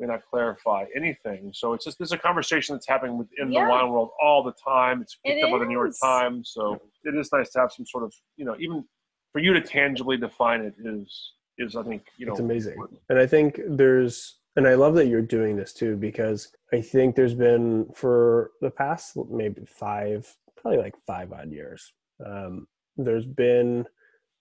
may 0.00 0.06
not 0.06 0.20
clarify 0.28 0.86
anything. 0.96 1.52
So 1.54 1.74
it's 1.74 1.84
just 1.84 1.98
there's 1.98 2.12
a 2.12 2.18
conversation 2.18 2.74
that's 2.74 2.88
happening 2.88 3.18
within 3.18 3.52
Yeah. 3.52 3.64
the 3.64 3.70
wine 3.70 3.90
world 3.90 4.10
all 4.22 4.42
the 4.42 4.54
time. 4.64 5.02
It's 5.02 5.16
picked 5.24 5.38
It 5.38 5.44
up 5.44 5.50
by 5.52 5.58
the 5.58 5.66
New 5.66 5.74
York. 5.74 5.92
Times. 6.02 6.50
So 6.52 6.80
it 7.04 7.14
is 7.14 7.30
nice 7.32 7.50
to 7.50 7.60
have 7.60 7.70
some 7.72 7.86
sort 7.86 8.04
of, 8.04 8.12
you 8.36 8.44
know, 8.44 8.56
even 8.58 8.84
for 9.32 9.40
you 9.40 9.52
to 9.52 9.60
tangibly 9.60 10.16
define 10.16 10.62
it 10.62 10.74
is 10.84 11.32
is 11.58 11.76
I 11.76 11.82
think, 11.82 12.06
you 12.16 12.24
know, 12.26 12.32
it's 12.32 12.40
amazing 12.40 12.76
and 13.10 13.18
i 13.18 13.26
think 13.26 13.60
there's 13.68 14.38
and 14.56 14.66
i 14.66 14.74
love 14.74 14.94
that 14.94 15.08
you're 15.08 15.20
doing 15.20 15.56
this 15.56 15.72
too 15.74 15.94
because 15.96 16.50
i 16.72 16.80
think 16.80 17.14
there's 17.14 17.34
been 17.34 17.86
for 17.94 18.52
the 18.62 18.70
past 18.70 19.16
maybe 19.30 19.62
five 19.66 20.34
probably 20.56 20.80
like 20.80 20.94
five 21.06 21.32
odd 21.32 21.52
years 21.52 21.92
um, 22.26 22.66
there's 22.96 23.26
been 23.26 23.84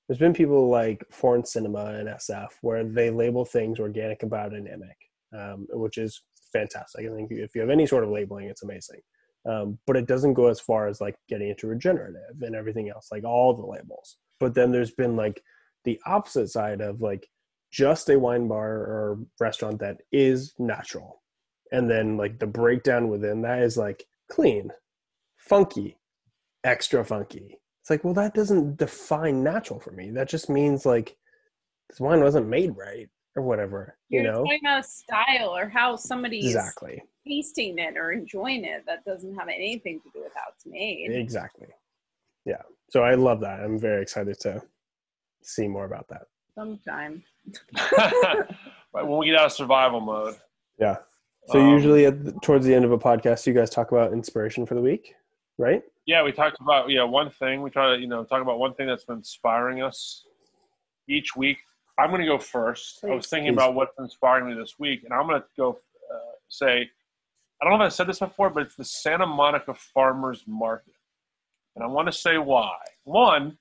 there's 0.07 0.19
been 0.19 0.33
people 0.33 0.69
like 0.69 1.03
foreign 1.11 1.45
cinema 1.45 1.85
and 1.99 2.07
sf 2.09 2.47
where 2.61 2.83
they 2.85 3.09
label 3.09 3.43
things 3.45 3.79
organic 3.79 4.23
and 4.23 4.31
biodynamic 4.31 4.95
um, 5.37 5.67
which 5.71 5.97
is 5.97 6.21
fantastic. 6.51 7.05
I 7.05 7.15
think 7.15 7.31
if 7.31 7.55
you 7.55 7.61
have 7.61 7.69
any 7.69 7.85
sort 7.85 8.03
of 8.03 8.09
labeling 8.09 8.47
it's 8.47 8.63
amazing. 8.63 9.01
Um, 9.49 9.79
but 9.87 9.95
it 9.95 10.07
doesn't 10.07 10.33
go 10.33 10.47
as 10.47 10.59
far 10.59 10.87
as 10.87 10.99
like 10.99 11.15
getting 11.29 11.49
into 11.49 11.67
regenerative 11.67 12.41
and 12.41 12.55
everything 12.55 12.89
else 12.89 13.07
like 13.11 13.23
all 13.23 13.53
the 13.53 13.65
labels. 13.65 14.17
But 14.39 14.53
then 14.53 14.71
there's 14.71 14.91
been 14.91 15.15
like 15.15 15.41
the 15.85 15.99
opposite 16.05 16.49
side 16.49 16.81
of 16.81 17.01
like 17.01 17.27
just 17.71 18.09
a 18.09 18.19
wine 18.19 18.47
bar 18.47 18.69
or 18.69 19.19
restaurant 19.39 19.79
that 19.79 19.97
is 20.11 20.53
natural. 20.59 21.21
And 21.71 21.89
then 21.89 22.17
like 22.17 22.39
the 22.39 22.47
breakdown 22.47 23.07
within 23.09 23.41
that 23.43 23.61
is 23.61 23.77
like 23.77 24.05
clean 24.29 24.71
funky 25.37 25.97
extra 26.63 27.05
funky. 27.05 27.59
It's 27.81 27.89
like 27.89 28.03
well 28.03 28.13
that 28.15 28.33
doesn't 28.33 28.77
define 28.77 29.43
natural 29.43 29.79
for 29.79 29.91
me. 29.91 30.11
That 30.11 30.27
just 30.27 30.49
means 30.49 30.85
like 30.85 31.15
this 31.89 31.99
wine 31.99 32.21
wasn't 32.21 32.47
made 32.47 32.75
right 32.75 33.07
or 33.39 33.41
whatever 33.41 33.95
you 34.09 34.21
you're 34.21 34.31
know 34.31 34.43
talking 34.43 34.59
about 34.63 34.85
style 34.85 35.55
or 35.55 35.67
how 35.69 35.95
somebody 35.95 36.39
exactly 36.45 37.01
tasting 37.27 37.77
it 37.77 37.95
or 37.97 38.11
enjoying 38.11 38.63
it. 38.65 38.83
That 38.87 39.03
doesn't 39.05 39.35
have 39.35 39.47
anything 39.49 39.99
to 40.01 40.09
do 40.13 40.23
with 40.23 40.31
how 40.35 40.43
it's 40.53 40.65
made. 40.65 41.11
exactly 41.11 41.67
yeah 42.45 42.61
so 42.89 43.03
i 43.03 43.13
love 43.15 43.39
that 43.41 43.59
i'm 43.61 43.77
very 43.77 44.01
excited 44.01 44.39
to 44.41 44.61
see 45.41 45.67
more 45.67 45.85
about 45.85 46.07
that 46.09 46.23
Sometime. 46.55 47.23
right, 47.97 48.45
when 49.07 49.17
we 49.17 49.27
get 49.27 49.35
out 49.35 49.45
of 49.47 49.51
survival 49.53 50.01
mode. 50.01 50.35
yeah 50.79 50.97
so 51.47 51.59
Um, 51.59 51.69
usually 51.69 52.05
at 52.05 52.23
the, 52.25 52.31
towards 52.43 52.65
the 52.65 52.73
end 52.75 52.83
of 52.85 52.91
a 52.91 52.97
podcast 52.97 53.45
you 53.47 53.53
guys 53.53 53.69
talk 53.69 53.91
about 53.91 54.11
inspiration 54.13 54.65
for 54.65 54.75
the 54.75 54.81
week 54.81 55.13
right 55.57 55.83
Yeah, 56.05 56.23
we 56.23 56.31
talked 56.31 56.57
about 56.61 56.89
yeah 56.89 57.03
one 57.03 57.29
thing. 57.29 57.61
We 57.61 57.69
try 57.69 57.95
to 57.95 58.01
you 58.01 58.07
know 58.07 58.23
talk 58.23 58.41
about 58.41 58.57
one 58.59 58.73
thing 58.73 58.87
that's 58.87 59.05
been 59.05 59.17
inspiring 59.17 59.81
us 59.83 60.25
each 61.07 61.35
week. 61.35 61.57
I'm 61.99 62.09
going 62.09 62.21
to 62.21 62.27
go 62.27 62.39
first. 62.39 63.03
I 63.03 63.13
was 63.13 63.27
thinking 63.27 63.53
Please. 63.53 63.57
about 63.57 63.75
what's 63.75 63.97
inspiring 63.99 64.47
me 64.47 64.59
this 64.59 64.75
week, 64.79 65.03
and 65.03 65.13
I'm 65.13 65.27
going 65.27 65.41
to 65.41 65.47
go 65.57 65.79
uh, 66.13 66.17
say 66.47 66.89
I 67.61 67.65
don't 67.65 67.77
know 67.77 67.85
if 67.85 67.91
I 67.91 67.93
said 67.93 68.07
this 68.07 68.19
before, 68.19 68.49
but 68.49 68.63
it's 68.63 68.75
the 68.75 68.85
Santa 68.85 69.25
Monica 69.25 69.73
Farmers 69.73 70.43
Market, 70.47 70.93
and 71.75 71.83
I 71.83 71.87
want 71.87 72.07
to 72.07 72.11
say 72.11 72.37
why. 72.37 72.77
One, 73.03 73.57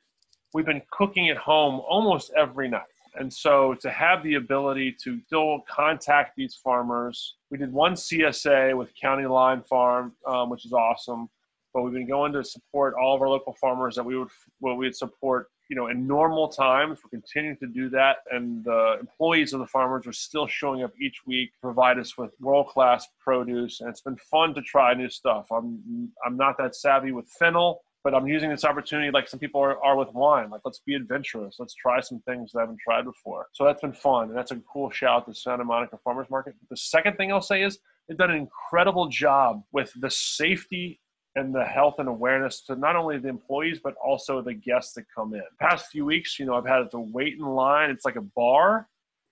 we've 0.54 0.66
been 0.66 0.82
cooking 0.90 1.30
at 1.30 1.36
home 1.36 1.80
almost 1.88 2.30
every 2.36 2.68
night. 2.68 2.82
And 3.14 3.32
so 3.32 3.74
to 3.80 3.90
have 3.90 4.22
the 4.22 4.34
ability 4.34 4.94
to 5.02 5.20
still 5.26 5.62
contact 5.68 6.36
these 6.36 6.54
farmers, 6.54 7.36
we 7.50 7.58
did 7.58 7.72
one 7.72 7.94
CSA 7.94 8.76
with 8.76 8.92
County 9.00 9.26
Line 9.26 9.62
Farm, 9.62 10.12
um, 10.26 10.50
which 10.50 10.64
is 10.64 10.72
awesome. 10.72 11.28
But 11.74 11.82
we've 11.82 11.92
been 11.92 12.06
going 12.06 12.32
to 12.32 12.44
support 12.44 12.94
all 12.94 13.16
of 13.16 13.22
our 13.22 13.28
local 13.28 13.54
farmers 13.54 13.96
that 13.96 14.04
we 14.04 14.16
would 14.16 14.28
what 14.60 14.76
we 14.76 14.86
would 14.86 14.96
support, 14.96 15.48
you 15.68 15.76
know, 15.76 15.88
in 15.88 16.06
normal 16.06 16.48
times. 16.48 16.98
We're 17.02 17.10
continuing 17.10 17.56
to 17.58 17.66
do 17.66 17.88
that, 17.90 18.18
and 18.30 18.64
the 18.64 18.96
employees 19.00 19.52
of 19.52 19.60
the 19.60 19.66
farmers 19.66 20.06
are 20.06 20.12
still 20.12 20.46
showing 20.46 20.82
up 20.82 20.92
each 21.00 21.22
week, 21.26 21.52
to 21.54 21.60
provide 21.60 21.98
us 21.98 22.16
with 22.16 22.32
world 22.40 22.68
class 22.68 23.06
produce, 23.20 23.80
and 23.80 23.88
it's 23.88 24.00
been 24.00 24.16
fun 24.16 24.54
to 24.54 24.62
try 24.62 24.94
new 24.94 25.10
stuff. 25.10 25.46
I'm 25.52 26.10
I'm 26.24 26.36
not 26.36 26.56
that 26.58 26.74
savvy 26.74 27.12
with 27.12 27.28
fennel, 27.28 27.82
but 28.04 28.14
I'm 28.14 28.26
using 28.26 28.50
this 28.50 28.64
opportunity 28.64 29.10
like 29.10 29.28
some 29.28 29.40
people 29.40 29.60
are, 29.60 29.82
are 29.84 29.96
with 29.96 30.12
wine. 30.14 30.50
Like, 30.50 30.62
let's 30.64 30.80
be 30.80 30.94
adventurous. 30.94 31.56
Let's 31.58 31.74
try 31.74 32.00
some 32.00 32.20
things 32.20 32.52
that 32.52 32.60
I 32.60 32.62
haven't 32.62 32.78
tried 32.78 33.04
before. 33.04 33.46
So 33.52 33.64
that's 33.64 33.80
been 33.80 33.92
fun. 33.92 34.28
And 34.28 34.36
that's 34.36 34.52
a 34.52 34.60
cool 34.72 34.90
shout 34.90 35.26
to 35.26 35.34
Santa 35.34 35.64
Monica 35.64 35.98
Farmers 36.02 36.28
Market. 36.30 36.54
The 36.70 36.76
second 36.76 37.16
thing 37.16 37.32
I'll 37.32 37.42
say 37.42 37.62
is 37.62 37.78
they've 38.08 38.16
done 38.16 38.30
an 38.30 38.38
incredible 38.38 39.08
job 39.08 39.62
with 39.72 39.92
the 40.00 40.10
safety 40.10 41.00
and 41.38 41.54
the 41.54 41.64
health 41.64 41.96
and 41.98 42.08
awareness 42.08 42.62
to 42.62 42.76
not 42.76 42.96
only 42.96 43.18
the 43.18 43.28
employees, 43.28 43.80
but 43.82 43.94
also 44.04 44.42
the 44.42 44.54
guests 44.54 44.94
that 44.94 45.04
come 45.14 45.34
in. 45.34 45.42
Past 45.60 45.86
few 45.90 46.04
weeks, 46.04 46.38
you 46.38 46.46
know, 46.46 46.54
I've 46.54 46.66
had 46.66 46.90
to 46.90 47.00
wait 47.00 47.34
in 47.34 47.44
line. 47.44 47.90
It's 47.90 48.04
like 48.04 48.16
a 48.16 48.22
bar. 48.22 48.88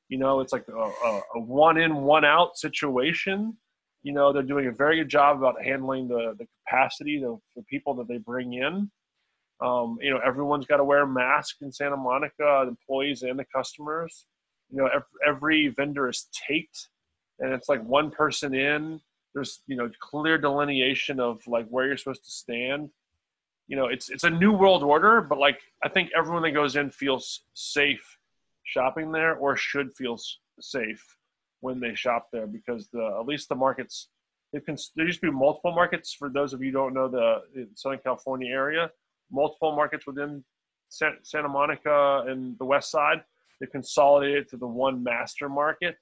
You 0.08 0.18
know, 0.18 0.40
it's 0.40 0.52
like 0.52 0.66
a, 0.68 0.78
a, 0.78 1.20
a 1.34 1.40
one 1.40 1.78
in, 1.78 1.96
one 1.96 2.24
out 2.24 2.56
situation 2.56 3.56
you 4.06 4.12
know 4.12 4.32
they're 4.32 4.42
doing 4.42 4.68
a 4.68 4.72
very 4.72 4.98
good 4.98 5.08
job 5.08 5.36
about 5.36 5.60
handling 5.60 6.06
the, 6.06 6.36
the 6.38 6.46
capacity 6.64 7.24
of 7.24 7.40
the 7.56 7.62
people 7.64 7.92
that 7.92 8.06
they 8.06 8.18
bring 8.18 8.52
in 8.54 8.88
um, 9.60 9.98
you 10.00 10.10
know 10.10 10.20
everyone's 10.24 10.64
got 10.64 10.76
to 10.76 10.84
wear 10.84 11.02
a 11.02 11.06
mask 11.06 11.56
in 11.60 11.72
santa 11.72 11.96
monica 11.96 12.62
the 12.64 12.68
employees 12.68 13.22
and 13.22 13.36
the 13.36 13.44
customers 13.52 14.26
you 14.70 14.78
know 14.78 14.86
every, 14.86 15.06
every 15.26 15.68
vendor 15.68 16.08
is 16.08 16.28
taped 16.48 16.88
and 17.40 17.52
it's 17.52 17.68
like 17.68 17.82
one 17.82 18.10
person 18.10 18.54
in 18.54 19.00
there's 19.36 19.60
you 19.66 19.76
know 19.76 19.90
clear 20.00 20.38
delineation 20.38 21.20
of 21.20 21.46
like 21.46 21.68
where 21.68 21.86
you're 21.86 21.98
supposed 21.98 22.24
to 22.24 22.30
stand. 22.30 22.88
You 23.68 23.76
know 23.76 23.86
it's 23.86 24.08
it's 24.08 24.24
a 24.24 24.30
new 24.30 24.52
world 24.52 24.84
order 24.84 25.20
but 25.20 25.38
like 25.38 25.58
i 25.82 25.88
think 25.88 26.10
everyone 26.16 26.42
that 26.44 26.52
goes 26.52 26.76
in 26.76 26.88
feels 26.88 27.42
safe 27.54 28.16
shopping 28.62 29.10
there 29.10 29.34
or 29.34 29.56
should 29.56 29.92
feel 29.92 30.16
safe 30.60 31.04
when 31.60 31.80
they 31.80 31.92
shop 31.94 32.28
there 32.32 32.46
because 32.46 32.88
the 32.92 33.04
at 33.20 33.26
least 33.26 33.48
the 33.48 33.56
markets 33.56 34.08
it 34.52 34.64
can 34.64 34.76
there 34.94 35.04
used 35.04 35.20
to 35.20 35.30
be 35.30 35.36
multiple 35.36 35.72
markets. 35.72 36.14
For 36.14 36.28
those 36.28 36.52
of 36.52 36.62
you 36.62 36.70
don't 36.70 36.94
know 36.94 37.08
the, 37.08 37.42
the 37.54 37.68
Southern 37.74 37.98
California 37.98 38.50
area 38.50 38.90
multiple 39.32 39.74
markets 39.74 40.06
within 40.06 40.44
Santa 40.88 41.48
Monica 41.48 42.24
and 42.28 42.56
the 42.58 42.64
west 42.64 42.90
side 42.92 43.24
they 43.60 43.66
consolidated 43.66 44.48
to 44.50 44.56
the 44.56 44.66
one 44.66 45.02
master 45.02 45.48
market 45.48 45.96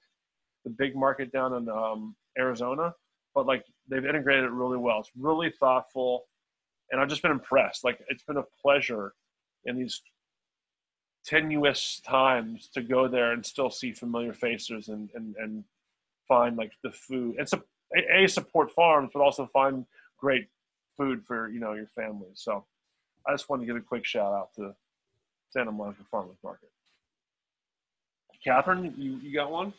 the 0.63 0.69
big 0.69 0.95
market 0.95 1.31
down 1.31 1.55
in 1.55 1.67
um, 1.67 2.15
Arizona 2.37 2.93
but 3.35 3.45
like 3.45 3.65
they've 3.87 4.05
integrated 4.05 4.45
it 4.45 4.51
really 4.51 4.77
well. 4.77 4.99
It's 4.99 5.11
really 5.15 5.51
thoughtful 5.59 6.25
and 6.91 7.01
I've 7.01 7.09
just 7.09 7.21
been 7.21 7.31
impressed. 7.31 7.83
Like 7.83 7.99
it's 8.09 8.23
been 8.23 8.37
a 8.37 8.45
pleasure 8.61 9.13
in 9.65 9.77
these 9.77 10.01
tenuous 11.25 12.01
times 12.05 12.69
to 12.73 12.81
go 12.81 13.07
there 13.07 13.31
and 13.33 13.45
still 13.45 13.69
see 13.69 13.91
familiar 13.91 14.33
faces 14.33 14.89
and 14.89 15.09
and, 15.15 15.35
and 15.37 15.63
find 16.27 16.55
like 16.55 16.71
the 16.83 16.91
food 16.91 17.35
and 17.37 17.49
so 17.49 17.61
a, 18.11 18.27
support 18.27 18.71
farms 18.71 19.09
but 19.13 19.21
also 19.21 19.47
find 19.47 19.85
great 20.17 20.47
food 20.97 21.23
for 21.25 21.49
you 21.49 21.59
know 21.59 21.73
your 21.73 21.89
family. 21.95 22.29
So 22.33 22.63
i 23.27 23.33
just 23.33 23.49
wanted 23.49 23.61
to 23.61 23.67
give 23.67 23.75
a 23.75 23.81
quick 23.81 24.05
shout 24.05 24.33
out 24.33 24.53
to 24.55 24.75
santa 25.49 25.71
monica 25.71 26.03
farmers 26.11 26.37
market. 26.43 26.69
Kathryn 28.45 28.95
you, 28.97 29.17
you 29.23 29.33
got 29.33 29.51
one 29.51 29.73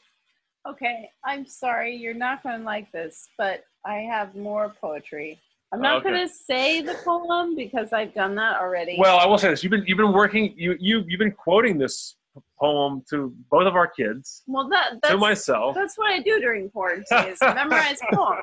Okay, 0.68 1.10
I'm 1.24 1.46
sorry, 1.46 1.94
you're 1.94 2.14
not 2.14 2.42
going 2.42 2.58
to 2.58 2.64
like 2.64 2.90
this, 2.92 3.28
but 3.38 3.64
I 3.84 3.98
have 3.98 4.34
more 4.34 4.72
poetry. 4.80 5.40
I'm 5.72 5.80
not 5.80 5.98
Okay. 5.98 6.10
going 6.10 6.28
to 6.28 6.32
say 6.34 6.80
the 6.80 6.94
poem 7.04 7.54
because 7.54 7.92
I've 7.92 8.14
done 8.14 8.34
that 8.36 8.60
already. 8.60 8.96
well 8.98 9.18
i 9.18 9.26
will 9.26 9.36
say 9.38 9.48
this 9.50 9.62
you've 9.64 9.70
been 9.72 9.84
you've 9.86 9.98
been 9.98 10.12
working 10.12 10.54
you 10.56 10.76
you 10.78 11.04
you've 11.08 11.18
been 11.18 11.32
quoting 11.32 11.76
this 11.76 12.16
poem 12.60 13.02
to 13.10 13.34
both 13.50 13.66
of 13.66 13.74
our 13.74 13.86
kids, 13.88 14.42
Well, 14.46 14.68
that 14.68 15.02
to 15.04 15.16
myself. 15.18 15.74
that's 15.74 15.96
what 15.98 16.10
I 16.12 16.20
do 16.20 16.38
during 16.40 16.70
quarantine 16.70 17.24
is 17.32 17.40
memorize 17.60 17.98
poems. 18.12 18.42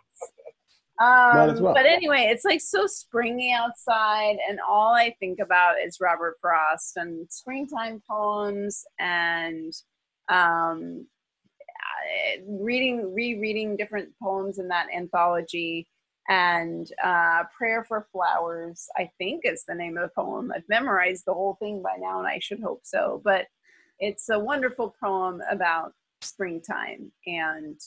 Might 0.99 1.49
as 1.49 1.57
Um, 1.57 1.63
well. 1.63 1.73
But 1.73 1.85
anyway, 1.85 2.27
it's 2.31 2.43
like 2.45 2.61
so 2.61 2.87
springy 2.87 3.51
outside, 3.51 4.37
and 4.49 4.59
all 4.67 4.93
I 4.93 5.15
think 5.19 5.39
about 5.39 5.75
is 5.85 5.97
Robert 6.01 6.35
Frost 6.41 6.97
and 6.97 7.27
springtime 7.31 8.01
poems 8.09 8.83
and 8.99 9.73
um, 10.29 11.05
reading, 12.47 13.13
rereading 13.13 13.75
different 13.77 14.09
poems 14.21 14.59
in 14.59 14.67
that 14.69 14.87
anthology. 14.95 15.87
And 16.29 16.89
uh, 17.03 17.43
Prayer 17.57 17.83
for 17.83 18.07
Flowers, 18.11 18.85
I 18.97 19.09
think, 19.17 19.41
is 19.43 19.65
the 19.67 19.75
name 19.75 19.97
of 19.97 20.03
the 20.03 20.21
poem. 20.21 20.53
I've 20.55 20.67
memorized 20.69 21.23
the 21.25 21.33
whole 21.33 21.57
thing 21.61 21.81
by 21.81 21.97
now, 21.99 22.19
and 22.19 22.27
I 22.27 22.39
should 22.39 22.61
hope 22.61 22.81
so. 22.83 23.21
But 23.23 23.47
it's 23.99 24.29
a 24.29 24.39
wonderful 24.39 24.95
poem 25.03 25.41
about 25.51 25.91
springtime 26.21 27.11
and 27.27 27.79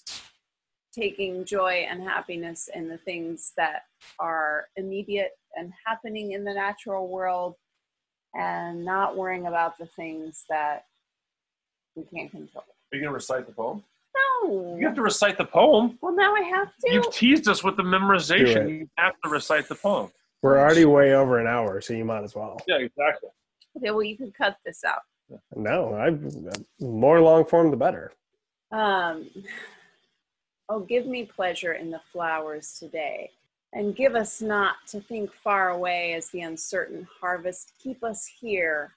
taking 0.92 1.44
joy 1.44 1.86
and 1.90 2.02
happiness 2.02 2.68
in 2.74 2.88
the 2.88 2.98
things 2.98 3.52
that 3.56 3.82
are 4.18 4.66
immediate 4.76 5.32
and 5.54 5.72
happening 5.86 6.32
in 6.32 6.44
the 6.44 6.54
natural 6.54 7.08
world 7.08 7.54
and 8.34 8.84
not 8.84 9.16
worrying 9.16 9.46
about 9.46 9.78
the 9.78 9.86
things 9.96 10.44
that 10.48 10.84
we 11.94 12.04
can't 12.04 12.30
control. 12.30 12.64
Are 12.92 12.96
you 12.96 13.02
gonna 13.02 13.14
recite 13.14 13.46
the 13.46 13.52
poem? 13.52 13.82
No. 14.44 14.76
You 14.78 14.86
have 14.86 14.94
to 14.96 15.02
recite 15.02 15.38
the 15.38 15.44
poem. 15.44 15.98
Well, 16.00 16.14
now 16.14 16.34
I 16.34 16.42
have 16.42 16.68
to. 16.84 16.92
You've 16.92 17.12
teased 17.12 17.48
us 17.48 17.64
with 17.64 17.76
the 17.76 17.82
memorization. 17.82 18.78
You 18.80 18.88
have 18.96 19.14
to 19.24 19.28
recite 19.28 19.68
the 19.68 19.74
poem. 19.74 20.10
We're 20.42 20.58
already 20.58 20.84
way 20.84 21.14
over 21.14 21.40
an 21.40 21.46
hour, 21.46 21.80
so 21.80 21.94
you 21.94 22.04
might 22.04 22.22
as 22.22 22.34
well. 22.34 22.60
Yeah, 22.68 22.76
exactly. 22.76 23.30
okay, 23.76 23.90
well, 23.90 24.02
you 24.02 24.16
can 24.16 24.30
cut 24.32 24.58
this 24.64 24.84
out. 24.84 25.02
No, 25.56 25.94
I 25.94 26.16
more 26.84 27.20
long 27.20 27.44
form 27.44 27.70
the 27.70 27.76
better. 27.76 28.12
Um, 28.70 29.28
oh, 30.68 30.80
give 30.80 31.06
me 31.06 31.24
pleasure 31.24 31.72
in 31.72 31.90
the 31.90 32.00
flowers 32.12 32.78
today, 32.78 33.30
and 33.72 33.96
give 33.96 34.14
us 34.14 34.40
not 34.40 34.76
to 34.88 35.00
think 35.00 35.32
far 35.32 35.70
away 35.70 36.14
as 36.14 36.28
the 36.28 36.42
uncertain 36.42 37.08
harvest. 37.20 37.72
Keep 37.82 38.04
us 38.04 38.26
here, 38.26 38.92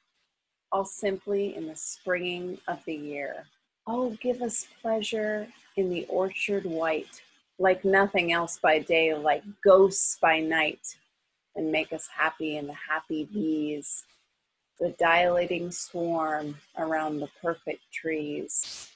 all 0.72 0.86
simply 0.86 1.56
in 1.56 1.68
the 1.68 1.76
springing 1.76 2.60
of 2.68 2.84
the 2.86 2.94
year. 2.94 3.46
Oh, 3.92 4.12
give 4.22 4.44
us 4.44 4.68
pleasure 4.84 5.48
in 5.76 5.90
the 5.90 6.06
orchard 6.10 6.64
white, 6.64 7.24
like 7.58 7.84
nothing 7.84 8.32
else 8.32 8.60
by 8.62 8.78
day, 8.78 9.16
like 9.16 9.42
ghosts 9.64 10.20
by 10.22 10.40
night, 10.40 10.96
and 11.56 11.72
make 11.72 11.92
us 11.92 12.08
happy 12.16 12.58
in 12.58 12.68
the 12.68 12.76
happy 12.88 13.26
bees, 13.26 14.06
the 14.80 14.92
dilating 15.00 15.72
swarm 15.72 16.56
around 16.78 17.20
the 17.20 17.30
perfect 17.42 17.82
trees 17.92 18.92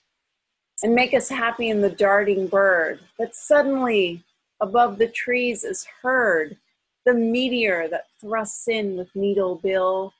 and 0.83 0.93
make 0.93 1.13
us 1.13 1.29
happy 1.29 1.69
in 1.69 1.81
the 1.81 1.89
darting 1.89 2.45
bird 2.45 2.99
that 3.17 3.33
suddenly 3.33 4.23
above 4.61 4.97
the 4.97 5.07
trees 5.07 5.63
is 5.63 5.87
heard 6.01 6.57
the 7.05 7.13
meteor 7.13 7.87
that 7.87 8.07
thrusts 8.19 8.67
in 8.67 8.95
with 8.95 9.13
needle 9.15 9.55
bill 9.55 10.13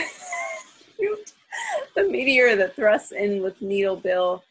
Shoot. 0.97 1.33
the 1.97 2.05
meteor 2.05 2.57
that 2.57 2.77
thrusts 2.77 3.13
in 3.13 3.43
with 3.43 3.61
needle 3.61 3.97
bill 3.97 4.43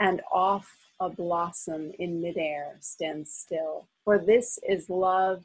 and 0.00 0.20
off 0.32 0.70
a 1.00 1.08
blossom 1.08 1.92
in 1.98 2.20
midair 2.20 2.76
stands 2.80 3.32
still. 3.32 3.88
For 4.04 4.18
this 4.18 4.58
is 4.68 4.88
love 4.88 5.44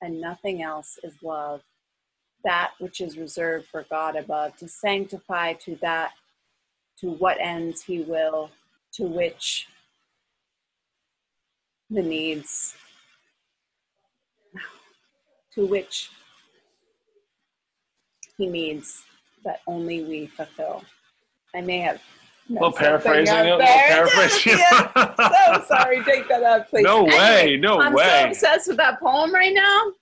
and 0.00 0.20
nothing 0.20 0.62
else 0.62 0.98
is 1.02 1.14
love. 1.22 1.62
That 2.44 2.72
which 2.78 3.00
is 3.00 3.16
reserved 3.16 3.66
for 3.68 3.84
God 3.88 4.16
above, 4.16 4.56
to 4.56 4.68
sanctify 4.68 5.54
to 5.64 5.76
that, 5.76 6.10
to 6.98 7.10
what 7.10 7.40
ends 7.40 7.82
He 7.82 8.00
will, 8.00 8.50
to 8.94 9.04
which 9.04 9.68
the 11.88 12.02
needs, 12.02 12.74
to 15.54 15.66
which 15.66 16.10
He 18.36 18.48
needs 18.48 19.04
that 19.44 19.60
only 19.66 20.04
we 20.04 20.26
fulfill. 20.26 20.82
I 21.54 21.60
may 21.60 21.78
have. 21.80 22.00
A 22.50 22.54
little 22.54 22.72
paraphrasing. 22.72 23.34
up 23.34 23.40
A 23.40 23.42
little 23.44 23.58
there. 23.58 23.88
paraphrasing. 23.88 24.58
Yeah, 24.58 25.58
so 25.58 25.64
sorry. 25.68 26.02
Take 26.04 26.28
that 26.28 26.42
out, 26.42 26.68
please. 26.68 26.82
No 26.82 27.06
Anyway, 27.06 27.16
way. 27.16 27.56
No 27.56 27.76
way. 27.78 27.84
I'm 27.84 27.94
so 27.96 28.48
obsessed 28.48 28.68
with 28.68 28.76
that 28.78 29.00
poem 29.00 29.32
right 29.32 29.54
now. 29.54 29.92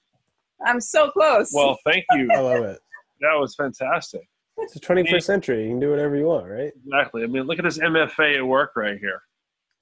I'm 0.67 0.81
so 0.81 1.11
close. 1.11 1.51
Well, 1.53 1.79
thank 1.85 2.05
you. 2.13 2.29
I 2.33 2.39
love 2.41 2.65
it. 2.65 2.79
That 3.21 3.35
was 3.39 3.55
fantastic. 3.55 4.23
It's 4.59 4.75
the 4.75 4.81
21st 4.81 5.23
century. 5.23 5.63
You 5.65 5.71
can 5.71 5.81
do 5.81 5.91
whatever 5.91 6.17
you 6.17 6.25
want, 6.27 6.47
right? 6.49 6.73
Exactly. 6.85 7.23
I 7.23 7.27
mean, 7.27 7.45
look 7.45 7.59
at 7.59 7.65
this 7.65 7.79
MFA 7.79 8.39
at 8.39 8.47
work 8.47 8.73
right 8.77 8.99
here. 8.99 9.23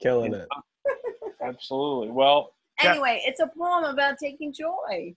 Killing 0.03 0.35
it. 0.35 0.47
Absolutely. 1.43 2.11
Well, 2.11 2.53
yeah. 2.83 2.93
anyway, 2.93 3.23
it's 3.25 3.41
a 3.41 3.49
poem 3.57 3.85
about 3.85 4.17
taking 4.23 4.53
joy. 4.53 5.15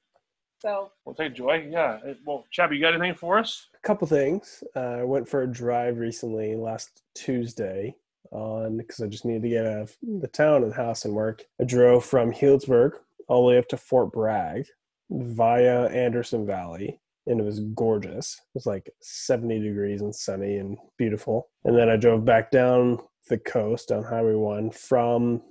So 0.62 0.92
we'll 1.06 1.16
take 1.16 1.34
joy. 1.34 1.68
Yeah. 1.70 2.00
It- 2.06 2.20
Well, 2.26 2.46
Chab, 2.56 2.74
you 2.74 2.80
got 2.82 2.94
anything 2.94 3.16
for 3.16 3.40
us? 3.40 3.68
A 3.74 3.80
couple 3.88 4.08
things. 4.08 4.64
Uh, 4.76 4.80
I 5.00 5.04
went 5.04 5.28
for 5.28 5.42
a 5.42 5.48
drive 5.52 5.98
recently, 5.98 6.56
last 6.56 7.02
Tuesday, 7.16 7.96
on 8.32 8.78
because 8.78 9.02
I 9.02 9.08
just 9.08 9.26
needed 9.26 9.42
to 9.44 9.50
get 9.50 9.66
out 9.66 9.82
of 9.82 9.98
the 10.02 10.28
town 10.28 10.64
and 10.64 10.74
house 10.74 11.04
and 11.06 11.16
work. 11.16 11.44
I 11.60 11.64
drove 11.64 12.06
from 12.06 12.32
Healdsburg 12.32 12.92
all 13.28 13.42
the 13.44 13.48
way 13.54 13.58
up 13.58 13.68
to 13.70 13.78
Fort 13.78 14.12
Bragg 14.12 14.68
via 15.10 15.88
Anderson 15.90 16.46
Valley, 16.46 17.00
and 17.26 17.40
it 17.40 17.44
was 17.44 17.60
gorgeous. 17.74 18.36
It 18.40 18.54
was 18.54 18.66
like 18.68 18.90
70 19.02 19.60
degrees 19.60 20.02
and 20.02 20.16
sunny 20.16 20.58
and 20.58 20.78
beautiful. 20.98 21.50
And 21.66 21.76
then 21.76 21.90
I 21.90 21.96
drove 21.98 22.24
back 22.24 22.52
down 22.52 23.00
the 23.30 23.38
coast 23.40 23.92
on 23.92 24.04
Highway 24.04 24.36
1 24.36 24.70
from 24.72 25.42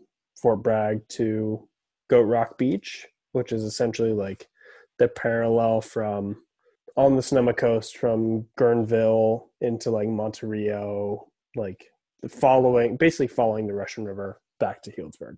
Fort 0.40 0.62
Bragg 0.62 1.06
to 1.08 1.68
Goat 2.08 2.22
Rock 2.22 2.56
Beach, 2.58 3.06
which 3.32 3.52
is 3.52 3.64
essentially 3.64 4.12
like 4.12 4.48
the 5.00 5.08
parallel 5.08 5.80
from 5.80 6.36
on 6.94 7.16
the 7.16 7.22
Sonoma 7.22 7.54
coast 7.54 7.96
from 7.96 8.44
Guerneville 8.58 9.46
into 9.62 9.90
like 9.90 10.08
Monte 10.08 10.46
Rio, 10.46 11.26
like 11.56 11.86
following 12.28 12.96
basically 12.98 13.26
following 13.26 13.66
the 13.66 13.74
Russian 13.74 14.04
River 14.04 14.40
back 14.60 14.82
to 14.82 14.92
Healdsburg. 14.92 15.36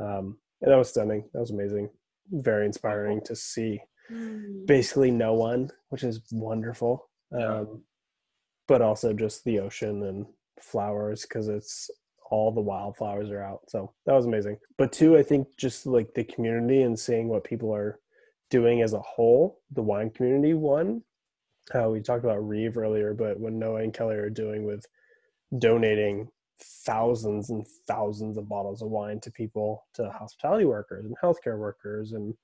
Um, 0.00 0.38
and 0.62 0.70
that 0.70 0.76
was 0.76 0.90
stunning. 0.90 1.28
That 1.34 1.40
was 1.40 1.50
amazing. 1.50 1.90
Very 2.30 2.66
inspiring 2.66 3.20
to 3.24 3.34
see 3.34 3.80
basically 4.64 5.10
no 5.10 5.34
one, 5.34 5.70
which 5.88 6.04
is 6.04 6.22
wonderful. 6.30 7.10
Um, 7.36 7.82
but 8.68 8.80
also 8.80 9.12
just 9.12 9.44
the 9.44 9.58
ocean 9.58 10.04
and 10.04 10.26
flowers 10.60 11.22
because 11.22 11.48
it's 11.48 11.90
all 12.30 12.52
the 12.52 12.60
wildflowers 12.60 13.30
are 13.30 13.42
out. 13.42 13.62
So 13.68 13.92
that 14.06 14.14
was 14.14 14.26
amazing. 14.26 14.58
But 14.76 14.92
two, 14.92 15.18
I 15.18 15.22
think 15.24 15.48
just 15.56 15.84
like 15.84 16.14
the 16.14 16.24
community 16.24 16.82
and 16.82 16.96
seeing 16.98 17.28
what 17.28 17.42
people 17.42 17.74
are 17.74 17.98
doing 18.50 18.82
as 18.82 18.92
a 18.92 19.00
whole, 19.00 19.60
the 19.72 19.82
wine 19.82 20.10
community 20.10 20.54
one. 20.54 21.02
Uh, 21.74 21.88
we 21.90 22.00
talked 22.00 22.24
about 22.24 22.46
Reeve 22.46 22.78
earlier, 22.78 23.12
but 23.12 23.38
what 23.38 23.52
Noah 23.52 23.82
and 23.82 23.92
Kelly 23.92 24.16
are 24.16 24.30
doing 24.30 24.64
with 24.64 24.86
donating 25.58 26.28
thousands 26.60 27.50
and 27.50 27.66
thousands 27.86 28.36
of 28.36 28.48
bottles 28.48 28.82
of 28.82 28.88
wine 28.88 29.20
to 29.20 29.30
people, 29.30 29.84
to 29.94 30.10
hospitality 30.10 30.64
workers 30.64 31.04
and 31.04 31.14
healthcare 31.22 31.58
workers 31.58 32.12
and 32.12 32.34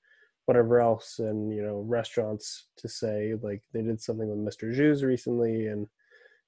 whatever 0.45 0.79
else, 0.79 1.19
and 1.19 1.51
you 1.51 1.63
know 1.63 1.83
restaurants 1.87 2.67
to 2.77 2.87
say 2.87 3.33
like 3.41 3.63
they 3.73 3.81
did 3.81 4.01
something 4.01 4.29
with 4.29 4.55
Mr. 4.55 4.73
Jiu's 4.73 5.03
recently, 5.03 5.67
and 5.67 5.87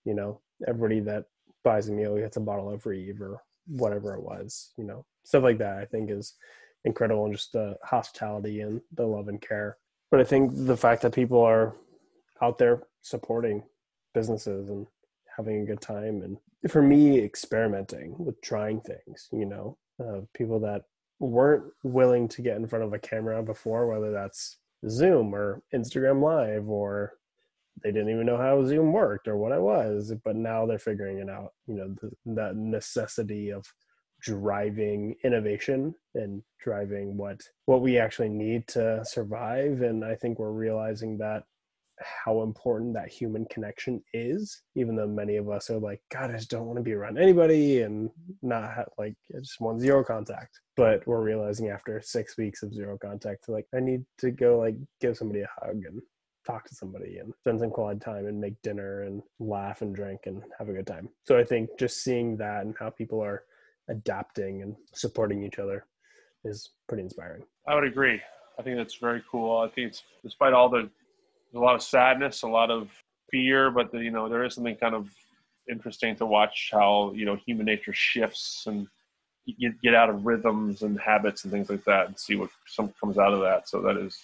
you 0.06 0.14
know 0.14 0.40
everybody 0.68 1.00
that 1.02 1.26
buys 1.64 1.90
a 1.90 1.92
meal 1.92 2.16
gets 2.18 2.38
a 2.38 2.42
bottle 2.42 2.72
of 2.72 2.86
Reeve 2.86 3.22
or 3.22 3.42
whatever 3.66 4.14
it 4.14 4.22
was, 4.22 4.72
you 4.78 4.84
know 4.84 5.06
stuff 5.24 5.44
like 5.44 5.58
that. 5.58 5.78
I 5.78 5.86
think 5.86 6.10
is 6.12 6.36
incredible 6.86 7.26
and 7.26 7.34
just 7.34 7.52
the 7.52 7.78
hospitality 7.84 8.62
and 8.62 8.82
the 8.94 9.06
love 9.06 9.28
and 9.28 9.42
care. 9.42 9.78
But 10.12 10.22
I 10.22 10.24
think 10.24 10.52
the 10.54 10.78
fact 10.78 11.02
that 11.02 11.14
people 11.14 11.42
are 11.42 11.76
out 12.42 12.58
there 12.58 12.84
supporting 13.02 13.64
businesses 14.14 14.70
and 14.70 14.88
having 15.36 15.62
a 15.62 15.66
good 15.66 15.82
time 15.82 16.22
and 16.24 16.38
for 16.72 16.82
me 16.82 17.20
experimenting 17.20 18.16
with 18.18 18.40
trying 18.42 18.82
things 18.82 19.30
you 19.32 19.46
know 19.46 19.78
uh, 20.04 20.22
people 20.34 20.60
that 20.60 20.84
weren't 21.20 21.64
willing 21.84 22.28
to 22.28 22.42
get 22.42 22.58
in 22.58 22.68
front 22.68 22.84
of 22.84 22.94
a 22.94 23.00
camera 23.00 23.42
before 23.44 23.88
whether 23.88 24.12
that's 24.12 24.58
zoom 24.90 25.34
or 25.34 25.62
instagram 25.74 26.22
live 26.22 26.68
or 26.68 27.14
they 27.84 27.92
didn't 27.92 28.10
even 28.10 28.26
know 28.26 28.38
how 28.38 28.64
zoom 28.66 28.92
worked 28.92 29.28
or 29.28 29.38
what 29.38 29.52
it 29.52 29.62
was 29.62 30.14
but 30.26 30.36
now 30.36 30.66
they're 30.66 30.80
figuring 30.80 31.20
it 31.20 31.30
out 31.30 31.54
you 31.68 31.76
know 31.76 31.96
the, 32.02 32.12
that 32.26 32.56
necessity 32.56 33.52
of 33.52 33.72
driving 34.22 35.16
innovation 35.24 35.94
and 36.16 36.42
driving 36.60 37.16
what 37.18 37.40
what 37.66 37.82
we 37.82 37.98
actually 37.98 38.30
need 38.30 38.68
to 38.68 39.04
survive 39.06 39.82
and 39.82 40.04
i 40.04 40.16
think 40.16 40.40
we're 40.40 40.52
realizing 40.52 41.18
that 41.18 41.44
how 42.00 42.44
important 42.44 42.94
that 42.94 43.10
human 43.10 43.46
connection 43.46 44.02
is 44.14 44.62
even 44.76 44.96
though 44.96 45.08
many 45.08 45.38
of 45.38 45.50
us 45.50 45.70
are 45.70 45.80
like 45.80 46.02
god 46.12 46.32
i 46.32 46.34
just 46.34 46.50
don't 46.50 46.66
want 46.66 46.78
to 46.78 46.84
be 46.84 46.94
around 46.94 47.18
anybody 47.18 47.82
and 47.82 48.10
not 48.42 48.72
have, 48.74 48.90
like 48.98 49.16
i 49.36 49.40
just 49.40 49.60
want 49.60 49.80
zero 49.80 50.04
contact 50.04 50.60
but 50.76 51.06
we're 51.08 51.24
realizing 51.24 51.70
after 51.70 52.02
six 52.02 52.38
weeks 52.38 52.64
of 52.64 52.74
zero 52.74 52.98
contact 53.00 53.48
like 53.50 53.66
i 53.76 53.80
need 53.80 54.04
to 54.18 54.32
go 54.32 54.58
like 54.58 54.76
give 55.00 55.18
somebody 55.18 55.42
a 55.42 55.50
hug 55.60 55.82
and 55.86 56.02
talk 56.48 56.66
to 56.66 56.76
somebody 56.76 57.18
and 57.18 57.34
spend 57.42 57.60
some 57.60 57.70
quality 57.70 58.00
time 58.00 58.26
and 58.26 58.40
make 58.40 58.60
dinner 58.62 59.02
and 59.02 59.22
laugh 59.40 59.82
and 59.82 59.94
drink 59.94 60.22
and 60.26 60.42
have 60.58 60.70
a 60.70 60.74
good 60.74 60.88
time. 60.88 61.10
So 61.26 61.38
I 61.38 61.44
think 61.44 61.70
just 61.78 62.04
seeing 62.04 62.38
that 62.38 62.66
and 62.66 62.74
how 62.80 62.90
people 62.90 63.22
are 63.22 63.44
adapting 63.90 64.62
and 64.62 64.76
supporting 64.94 65.44
each 65.44 65.60
other 65.60 65.86
is 66.44 66.72
pretty 66.88 67.04
inspiring. 67.04 67.44
I 67.68 67.76
would 67.76 67.84
agree. 67.84 68.22
I 68.60 68.62
think 68.62 68.78
that's 68.78 68.96
very 68.96 69.24
cool. 69.30 69.60
I 69.60 69.70
think 69.70 69.90
it's 69.90 70.04
despite 70.24 70.54
all 70.54 70.70
the 70.70 70.90
a 71.56 71.60
lot 71.60 71.76
of 71.76 71.82
sadness, 71.82 72.44
a 72.44 72.48
lot 72.48 72.70
of 72.70 72.90
fear, 73.32 73.72
but 73.72 73.92
the, 73.92 74.00
you 74.00 74.12
know 74.12 74.30
there 74.30 74.44
is 74.44 74.56
something 74.56 74.76
kind 74.76 74.96
of 74.96 75.10
interesting 75.70 76.16
to 76.16 76.26
watch 76.26 76.70
how 76.72 77.12
you 77.16 77.26
know 77.26 77.36
human 77.46 77.66
nature 77.66 77.94
shifts 77.94 78.66
and 78.68 78.88
you 79.46 79.74
get 79.82 79.96
out 79.96 80.10
of 80.10 80.26
rhythms 80.26 80.82
and 80.82 81.00
habits 81.00 81.44
and 81.44 81.54
things 81.54 81.70
like 81.70 81.84
that, 81.86 82.08
and 82.08 82.20
see 82.20 82.36
what 82.36 82.50
some 82.66 82.94
comes 83.00 83.18
out 83.18 83.34
of 83.34 83.40
that. 83.40 83.70
So 83.70 83.82
that 83.82 83.96
is 83.98 84.18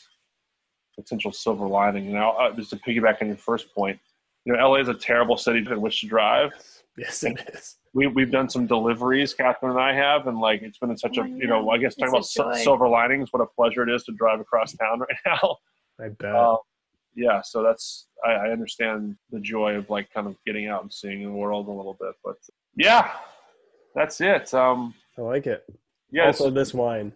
potential 0.96 1.32
silver 1.32 1.66
lining. 1.66 2.06
And 2.06 2.14
now, 2.14 2.32
uh, 2.32 2.54
just 2.54 2.72
to 2.72 2.76
piggyback 2.76 3.22
on 3.22 3.28
your 3.28 3.38
first 3.38 3.74
point, 3.74 4.00
you 4.46 4.54
know, 4.54 4.70
LA 4.70 4.78
is 4.78 4.90
a 4.90 4.94
terrible 4.94 5.38
city 5.38 5.60
in 5.60 5.82
which 5.82 6.02
to 6.02 6.08
drive. 6.08 6.52
Yes, 6.98 7.24
it 7.24 7.40
is. 7.54 7.78
We 7.94 8.08
we've 8.08 8.32
done 8.32 8.50
some 8.50 8.68
deliveries, 8.68 9.34
Kathryn 9.34 9.72
and 9.72 9.80
I 9.80 9.94
have, 9.94 10.28
and 10.28 10.40
like 10.40 10.62
it's 10.62 10.78
been 10.78 10.92
in 10.92 10.98
such 10.98 11.18
Oh, 11.18 11.24
a 11.24 11.28
you 11.28 11.48
know 11.48 11.70
I 11.72 11.78
guess 11.78 11.96
talking 11.96 12.16
It's 12.16 12.36
about 12.38 12.52
a 12.52 12.54
sil- 12.54 12.60
joy. 12.60 12.64
silver 12.64 12.88
linings, 12.88 13.30
what 13.34 13.42
a 13.42 13.46
pleasure 13.48 13.82
it 13.88 13.94
is 13.94 14.04
to 14.06 14.12
drive 14.14 14.40
across 14.40 14.74
town 14.74 15.00
right 15.08 15.18
now. 15.26 15.58
I 16.00 16.10
bet. 16.10 16.36
Uh, 16.36 16.58
yeah, 17.16 17.42
so 17.42 17.62
that's 17.64 18.08
I, 18.26 18.32
I 18.32 18.50
understand 18.52 19.16
the 19.32 19.40
joy 19.40 19.76
of 19.76 19.90
like 19.90 20.12
kind 20.14 20.28
of 20.28 20.36
getting 20.46 20.68
out 20.68 20.82
and 20.84 20.94
seeing 20.94 21.24
the 21.24 21.32
world 21.32 21.68
a 21.68 21.72
little 21.72 21.98
bit, 22.00 22.14
but 22.24 22.36
yeah, 22.76 23.12
that's 23.96 24.20
it. 24.22 24.54
Um, 24.54 24.94
I 25.18 25.22
like 25.22 25.46
it. 25.48 25.64
yeah, 26.12 26.28
also, 26.28 26.46
so- 26.46 26.50
this 26.52 26.74
wine, 26.74 27.12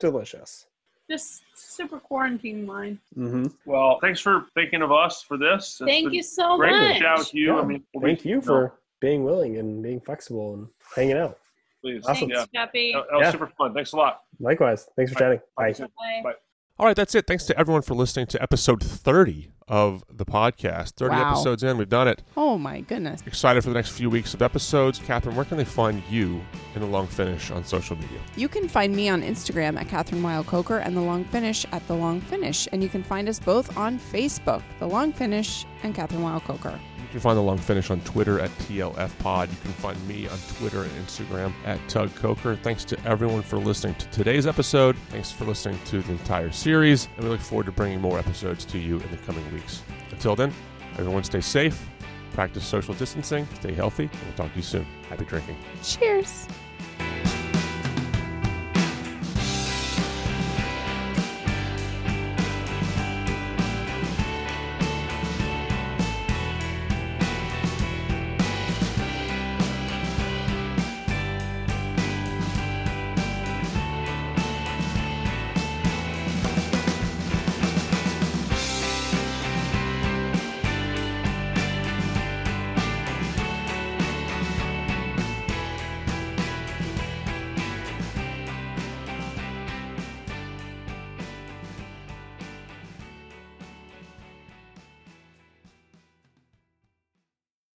delicious. 0.00 0.66
Just 1.08 1.42
super 1.54 2.00
quarantine 2.00 2.66
wine. 2.66 2.98
Mm-hmm. 3.16 3.46
well, 3.64 3.98
thanks 4.00 4.18
for 4.18 4.46
thinking 4.54 4.82
of 4.82 4.90
us 4.90 5.22
for 5.22 5.36
this. 5.38 5.78
It's 5.80 5.88
Thank 5.88 6.12
you 6.12 6.20
so 6.20 6.56
Great 6.56 6.72
much. 6.72 6.94
to 6.94 6.98
chat 7.00 7.18
with 7.18 7.32
you. 7.34 7.56
I 7.56 7.64
mean, 7.64 7.84
we'll 7.94 8.02
be- 8.02 8.08
Thank 8.16 8.24
you 8.24 8.40
for 8.40 8.72
being 9.06 9.22
willing 9.24 9.56
and 9.58 9.82
being 9.82 10.00
flexible 10.00 10.54
and 10.54 10.66
hanging 10.96 11.16
out. 11.16 11.38
please. 11.82 12.04
Awesome. 12.06 12.28
Yeah, 12.28 12.36
Thanks, 12.38 12.50
Guppy. 12.52 12.92
that, 12.94 13.04
that 13.10 13.16
was 13.16 13.24
Yeah. 13.26 13.30
super 13.30 13.46
fun. 13.56 13.72
Thanks 13.72 13.92
a 13.92 13.96
lot. 13.96 14.22
Likewise. 14.40 14.88
Thanks 14.96 15.12
for 15.12 15.18
chatting. 15.20 15.40
Bye. 15.56 15.72
Bye. 15.72 15.86
Bye. 16.24 16.32
All 16.78 16.86
right, 16.86 16.96
that's 16.96 17.14
it. 17.14 17.26
Thanks 17.28 17.44
to 17.46 17.56
everyone 17.58 17.82
for 17.82 17.94
listening 17.94 18.26
to 18.26 18.42
episode 18.42 18.82
30 18.82 19.52
of 19.68 20.02
the 20.10 20.24
podcast. 20.26 20.94
30 20.96 21.14
Wow. 21.14 21.30
episodes 21.30 21.62
in, 21.62 21.78
we've 21.78 21.88
done 21.88 22.08
it. 22.08 22.22
Oh 22.36 22.58
my 22.58 22.80
goodness. 22.80 23.22
Excited 23.24 23.62
for 23.62 23.70
the 23.70 23.74
next 23.74 23.90
few 23.90 24.10
weeks 24.10 24.34
of 24.34 24.42
episodes. 24.42 24.98
Kathryn, 24.98 25.34
where 25.36 25.44
can 25.44 25.56
they 25.58 25.64
find 25.64 26.02
you 26.10 26.40
in 26.74 26.80
the 26.80 26.86
long 26.88 27.06
finish 27.06 27.50
on 27.52 27.62
social 27.64 27.94
media? 27.96 28.18
You 28.36 28.48
can 28.48 28.68
find 28.68 28.94
me 28.94 29.08
on 29.08 29.22
Instagram 29.22 29.78
at 29.80 29.86
Kathryn 29.86 30.22
Weil 30.22 30.42
Coker 30.44 30.78
and 30.78 30.96
The 30.96 31.00
Long 31.00 31.24
Finish 31.26 31.64
at 31.72 31.86
The 31.86 31.94
Long 31.94 32.20
Finish. 32.20 32.66
And 32.72 32.82
you 32.82 32.88
can 32.88 33.02
find 33.04 33.28
us 33.28 33.38
both 33.38 33.76
on 33.76 33.98
Facebook, 34.00 34.62
The 34.80 34.88
Long 34.88 35.12
Finish 35.12 35.64
and 35.84 35.94
Kathryn 35.94 36.20
Weil 36.22 36.40
Coker. 36.40 36.78
You 37.06 37.12
can 37.12 37.20
find 37.20 37.38
the 37.38 37.42
long 37.42 37.58
finish 37.58 37.90
on 37.90 38.00
Twitter 38.00 38.40
at 38.40 38.50
TLF 38.58 39.16
Pod. 39.20 39.48
You 39.48 39.56
can 39.62 39.72
find 39.74 40.08
me 40.08 40.26
on 40.26 40.36
Twitter 40.58 40.82
and 40.82 40.90
Instagram 40.92 41.52
at 41.64 41.78
Tug 41.88 42.12
Coker. 42.16 42.56
Thanks 42.56 42.84
to 42.86 42.98
everyone 43.06 43.42
for 43.42 43.58
listening 43.58 43.94
to 43.94 44.10
today's 44.10 44.44
episode. 44.44 44.96
Thanks 45.10 45.30
for 45.30 45.44
listening 45.44 45.78
to 45.86 46.02
the 46.02 46.12
entire 46.12 46.50
series. 46.50 47.08
And 47.16 47.24
we 47.24 47.30
look 47.30 47.40
forward 47.40 47.66
to 47.66 47.72
bringing 47.72 48.00
more 48.00 48.18
episodes 48.18 48.64
to 48.66 48.78
you 48.78 48.98
in 48.98 49.10
the 49.12 49.18
coming 49.18 49.50
weeks. 49.54 49.82
Until 50.10 50.34
then, 50.34 50.52
everyone 50.98 51.22
stay 51.22 51.40
safe, 51.40 51.88
practice 52.32 52.66
social 52.66 52.92
distancing, 52.94 53.46
stay 53.60 53.72
healthy, 53.72 54.10
and 54.12 54.22
we'll 54.24 54.34
talk 54.34 54.50
to 54.50 54.56
you 54.56 54.62
soon. 54.62 54.84
Happy 55.08 55.24
drinking. 55.26 55.56
Cheers. 55.84 56.48